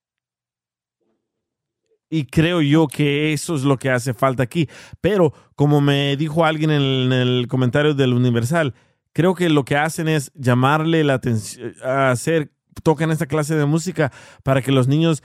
Y 2.08 2.24
creo 2.24 2.60
yo 2.60 2.88
que 2.88 3.32
eso 3.32 3.54
es 3.54 3.62
lo 3.62 3.78
que 3.78 3.90
hace 3.90 4.14
falta 4.14 4.42
aquí. 4.42 4.68
Pero 5.00 5.32
como 5.54 5.80
me 5.80 6.16
dijo 6.16 6.44
alguien 6.44 6.70
en 6.70 6.82
el, 6.82 7.12
en 7.12 7.12
el 7.12 7.46
comentario 7.46 7.94
del 7.94 8.14
Universal, 8.14 8.74
creo 9.12 9.34
que 9.34 9.48
lo 9.48 9.64
que 9.64 9.76
hacen 9.76 10.08
es 10.08 10.32
llamarle 10.34 11.04
la 11.04 11.14
atención, 11.14 11.74
a 11.84 12.10
hacer, 12.10 12.50
tocan 12.82 13.10
esta 13.12 13.26
clase 13.26 13.54
de 13.54 13.66
música 13.66 14.10
para 14.42 14.60
que 14.60 14.72
los 14.72 14.88
niños 14.88 15.22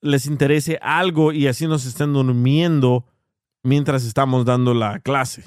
les 0.00 0.26
interese 0.26 0.78
algo 0.82 1.32
y 1.32 1.46
así 1.46 1.66
nos 1.66 1.86
estén 1.86 2.12
durmiendo 2.12 3.04
mientras 3.62 4.04
estamos 4.04 4.44
dando 4.44 4.74
la 4.74 5.00
clase, 5.00 5.44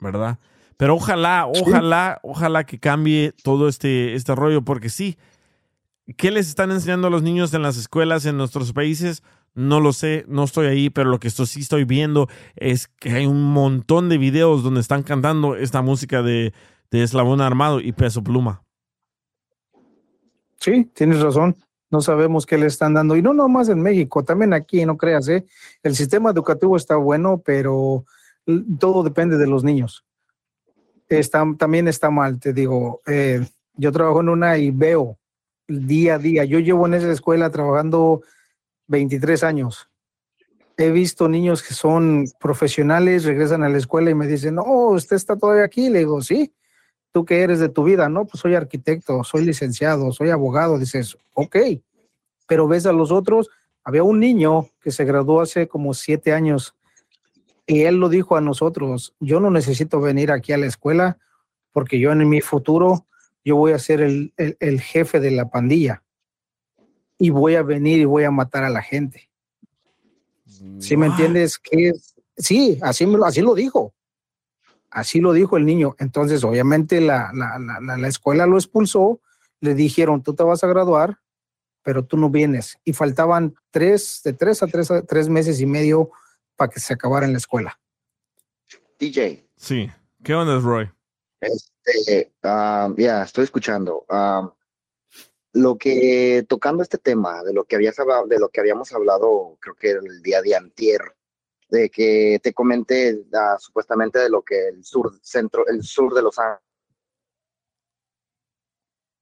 ¿verdad? 0.00 0.38
Pero 0.76 0.96
ojalá, 0.96 1.46
ojalá, 1.46 2.18
ojalá 2.22 2.64
que 2.64 2.78
cambie 2.78 3.32
todo 3.42 3.68
este, 3.68 4.14
este 4.14 4.34
rollo, 4.34 4.62
porque 4.62 4.88
sí, 4.88 5.18
¿qué 6.16 6.30
les 6.30 6.48
están 6.48 6.70
enseñando 6.70 7.08
a 7.08 7.10
los 7.10 7.22
niños 7.22 7.52
en 7.54 7.62
las 7.62 7.76
escuelas 7.76 8.26
en 8.26 8.36
nuestros 8.36 8.72
países? 8.72 9.22
No 9.54 9.80
lo 9.80 9.92
sé, 9.92 10.24
no 10.28 10.44
estoy 10.44 10.66
ahí, 10.66 10.90
pero 10.90 11.10
lo 11.10 11.20
que 11.20 11.28
esto 11.28 11.44
sí 11.44 11.60
estoy 11.60 11.84
viendo 11.84 12.28
es 12.56 12.88
que 12.88 13.10
hay 13.10 13.26
un 13.26 13.42
montón 13.52 14.08
de 14.08 14.18
videos 14.18 14.62
donde 14.62 14.80
están 14.80 15.02
cantando 15.02 15.56
esta 15.56 15.82
música 15.82 16.22
de, 16.22 16.54
de 16.90 17.02
Eslabón 17.02 17.40
Armado 17.40 17.80
y 17.80 17.92
Peso 17.92 18.24
Pluma. 18.24 18.64
Sí, 20.58 20.90
tienes 20.94 21.20
razón. 21.20 21.56
No 21.92 22.00
sabemos 22.00 22.46
qué 22.46 22.58
le 22.58 22.66
están 22.66 22.94
dando. 22.94 23.14
Y 23.16 23.22
no 23.22 23.34
nomás 23.34 23.68
en 23.68 23.80
México, 23.80 24.24
también 24.24 24.54
aquí, 24.54 24.84
no 24.84 24.96
creas, 24.96 25.28
¿eh? 25.28 25.44
El 25.82 25.94
sistema 25.94 26.30
educativo 26.30 26.76
está 26.76 26.96
bueno, 26.96 27.42
pero 27.44 28.04
todo 28.80 29.04
depende 29.04 29.36
de 29.36 29.46
los 29.46 29.62
niños. 29.62 30.04
Está, 31.08 31.44
también 31.58 31.86
está 31.88 32.10
mal, 32.10 32.40
te 32.40 32.54
digo. 32.54 33.02
eh, 33.06 33.46
yo 33.74 33.92
trabajo 33.92 34.20
en 34.20 34.28
una 34.30 34.58
y 34.58 34.70
veo 34.70 35.18
día 35.68 36.14
a 36.14 36.18
día. 36.18 36.44
Yo 36.44 36.58
llevo 36.58 36.86
en 36.86 36.94
esa 36.94 37.10
escuela 37.10 37.50
trabajando 37.50 38.22
23 38.88 39.44
años. 39.44 39.88
He 40.76 40.90
visto 40.90 41.28
niños 41.28 41.62
que 41.62 41.74
son 41.74 42.24
profesionales, 42.40 43.24
regresan 43.24 43.62
a 43.62 43.68
la 43.68 43.78
escuela 43.78 44.10
y 44.10 44.14
me 44.14 44.26
dicen, 44.26 44.54
no, 44.54 44.64
usted 44.64 45.16
está 45.16 45.36
todavía 45.36 45.64
aquí. 45.64 45.90
Le 45.90 46.00
digo, 46.00 46.22
sí, 46.22 46.52
¿tú 47.12 47.24
qué 47.24 47.42
eres 47.42 47.60
de 47.60 47.68
tu 47.68 47.84
vida? 47.84 48.08
No, 48.08 48.24
pues 48.24 48.40
soy 48.40 48.54
arquitecto, 48.54 49.22
soy 49.24 49.44
licenciado, 49.44 50.12
soy 50.12 50.30
abogado. 50.30 50.78
Dices, 50.78 51.16
ok, 51.34 51.56
pero 52.46 52.66
ves 52.66 52.86
a 52.86 52.92
los 52.92 53.12
otros. 53.12 53.48
Había 53.84 54.02
un 54.02 54.20
niño 54.20 54.68
que 54.80 54.90
se 54.90 55.04
graduó 55.04 55.40
hace 55.40 55.68
como 55.68 55.92
siete 55.94 56.32
años 56.32 56.74
y 57.66 57.82
él 57.82 57.96
lo 57.96 58.08
dijo 58.08 58.36
a 58.36 58.40
nosotros, 58.40 59.14
yo 59.20 59.40
no 59.40 59.50
necesito 59.50 60.00
venir 60.00 60.30
aquí 60.32 60.52
a 60.52 60.58
la 60.58 60.66
escuela 60.66 61.18
porque 61.72 61.98
yo 61.98 62.12
en 62.12 62.28
mi 62.28 62.40
futuro, 62.40 63.06
yo 63.44 63.56
voy 63.56 63.72
a 63.72 63.78
ser 63.78 64.00
el, 64.02 64.32
el- 64.36 64.56
el 64.60 64.80
jefe 64.80 65.20
de 65.20 65.30
la 65.30 65.48
pandilla 65.48 66.02
y 67.18 67.30
voy 67.30 67.54
a 67.56 67.62
venir 67.62 67.98
y 68.00 68.04
voy 68.04 68.24
a 68.24 68.30
matar 68.30 68.64
a 68.64 68.70
la 68.70 68.82
gente. 68.82 69.28
¿Sí 70.78 70.96
me 70.96 71.06
entiendes? 71.06 71.58
Que 71.58 71.92
sí, 72.36 72.78
así, 72.82 73.06
así 73.24 73.40
lo 73.40 73.54
dijo. 73.54 73.92
Así 74.92 75.20
lo 75.20 75.32
dijo 75.32 75.56
el 75.56 75.64
niño. 75.66 75.96
Entonces, 75.98 76.44
obviamente, 76.44 77.00
la, 77.00 77.30
la, 77.34 77.58
la, 77.58 77.80
la- 77.80 77.96
la 77.96 78.08
escuela 78.08 78.46
lo 78.46 78.56
expulsó. 78.58 79.20
Le 79.60 79.74
dijeron, 79.74 80.22
tú 80.22 80.34
te 80.34 80.42
vas 80.44 80.62
a 80.62 80.66
graduar, 80.68 81.18
pero 81.82 82.04
tú 82.04 82.16
no 82.16 82.30
vienes. 82.30 82.78
Y 82.84 82.92
faltaban 82.92 83.54
tres, 83.70 84.20
de 84.24 84.32
tres 84.34 84.62
a 84.62 84.66
tres, 84.66 84.90
a 84.90 85.02
tres 85.02 85.28
meses 85.28 85.60
y 85.60 85.66
medio 85.66 86.10
para 86.56 86.70
que 86.70 86.78
se 86.80 86.92
acabara 86.94 87.26
en 87.26 87.32
la 87.32 87.38
escuela. 87.38 87.80
DJ. 88.98 89.48
Sí. 89.56 89.90
¿Qué 90.22 90.34
onda, 90.34 90.58
Roy? 90.60 90.90
Este, 91.40 92.32
ah, 92.42 92.92
ya, 92.96 93.22
estoy 93.24 93.44
escuchando. 93.44 94.04
Ah, 94.08 94.52
lo 95.54 95.76
que, 95.76 96.44
tocando 96.48 96.82
este 96.82 96.98
tema, 96.98 97.42
de 97.42 97.52
lo 97.52 97.64
que 97.64 97.76
habías 97.76 97.98
hablado, 97.98 98.26
de 98.26 98.38
lo 98.38 98.48
que 98.48 98.60
habíamos 98.60 98.92
hablado, 98.92 99.56
creo 99.60 99.74
que 99.74 99.90
el 99.90 100.22
día 100.22 100.40
de 100.42 100.54
antier, 100.56 101.00
de 101.72 101.88
que 101.88 102.38
te 102.42 102.52
comenté 102.52 103.24
ah, 103.32 103.56
supuestamente 103.58 104.18
de 104.18 104.28
lo 104.28 104.42
que 104.42 104.68
el 104.68 104.84
sur, 104.84 105.10
centro, 105.22 105.66
el 105.66 105.82
sur 105.82 106.12
de 106.12 106.20
Los 106.22 106.36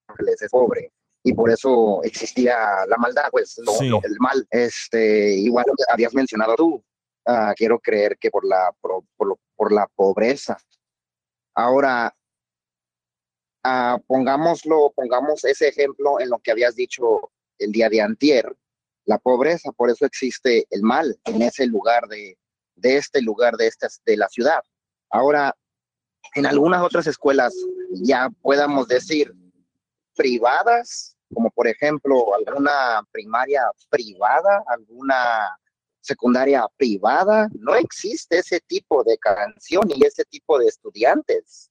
Ángeles 0.09 0.43
es 0.43 0.51
pobre 0.51 0.93
y 1.23 1.33
por 1.33 1.49
eso 1.51 2.03
existía 2.03 2.85
la 2.89 2.97
maldad, 2.97 3.29
pues 3.31 3.57
lo- 3.59 3.73
Sí. 3.75 3.89
lo- 3.89 4.01
el 4.03 4.17
mal. 4.19 4.45
Este, 4.51 5.33
igual 5.35 5.65
habías 5.89 6.13
mencionado 6.13 6.57
tú, 6.57 6.85
ah, 7.27 7.55
quiero 7.57 7.79
creer 7.79 8.19
que 8.19 8.31
por 8.31 8.45
la, 8.45 8.75
por, 8.81 9.05
por 9.17 9.29
lo- 9.29 9.39
por 9.55 9.71
la 9.73 9.87
pobreza. 9.87 10.59
Ahora, 11.55 12.13
ah, 13.63 13.99
pongámoslo, 14.09 14.93
pongamos 14.97 15.45
ese 15.45 15.69
ejemplo 15.69 16.19
en 16.19 16.31
lo 16.31 16.39
que 16.41 16.51
habías 16.51 16.75
dicho 16.75 17.31
el 17.59 17.71
día 17.71 17.89
de 17.89 18.01
antier, 18.01 18.57
la 19.05 19.19
pobreza, 19.19 19.73
por 19.73 19.91
eso 19.91 20.05
existe 20.07 20.67
el 20.71 20.83
mal 20.83 21.19
en 21.25 21.43
ese 21.43 21.67
lugar 21.67 22.07
de, 22.09 22.39
de 22.77 22.97
este 22.97 23.21
lugar, 23.23 23.57
de, 23.57 23.67
esta, 23.67 23.89
de 24.05 24.17
la 24.17 24.29
ciudad. 24.29 24.63
Ahora, 25.11 25.55
en 26.35 26.47
algunas 26.47 26.83
otras 26.83 27.07
escuelas, 27.07 27.55
ya 27.93 28.31
podamos 28.43 28.89
decir, 28.89 29.35
privadas, 30.15 31.17
como 31.33 31.51
por 31.51 31.67
ejemplo 31.67 32.35
alguna 32.35 33.03
primaria 33.11 33.63
privada, 33.89 34.63
alguna 34.67 35.57
secundaria 36.01 36.67
privada, 36.77 37.49
no 37.59 37.75
existe 37.75 38.39
ese 38.39 38.61
tipo 38.61 39.05
de 39.05 39.19
canción 39.19 39.85
y 39.95 40.05
ese 40.05 40.25
tipo 40.25 40.59
de 40.59 40.67
estudiantes. 40.67 41.71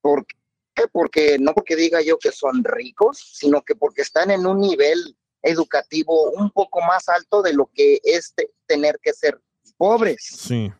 ¿Por 0.00 0.26
qué? 0.26 0.86
Porque 0.92 1.38
no 1.38 1.52
porque 1.54 1.76
diga 1.76 2.00
yo 2.02 2.18
que 2.18 2.32
son 2.32 2.62
ricos, 2.64 3.18
sino 3.34 3.62
que 3.62 3.74
porque 3.74 4.02
están 4.02 4.30
en 4.30 4.46
un 4.46 4.60
nivel 4.60 5.16
educativo 5.44 6.30
un 6.32 6.50
poco 6.50 6.80
más 6.80 7.08
alto 7.08 7.42
de 7.42 7.52
lo 7.52 7.70
que 7.72 8.00
es 8.02 8.32
te- 8.34 8.50
tener 8.66 8.98
que 9.02 9.12
ser 9.12 9.40
pobres. 9.76 10.16
Sí. 10.26 10.72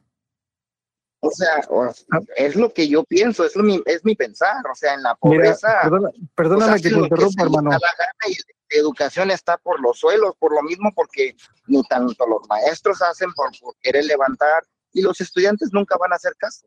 O 1.20 1.30
sea, 1.30 1.60
o- 1.70 1.90
es 2.36 2.54
lo 2.56 2.72
que 2.72 2.86
yo 2.88 3.02
pienso, 3.04 3.44
es, 3.44 3.56
lo 3.56 3.62
mi, 3.62 3.82
es 3.86 4.04
mi 4.04 4.14
pensar. 4.14 4.62
O 4.70 4.74
sea, 4.74 4.94
en 4.94 5.02
la 5.02 5.10
Mira, 5.10 5.18
pobreza. 5.20 5.68
perdona- 5.82 6.10
perdóname 6.34 6.72
pues, 6.72 6.82
que 6.82 6.88
hacen 6.88 6.98
te 7.00 7.04
interrumpa, 7.04 7.42
hermano. 7.44 7.70
la 7.70 7.78
gana 7.78 8.28
y 8.28 8.32
la 8.34 8.80
educación 8.80 9.30
está 9.30 9.56
por 9.58 9.80
los 9.80 9.98
suelos, 9.98 10.34
por 10.38 10.52
lo 10.54 10.62
mismo, 10.62 10.90
porque 10.94 11.34
ni 11.66 11.82
tanto 11.84 12.26
los 12.26 12.46
maestros 12.48 13.00
hacen 13.02 13.32
por, 13.34 13.50
por 13.58 13.74
querer 13.80 14.04
levantar 14.04 14.64
y 14.92 15.00
los 15.02 15.20
estudiantes 15.20 15.70
nunca 15.72 15.96
van 15.98 16.12
a 16.12 16.16
hacer 16.16 16.34
caso. 16.36 16.66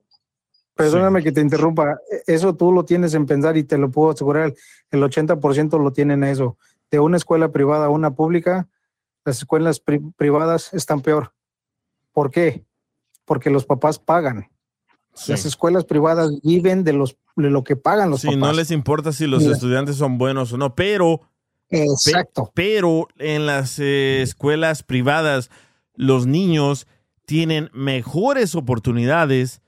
Perdóname 0.73 1.23
que 1.23 1.31
te 1.31 1.41
interrumpa. 1.41 1.99
Eso 2.27 2.55
tú 2.55 2.71
lo 2.71 2.85
tienes 2.85 3.13
en 3.15 3.25
pensar 3.25 3.57
y 3.57 3.63
te 3.63 3.77
lo 3.79 3.89
puedo 3.89 4.11
asegurar. 4.11 4.53
El 4.91 5.01
80% 5.03 5.79
lo 5.79 5.91
tienen 5.91 6.23
eso. 6.23 6.57
De 6.91 6.99
una 6.99 7.17
escuela 7.17 7.51
privada 7.51 7.87
a 7.87 7.89
una 7.89 8.11
pública, 8.15 8.67
las 9.25 9.37
escuelas 9.39 9.79
pri- 9.79 9.99
privadas 10.15 10.73
están 10.73 11.01
peor. 11.01 11.33
¿Por 12.13 12.31
qué? 12.31 12.65
Porque 13.25 13.49
los 13.49 13.65
papás 13.65 13.99
pagan. 13.99 14.49
Las 15.27 15.45
escuelas 15.45 15.83
privadas 15.85 16.31
viven 16.43 16.83
de, 16.83 16.93
los, 16.93 17.17
de 17.35 17.49
lo 17.49 17.63
que 17.63 17.75
pagan 17.75 18.09
los 18.11 18.21
Sí, 18.21 18.27
papás. 18.27 18.39
no 18.39 18.53
les 18.53 18.71
importa 18.71 19.11
si 19.11 19.25
los 19.27 19.41
Mira. 19.41 19.53
estudiantes 19.55 19.95
son 19.97 20.17
buenos 20.17 20.53
o 20.53 20.57
no, 20.57 20.75
pero. 20.75 21.21
Exacto. 21.69 22.49
pero 22.53 23.07
en 23.17 23.45
las 23.45 23.77
eh, 23.79 24.21
escuelas 24.21 24.83
privadas, 24.83 25.49
los 25.95 26.25
niños 26.25 26.87
tienen 27.25 27.69
mejores 27.73 28.55
oportunidades 28.55 29.61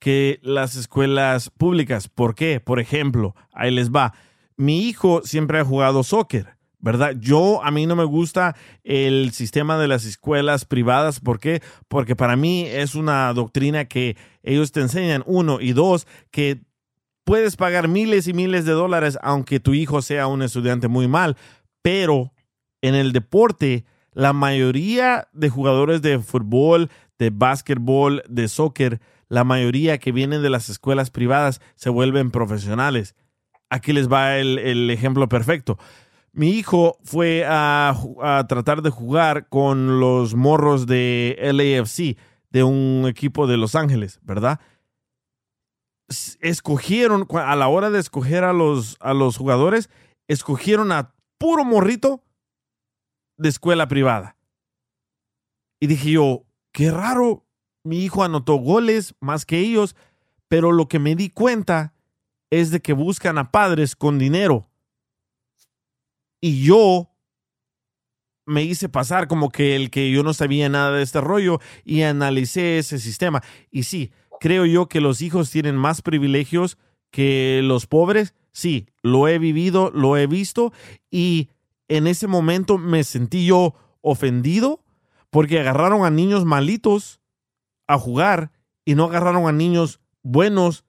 que 0.00 0.40
las 0.42 0.74
escuelas 0.74 1.50
públicas. 1.50 2.08
¿Por 2.08 2.34
qué? 2.34 2.58
Por 2.58 2.80
ejemplo, 2.80 3.36
ahí 3.52 3.70
les 3.70 3.90
va. 3.92 4.14
Mi 4.56 4.80
hijo 4.88 5.22
siempre 5.22 5.60
ha 5.60 5.64
jugado 5.64 6.02
soccer, 6.02 6.53
¿verdad? 6.84 7.14
Yo, 7.18 7.64
a 7.64 7.70
mí 7.70 7.86
no 7.86 7.96
me 7.96 8.04
gusta 8.04 8.54
el 8.84 9.32
sistema 9.32 9.78
de 9.78 9.88
las 9.88 10.04
escuelas 10.04 10.66
privadas. 10.66 11.18
¿Por 11.18 11.40
qué? 11.40 11.62
Porque 11.88 12.14
para 12.14 12.36
mí 12.36 12.66
es 12.66 12.94
una 12.94 13.32
doctrina 13.32 13.86
que 13.86 14.18
ellos 14.42 14.70
te 14.70 14.82
enseñan, 14.82 15.24
uno, 15.24 15.62
y 15.62 15.72
dos, 15.72 16.06
que 16.30 16.60
puedes 17.24 17.56
pagar 17.56 17.88
miles 17.88 18.28
y 18.28 18.34
miles 18.34 18.66
de 18.66 18.72
dólares 18.72 19.18
aunque 19.22 19.60
tu 19.60 19.72
hijo 19.72 20.02
sea 20.02 20.26
un 20.26 20.42
estudiante 20.42 20.88
muy 20.88 21.08
mal, 21.08 21.38
pero 21.80 22.34
en 22.82 22.94
el 22.94 23.12
deporte, 23.12 23.86
la 24.12 24.34
mayoría 24.34 25.28
de 25.32 25.48
jugadores 25.48 26.02
de 26.02 26.18
fútbol, 26.18 26.90
de 27.18 27.30
básquetbol, 27.30 28.22
de 28.28 28.46
soccer, 28.46 29.00
la 29.30 29.42
mayoría 29.42 29.96
que 29.96 30.12
vienen 30.12 30.42
de 30.42 30.50
las 30.50 30.68
escuelas 30.68 31.10
privadas 31.10 31.62
se 31.76 31.88
vuelven 31.88 32.30
profesionales. 32.30 33.14
Aquí 33.70 33.94
les 33.94 34.12
va 34.12 34.36
el, 34.36 34.58
el 34.58 34.90
ejemplo 34.90 35.30
perfecto. 35.30 35.78
Mi 36.36 36.50
hijo 36.50 36.98
fue 37.04 37.44
a, 37.46 37.94
tratar 38.48 38.82
de 38.82 38.90
jugar 38.90 39.48
con 39.48 40.00
los 40.00 40.34
morros 40.34 40.84
de 40.88 41.38
LAFC, 41.40 42.18
de 42.50 42.64
un 42.64 43.06
equipo 43.06 43.46
de 43.46 43.56
Los 43.56 43.76
Ángeles, 43.76 44.18
¿verdad? 44.24 44.58
Escogieron, 46.40 47.28
a 47.30 47.54
la 47.54 47.68
hora 47.68 47.90
de 47.90 48.00
escoger 48.00 48.42
a 48.42 48.52
los, 48.52 48.96
a 48.98 49.14
los 49.14 49.36
jugadores, 49.36 49.88
escogieron 50.26 50.90
a 50.90 51.14
puro 51.38 51.64
morrito 51.64 52.24
de 53.36 53.48
escuela 53.48 53.86
privada. 53.86 54.36
Y 55.78 55.86
dije 55.86 56.10
yo, 56.10 56.46
qué 56.72 56.90
raro, 56.90 57.46
mi 57.84 58.02
hijo 58.04 58.24
anotó 58.24 58.56
goles 58.56 59.14
más 59.20 59.46
que 59.46 59.60
ellos, 59.60 59.94
pero 60.48 60.72
lo 60.72 60.88
que 60.88 60.98
me 60.98 61.14
di 61.14 61.30
cuenta 61.30 61.94
es 62.50 62.72
de 62.72 62.80
que 62.80 62.92
buscan 62.92 63.38
a 63.38 63.52
padres 63.52 63.94
con 63.94 64.18
dinero. 64.18 64.68
Y 66.46 66.62
yo 66.62 67.08
me 68.44 68.64
hice 68.64 68.90
pasar 68.90 69.28
como 69.28 69.48
que 69.48 69.76
el 69.76 69.88
que 69.88 70.10
yo 70.10 70.22
no 70.22 70.34
sabía 70.34 70.68
nada 70.68 70.92
de 70.92 71.02
este 71.02 71.22
rollo 71.22 71.58
y 71.86 72.02
analicé 72.02 72.76
ese 72.76 72.98
sistema. 72.98 73.42
Y 73.70 73.84
sí, 73.84 74.12
creo 74.40 74.66
yo 74.66 74.86
que 74.86 75.00
los 75.00 75.22
hijos 75.22 75.50
tienen 75.50 75.74
más 75.74 76.02
privilegios 76.02 76.76
que 77.10 77.62
los 77.64 77.86
pobres. 77.86 78.34
Sí, 78.52 78.88
lo 79.00 79.26
he 79.26 79.38
vivido, 79.38 79.90
lo 79.94 80.18
he 80.18 80.26
visto 80.26 80.74
y 81.10 81.48
en 81.88 82.06
ese 82.06 82.26
momento 82.26 82.76
me 82.76 83.04
sentí 83.04 83.46
yo 83.46 83.74
ofendido 84.02 84.84
porque 85.30 85.60
agarraron 85.60 86.04
a 86.04 86.10
niños 86.10 86.44
malitos 86.44 87.22
a 87.86 87.96
jugar 87.96 88.52
y 88.84 88.96
no 88.96 89.04
agarraron 89.04 89.46
a 89.46 89.52
niños 89.52 89.98
buenos 90.22 90.84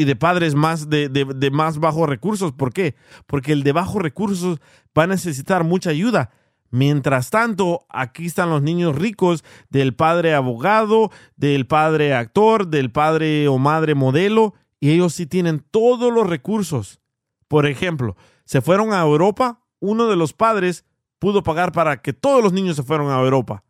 y 0.00 0.04
de 0.04 0.16
padres 0.16 0.54
más 0.54 0.88
de, 0.88 1.08
de- 1.08 1.24
de 1.24 1.50
más 1.50 1.78
bajos 1.78 2.08
recursos. 2.08 2.52
¿Por 2.52 2.72
qué? 2.72 2.94
Porque 3.26 3.52
el 3.52 3.62
de 3.62 3.72
bajos 3.72 4.00
recursos 4.02 4.60
va 4.96 5.04
a 5.04 5.06
necesitar 5.08 5.64
mucha 5.64 5.90
ayuda. 5.90 6.30
Mientras 6.70 7.30
tanto, 7.30 7.86
aquí 7.88 8.26
están 8.26 8.50
los 8.50 8.60
niños 8.62 8.94
ricos 8.94 9.42
del 9.70 9.94
padre 9.94 10.34
abogado, 10.34 11.10
del 11.36 11.66
padre 11.66 12.14
actor, 12.14 12.68
del 12.68 12.90
padre 12.92 13.48
o 13.48 13.56
madre 13.58 13.94
modelo, 13.94 14.54
y 14.78 14.90
ellos 14.90 15.14
sí 15.14 15.26
tienen 15.26 15.64
todos 15.70 16.12
los 16.12 16.26
recursos. 16.28 17.00
Por 17.48 17.66
ejemplo, 17.66 18.16
se 18.44 18.60
fueron 18.60 18.92
a 18.92 19.00
Europa, 19.00 19.62
uno 19.80 20.06
de 20.08 20.16
los 20.16 20.32
padres 20.34 20.84
pudo 21.18 21.42
pagar 21.42 21.72
para 21.72 22.02
que 22.02 22.12
todos 22.12 22.42
los 22.44 22.52
niños 22.52 22.76
se 22.76 22.82
fueran 22.82 23.08
a 23.08 23.18
Europa. 23.20 23.64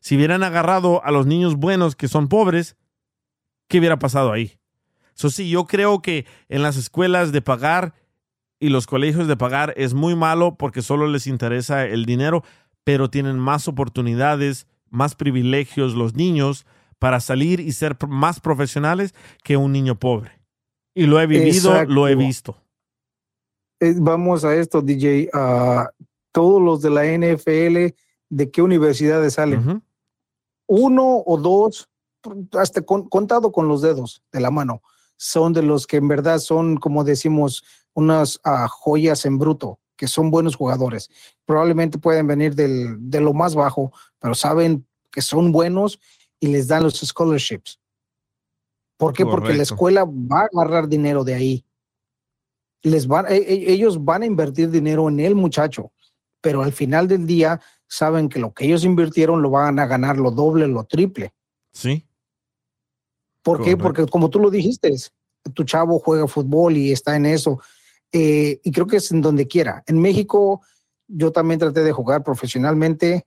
Si 0.00 0.14
hubieran 0.16 0.42
agarrado 0.42 1.02
a 1.04 1.10
los 1.10 1.26
niños 1.26 1.56
buenos 1.56 1.96
que 1.96 2.06
son 2.06 2.28
pobres, 2.28 2.76
¿qué 3.66 3.78
hubiera 3.78 3.98
pasado 3.98 4.30
ahí? 4.30 4.58
Eso 5.16 5.30
sí, 5.30 5.48
yo 5.48 5.64
creo 5.64 6.02
que 6.02 6.26
en 6.48 6.62
las 6.62 6.76
escuelas 6.76 7.32
de 7.32 7.42
pagar 7.42 7.94
y 8.60 8.68
los 8.68 8.86
colegios 8.86 9.26
de 9.28 9.36
pagar 9.36 9.72
es 9.76 9.94
muy 9.94 10.14
malo 10.14 10.56
porque 10.56 10.82
solo 10.82 11.06
les 11.06 11.26
interesa 11.26 11.84
el 11.86 12.04
dinero, 12.04 12.42
pero 12.84 13.10
tienen 13.10 13.38
más 13.38 13.66
oportunidades, 13.68 14.66
más 14.90 15.14
privilegios 15.14 15.94
los 15.94 16.14
niños 16.14 16.66
para 16.98 17.20
salir 17.20 17.60
y 17.60 17.72
ser 17.72 17.96
más 18.08 18.40
profesionales 18.40 19.14
que 19.42 19.56
un 19.56 19.72
niño 19.72 19.98
pobre. 19.98 20.30
Y 20.94 21.06
lo 21.06 21.20
he 21.20 21.26
vivido, 21.26 21.84
lo 21.84 22.08
he 22.08 22.14
visto. 22.14 22.56
Eh, 23.80 23.94
vamos 23.98 24.44
a 24.44 24.54
esto, 24.54 24.80
DJ. 24.80 25.28
ah, 25.34 25.90
todos 26.32 26.62
los 26.62 26.80
de 26.82 26.90
la 26.90 27.04
NFL, 27.06 27.94
¿de 28.30 28.50
qué 28.50 28.62
universidades 28.62 29.34
salen? 29.34 29.82
Uno 30.66 31.22
o 31.24 31.36
dos, 31.38 31.88
hasta 32.52 32.82
con- 32.82 33.08
contado 33.08 33.52
con 33.52 33.68
los 33.68 33.82
dedos 33.82 34.22
de 34.32 34.40
la 34.40 34.50
mano, 34.50 34.82
son 35.16 35.52
de 35.52 35.62
los 35.62 35.86
que 35.86 35.96
en 35.96 36.08
verdad 36.08 36.38
son, 36.38 36.76
como 36.76 37.04
decimos, 37.04 37.64
unas 37.94 38.40
ah, 38.44 38.68
joyas 38.68 39.24
en 39.24 39.38
bruto, 39.38 39.80
que 39.96 40.08
son 40.08 40.30
buenos 40.30 40.56
jugadores. 40.56 41.10
Probablemente 41.44 41.98
pueden 41.98 42.26
venir 42.26 42.54
del, 42.54 42.96
de 43.10 43.20
lo 43.20 43.32
más 43.32 43.54
bajo, 43.54 43.92
pero 44.18 44.34
saben 44.34 44.86
que 45.10 45.22
son 45.22 45.52
buenos 45.52 45.98
y 46.38 46.48
les 46.48 46.68
dan 46.68 46.82
los 46.82 47.00
scholarships. 47.00 47.80
¿Por 48.98 49.12
qué? 49.12 49.24
Porque 49.24 49.54
la 49.54 49.62
escuela 49.62 50.04
va 50.04 50.42
a 50.42 50.48
agarrar 50.52 50.88
dinero 50.88 51.24
de 51.24 51.34
ahí 51.34 51.66
les 52.86 53.06
van, 53.06 53.26
e- 53.28 53.36
e- 53.36 53.72
ellos 53.72 54.04
van 54.04 54.22
a 54.22 54.26
invertir 54.26 54.70
dinero 54.70 55.08
en 55.08 55.18
el 55.20 55.34
muchacho, 55.34 55.92
pero 56.40 56.62
al 56.62 56.72
final 56.72 57.08
del 57.08 57.26
día 57.26 57.60
saben 57.88 58.28
que 58.28 58.38
lo 58.38 58.52
que 58.54 58.64
ellos 58.66 58.84
invirtieron 58.84 59.42
lo 59.42 59.50
van 59.50 59.78
a 59.78 59.86
ganar 59.86 60.18
lo 60.18 60.30
doble, 60.30 60.68
lo 60.68 60.84
triple. 60.84 61.34
Sí. 61.72 62.05
¿Por 63.46 63.62
qué? 63.62 63.76
Porque 63.76 64.04
como 64.06 64.28
tú 64.28 64.40
lo 64.40 64.50
dijiste, 64.50 64.92
tu 65.54 65.62
chavo 65.62 66.00
juega 66.00 66.26
fútbol 66.26 66.76
y 66.76 66.90
está 66.90 67.14
en 67.14 67.26
eso. 67.26 67.60
eh, 68.10 68.60
y 68.64 68.72
creo 68.72 68.88
que 68.88 68.96
es 68.96 69.12
en 69.12 69.20
donde 69.20 69.46
quiera. 69.46 69.84
En 69.86 70.00
México, 70.00 70.62
yo 71.06 71.30
también 71.30 71.60
traté 71.60 71.84
de 71.84 71.92
jugar 71.92 72.24
profesionalmente, 72.24 73.24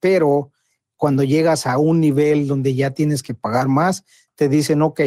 pero 0.00 0.50
cuando 0.96 1.22
llegas 1.22 1.66
a 1.66 1.78
un 1.78 2.00
nivel 2.00 2.48
donde 2.48 2.74
ya 2.74 2.90
tienes 2.90 3.22
que 3.22 3.34
pagar 3.34 3.68
más, 3.68 4.04
te 4.34 4.48
dicen, 4.48 4.82
ok, 4.82 5.02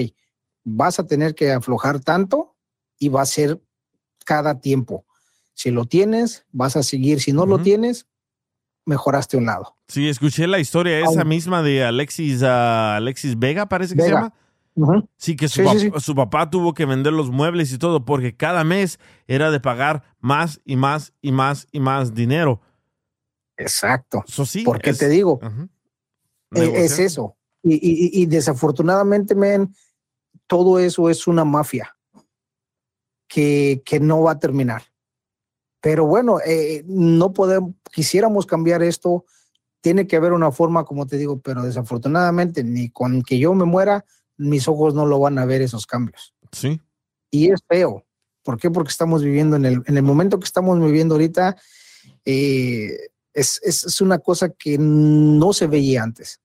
vas 0.64 0.98
a 0.98 1.08
tener 1.08 1.36
que 1.36 1.52
aflojar 1.52 2.00
tanto 2.00 2.56
y 2.98 3.10
va 3.10 3.22
a 3.22 3.26
ser 3.26 3.62
cada 4.24 4.62
tiempo. 4.62 5.06
Si 5.56 5.72
lo 5.72 5.86
tienes, 5.86 6.46
vas 6.54 6.78
a 6.78 6.84
seguir. 6.84 7.20
Si 7.20 7.34
no 7.34 7.46
lo 7.46 7.60
tienes, 7.60 8.08
mejoraste 8.86 9.36
un 9.36 9.46
lado. 9.46 9.76
Sí, 9.90 10.08
escuché 10.08 10.48
la 10.48 10.60
historia 10.60 11.00
esa 11.00 11.26
misma 11.26 11.64
de 11.64 11.84
Alexis, 11.84 12.44
ah, 12.44 12.96
Alexis 12.96 13.38
Vega, 13.38 13.68
parece 13.68 13.94
que 13.94 14.04
se 14.04 14.08
Vega. 14.08 14.34
Sí, 15.18 15.36
que 15.36 15.48
su, 15.48 15.62
Sí, 15.68 15.80
sí, 15.80 15.90
pap- 15.92 16.00
su 16.00 16.16
papá 16.16 16.50
tuvo 16.50 16.74
que 16.74 16.86
vender 16.86 17.14
los 17.14 17.30
muebles 17.30 17.72
y 17.72 17.78
todo 17.78 18.06
porque 18.06 18.36
cada 18.36 18.64
mes 18.64 19.00
era 19.28 19.52
de 19.52 19.60
pagar 19.60 20.04
más 20.20 20.62
y 20.66 20.76
más 20.76 21.14
y 21.22 21.32
más 21.32 21.68
y 21.72 21.80
más 21.80 22.14
dinero. 22.14 22.60
Exacto. 23.58 24.24
Eso 24.28 24.46
sí. 24.46 24.64
Porque 24.64 24.90
es- 24.92 24.98
te 24.98 25.10
digo. 25.10 25.40
Eh, 26.56 26.72
es 26.86 26.98
eso. 27.00 27.38
Y, 27.62 27.76
y- 27.76 28.22
y 28.22 28.26
desafortunadamente, 28.26 29.36
men, 29.36 29.74
todo 30.48 30.80
eso 30.80 31.10
es 31.10 31.28
una 31.28 31.46
mafia 31.46 31.96
que, 33.28 33.82
que 33.86 34.00
no 34.00 34.22
va 34.22 34.32
a 34.32 34.40
terminar. 34.40 34.84
Pero 35.82 36.06
bueno, 36.06 36.40
eh, 36.46 36.84
no 36.88 37.34
podemos, 37.34 37.74
quisiéramos 37.92 38.46
cambiar 38.46 38.84
esto. 38.84 39.26
Tiene 39.82 40.08
que 40.08 40.16
haber 40.16 40.32
una 40.32 40.52
forma, 40.52 40.86
como 40.86 41.06
te 41.08 41.18
digo, 41.18 41.42
pero 41.42 41.62
desafortunadamente, 41.64 42.64
ni 42.64 42.90
con 42.90 43.22
que 43.22 43.38
yo 43.38 43.54
me 43.54 43.66
muera, 43.66 44.06
mis 44.38 44.68
ojos 44.68 44.94
no 44.94 45.06
lo 45.06 45.20
van 45.20 45.38
a 45.40 45.46
ver 45.46 45.62
esos 45.62 45.86
cambios. 45.86 46.34
Sí. 46.52 46.80
Y 47.32 47.52
es 47.52 47.62
feo. 47.68 48.06
¿Por 48.44 48.60
qué? 48.60 48.70
Porque 48.70 48.90
estamos 48.92 49.24
viviendo 49.24 49.56
en 49.56 49.66
el, 49.66 49.84
en 49.86 49.98
el 49.98 50.04
momento 50.04 50.40
que 50.40 50.46
estamos 50.46 50.80
viviendo 50.80 51.16
ahorita, 51.16 51.56
eh, 52.26 52.98
es, 53.34 53.60
es- 53.64 53.84
es 53.86 54.02
una 54.02 54.20
cosa 54.20 54.50
que 54.50 54.78
no 54.78 55.54
se 55.54 55.68
veía 55.68 56.04
antes. 56.04 56.40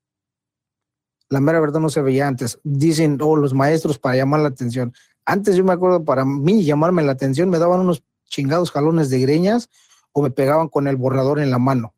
La 1.29 1.41
mera 1.41 1.61
verdad 1.61 1.81
no 1.81 1.91
se 1.91 2.01
veía 2.01 2.27
antes. 2.27 2.59
Dicen, 2.63 3.19
oh, 3.21 3.37
los 3.37 3.53
maestros 3.53 3.99
para 3.99 4.17
llamar 4.17 4.41
la 4.41 4.49
atención. 4.49 4.95
Antes 5.27 5.57
yo 5.57 5.65
me 5.65 5.73
acuerdo, 5.75 6.05
para 6.05 6.25
mí 6.25 6.65
llamarme 6.65 7.03
la 7.03 7.13
atención, 7.13 7.51
me 7.51 7.59
daban 7.59 7.81
unos 7.81 8.03
chingados 8.25 8.71
jalones 8.71 9.11
de 9.11 9.19
greñas 9.21 9.69
o 10.13 10.23
me 10.23 10.31
pegaban 10.31 10.69
con 10.69 10.87
el 10.89 10.97
borrador 10.97 11.39
en 11.41 11.51
la 11.51 11.59
mano. 11.59 11.95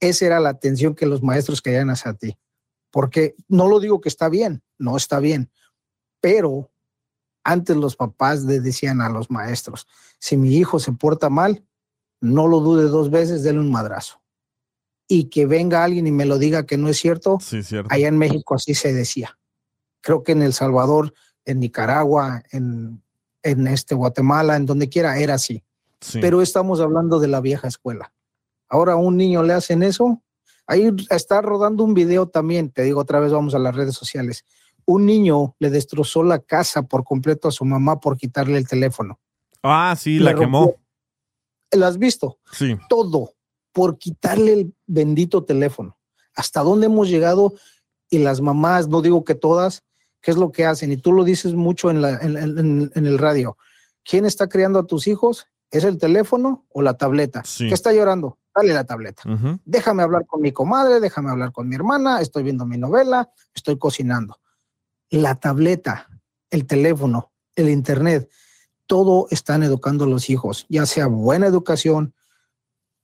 Esa 0.00 0.26
era 0.26 0.40
la 0.40 0.48
atención 0.48 0.94
que 0.94 1.06
los 1.06 1.22
maestros 1.22 1.62
querían 1.62 1.90
hacia 1.90 2.14
ti. 2.14 2.36
Porque 2.90 3.34
no 3.48 3.68
lo 3.68 3.80
digo 3.80 4.00
que 4.00 4.08
está 4.08 4.28
bien, 4.28 4.62
no 4.78 4.96
está 4.96 5.18
bien, 5.20 5.50
pero 6.20 6.70
antes 7.44 7.76
los 7.76 7.96
papás 7.96 8.42
le 8.42 8.60
decían 8.60 9.00
a 9.00 9.08
los 9.08 9.30
maestros, 9.30 9.86
si 10.18 10.36
mi 10.36 10.56
hijo 10.56 10.78
se 10.78 10.92
porta 10.92 11.30
mal, 11.30 11.64
no 12.20 12.48
lo 12.48 12.60
dude 12.60 12.84
dos 12.88 13.10
veces, 13.10 13.42
denle 13.42 13.60
un 13.60 13.70
madrazo. 13.70 14.20
Y 15.08 15.24
que 15.26 15.46
venga 15.46 15.84
alguien 15.84 16.06
y 16.06 16.12
me 16.12 16.24
lo 16.24 16.38
diga 16.38 16.66
que 16.66 16.76
no 16.76 16.88
es 16.88 16.96
cierto, 16.98 17.38
Sí, 17.40 17.62
cierto. 17.62 17.88
allá 17.92 18.08
en 18.08 18.18
México 18.18 18.54
así 18.54 18.74
se 18.74 18.92
decía. 18.92 19.38
Creo 20.00 20.24
que 20.24 20.32
en 20.32 20.42
El 20.42 20.52
Salvador, 20.52 21.14
en 21.44 21.60
Nicaragua, 21.60 22.42
en, 22.50 23.02
en 23.42 23.66
este 23.68 23.94
Guatemala, 23.94 24.56
en 24.56 24.66
donde 24.66 24.88
quiera, 24.88 25.18
era 25.18 25.34
así. 25.34 25.62
Sí. 26.00 26.18
Pero 26.20 26.42
estamos 26.42 26.80
hablando 26.80 27.20
de 27.20 27.28
la 27.28 27.40
vieja 27.40 27.68
escuela. 27.68 28.12
Ahora 28.68 28.94
a 28.94 28.96
un 28.96 29.16
niño 29.16 29.44
le 29.44 29.52
hacen 29.52 29.84
eso. 29.84 30.20
Ahí 30.66 30.90
está 31.10 31.40
rodando 31.42 31.84
un 31.84 31.94
video 31.94 32.26
también, 32.28 32.70
te 32.70 32.82
digo 32.82 33.00
otra 33.00 33.20
vez, 33.20 33.32
vamos 33.32 33.54
a 33.54 33.58
las 33.58 33.74
redes 33.74 33.94
sociales. 33.94 34.44
Un 34.84 35.06
niño 35.06 35.54
le 35.58 35.70
destrozó 35.70 36.22
la 36.22 36.38
casa 36.40 36.82
por 36.82 37.04
completo 37.04 37.48
a 37.48 37.52
su 37.52 37.64
mamá 37.64 38.00
por 38.00 38.16
quitarle 38.16 38.58
el 38.58 38.66
teléfono. 38.68 39.18
Ah, 39.62 39.94
sí, 39.98 40.18
la 40.18 40.32
quemó. 40.34 40.74
¿Lo 41.72 41.86
has 41.86 41.98
visto? 41.98 42.38
Sí. 42.52 42.76
Todo 42.88 43.32
por 43.72 43.98
quitarle 43.98 44.52
el 44.52 44.74
bendito 44.86 45.44
teléfono. 45.44 45.96
¿Hasta 46.34 46.62
dónde 46.62 46.86
hemos 46.86 47.08
llegado? 47.08 47.54
Y 48.08 48.18
las 48.18 48.40
mamás, 48.40 48.88
no 48.88 49.02
digo 49.02 49.24
que 49.24 49.34
todas, 49.34 49.82
¿qué 50.20 50.30
es 50.30 50.36
lo 50.36 50.52
que 50.52 50.64
hacen? 50.64 50.92
Y 50.92 50.96
tú 50.96 51.12
lo 51.12 51.24
dices 51.24 51.54
mucho 51.54 51.90
en, 51.90 52.00
la- 52.02 52.18
en- 52.18 52.36
en- 52.36 52.92
en 52.94 53.06
el 53.06 53.18
radio. 53.18 53.56
¿Quién 54.04 54.24
está 54.24 54.48
criando 54.48 54.78
a 54.78 54.86
tus 54.86 55.06
hijos? 55.08 55.46
¿Es 55.70 55.84
el 55.84 55.98
teléfono 55.98 56.66
o 56.70 56.82
la 56.82 56.94
tableta? 56.94 57.42
Sí. 57.44 57.68
¿Qué 57.68 57.74
está 57.74 57.92
llorando? 57.92 58.38
Dale 58.54 58.72
la 58.72 58.84
tableta. 58.84 59.22
Déjame 59.64 60.02
hablar 60.02 60.24
con 60.26 60.40
mi 60.40 60.52
comadre, 60.52 61.00
déjame 61.00 61.30
hablar 61.30 61.52
con 61.52 61.68
mi 61.68 61.74
hermana, 61.74 62.20
estoy 62.20 62.42
viendo 62.42 62.64
mi 62.64 62.78
novela, 62.78 63.30
estoy 63.54 63.78
cocinando. 63.78 64.38
La 65.10 65.34
tableta, 65.34 66.08
el 66.50 66.66
teléfono, 66.66 67.32
el 67.54 67.68
internet, 67.68 68.30
todo 68.86 69.26
están 69.30 69.62
educando 69.62 70.04
a 70.04 70.08
los 70.08 70.30
hijos, 70.30 70.64
ya 70.68 70.86
sea 70.86 71.06
buena 71.06 71.46
educación, 71.46 72.14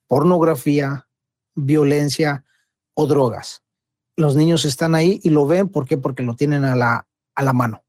pornografía, 0.07 1.07
violencia 1.55 2.45
o 2.95 3.07
drogas. 3.07 3.63
Los 4.17 4.37
niños 4.37 4.65
están 4.65 4.95
ahí 4.95 5.21
y 5.23 5.31
lo 5.31 5.47
ven, 5.47 5.69
¿por 5.69 5.87
qué? 5.87 5.99
Porque 5.99 6.23
lo 6.23 6.35
tienen 6.35 6.65
a 6.65 6.77
la, 6.77 7.07
a 7.35 7.43
la 7.43 7.53
mano. 7.53 7.83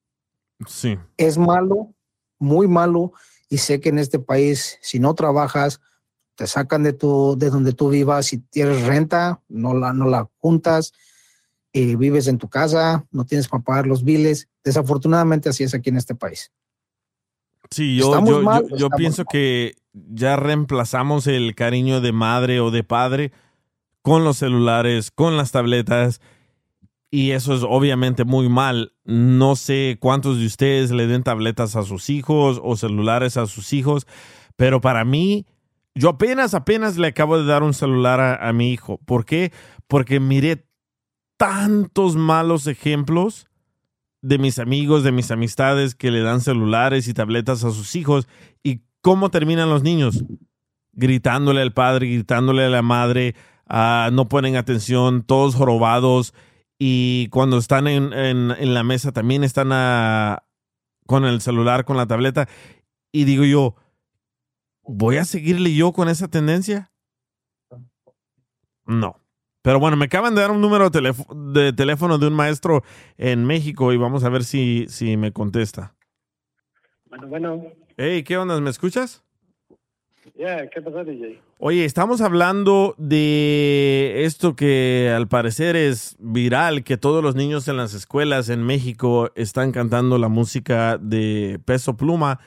Sí. 0.68 0.98
Es 1.18 1.38
malo, 1.38 1.94
muy 2.40 2.68
malo, 2.68 3.14
y 3.50 3.58
sé 3.58 3.80
que 3.80 3.90
en 3.90 4.00
este 4.00 4.20
país, 4.20 4.78
si 4.82 5.00
no 5.00 5.14
trabajas, 5.14 5.80
te 6.36 6.48
sacan 6.48 6.84
de 6.84 6.94
tu, 6.94 7.36
de 7.38 7.50
donde 7.50 7.74
tú 7.74 7.90
vivas, 7.90 8.26
si 8.26 8.40
tienes 8.40 8.86
renta, 8.86 9.42
no 9.50 9.74
la, 9.74 9.94
no 9.94 10.06
la 10.06 10.30
juntas, 10.38 10.94
eh, 11.74 11.96
vives 11.96 12.28
en 12.28 12.38
tu 12.38 12.50
casa, 12.50 13.06
no 13.12 13.26
tienes 13.26 13.48
para 13.48 13.64
pagar 13.64 13.88
los 13.88 14.04
biles. 14.04 14.48
Desafortunadamente 14.64 15.50
así 15.50 15.64
es 15.64 15.74
aquí 15.74 15.90
en 15.90 15.98
este 15.98 16.16
país. 16.16 16.52
Sí, 17.70 17.96
yo, 17.96 18.06
¿Estamos 18.06 18.30
yo, 18.30 18.42
mal 18.42 18.68
yo 18.78 18.90
pienso 18.90 19.26
que 19.26 19.76
ya 19.94 20.36
reemplazamos 20.36 21.28
el 21.28 21.56
cariño 21.56 22.02
de 22.02 22.12
madre 22.12 22.60
o 22.60 22.72
de 22.72 22.84
padre 22.84 23.32
con 24.02 24.24
los 24.24 24.38
celulares, 24.38 25.12
con 25.12 25.38
las 25.38 25.52
tabletas, 25.52 26.20
y 27.14 27.30
eso 27.30 27.54
es 27.54 27.62
obviamente 27.62 28.26
muy 28.26 28.50
mal. 28.50 28.94
No 29.06 29.56
sé 29.56 29.98
cuántos 30.00 30.40
de 30.40 30.48
ustedes 30.48 30.90
le 30.90 31.06
den 31.06 31.22
tabletas 31.22 31.76
a 31.76 31.84
sus 31.84 32.10
hijos 32.10 32.60
o 32.64 32.76
celulares 32.76 33.38
a 33.38 33.46
sus 33.46 33.72
hijos, 33.72 34.08
pero 34.56 34.82
para 34.82 35.06
mí, 35.06 35.46
yo 35.94 36.10
apenas, 36.10 36.56
apenas 36.56 36.98
le 36.98 37.06
acabo 37.06 37.38
de 37.38 37.46
dar 37.46 37.62
un 37.62 37.76
celular 37.76 38.40
a, 38.42 38.52
mi 38.52 38.72
hijo. 38.72 38.98
¿Por 39.06 39.26
qué? 39.26 39.54
Porque 39.86 40.20
miré 40.20 40.66
tantos 41.38 42.16
malos 42.16 42.66
ejemplos 42.66 43.46
de 44.24 44.40
mis 44.40 44.58
amigos, 44.58 45.04
de 45.04 45.12
mis 45.12 45.30
amistades 45.30 45.94
que 45.94 46.10
le 46.10 46.22
dan 46.22 46.42
celulares 46.42 47.08
y 47.08 47.14
tabletas 47.14 47.64
a 47.64 47.70
sus 47.70 47.96
hijos. 47.96 48.28
¿Y 48.64 48.82
cómo 49.02 49.30
terminan 49.30 49.70
los 49.70 49.84
niños? 49.84 50.26
Gritándole 50.94 51.62
al 51.62 51.74
padre, 51.74 52.08
gritándole 52.08 52.66
a 52.66 52.70
la 52.70 52.82
madre, 52.82 53.36
ah, 53.68 54.10
no 54.12 54.30
ponen 54.30 54.56
atención, 54.56 55.22
todos 55.22 55.54
jorobados. 55.54 56.34
Y 56.86 57.30
cuando 57.30 57.58
están 57.60 57.88
en, 57.88 58.12
en- 58.12 58.52
en 58.52 58.74
la 58.74 58.84
mesa 58.84 59.14
también 59.14 59.46
están 59.46 59.70
con 61.08 61.24
el 61.24 61.40
celular, 61.40 61.86
con 61.86 61.96
la 61.96 62.08
tableta. 62.08 62.50
Y 63.14 63.24
digo 63.24 63.46
yo, 63.46 63.76
¿voy 64.82 65.16
a 65.16 65.24
seguirle 65.24 65.74
yo 65.74 65.94
con 65.94 66.10
esa 66.10 66.28
tendencia? 66.28 66.92
No. 68.86 69.16
Pero 69.62 69.80
bueno, 69.80 69.96
me 69.96 70.06
acaban 70.06 70.36
de 70.36 70.42
dar 70.42 70.52
un 70.52 70.60
número 70.60 70.90
de, 70.90 71.00
teléfo- 71.00 71.54
de 71.54 71.72
teléfono 71.72 72.18
de 72.18 72.28
un 72.28 72.34
maestro 72.34 72.84
en 73.18 73.46
México 73.46 73.94
y 73.94 73.98
vamos 73.98 74.26
a 74.26 74.30
ver 74.30 74.44
si, 74.44 74.86
si 74.90 75.16
me 75.16 75.32
contesta. 75.32 75.96
Bueno, 77.10 77.28
bueno. 77.28 77.64
Hey, 77.96 78.24
¿qué 78.24 78.36
onda? 78.36 78.60
¿Me 78.60 78.70
escuchas? 78.72 79.24
Ya, 80.36 80.70
¿qué 80.70 80.82
pasó, 80.82 81.02
DJ? 81.06 81.40
Oye, 81.66 81.86
estamos 81.86 82.20
hablando 82.20 82.94
de 82.98 84.26
esto 84.26 84.54
que 84.54 85.10
al 85.16 85.30
parecer 85.30 85.78
es 85.78 86.18
viral, 86.20 86.84
que 86.84 86.98
todos 86.98 87.24
los 87.24 87.36
niños 87.36 87.70
en 87.70 87.78
las 87.78 87.94
escuelas 87.94 88.50
en 88.50 88.64
México 88.64 89.32
están 89.36 89.72
cantando 89.72 90.18
la 90.18 90.28
música 90.28 90.98
de 90.98 91.62
Peso 91.64 91.96
Pluma 91.96 92.42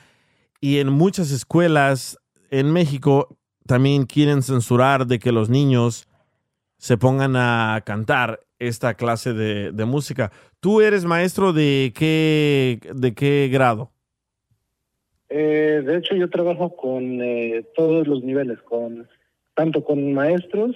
y 0.61 0.77
en 0.77 0.89
muchas 0.89 1.31
escuelas 1.31 2.19
en 2.51 2.71
México 2.71 3.39
también 3.65 4.05
quieren 4.05 4.43
censurar 4.43 5.07
de 5.07 5.17
que 5.17 5.31
los 5.31 5.49
niños 5.49 6.07
se 6.77 6.95
pongan 6.99 7.35
a 7.37 7.81
cantar 7.87 8.41
esta 8.59 8.93
clase 8.93 9.33
de, 9.33 9.85
música. 9.85 10.31
¿Tú 10.59 10.81
eres 10.81 11.05
maestro 11.05 11.53
de 11.53 11.91
qué, 11.95 12.81
de 12.93 13.15
qué 13.15 13.49
grado? 13.51 13.91
Eh, 15.29 15.81
de 15.85 15.97
hecho, 15.97 16.15
yo 16.15 16.29
trabajo 16.29 16.75
con 16.75 17.21
eh, 17.21 17.65
todos 17.75 18.07
los 18.07 18.23
niveles, 18.23 18.61
con 18.61 19.07
tanto 19.55 19.83
con 19.83 20.13
maestros 20.13 20.75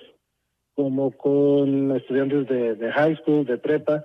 como 0.75 1.11
con 1.11 1.95
estudiantes 1.95 2.47
de, 2.47 2.75
de 2.75 2.91
high 2.91 3.15
school, 3.17 3.45
de 3.45 3.57
prepa, 3.57 4.03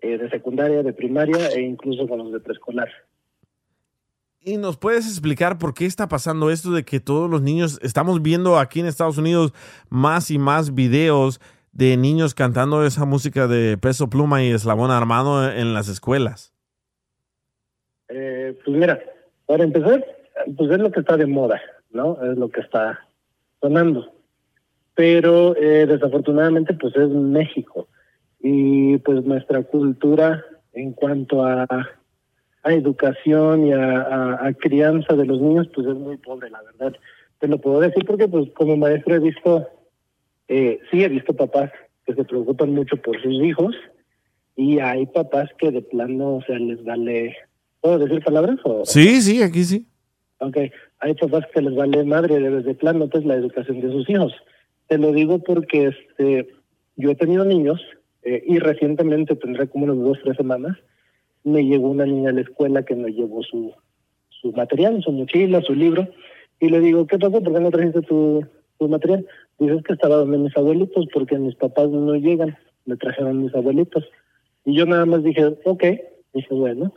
eh, 0.00 0.18
de 0.18 0.28
secundaria, 0.30 0.82
de 0.82 0.92
primaria 0.92 1.48
e 1.50 1.62
incluso 1.62 2.06
con 2.06 2.18
los 2.18 2.32
de 2.32 2.40
preescolar. 2.40 2.88
¿Y 4.40 4.56
nos 4.56 4.76
puedes 4.76 5.06
explicar 5.06 5.58
por 5.58 5.74
qué 5.74 5.86
está 5.86 6.08
pasando 6.08 6.50
esto 6.50 6.70
de 6.70 6.84
que 6.84 7.00
todos 7.00 7.28
los 7.28 7.42
niños, 7.42 7.78
estamos 7.82 8.22
viendo 8.22 8.58
aquí 8.58 8.80
en 8.80 8.86
Estados 8.86 9.18
Unidos 9.18 9.52
más 9.88 10.30
y 10.30 10.38
más 10.38 10.74
videos 10.74 11.40
de 11.72 11.96
niños 11.96 12.34
cantando 12.34 12.84
esa 12.84 13.04
música 13.04 13.46
de 13.46 13.76
peso 13.78 14.08
pluma 14.08 14.42
y 14.42 14.50
eslabón 14.50 14.90
armado 14.90 15.50
en 15.50 15.74
las 15.74 15.88
escuelas? 15.88 16.54
Eh, 18.08 18.58
pues 18.64 18.76
mira, 18.76 19.00
para 19.48 19.64
empezar, 19.64 20.04
pues 20.56 20.70
es 20.70 20.78
lo 20.78 20.92
que 20.92 21.00
está 21.00 21.16
de 21.16 21.26
moda, 21.26 21.60
¿no? 21.90 22.22
Es 22.22 22.36
lo 22.36 22.50
que 22.50 22.60
está 22.60 23.00
sonando. 23.62 24.12
Pero 24.94 25.56
eh, 25.56 25.86
desafortunadamente, 25.86 26.74
pues 26.74 26.94
es 26.94 27.08
México. 27.08 27.88
Y 28.40 28.98
pues 28.98 29.24
nuestra 29.24 29.62
cultura 29.62 30.44
en 30.74 30.92
cuanto 30.92 31.44
a, 31.44 31.66
educación 32.64 33.66
y 33.66 33.72
a, 33.72 34.02
a- 34.02 34.46
a 34.46 34.52
crianza 34.52 35.14
de 35.16 35.24
los 35.24 35.40
niños, 35.40 35.68
pues 35.74 35.86
es 35.86 35.94
muy 35.94 36.18
pobre, 36.18 36.50
la 36.50 36.60
verdad. 36.62 36.92
Te 37.40 37.48
lo 37.48 37.58
puedo 37.58 37.80
decir 37.80 38.04
porque, 38.06 38.28
pues 38.28 38.50
como 38.52 38.76
maestro 38.76 39.14
he 39.14 39.20
visto, 39.20 39.66
eh, 40.48 40.78
sí 40.90 41.02
he 41.02 41.08
visto 41.08 41.32
papás 41.34 41.70
que 42.04 42.12
se 42.14 42.24
preocupan 42.24 42.74
mucho 42.74 42.96
por 42.98 43.20
sus 43.22 43.32
hijos 43.42 43.74
y 44.56 44.78
hay 44.80 45.06
papás 45.06 45.48
que 45.56 45.70
de 45.70 45.80
plano, 45.80 46.36
o 46.36 46.42
sea, 46.42 46.58
les 46.58 46.84
vale... 46.84 47.34
¿Puedo 47.80 47.98
decir 47.98 48.22
palabras? 48.22 48.58
O... 48.64 48.84
Sí, 48.84 49.20
sí, 49.20 49.42
aquí 49.42 49.64
sí. 49.64 49.86
Ok, 50.40 50.56
hay 51.00 51.14
papás 51.14 51.44
que 51.52 51.60
les 51.60 51.74
vale 51.74 52.04
madre 52.04 52.38
de 52.38 52.50
desde 52.50 52.74
plano 52.74 53.08
pues 53.08 53.24
la 53.24 53.34
educación 53.34 53.80
de 53.80 53.90
sus 53.90 54.08
hijos. 54.08 54.32
Te 54.86 54.98
lo 54.98 55.12
digo 55.12 55.40
porque 55.40 55.88
este, 55.88 56.48
yo 56.96 57.10
he 57.10 57.14
tenido 57.14 57.44
niños 57.44 57.80
eh, 58.22 58.42
y 58.46 58.58
recientemente 58.58 59.36
tendré 59.36 59.68
como 59.68 59.84
unas 59.84 59.98
dos, 59.98 60.18
tres 60.22 60.36
semanas, 60.36 60.76
me 61.44 61.64
llegó 61.64 61.88
una 61.90 62.06
niña 62.06 62.30
a 62.30 62.32
la 62.32 62.42
escuela 62.42 62.84
que 62.84 62.94
me 62.94 63.12
llevó 63.12 63.42
su, 63.42 63.72
su 64.28 64.52
material, 64.52 65.02
su 65.02 65.12
mochila, 65.12 65.62
su 65.62 65.74
libro, 65.74 66.08
y 66.60 66.68
le 66.68 66.80
digo, 66.80 67.06
¿qué 67.06 67.18
pasó? 67.18 67.42
¿Por 67.42 67.52
qué 67.52 67.60
no 67.60 67.70
trajiste 67.70 68.02
tu, 68.02 68.44
tu 68.78 68.88
material? 68.88 69.26
Dices 69.58 69.82
que 69.82 69.92
estaba 69.92 70.16
donde 70.16 70.38
mis 70.38 70.56
abuelitos 70.56 71.06
porque 71.12 71.38
mis 71.38 71.54
papás 71.54 71.88
no 71.88 72.14
llegan, 72.14 72.56
me 72.84 72.96
trajeron 72.96 73.42
mis 73.42 73.54
abuelitos. 73.54 74.04
Y 74.64 74.74
yo 74.74 74.86
nada 74.86 75.06
más 75.06 75.22
dije, 75.22 75.44
ok, 75.64 75.84
dije, 76.34 76.54
bueno. 76.54 76.92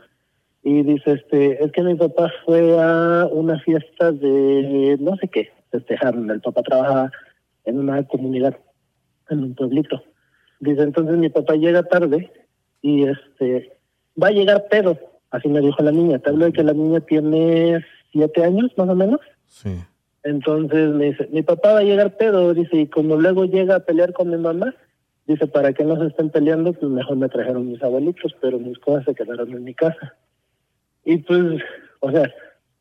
Y 0.62 0.82
dice, 0.82 1.12
este, 1.12 1.64
es 1.64 1.72
que 1.72 1.82
mi 1.82 1.94
papá 1.96 2.30
fue 2.44 2.80
a 2.80 3.26
una 3.30 3.58
fiesta 3.60 4.12
de 4.12 4.96
no 5.00 5.16
sé 5.16 5.28
qué, 5.28 5.50
festejaron. 5.70 6.30
El 6.30 6.40
papá 6.40 6.62
trabajaba 6.62 7.10
en 7.64 7.78
una 7.80 8.02
comunidad, 8.04 8.56
en 9.28 9.42
un 9.42 9.54
pueblito. 9.54 10.02
Dice, 10.60 10.82
entonces 10.82 11.16
mi 11.16 11.28
papá 11.28 11.56
llega 11.56 11.82
tarde 11.82 12.30
y 12.80 13.04
este, 13.04 13.76
va 14.20 14.28
a 14.28 14.32
llegar 14.32 14.68
pedo. 14.70 14.96
Así 15.30 15.48
me 15.48 15.60
dijo 15.60 15.82
la 15.82 15.90
niña. 15.90 16.18
Te 16.20 16.30
hablo 16.30 16.44
de 16.44 16.52
que 16.52 16.62
la 16.62 16.74
niña 16.74 17.00
tiene 17.00 17.84
siete 18.12 18.44
años, 18.44 18.70
más 18.76 18.88
o 18.88 18.94
menos. 18.94 19.20
Sí. 19.46 19.70
Entonces 20.22 20.90
me 20.90 21.06
dice, 21.06 21.28
mi 21.32 21.42
papá 21.42 21.72
va 21.72 21.78
a 21.80 21.84
llegar 21.84 22.16
pedo, 22.16 22.54
dice, 22.54 22.76
y 22.76 22.86
como 22.86 23.16
luego 23.16 23.44
llega 23.44 23.76
a 23.76 23.80
pelear 23.80 24.12
con 24.12 24.30
mi 24.30 24.36
mamá, 24.36 24.74
dice, 25.26 25.48
para 25.48 25.72
que 25.72 25.84
no 25.84 25.96
se 25.98 26.06
estén 26.06 26.30
peleando, 26.30 26.72
pues 26.72 26.90
mejor 26.90 27.16
me 27.16 27.28
trajeron 27.28 27.68
mis 27.68 27.82
abuelitos, 27.82 28.36
pero 28.40 28.58
mis 28.60 28.78
cosas 28.78 29.04
se 29.04 29.14
quedaron 29.14 29.50
en 29.50 29.64
mi 29.64 29.74
casa. 29.74 30.14
Y 31.04 31.18
pues, 31.18 31.60
o 32.00 32.10
sea, 32.10 32.32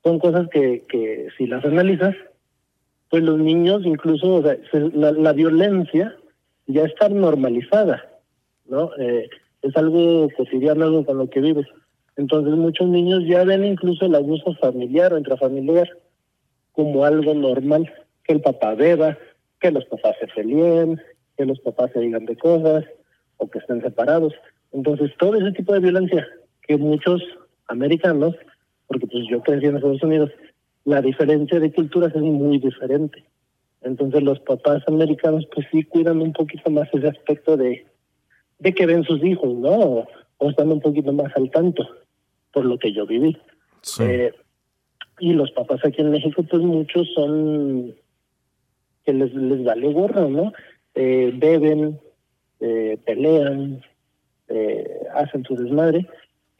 son 0.03 0.19
cosas 0.19 0.47
que, 0.49 0.83
que 0.89 1.27
si 1.37 1.47
las 1.47 1.63
analizas, 1.65 2.15
pues 3.09 3.23
los 3.23 3.39
niños 3.39 3.81
incluso, 3.85 4.35
o 4.35 4.41
sea, 4.43 4.57
se- 4.71 4.89
la, 4.97 5.11
la 5.11 5.33
violencia 5.33 6.15
ya 6.67 6.83
está 6.85 7.09
normalizada, 7.09 8.09
¿no? 8.65 8.91
Eh, 8.97 9.29
es 9.61 9.75
algo 9.77 10.29
cotidiano, 10.37 10.85
algo 10.85 11.05
con 11.05 11.17
lo 11.17 11.29
que 11.29 11.41
vives. 11.41 11.67
Entonces 12.17 12.53
muchos 12.53 12.87
niños 12.87 13.23
ya 13.27 13.43
ven 13.43 13.65
incluso 13.65 14.05
el 14.05 14.15
abuso 14.15 14.53
familiar 14.55 15.13
o 15.13 15.17
intrafamiliar 15.17 15.89
como 16.71 17.03
algo 17.05 17.33
normal, 17.33 17.91
que 18.23 18.33
el 18.33 18.41
papá 18.41 18.75
beba, 18.75 19.17
que 19.59 19.71
los 19.71 19.85
papás 19.85 20.15
se 20.19 20.27
peleen, 20.27 20.99
que 21.37 21.45
los 21.45 21.59
papás 21.59 21.91
se 21.93 21.99
digan 21.99 22.25
de 22.25 22.37
cosas 22.37 22.85
o 23.37 23.49
que 23.49 23.59
estén 23.59 23.81
separados. 23.81 24.33
Entonces 24.71 25.11
todo 25.19 25.35
ese 25.35 25.51
tipo 25.51 25.73
de 25.73 25.79
violencia 25.79 26.27
que 26.61 26.77
muchos 26.77 27.21
americanos, 27.71 28.35
porque 28.87 29.07
pues 29.07 29.25
yo 29.29 29.41
crecí 29.41 29.65
en 29.65 29.77
Estados 29.77 30.03
Unidos, 30.03 30.31
la 30.85 31.01
diferencia 31.01 31.59
de 31.59 31.71
culturas 31.71 32.13
es 32.15 32.21
muy 32.21 32.59
diferente. 32.59 33.23
Entonces 33.81 34.21
los 34.21 34.39
papás 34.41 34.83
americanos 34.87 35.47
pues 35.53 35.65
sí 35.71 35.83
cuidan 35.83 36.21
un 36.21 36.33
poquito 36.33 36.69
más 36.69 36.87
ese 36.93 37.07
aspecto 37.07 37.57
de, 37.57 37.85
de 38.59 38.73
que 38.73 38.85
ven 38.85 39.03
sus 39.03 39.23
hijos, 39.23 39.53
¿no? 39.55 40.05
O, 40.37 40.49
están 40.49 40.71
un 40.71 40.81
poquito 40.81 41.13
más 41.13 41.35
al 41.35 41.49
tanto, 41.51 41.87
por 42.51 42.65
lo 42.65 42.77
que 42.77 42.91
yo 42.93 43.05
viví. 43.05 43.37
Eh, 43.99 44.31
y 45.19 45.33
los 45.33 45.51
papás 45.51 45.79
aquí 45.85 46.01
en 46.01 46.11
México 46.11 46.43
pues 46.43 46.61
muchos 46.61 47.07
son 47.13 47.93
que 49.05 49.13
les, 49.13 49.33
les 49.33 49.63
vale 49.63 49.93
gorro, 49.93 50.29
¿no? 50.29 50.51
Eh, 50.95 51.31
beben, 51.33 51.99
eh, 52.59 52.97
pelean, 53.05 53.81
eh, 54.47 54.99
hacen 55.13 55.43
su 55.43 55.55
desmadre 55.55 56.07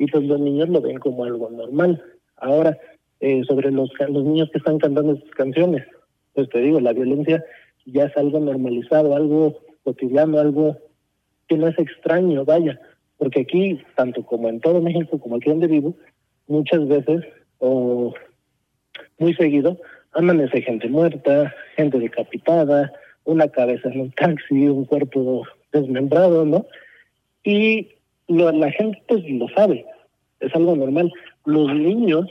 y 0.02 0.07
pues 0.07 0.23
los 0.23 0.40
niños 0.40 0.68
lo 0.69 0.82
ven 0.82 0.98
como 0.98 1.23
algo 1.26 1.49
normal. 1.52 2.02
Ahora, 2.38 2.76
eh, 3.19 3.44
sobre 3.48 3.69
los, 3.72 3.91
los 4.10 4.23
niños 4.23 4.49
que 4.52 4.57
están 4.57 4.80
cantando 4.80 5.14
estas 5.14 5.30
canciones, 5.32 5.84
pues 6.34 6.49
te 6.49 6.60
digo, 6.60 6.80
la 6.80 6.91
violencia 6.94 7.44
ya 7.86 8.06
es 8.06 8.18
algo 8.18 8.40
normalizado, 8.40 9.15
algo 9.15 9.60
cotidiano, 9.84 10.40
algo 10.40 10.78
que 11.48 11.56
no 11.57 11.68
es 11.68 11.78
extraño, 11.78 12.45
vaya, 12.45 12.80
porque 13.18 13.41
aquí, 13.41 13.80
tanto 13.95 14.23
como 14.26 14.49
en 14.49 14.60
todo 14.60 14.82
México, 14.82 15.19
como 15.19 15.36
aquí 15.36 15.49
donde 15.52 15.68
vivo, 15.68 15.94
muchas 16.48 16.88
veces 16.88 17.22
o 17.60 18.14
muy 19.19 19.36
seguido 19.36 19.78
amanece 20.14 20.64
gente 20.64 20.88
muerta, 20.90 21.53
gente 21.76 21.99
decapitada, 21.99 22.91
una 23.26 23.48
cabeza 23.49 23.90
en 23.90 24.02
un 24.02 24.11
taxi, 24.14 24.68
un 24.68 24.86
cuerpo 24.86 25.44
desmembrado, 25.72 26.44
¿no? 26.44 26.65
Y 27.44 27.90
lo- 28.28 28.52
la 28.52 28.72
gente 28.72 29.02
pues 29.07 29.23
lo 29.30 29.48
sabe, 29.49 29.86
es 30.41 30.53
algo 30.55 30.76
normal. 30.76 31.11
Los 31.45 31.73
niños, 31.73 32.26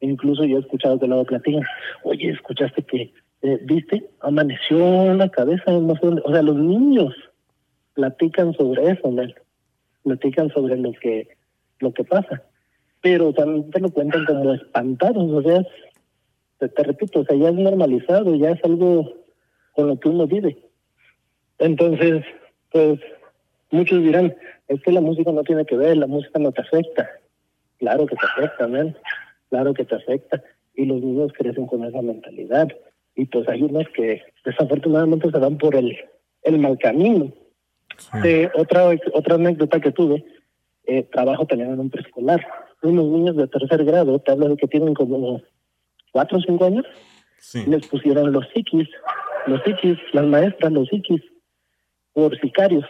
incluso 0.00 0.44
yo 0.44 0.58
he 0.58 0.60
escuchado 0.60 0.98
que 0.98 1.06
luego 1.06 1.24
platican, 1.24 1.62
oye, 2.04 2.30
escuchaste 2.30 2.82
que, 2.82 3.12
eh, 3.42 3.58
viste, 3.62 4.08
amaneció 4.20 4.78
una 4.78 5.28
cabeza 5.28 5.72
no 5.72 5.94
sé 5.94 6.00
dónde?". 6.06 6.22
O 6.24 6.32
sea, 6.32 6.42
los 6.42 6.56
niños 6.56 7.14
platican 7.94 8.54
sobre 8.54 8.90
eso, 8.90 9.10
¿no? 9.10 9.22
platican 10.04 10.50
sobre 10.50 10.76
lo 10.76 10.92
que, 10.92 11.28
lo 11.80 11.92
que 11.92 12.04
pasa. 12.04 12.42
Pero 13.00 13.32
también 13.32 13.70
te 13.70 13.80
lo 13.80 13.90
cuentan 13.90 14.24
como 14.26 14.54
espantados, 14.54 15.30
o 15.30 15.42
sea, 15.42 15.66
te, 16.58 16.68
te 16.68 16.82
repito, 16.82 17.20
o 17.20 17.24
sea, 17.24 17.36
ya 17.36 17.48
es 17.48 17.54
normalizado, 17.54 18.34
ya 18.34 18.50
es 18.50 18.64
algo 18.64 19.12
con 19.72 19.88
lo 19.88 19.98
que 19.98 20.08
uno 20.08 20.26
vive. 20.26 20.56
Entonces, 21.58 22.24
pues, 22.70 23.00
muchos 23.70 24.02
dirán, 24.02 24.34
es 24.68 24.80
que 24.82 24.92
la 24.92 25.00
música 25.00 25.32
no 25.32 25.42
tiene 25.42 25.64
que 25.64 25.76
ver, 25.76 25.96
la 25.96 26.06
música 26.06 26.38
no 26.38 26.52
te 26.52 26.62
afecta. 26.62 27.10
Claro 27.78 28.06
que 28.06 28.16
te 28.16 28.26
afecta, 28.26 28.66
man. 28.68 28.96
Claro 29.50 29.74
que 29.74 29.84
te 29.84 29.94
afecta. 29.94 30.42
Y 30.74 30.86
los 30.86 31.00
niños 31.00 31.32
crecen 31.32 31.66
con 31.66 31.84
esa 31.84 32.02
mentalidad. 32.02 32.68
Y 33.14 33.26
pues 33.26 33.48
hay 33.48 33.62
unos 33.62 33.84
que 33.94 34.22
desafortunadamente 34.44 35.30
se 35.30 35.38
van 35.38 35.58
por 35.58 35.74
el, 35.76 35.96
el 36.42 36.58
mal 36.58 36.78
camino. 36.78 37.32
Eh, 38.24 38.50
otra, 38.56 38.90
otra 39.12 39.34
anécdota 39.36 39.80
que 39.80 39.92
tuve, 39.92 40.24
eh, 40.86 41.04
trabajo 41.12 41.46
también 41.46 41.72
en 41.72 41.80
un 41.80 41.90
preescolar. 41.90 42.44
Unos 42.82 43.06
niños 43.06 43.36
de 43.36 43.46
tercer 43.46 43.84
grado, 43.84 44.18
te 44.18 44.32
hablo 44.32 44.48
de 44.48 44.56
que 44.56 44.66
tienen 44.66 44.94
como 44.94 45.40
cuatro 46.12 46.38
o 46.38 46.40
cinco 46.40 46.66
años, 46.66 46.84
les 47.66 47.86
pusieron 47.86 48.32
los 48.32 48.46
psiquis, 48.52 48.88
los 49.46 49.62
psiquis, 49.62 49.98
las 50.12 50.24
maestras, 50.26 50.72
los 50.72 50.88
psiquis, 50.88 51.22
por 52.12 52.38
sicarios, 52.40 52.84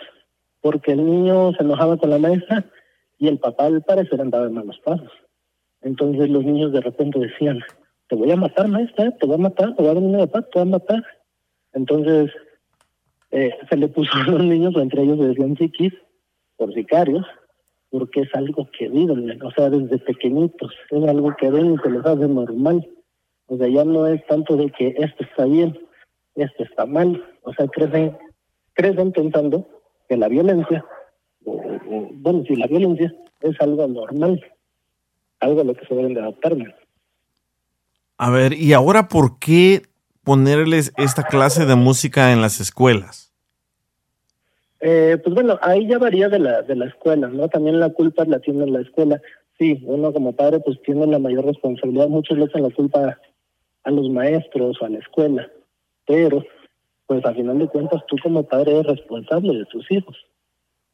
porque 0.60 0.92
el 0.92 1.04
niño 1.04 1.52
se 1.52 1.62
enojaba 1.62 1.96
con 1.96 2.10
la 2.10 2.18
maestra 2.18 2.64
y 3.24 3.28
el 3.28 3.38
papá 3.38 3.66
al 3.66 3.82
parecer 3.82 4.20
andaba 4.20 4.46
en 4.46 4.54
malos 4.54 4.78
pasos. 4.84 5.10
Entonces 5.80 6.28
los 6.28 6.44
niños 6.44 6.72
de 6.72 6.82
repente 6.82 7.18
decían, 7.18 7.60
te 8.08 8.16
voy 8.16 8.30
a 8.30 8.36
matar, 8.36 8.68
maestra, 8.68 9.10
te 9.12 9.26
voy 9.26 9.36
a 9.36 9.38
matar, 9.38 9.74
te 9.74 9.82
voy 9.82 9.90
a 9.90 9.94
dar 9.94 10.02
un 10.02 10.28
paz, 10.28 10.44
te 10.50 10.58
voy 10.58 10.68
a 10.68 10.70
matar. 10.70 11.04
Entonces, 11.72 12.30
eh, 13.30 13.50
se 13.68 13.76
le 13.76 13.88
puso 13.88 14.10
a 14.26 14.30
los 14.30 14.44
niños, 14.44 14.76
o 14.76 14.80
entre 14.80 15.02
ellos 15.02 15.18
se 15.18 15.28
decían 15.28 15.56
chiquis, 15.56 15.94
por 16.56 16.72
sicarios, 16.74 17.24
porque 17.90 18.20
es 18.20 18.34
algo 18.34 18.68
que 18.76 18.88
viven, 18.88 19.42
o 19.42 19.50
sea, 19.52 19.70
desde 19.70 19.98
pequeñitos, 19.98 20.72
es 20.90 21.08
algo 21.08 21.34
que 21.36 21.50
ven 21.50 21.74
y 21.74 21.78
se 21.78 21.90
les 21.90 22.04
hace 22.04 22.28
normal. 22.28 22.86
O 23.46 23.56
sea, 23.56 23.68
ya 23.68 23.84
no 23.84 24.06
es 24.06 24.24
tanto 24.26 24.56
de 24.56 24.70
que 24.70 24.94
esto 24.98 25.24
está 25.24 25.46
bien, 25.46 25.78
esto 26.34 26.62
está 26.62 26.84
mal, 26.84 27.24
o 27.42 27.54
sea, 27.54 27.68
crecen, 27.68 28.16
crecen 28.74 29.12
pensando 29.12 29.66
que 30.08 30.16
la 30.16 30.28
violencia, 30.28 30.84
bueno, 31.44 32.44
si 32.46 32.56
la 32.56 32.66
violencia 32.66 33.14
es 33.40 33.60
algo 33.60 33.86
normal, 33.86 34.44
algo 35.40 35.60
a 35.60 35.64
lo 35.64 35.74
que 35.74 35.86
se 35.86 35.94
deben 35.94 36.14
de 36.14 36.20
adaptar. 36.20 36.56
A 38.16 38.30
ver, 38.30 38.54
¿y 38.54 38.72
ahora 38.72 39.08
por 39.08 39.38
qué 39.38 39.82
ponerles 40.22 40.92
esta 40.96 41.24
clase 41.24 41.66
de 41.66 41.74
música 41.74 42.32
en 42.32 42.40
las 42.40 42.60
escuelas? 42.60 43.32
Eh, 44.80 45.18
pues 45.22 45.34
bueno, 45.34 45.58
ahí 45.62 45.86
ya 45.86 45.98
varía 45.98 46.28
de 46.28 46.38
la, 46.38 46.62
de 46.62 46.76
la 46.76 46.86
escuela, 46.86 47.28
¿no? 47.28 47.48
También 47.48 47.80
la 47.80 47.90
culpa 47.90 48.24
la 48.24 48.38
tiene 48.40 48.66
la 48.66 48.80
escuela. 48.80 49.20
Sí, 49.58 49.82
uno 49.84 50.12
como 50.12 50.32
padre 50.34 50.60
pues 50.60 50.80
tiene 50.82 51.06
la 51.06 51.18
mayor 51.18 51.44
responsabilidad. 51.44 52.08
Muchos 52.08 52.36
le 52.36 52.44
echan 52.44 52.62
la 52.62 52.70
culpa 52.70 53.18
a 53.84 53.90
los 53.90 54.10
maestros 54.10 54.76
o 54.80 54.84
a 54.84 54.88
la 54.88 54.98
escuela, 54.98 55.48
pero 56.06 56.44
pues 57.06 57.24
a 57.24 57.34
final 57.34 57.58
de 57.58 57.68
cuentas 57.68 58.02
tú 58.08 58.16
como 58.22 58.42
padre 58.42 58.72
eres 58.72 58.86
responsable 58.86 59.58
de 59.58 59.64
tus 59.66 59.90
hijos, 59.90 60.16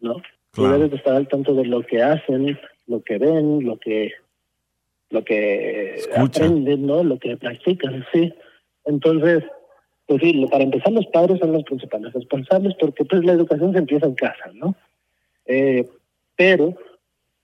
¿no? 0.00 0.16
Tú 0.52 0.62
Claro. 0.62 0.74
debes 0.74 0.90
de 0.90 0.96
estar 0.96 1.14
al 1.14 1.28
tanto 1.28 1.54
de 1.54 1.64
lo 1.64 1.82
que 1.82 2.02
hacen, 2.02 2.58
lo 2.86 3.02
que 3.02 3.18
ven, 3.18 3.64
lo 3.64 3.78
que 3.78 4.12
lo 5.10 5.24
que 5.24 5.94
Escuchan. 5.96 6.44
aprenden, 6.44 6.86
¿no? 6.86 7.02
Lo 7.02 7.18
que 7.18 7.36
practican, 7.36 8.06
sí. 8.12 8.32
Entonces, 8.84 9.42
pues 10.06 10.20
sí, 10.22 10.46
para 10.50 10.62
empezar 10.62 10.92
los 10.92 11.06
padres 11.08 11.40
son 11.40 11.52
los 11.52 11.64
principales 11.64 12.12
responsables 12.12 12.74
porque 12.78 13.04
pues 13.04 13.24
la 13.24 13.32
educación 13.32 13.72
se 13.72 13.78
empieza 13.78 14.06
en 14.06 14.14
casa, 14.14 14.50
¿no? 14.54 14.76
Eh, 15.46 15.84
pero 16.36 16.74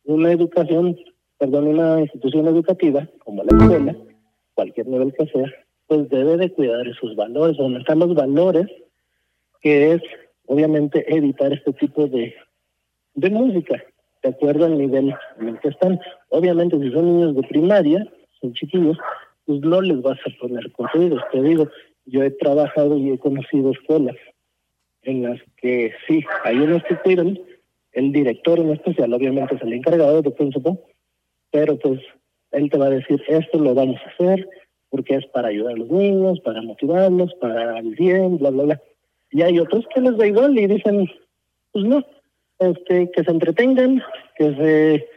una 0.04 0.30
educación, 0.30 0.96
perdón, 1.38 1.66
una 1.66 2.00
institución 2.02 2.46
educativa 2.46 3.08
como 3.24 3.42
la 3.42 3.56
escuela, 3.58 3.96
cualquier 4.54 4.86
nivel 4.86 5.12
que 5.12 5.26
sea, 5.26 5.52
pues 5.88 6.08
debe 6.08 6.36
de 6.36 6.50
cuidar 6.52 6.86
esos 6.86 7.16
valores, 7.16 7.58
aumentar 7.58 7.96
los 7.96 8.14
valores, 8.14 8.66
que 9.60 9.92
es 9.94 10.02
obviamente 10.46 11.04
evitar 11.12 11.52
este 11.52 11.72
tipo 11.72 12.06
de, 12.06 12.32
de 13.16 13.30
música, 13.30 13.82
de 14.22 14.28
acuerdo 14.28 14.66
al 14.66 14.78
nivel 14.78 15.14
en 15.40 15.48
el 15.48 15.59
que 15.59 15.68
están. 15.68 15.98
Obviamente 16.28 16.78
si 16.78 16.93
son 16.93 17.06
niños 17.06 17.34
de 17.34 17.43
primaria, 17.43 18.06
son 18.40 18.52
chiquillos, 18.55 18.97
pues 19.44 19.60
no 19.60 19.80
les 19.80 20.01
vas 20.01 20.18
a 20.26 20.40
poner 20.40 20.70
corridos, 20.72 21.22
te 21.32 21.43
digo, 21.43 21.68
yo 22.05 22.22
he 22.22 22.30
trabajado 22.30 22.97
y 22.97 23.10
he 23.10 23.18
conocido 23.18 23.72
escuelas 23.72 24.16
en 25.02 25.22
las 25.22 25.40
que 25.56 25.93
sí, 26.06 26.24
hay 26.44 26.56
unos 26.59 26.82
que 26.82 27.40
el 27.93 28.12
director 28.12 28.59
en 28.59 28.72
especial 28.72 29.12
obviamente 29.14 29.55
es 29.55 29.62
el 29.62 29.72
encargado 29.72 30.20
de 30.20 30.30
principal, 30.30 30.78
pero 31.51 31.78
pues 31.78 32.01
él 32.52 32.68
te 32.70 32.78
va 32.78 32.86
a 32.86 32.90
decir, 32.90 33.22
esto 33.28 33.59
lo 33.59 33.74
vamos 33.74 34.01
a 34.05 34.10
hacer 34.10 34.48
porque 34.90 35.14
es 35.16 35.26
para 35.26 35.48
ayudar 35.48 35.74
a 35.74 35.78
los 35.78 35.90
niños, 35.90 36.40
para 36.40 36.60
motivarlos, 36.62 37.32
para 37.40 37.78
el 37.78 37.94
bien, 37.94 38.38
bla, 38.38 38.51
bla, 38.51 38.62
bla. 38.64 38.82
Y 39.30 39.43
hay 39.43 39.59
otros 39.59 39.84
que 39.94 40.01
les 40.01 40.16
da 40.16 40.26
igual 40.26 40.59
y 40.59 40.66
dicen, 40.66 41.09
pues 41.72 41.84
no, 41.84 42.05
este, 42.58 43.10
que 43.10 43.24
se 43.24 43.30
entretengan, 43.30 44.02
que 44.36 44.54
se, 44.54 45.08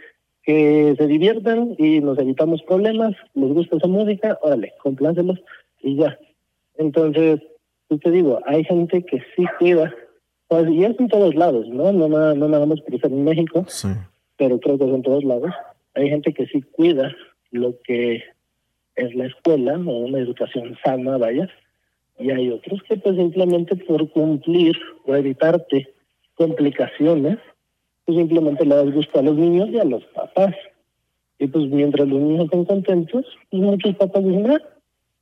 que 0.44 0.96
se 0.98 1.08
diviertan 1.08 1.76
y 1.78 2.00
nos 2.02 2.18
evitamos 2.20 2.62
problemas, 2.64 3.16
les 3.34 3.54
gusta 3.54 3.78
esa 3.78 3.88
música, 3.88 4.38
órale, 4.42 4.74
complácelos 4.82 5.40
y 5.82 5.96
ya. 5.98 6.18
Entonces, 6.78 7.42
pues 7.88 8.02
te 8.02 8.12
digo, 8.12 8.40
hay 8.46 8.64
gente 8.64 9.04
que 9.04 9.22
sí 9.36 9.46
cuida, 9.58 9.94
pues, 10.48 10.70
y 10.70 10.84
es 10.84 11.00
en 11.00 11.08
todos 11.08 11.36
lados, 11.36 11.68
¿no? 11.68 11.92
No, 11.92 12.08
na- 12.08 12.34
no 12.34 12.48
nada 12.48 12.66
más 12.66 12.80
por 12.82 12.94
en 13.06 13.24
México, 13.24 13.66
pero 14.38 14.60
creo 14.60 14.78
que 14.78 14.86
es 14.86 14.94
en 14.94 15.02
todos 15.04 15.24
lados. 15.24 15.52
Hay 15.96 16.10
gente 16.10 16.34
que 16.34 16.46
sí 16.48 16.62
cuida 16.62 17.16
lo 17.52 17.76
que 17.84 18.24
es 18.96 19.16
la 19.16 19.26
escuela 19.26 19.74
o 19.74 20.00
una 20.00 20.20
educación 20.20 20.78
sana, 20.84 21.18
vaya, 21.18 21.50
y 22.18 22.32
hay 22.32 22.50
otros 22.50 22.82
que 22.84 22.98
pues 22.98 23.16
simplemente 23.16 23.76
por 23.76 24.10
cumplir 24.12 24.78
o 25.06 25.16
evitarte 25.16 25.88
complicaciones, 26.40 27.38
pues 28.06 28.18
simplemente 28.18 28.66
le 28.66 28.76
das 28.76 28.94
gusto 28.94 29.20
a 29.20 29.22
los 29.22 29.36
niños 29.38 29.70
y 29.70 29.80
a 29.80 29.84
los 29.84 30.04
papás. 30.06 30.56
Y 31.38 31.48
pues 31.48 31.66
mientras 31.66 32.08
los 32.08 32.20
niños 32.20 32.46
estén 32.46 32.66
contentos, 32.66 33.26
pues 33.52 33.62
muchos 33.62 33.96
papás 33.98 34.24
dicen, 34.24 34.50
ah, 34.50 34.62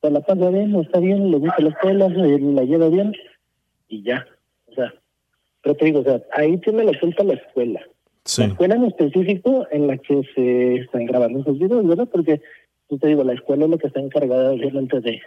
se 0.02 0.12
la 0.12 0.22
pasa 0.22 0.50
bien, 0.52 0.76
está 0.76 1.00
bien, 1.00 1.32
le 1.32 1.38
gusta 1.38 1.60
la 1.60 1.70
escuela, 1.70 2.08
la 2.08 2.64
lleva 2.64 2.90
bien, 2.90 3.14
y 3.88 4.04
ya. 4.04 4.28
O 4.68 4.74
sea, 4.74 4.94
pero 5.64 5.76
te 5.76 5.86
digo, 5.86 6.00
o 6.02 6.04
sea, 6.04 6.22
ahí 6.34 6.58
tiene 6.58 6.84
la 6.84 6.98
culpa 7.00 7.24
la 7.24 7.34
escuela. 7.34 7.82
La 8.38 8.46
escuela 8.46 8.76
en 8.76 8.86
específico 8.86 9.68
en 9.72 9.88
la 9.88 9.98
que 9.98 10.22
se 10.36 10.76
están 10.76 11.06
grabando 11.06 11.40
esos 11.40 11.58
videos, 11.58 11.88
¿verdad? 11.88 12.08
Porque, 12.12 12.42
pues 12.88 13.02
te 13.02 13.08
digo, 13.08 13.24
la 13.24 13.34
escuela 13.34 13.66
es 13.66 13.72
la 13.72 13.78
que 13.78 13.88
está 13.88 14.00
encargada 14.00 14.52
obviamente 14.52 15.02
de, 15.02 15.22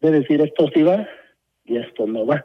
de 0.00 0.10
decir 0.10 0.40
esto 0.40 0.68
sí 0.74 0.82
va 0.82 1.06
y 1.64 1.76
esto 1.76 2.06
no 2.06 2.26
va. 2.26 2.44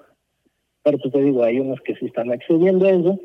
Pero 0.84 0.98
pues 0.98 1.14
te 1.14 1.22
digo, 1.22 1.44
hay 1.44 1.60
unos 1.60 1.80
que 1.82 1.96
sí 1.96 2.06
están 2.08 2.32
accediendo 2.32 2.86
a 2.88 2.92
eso, 2.92 3.20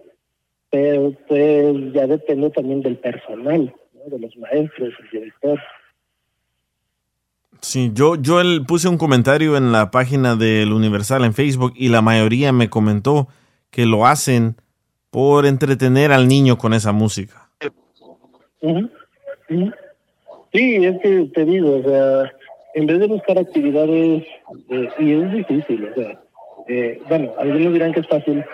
pero 0.70 1.12
pues 1.28 1.92
ya 1.92 2.06
depende 2.06 2.50
también 2.50 2.82
del 2.82 2.96
personal, 2.98 3.74
¿no? 3.94 4.10
de 4.10 4.18
los 4.18 4.36
maestros, 4.36 4.92
el 5.00 5.10
director. 5.20 5.58
Sí, 7.60 7.90
yo, 7.94 8.16
yo 8.16 8.40
el- 8.40 8.64
puse 8.66 8.88
un 8.88 8.98
comentario 8.98 9.56
en 9.56 9.72
la 9.72 9.90
página 9.90 10.36
del 10.36 10.72
Universal 10.72 11.24
en 11.24 11.32
Facebook 11.32 11.72
y 11.76 11.88
la 11.88 12.02
mayoría 12.02 12.52
me 12.52 12.68
comentó 12.68 13.28
que 13.70 13.86
lo 13.86 14.06
hacen 14.06 14.56
por 15.10 15.46
entretener 15.46 16.12
al 16.12 16.28
niño 16.28 16.58
con 16.58 16.74
esa 16.74 16.92
música. 16.92 17.48
Sí, 20.52 20.74
es 20.84 21.00
que 21.00 21.30
te 21.34 21.44
digo, 21.44 21.76
o 21.78 21.82
sea, 21.82 22.32
en 22.74 22.86
vez 22.86 22.98
de 23.00 23.06
buscar 23.06 23.38
actividades, 23.38 24.24
eh, 24.68 24.88
y 24.98 25.12
es 25.12 25.32
difícil, 25.32 25.88
o 25.90 25.94
sea, 25.94 26.20
eh, 26.68 27.00
bueno, 27.08 27.32
algunos 27.38 27.72
dirán 27.72 27.92
que 27.92 28.00
es 28.00 28.08
fácil, 28.08 28.44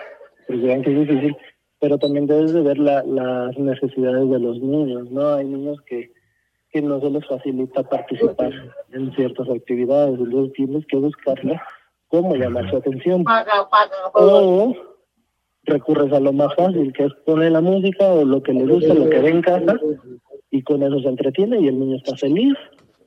otros 0.43 0.61
dirán 0.61 0.81
que 0.83 0.91
es 0.91 1.07
difícil, 1.07 1.35
pero 1.79 1.97
también 1.97 2.27
debes 2.27 2.53
de 2.53 2.61
ver 2.61 2.77
la- 2.79 3.03
las 3.03 3.57
necesidades 3.57 4.29
de 4.29 4.39
los 4.39 4.59
niños, 4.61 5.09
¿no? 5.11 5.33
Hay 5.35 5.45
niños 5.45 5.77
que, 5.85 6.11
que 6.71 6.81
no 6.81 6.99
se 7.01 7.09
les 7.09 7.25
facilita 7.27 7.83
participar 7.83 8.51
en 8.91 9.13
ciertas 9.15 9.49
actividades, 9.49 10.19
entonces 10.19 10.53
tienes 10.53 10.85
que 10.87 10.97
buscarle 10.97 11.59
cómo 12.07 12.35
llamar 12.35 12.69
su 12.69 12.77
atención. 12.77 13.23
O 14.13 14.75
recurres 15.65 16.11
a 16.13 16.19
lo 16.19 16.33
más 16.33 16.53
fácil, 16.55 16.91
que 16.93 17.05
es 17.05 17.13
poner 17.25 17.51
la 17.51 17.61
música 17.61 18.05
o 18.13 18.25
lo 18.25 18.41
que 18.43 18.53
le 18.53 18.65
gusta, 18.65 18.93
lo 18.93 19.09
que 19.09 19.19
ve 19.19 19.29
en 19.29 19.41
casa, 19.41 19.79
y 20.51 20.61
con 20.61 20.83
eso 20.83 20.99
se 20.99 21.07
entretiene 21.07 21.59
y 21.61 21.67
el 21.67 21.79
niño 21.79 21.95
está 21.97 22.15
feliz, 22.17 22.53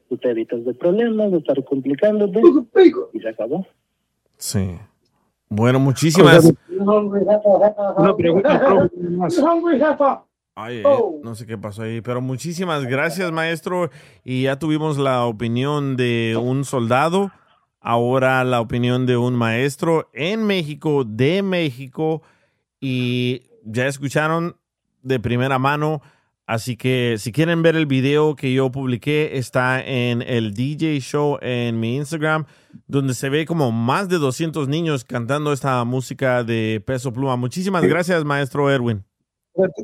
tú 0.08 0.16
te 0.16 0.30
evitas 0.30 0.64
de 0.64 0.74
problemas, 0.74 1.30
de 1.32 1.38
estar 1.38 1.62
complicándote, 1.64 2.40
y 3.12 3.20
se 3.20 3.28
acabó. 3.28 3.66
Sí. 4.38 4.78
Bueno, 5.48 5.78
muchísimas. 5.78 6.52
Una 7.96 8.16
pregunta. 8.16 8.88
Ay, 10.58 10.78
eh, 10.78 10.84
no 11.22 11.34
sé 11.34 11.44
qué 11.46 11.58
pasó 11.58 11.82
ahí, 11.82 12.00
pero 12.00 12.22
muchísimas 12.22 12.84
gracias, 12.86 13.30
maestro. 13.30 13.90
Y 14.24 14.44
ya 14.44 14.58
tuvimos 14.58 14.96
la 14.96 15.24
opinión 15.26 15.96
de 15.96 16.38
un 16.40 16.64
soldado, 16.64 17.30
ahora 17.80 18.42
la 18.42 18.62
opinión 18.62 19.04
de 19.04 19.18
un 19.18 19.34
maestro 19.34 20.08
en 20.14 20.46
México, 20.46 21.04
de 21.04 21.42
México, 21.42 22.22
y 22.80 23.42
ya 23.64 23.86
escucharon 23.86 24.56
de 25.02 25.20
primera 25.20 25.58
mano. 25.58 26.00
Así 26.46 26.76
que 26.76 27.16
si 27.18 27.32
quieren 27.32 27.62
ver 27.62 27.74
el 27.74 27.86
video 27.86 28.36
que 28.36 28.52
yo 28.52 28.70
publiqué, 28.70 29.36
está 29.36 29.82
en 29.84 30.22
el 30.22 30.54
DJ 30.54 31.00
Show 31.00 31.38
en 31.40 31.80
mi 31.80 31.96
Instagram, 31.96 32.44
donde 32.86 33.14
se 33.14 33.28
ve 33.30 33.44
como 33.46 33.72
más 33.72 34.08
de 34.08 34.18
200 34.18 34.68
niños 34.68 35.04
cantando 35.04 35.52
esta 35.52 35.82
música 35.84 36.44
de 36.44 36.80
peso 36.86 37.12
pluma. 37.12 37.34
Muchísimas 37.36 37.82
gracias, 37.84 38.24
maestro 38.24 38.70
Erwin. 38.70 39.02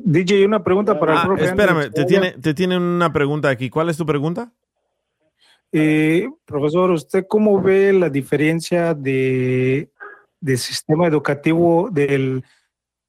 DJ, 0.05 0.47
una 0.47 0.63
pregunta 0.63 1.01
para 1.01 1.15
el 1.15 1.19
Ah, 1.19 1.23
profe. 1.25 1.45
espérame, 1.47 1.91
te 1.91 2.05
tiene, 2.05 2.33
te 2.33 2.55
tienen 2.55 2.81
una 2.81 3.13
pregunta 3.13 3.49
aquí. 3.49 3.69
¿Cuál 3.69 3.89
es 3.89 3.97
tu 3.97 4.07
pregunta? 4.07 4.53
Eh, 5.73 6.29
profesor, 6.45 6.91
¿usted 6.91 7.25
cómo 7.29 7.61
ve 7.61 7.93
la 7.93 8.11
diferencia 8.11 8.95
de, 8.95 9.91
de 10.41 10.57
sistema 10.59 11.07
educativo 11.09 11.89
del, 11.91 12.45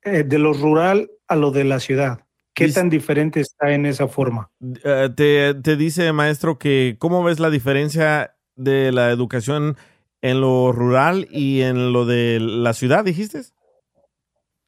eh, 0.03 0.23
de 0.23 0.39
lo 0.39 0.53
rural 0.53 1.11
a 1.27 1.35
lo 1.35 1.51
de 1.51 1.65
la 1.65 1.79
ciudad? 1.79 2.22
¿Qué 2.55 2.67
tan 2.69 2.89
diferente 2.89 3.39
está 3.39 3.73
en 3.73 3.85
esa 3.85 4.07
forma? 4.07 4.49
Eh, 4.83 5.09
te, 5.15 5.53
te 5.55 5.75
dice, 5.75 6.11
maestro, 6.13 6.57
que 6.59 6.95
cómo 6.99 7.23
ves 7.23 7.39
la 7.39 7.49
diferencia 7.49 8.35
de 8.55 8.91
la 8.91 9.09
educación 9.11 9.75
en 10.21 10.39
lo 10.41 10.71
rural 10.71 11.27
y 11.31 11.61
en 11.61 11.91
lo 11.93 12.05
de 12.05 12.39
la 12.39 12.73
ciudad, 12.73 13.03
dijiste? 13.03 13.41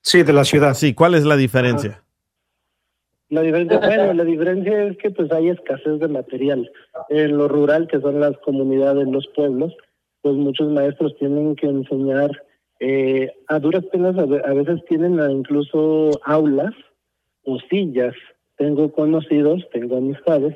Sí, 0.01 0.23
de 0.23 0.33
la 0.33 0.43
ciudad. 0.45 0.73
Sí, 0.73 0.93
¿cuál 0.93 1.15
es 1.15 1.23
la 1.25 1.35
diferencia? 1.37 2.03
La 3.29 3.41
diferencia, 3.41 3.79
bueno, 3.79 4.13
la 4.13 4.23
diferencia 4.23 4.83
es 4.83 4.97
que 4.97 5.09
pues 5.11 5.31
hay 5.31 5.49
escasez 5.49 5.99
de 5.99 6.07
material. 6.07 6.69
En 7.09 7.37
lo 7.37 7.47
rural, 7.47 7.87
que 7.87 7.99
son 7.99 8.19
las 8.19 8.37
comunidades, 8.39 9.07
los 9.07 9.27
pueblos, 9.35 9.73
pues 10.21 10.35
muchos 10.35 10.71
maestros 10.71 11.15
tienen 11.17 11.55
que 11.55 11.67
enseñar 11.67 12.29
eh, 12.79 13.31
a 13.47 13.59
duras 13.59 13.83
penas, 13.91 14.17
a 14.17 14.25
ve- 14.25 14.41
a 14.45 14.53
veces 14.53 14.83
tienen 14.87 15.19
incluso 15.31 16.11
aulas 16.23 16.73
o 17.45 17.59
sillas. 17.69 18.15
Tengo 18.57 18.91
conocidos, 18.91 19.67
tengo 19.71 19.97
amistades 19.97 20.55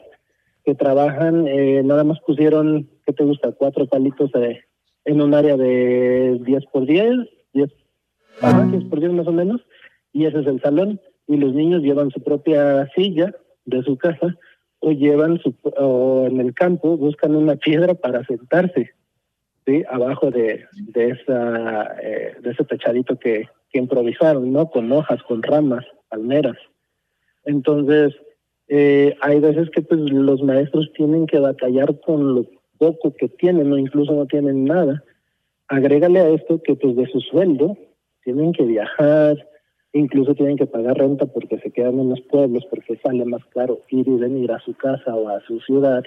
que 0.65 0.75
trabajan, 0.75 1.47
eh, 1.47 1.81
nada 1.83 2.03
más 2.03 2.19
pusieron, 2.21 2.89
¿qué 3.05 3.13
te 3.13 3.23
gusta? 3.23 3.51
Cuatro 3.53 3.87
palitos 3.87 4.29
eh, 4.35 4.61
en 5.05 5.21
un 5.21 5.33
área 5.33 5.57
de 5.57 6.39
10 6.43 6.65
por 6.67 6.85
10, 6.85 7.11
10, 7.53 7.69
ajá, 8.41 8.65
10 8.65 8.83
por 8.85 8.99
10 8.99 9.13
más 9.13 9.27
o 9.27 9.31
menos, 9.31 9.61
y 10.13 10.25
ese 10.25 10.39
es 10.39 10.47
el 10.47 10.61
salón. 10.61 10.99
Y 11.27 11.37
los 11.37 11.53
niños 11.53 11.81
llevan 11.81 12.11
su 12.11 12.21
propia 12.21 12.89
silla 12.95 13.33
de 13.65 13.83
su 13.83 13.97
casa 13.97 14.35
o 14.79 14.91
llevan 14.91 15.39
su, 15.39 15.53
o 15.77 16.25
en 16.27 16.39
el 16.39 16.53
campo 16.53 16.97
buscan 16.97 17.35
una 17.35 17.55
piedra 17.55 17.93
para 17.93 18.23
sentarse, 18.25 18.91
¿sí? 19.65 19.83
Abajo 19.89 20.31
de, 20.31 20.65
de, 20.73 21.09
esa, 21.09 21.95
eh, 22.01 22.35
de 22.41 22.51
ese 22.51 22.63
techadito 22.63 23.17
que, 23.19 23.47
que 23.71 23.79
improvisaron, 23.79 24.51
¿no? 24.51 24.69
Con 24.69 24.91
hojas, 24.91 25.21
con 25.23 25.43
ramas, 25.43 25.85
palmeras. 26.09 26.57
Entonces, 27.49 28.13
eh, 28.67 29.15
hay 29.21 29.39
veces 29.39 29.71
que 29.71 29.81
pues 29.81 29.99
los 30.01 30.43
maestros 30.43 30.91
tienen 30.95 31.25
que 31.25 31.39
batallar 31.39 31.99
con 32.01 32.35
lo 32.35 32.45
poco 32.77 33.15
que 33.15 33.27
tienen 33.27 33.73
o 33.73 33.77
incluso 33.79 34.13
no 34.13 34.27
tienen 34.27 34.65
nada. 34.65 35.03
Agrégale 35.67 36.19
a 36.19 36.29
esto 36.29 36.61
que 36.61 36.75
pues 36.75 36.95
de 36.95 37.07
su 37.07 37.19
sueldo 37.21 37.75
tienen 38.23 38.51
que 38.53 38.65
viajar, 38.65 39.47
incluso 39.93 40.35
tienen 40.35 40.57
que 40.57 40.67
pagar 40.67 40.99
renta 40.99 41.25
porque 41.25 41.57
se 41.57 41.71
quedan 41.71 41.99
en 41.99 42.09
los 42.11 42.21
pueblos 42.21 42.67
porque 42.69 42.97
sale 42.97 43.25
más 43.25 43.43
caro 43.45 43.79
ir 43.89 44.07
y 44.07 44.17
venir 44.17 44.51
a 44.51 44.59
su 44.59 44.75
casa 44.75 45.15
o 45.15 45.27
a 45.29 45.41
su 45.41 45.59
ciudad 45.61 46.03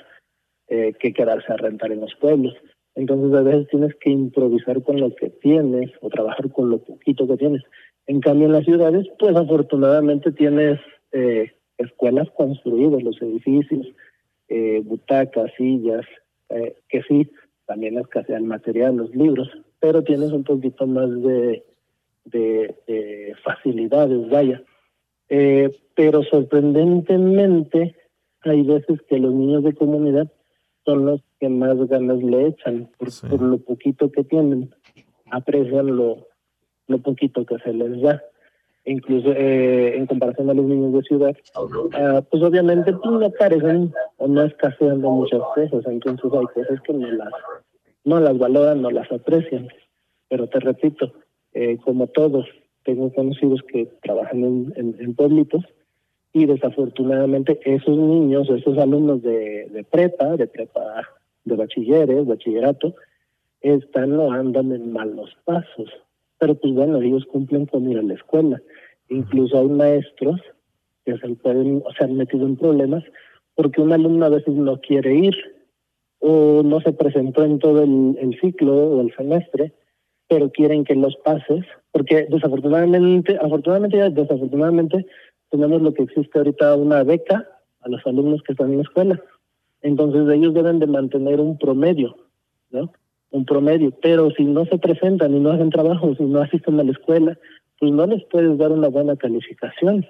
eh, 0.68 0.92
que 1.00 1.12
quedarse 1.12 1.52
a 1.52 1.56
rentar 1.56 1.90
en 1.90 2.02
los 2.02 2.14
pueblos. 2.14 2.54
Entonces 2.94 3.36
a 3.36 3.42
veces 3.42 3.66
tienes 3.66 3.96
que 3.96 4.10
improvisar 4.10 4.80
con 4.84 5.00
lo 5.00 5.12
que 5.16 5.28
tienes 5.28 5.90
o 6.02 6.08
trabajar 6.08 6.52
con 6.52 6.70
lo 6.70 6.78
poquito 6.78 7.26
que 7.26 7.36
tienes. 7.36 7.62
En 8.06 8.20
cambio 8.20 8.46
en 8.46 8.52
las 8.52 8.64
ciudades, 8.64 9.08
pues 9.18 9.34
afortunadamente 9.34 10.30
tienes 10.30 10.78
eh, 11.12 11.52
escuelas 11.78 12.28
construidas, 12.36 13.02
los 13.02 13.20
edificios, 13.22 13.86
eh, 14.48 14.80
butacas, 14.84 15.52
sillas, 15.56 16.06
eh, 16.48 16.76
que 16.88 17.02
sí, 17.02 17.30
también 17.66 17.98
escasean 17.98 18.46
material, 18.46 18.96
los 18.96 19.14
libros, 19.14 19.48
pero 19.80 20.02
tienes 20.02 20.32
un 20.32 20.44
poquito 20.44 20.86
más 20.86 21.10
de, 21.22 21.64
de, 22.24 22.74
de 22.86 23.34
facilidades, 23.42 24.28
vaya. 24.28 24.62
Eh, 25.28 25.70
pero 25.94 26.22
sorprendentemente 26.24 27.96
hay 28.42 28.62
veces 28.62 29.00
que 29.08 29.18
los 29.18 29.32
niños 29.32 29.64
de 29.64 29.74
comunidad 29.74 30.30
son 30.84 31.06
los 31.06 31.22
que 31.40 31.48
más 31.48 31.76
ganas 31.88 32.22
le 32.22 32.48
echan 32.48 32.90
por, 32.98 33.08
por 33.30 33.40
lo 33.40 33.58
poquito 33.58 34.10
que 34.10 34.24
tienen, 34.24 34.74
aprecian 35.30 35.96
lo, 35.96 36.28
lo 36.88 36.98
poquito 36.98 37.46
que 37.46 37.58
se 37.58 37.72
les 37.72 38.00
da. 38.02 38.22
Incluso 38.84 39.32
eh, 39.32 39.96
en 39.96 40.06
comparación 40.06 40.50
a 40.50 40.54
los 40.54 40.64
niños 40.64 40.92
de 40.92 41.02
ciudad, 41.02 41.36
ah, 41.92 42.22
pues 42.28 42.42
obviamente 42.42 42.92
pues, 42.92 43.12
no 43.12 43.32
carecen 43.32 43.92
o 44.16 44.26
no 44.26 44.42
escasean 44.42 45.00
de 45.00 45.08
muchas 45.08 45.40
cosas, 45.54 45.86
entonces 45.86 46.32
hay 46.32 46.46
cosas 46.46 46.80
que 46.80 46.92
no 46.92 47.10
las, 47.12 47.32
no 48.04 48.18
las 48.18 48.36
valoran, 48.38 48.82
no 48.82 48.90
las 48.90 49.10
aprecian. 49.12 49.68
Pero 50.28 50.48
te 50.48 50.58
repito, 50.58 51.12
eh, 51.52 51.78
como 51.84 52.08
todos, 52.08 52.46
tengo 52.84 53.12
conocidos 53.12 53.60
que 53.72 53.86
trabajan 54.02 54.42
en, 54.42 54.72
en, 54.76 54.96
en 54.98 55.14
pueblitos 55.14 55.64
y 56.32 56.46
desafortunadamente 56.46 57.60
esos 57.64 57.96
niños, 57.96 58.48
esos 58.50 58.78
alumnos 58.78 59.22
de, 59.22 59.68
de 59.70 59.84
prepa, 59.84 60.36
de 60.36 60.46
prepa, 60.46 61.08
de 61.44 61.56
bachilleres, 61.56 62.26
bachillerato, 62.26 62.94
están 63.60 64.18
o 64.18 64.32
andan 64.32 64.72
en 64.72 64.92
malos 64.92 65.36
pasos. 65.44 65.90
Pero 66.42 66.56
pues 66.56 66.74
bueno, 66.74 67.00
ellos 67.00 67.24
cumplen 67.26 67.66
con 67.66 67.88
ir 67.88 68.00
a 68.00 68.02
la 68.02 68.14
escuela. 68.14 68.60
Incluso 69.08 69.60
hay 69.60 69.68
maestros 69.68 70.40
que 71.04 71.16
se 71.16 71.28
pueden, 71.36 71.84
se 71.96 72.02
han 72.02 72.16
metido 72.16 72.44
en 72.46 72.56
problemas 72.56 73.04
porque 73.54 73.80
un 73.80 73.92
alumno 73.92 74.26
a 74.26 74.30
veces 74.30 74.52
no 74.52 74.80
quiere 74.80 75.14
ir 75.14 75.36
o 76.18 76.64
no 76.64 76.80
se 76.80 76.94
presentó 76.94 77.44
en 77.44 77.60
todo 77.60 77.84
el, 77.84 78.36
ciclo 78.40 78.74
o 78.74 79.00
el 79.02 79.14
semestre, 79.14 79.72
pero 80.26 80.50
quieren 80.50 80.82
que 80.82 80.96
los 80.96 81.14
pases, 81.18 81.64
porque 81.92 82.26
desafortunadamente, 82.28 83.38
afortunadamente 83.40 83.98
y 83.98 84.12
desafortunadamente, 84.12 85.06
tenemos 85.48 85.80
lo 85.80 85.94
que 85.94 86.02
existe 86.02 86.38
ahorita 86.38 86.74
una 86.74 87.04
beca 87.04 87.46
a 87.82 87.88
los 87.88 88.04
alumnos 88.04 88.42
que 88.42 88.50
están 88.54 88.72
en 88.72 88.78
la 88.78 88.82
escuela. 88.82 89.22
Entonces 89.80 90.28
ellos 90.28 90.54
deben 90.54 90.80
de 90.80 90.88
mantener 90.88 91.38
un 91.38 91.56
promedio, 91.56 92.16
¿no? 92.70 92.92
Un 93.32 93.44
promedio, 93.44 93.90
pero 94.02 94.30
si 94.30 94.44
no 94.44 94.64
se 94.66 94.78
presentan 94.78 95.34
y 95.34 95.40
no 95.40 95.50
hacen 95.50 95.70
trabajo, 95.70 96.14
si 96.14 96.24
no 96.24 96.40
asisten 96.40 96.78
a 96.78 96.84
la 96.84 96.92
escuela, 96.92 97.38
pues 97.78 97.90
no 97.90 98.06
les 98.06 98.22
puedes 98.26 98.56
dar 98.58 98.70
una 98.70 98.88
buena 98.88 99.16
calificación. 99.16 100.06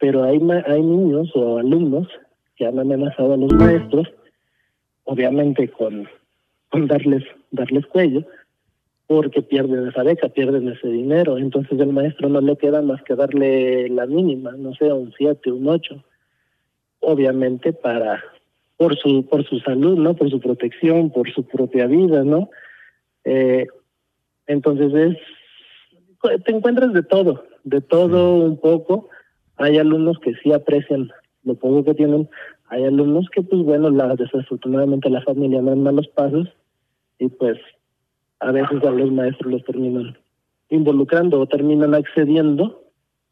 Pero 0.00 0.24
hay, 0.24 0.40
hay 0.66 0.82
niños 0.82 1.30
o 1.34 1.58
alumnos 1.58 2.08
que 2.56 2.66
han 2.66 2.78
amenazado 2.78 3.34
a 3.34 3.36
los 3.36 3.52
maestros, 3.52 4.08
obviamente 5.04 5.68
con, 5.68 6.08
con 6.70 6.86
darles, 6.88 7.22
darles 7.52 7.86
cuello, 7.86 8.24
porque 9.06 9.42
pierden 9.42 9.86
esa 9.86 10.02
beca, 10.02 10.28
pierden 10.28 10.68
ese 10.68 10.88
dinero. 10.88 11.38
Entonces 11.38 11.78
el 11.78 11.92
maestro 11.92 12.28
no 12.28 12.40
le 12.40 12.56
queda 12.56 12.82
más 12.82 13.02
que 13.02 13.14
darle 13.14 13.88
la 13.88 14.06
mínima, 14.06 14.52
no 14.52 14.74
sé, 14.74 14.92
un 14.92 15.12
7, 15.16 15.52
un 15.52 15.68
8. 15.68 16.02
Obviamente 17.00 17.72
para 17.72 18.22
por 18.76 18.96
su 18.96 19.26
por 19.26 19.44
su 19.44 19.58
salud, 19.60 19.98
¿no? 19.98 20.14
Por 20.14 20.30
su 20.30 20.40
protección, 20.40 21.10
por 21.10 21.30
su 21.32 21.44
propia 21.44 21.86
vida, 21.86 22.24
¿no? 22.24 22.50
Eh, 23.24 23.66
entonces 24.46 24.92
es 24.94 25.16
te 26.44 26.52
encuentras 26.52 26.92
de 26.92 27.02
todo, 27.02 27.44
de 27.64 27.80
todo 27.80 28.36
un 28.36 28.58
poco. 28.58 29.08
Hay 29.56 29.78
alumnos 29.78 30.18
que 30.18 30.34
sí 30.42 30.52
aprecian 30.52 31.10
lo 31.44 31.54
poco 31.54 31.84
que 31.84 31.94
tienen, 31.94 32.28
hay 32.68 32.84
alumnos 32.84 33.28
que 33.30 33.42
pues 33.42 33.62
bueno, 33.62 33.90
la, 33.90 34.16
desafortunadamente 34.16 35.08
la 35.08 35.22
familia 35.22 35.62
no 35.62 35.72
en 35.72 35.82
malos 35.82 36.08
pasos 36.08 36.48
y 37.18 37.28
pues 37.28 37.58
a 38.40 38.50
veces 38.50 38.82
a 38.82 38.90
los 38.90 39.10
maestros 39.12 39.52
los 39.52 39.64
terminan 39.64 40.18
involucrando 40.68 41.40
o 41.40 41.46
terminan 41.46 41.94
accediendo 41.94 42.82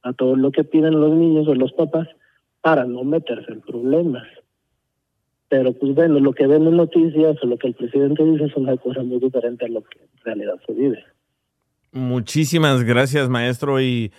a 0.02 0.12
todo 0.12 0.36
lo 0.36 0.52
que 0.52 0.64
piden 0.64 1.00
los 1.00 1.12
niños 1.12 1.48
o 1.48 1.54
los 1.54 1.72
papás 1.72 2.08
para 2.60 2.84
no 2.84 3.02
meterse 3.02 3.52
en 3.52 3.60
problemas. 3.60 4.26
Pero 5.56 5.72
pues 5.72 5.94
bueno, 5.94 6.18
lo 6.18 6.32
que 6.32 6.48
ven 6.48 6.66
en 6.66 6.76
noticias 6.76 7.36
o 7.40 7.46
lo 7.46 7.56
que 7.56 7.68
el 7.68 7.74
presidente 7.74 8.24
dice 8.24 8.46
es 8.46 8.56
una 8.56 8.76
cosa 8.76 9.04
muy 9.04 9.20
diferente 9.20 9.64
a 9.64 9.68
lo 9.68 9.84
que 9.84 10.00
en 10.00 10.24
realidad 10.24 10.54
se 10.66 10.72
vive. 10.72 10.98
Muchísimas 11.92 12.82
gracias, 12.82 13.28
maestro, 13.28 13.80
y 13.80 14.10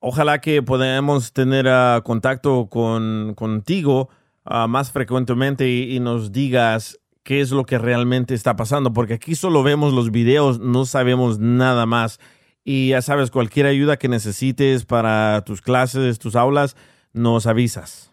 ojalá 0.00 0.40
que 0.40 0.60
podamos 0.60 1.32
tener 1.32 1.68
ah, 1.68 2.00
contacto 2.02 2.66
con, 2.68 3.34
contigo 3.36 4.08
ah, 4.44 4.66
más 4.66 4.90
frecuentemente 4.90 5.68
y, 5.68 5.94
y 5.94 6.00
nos 6.00 6.32
digas 6.32 6.98
qué 7.22 7.40
es 7.40 7.52
lo 7.52 7.64
que 7.64 7.78
realmente 7.78 8.34
está 8.34 8.56
pasando, 8.56 8.92
porque 8.92 9.14
aquí 9.14 9.36
solo 9.36 9.62
vemos 9.62 9.92
los 9.92 10.10
videos, 10.10 10.58
no 10.58 10.86
sabemos 10.86 11.38
nada 11.38 11.86
más. 11.86 12.18
Y 12.64 12.88
ya 12.88 13.00
sabes, 13.00 13.30
cualquier 13.30 13.66
ayuda 13.66 13.96
que 13.96 14.08
necesites 14.08 14.86
para 14.86 15.44
tus 15.46 15.62
clases, 15.62 16.18
tus 16.18 16.34
aulas, 16.34 16.76
nos 17.12 17.46
avisas. 17.46 18.12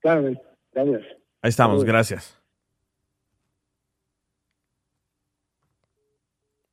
Claro, 0.00 0.47
gracias. 0.72 1.02
Ahí 1.42 1.48
estamos, 1.50 1.84
gracias. 1.84 2.38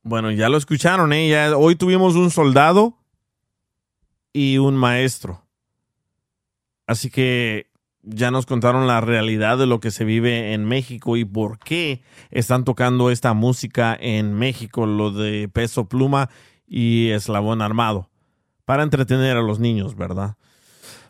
Bueno, 0.02 0.30
ya 0.30 0.48
lo 0.48 0.56
escucharon, 0.56 1.12
¿eh? 1.12 1.28
Ya- 1.28 1.56
hoy 1.56 1.74
tuvimos 1.76 2.14
un 2.14 2.30
soldado 2.30 2.96
y 4.32 4.58
un 4.58 4.76
maestro. 4.76 5.42
Así 6.86 7.10
que 7.10 7.66
ya 8.02 8.30
nos 8.30 8.46
contaron 8.46 8.86
la 8.86 9.00
realidad 9.00 9.58
de 9.58 9.66
lo 9.66 9.80
que 9.80 9.90
se 9.90 10.04
vive 10.04 10.52
en 10.52 10.64
México 10.64 11.16
y 11.16 11.24
por 11.24 11.58
qué 11.58 12.02
están 12.30 12.64
tocando 12.64 13.10
esta 13.10 13.34
música 13.34 13.96
en 13.98 14.32
México, 14.34 14.86
lo 14.86 15.10
de 15.10 15.48
peso 15.48 15.88
pluma 15.88 16.30
y 16.68 17.10
eslabón 17.10 17.60
armado, 17.60 18.08
para 18.64 18.84
entretener 18.84 19.36
a 19.36 19.42
los 19.42 19.58
niños, 19.58 19.96
¿verdad? 19.96 20.36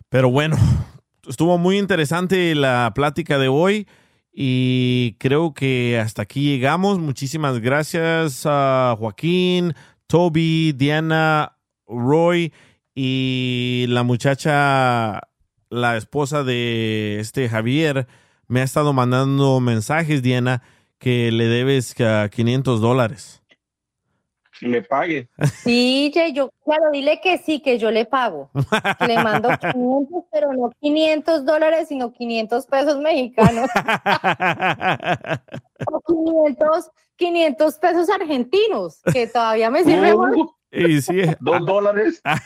Pero 0.09 0.31
bueno, 0.31 0.57
estuvo 1.29 1.59
muy 1.59 1.79
interesante 1.79 2.55
la 2.55 2.93
plática 2.95 3.39
de 3.39 3.49
hoy 3.49 3.87
y 4.33 5.17
creo 5.19 5.55
que 5.55 5.99
hasta 5.99 6.23
aquí 6.23 6.43
llegamos. 6.43 6.99
Muchísimas 6.99 7.61
gracias 7.61 8.43
a 8.45 8.95
Joaquín, 8.99 9.75
Toby, 10.07 10.73
Diana, 10.73 11.57
Roy 11.87 12.53
y 12.95 13.87
la 13.89 14.03
muchacha, 14.03 15.29
la 15.71 15.97
esposa 15.97 16.45
de 16.45 17.19
este 17.21 17.49
Javier, 17.49 18.07
me 18.49 18.61
ha 18.61 18.65
estado 18.65 18.93
mandando 18.93 19.61
mensajes, 19.61 20.23
Diana, 20.23 20.63
que 20.99 21.33
le 21.33 21.47
debes 21.47 21.95
ah, 22.01 22.29
500 22.31 22.81
dólares. 22.81 23.43
Me 24.61 24.83
pague. 24.83 25.29
DJ, 25.65 26.33
yo, 26.33 26.51
claro, 26.65 26.91
dile 26.93 27.21
que 27.21 27.39
sí, 27.39 27.61
que 27.61 27.79
yo 27.79 27.91
le 27.91 28.05
pago. 28.05 28.51
Que 28.99 29.07
le 29.07 29.23
mando 29.23 29.49
500, 29.61 30.25
pero 30.33 30.53
no 30.53 30.71
500 30.81 31.45
dólares, 31.45 31.89
sino 31.89 32.13
500 32.13 32.67
pesos 32.67 32.99
mexicanos. 32.99 33.69
o 35.93 36.01
500, 36.07 36.91
500 37.17 37.75
pesos 37.79 38.11
argentinos, 38.11 39.01
que 39.13 39.27
todavía 39.27 39.71
me 39.71 39.85
sirve 39.85 40.15
más. 40.15 40.35
Y 40.73 41.01
sí. 41.01 41.23
Dos 41.41 41.65
dólares. 41.65 42.21
A 42.25 42.41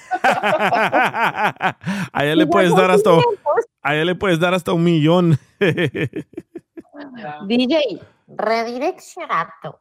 ella 2.22 2.36
le 2.36 2.46
puedes 2.46 2.74
dar 2.74 2.90
hasta, 2.90 3.10
500. 3.10 3.40
a 3.82 3.94
ella 3.94 4.04
le 4.04 4.14
puedes 4.14 4.38
dar 4.38 4.54
hasta 4.54 4.72
un 4.72 4.84
millón. 4.84 5.38
DJ, 7.46 8.00
redireccionando. 8.36 9.76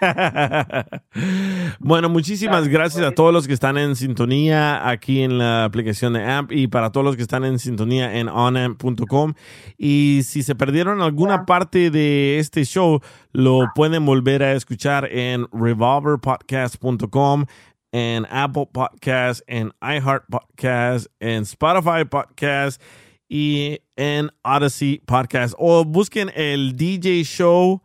bueno, 1.78 2.08
muchísimas 2.08 2.68
gracias 2.68 3.04
a 3.04 3.12
todos 3.12 3.32
los 3.32 3.46
que 3.46 3.52
están 3.52 3.78
en 3.78 3.96
sintonía 3.96 4.88
aquí 4.88 5.22
en 5.22 5.38
la 5.38 5.64
aplicación 5.64 6.14
de 6.14 6.24
AMP 6.24 6.52
y 6.52 6.66
para 6.66 6.90
todos 6.90 7.04
los 7.04 7.16
que 7.16 7.22
están 7.22 7.44
en 7.44 7.58
sintonía 7.58 8.18
en 8.18 8.28
onamp.com. 8.28 9.34
Y 9.78 10.22
si 10.24 10.42
se 10.42 10.54
perdieron 10.54 11.00
alguna 11.00 11.46
parte 11.46 11.90
de 11.90 12.38
este 12.38 12.64
show, 12.64 13.00
lo 13.32 13.70
pueden 13.74 14.04
volver 14.04 14.42
a 14.42 14.52
escuchar 14.52 15.06
en 15.10 15.46
revolverpodcast.com, 15.52 17.46
en 17.92 18.26
Apple 18.30 18.68
Podcast, 18.72 19.42
en 19.46 19.72
iHeart 19.80 20.24
Podcast, 20.28 21.06
en 21.20 21.42
Spotify 21.42 22.04
Podcast 22.04 22.82
y 23.28 23.78
en 23.96 24.30
Odyssey 24.42 25.00
Podcast. 25.04 25.54
O 25.58 25.84
busquen 25.84 26.30
el 26.34 26.76
DJ 26.76 27.24
Show 27.24 27.82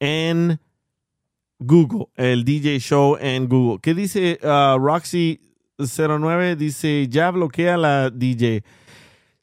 en 0.00 0.58
Google, 1.58 2.06
el 2.16 2.44
DJ 2.44 2.78
Show 2.80 3.16
en 3.20 3.48
Google. 3.48 3.78
¿Qué 3.80 3.94
dice 3.94 4.38
uh, 4.42 4.78
Roxy09? 4.78 6.56
Dice, 6.56 7.08
ya 7.08 7.30
bloquea 7.30 7.76
la 7.76 8.10
DJ. 8.10 8.62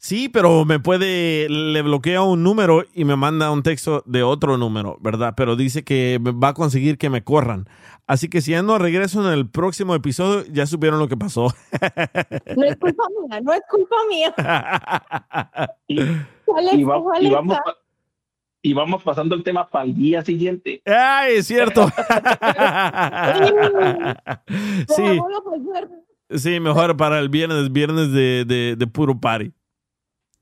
Sí, 0.01 0.30
pero 0.30 0.63
me 0.63 0.80
puede, 0.80 1.49
le 1.49 1.81
bloquea 1.81 2.21
un 2.21 2.41
número 2.41 2.85
y 2.93 3.03
me 3.03 3.17
manda 3.17 3.51
un 3.51 3.63
texto 3.63 4.01
de 4.05 4.23
otro 4.23 4.57
número, 4.57 4.97
¿verdad? 5.01 5.34
Pero 5.35 5.57
dice 5.57 5.84
que 5.84 6.19
va 6.23 6.47
a 6.49 6.53
conseguir 6.53 6.97
que 6.97 7.09
me 7.09 7.21
corran. 7.21 7.67
Así 8.07 8.30
que 8.30 8.39
si 8.39 8.51
ya 8.51 8.63
no 8.63 8.77
regreso 8.77 9.21
en 9.27 9.34
el 9.38 9.49
próximo 9.49 9.93
episodio, 9.93 10.45
ya 10.53 10.65
supieron 10.67 10.99
lo 10.99 11.09
que 11.09 11.17
pasó. 11.17 11.53
No 12.55 12.63
es 12.63 12.77
culpa 12.77 13.03
mía, 13.27 13.41
no 13.41 13.53
es 13.53 13.61
culpa 13.69 13.95
mía. 14.09 14.34
Y, 15.89 16.84
va- 16.84 17.01
y 17.21 17.30
vamos, 17.30 17.57
pa- 17.57 17.76
y 18.61 18.73
vamos 18.73 19.03
pasando 19.03 19.35
el 19.35 19.43
tema 19.43 19.69
para 19.69 19.84
el 19.85 19.93
día 19.95 20.23
siguiente. 20.23 20.81
¡Ay, 20.85 21.35
es 21.38 21.47
cierto! 21.47 21.88
sí, 24.88 25.01
viernes. 25.01 25.89
sí, 26.41 26.59
mejor 26.59 26.95
para 26.97 27.19
el 27.19 27.27
viernes, 27.30 27.71
viernes 27.71 28.11
de, 28.13 28.45
de, 28.45 28.76
de 28.77 28.88
puro 28.88 29.19
party. 29.19 29.51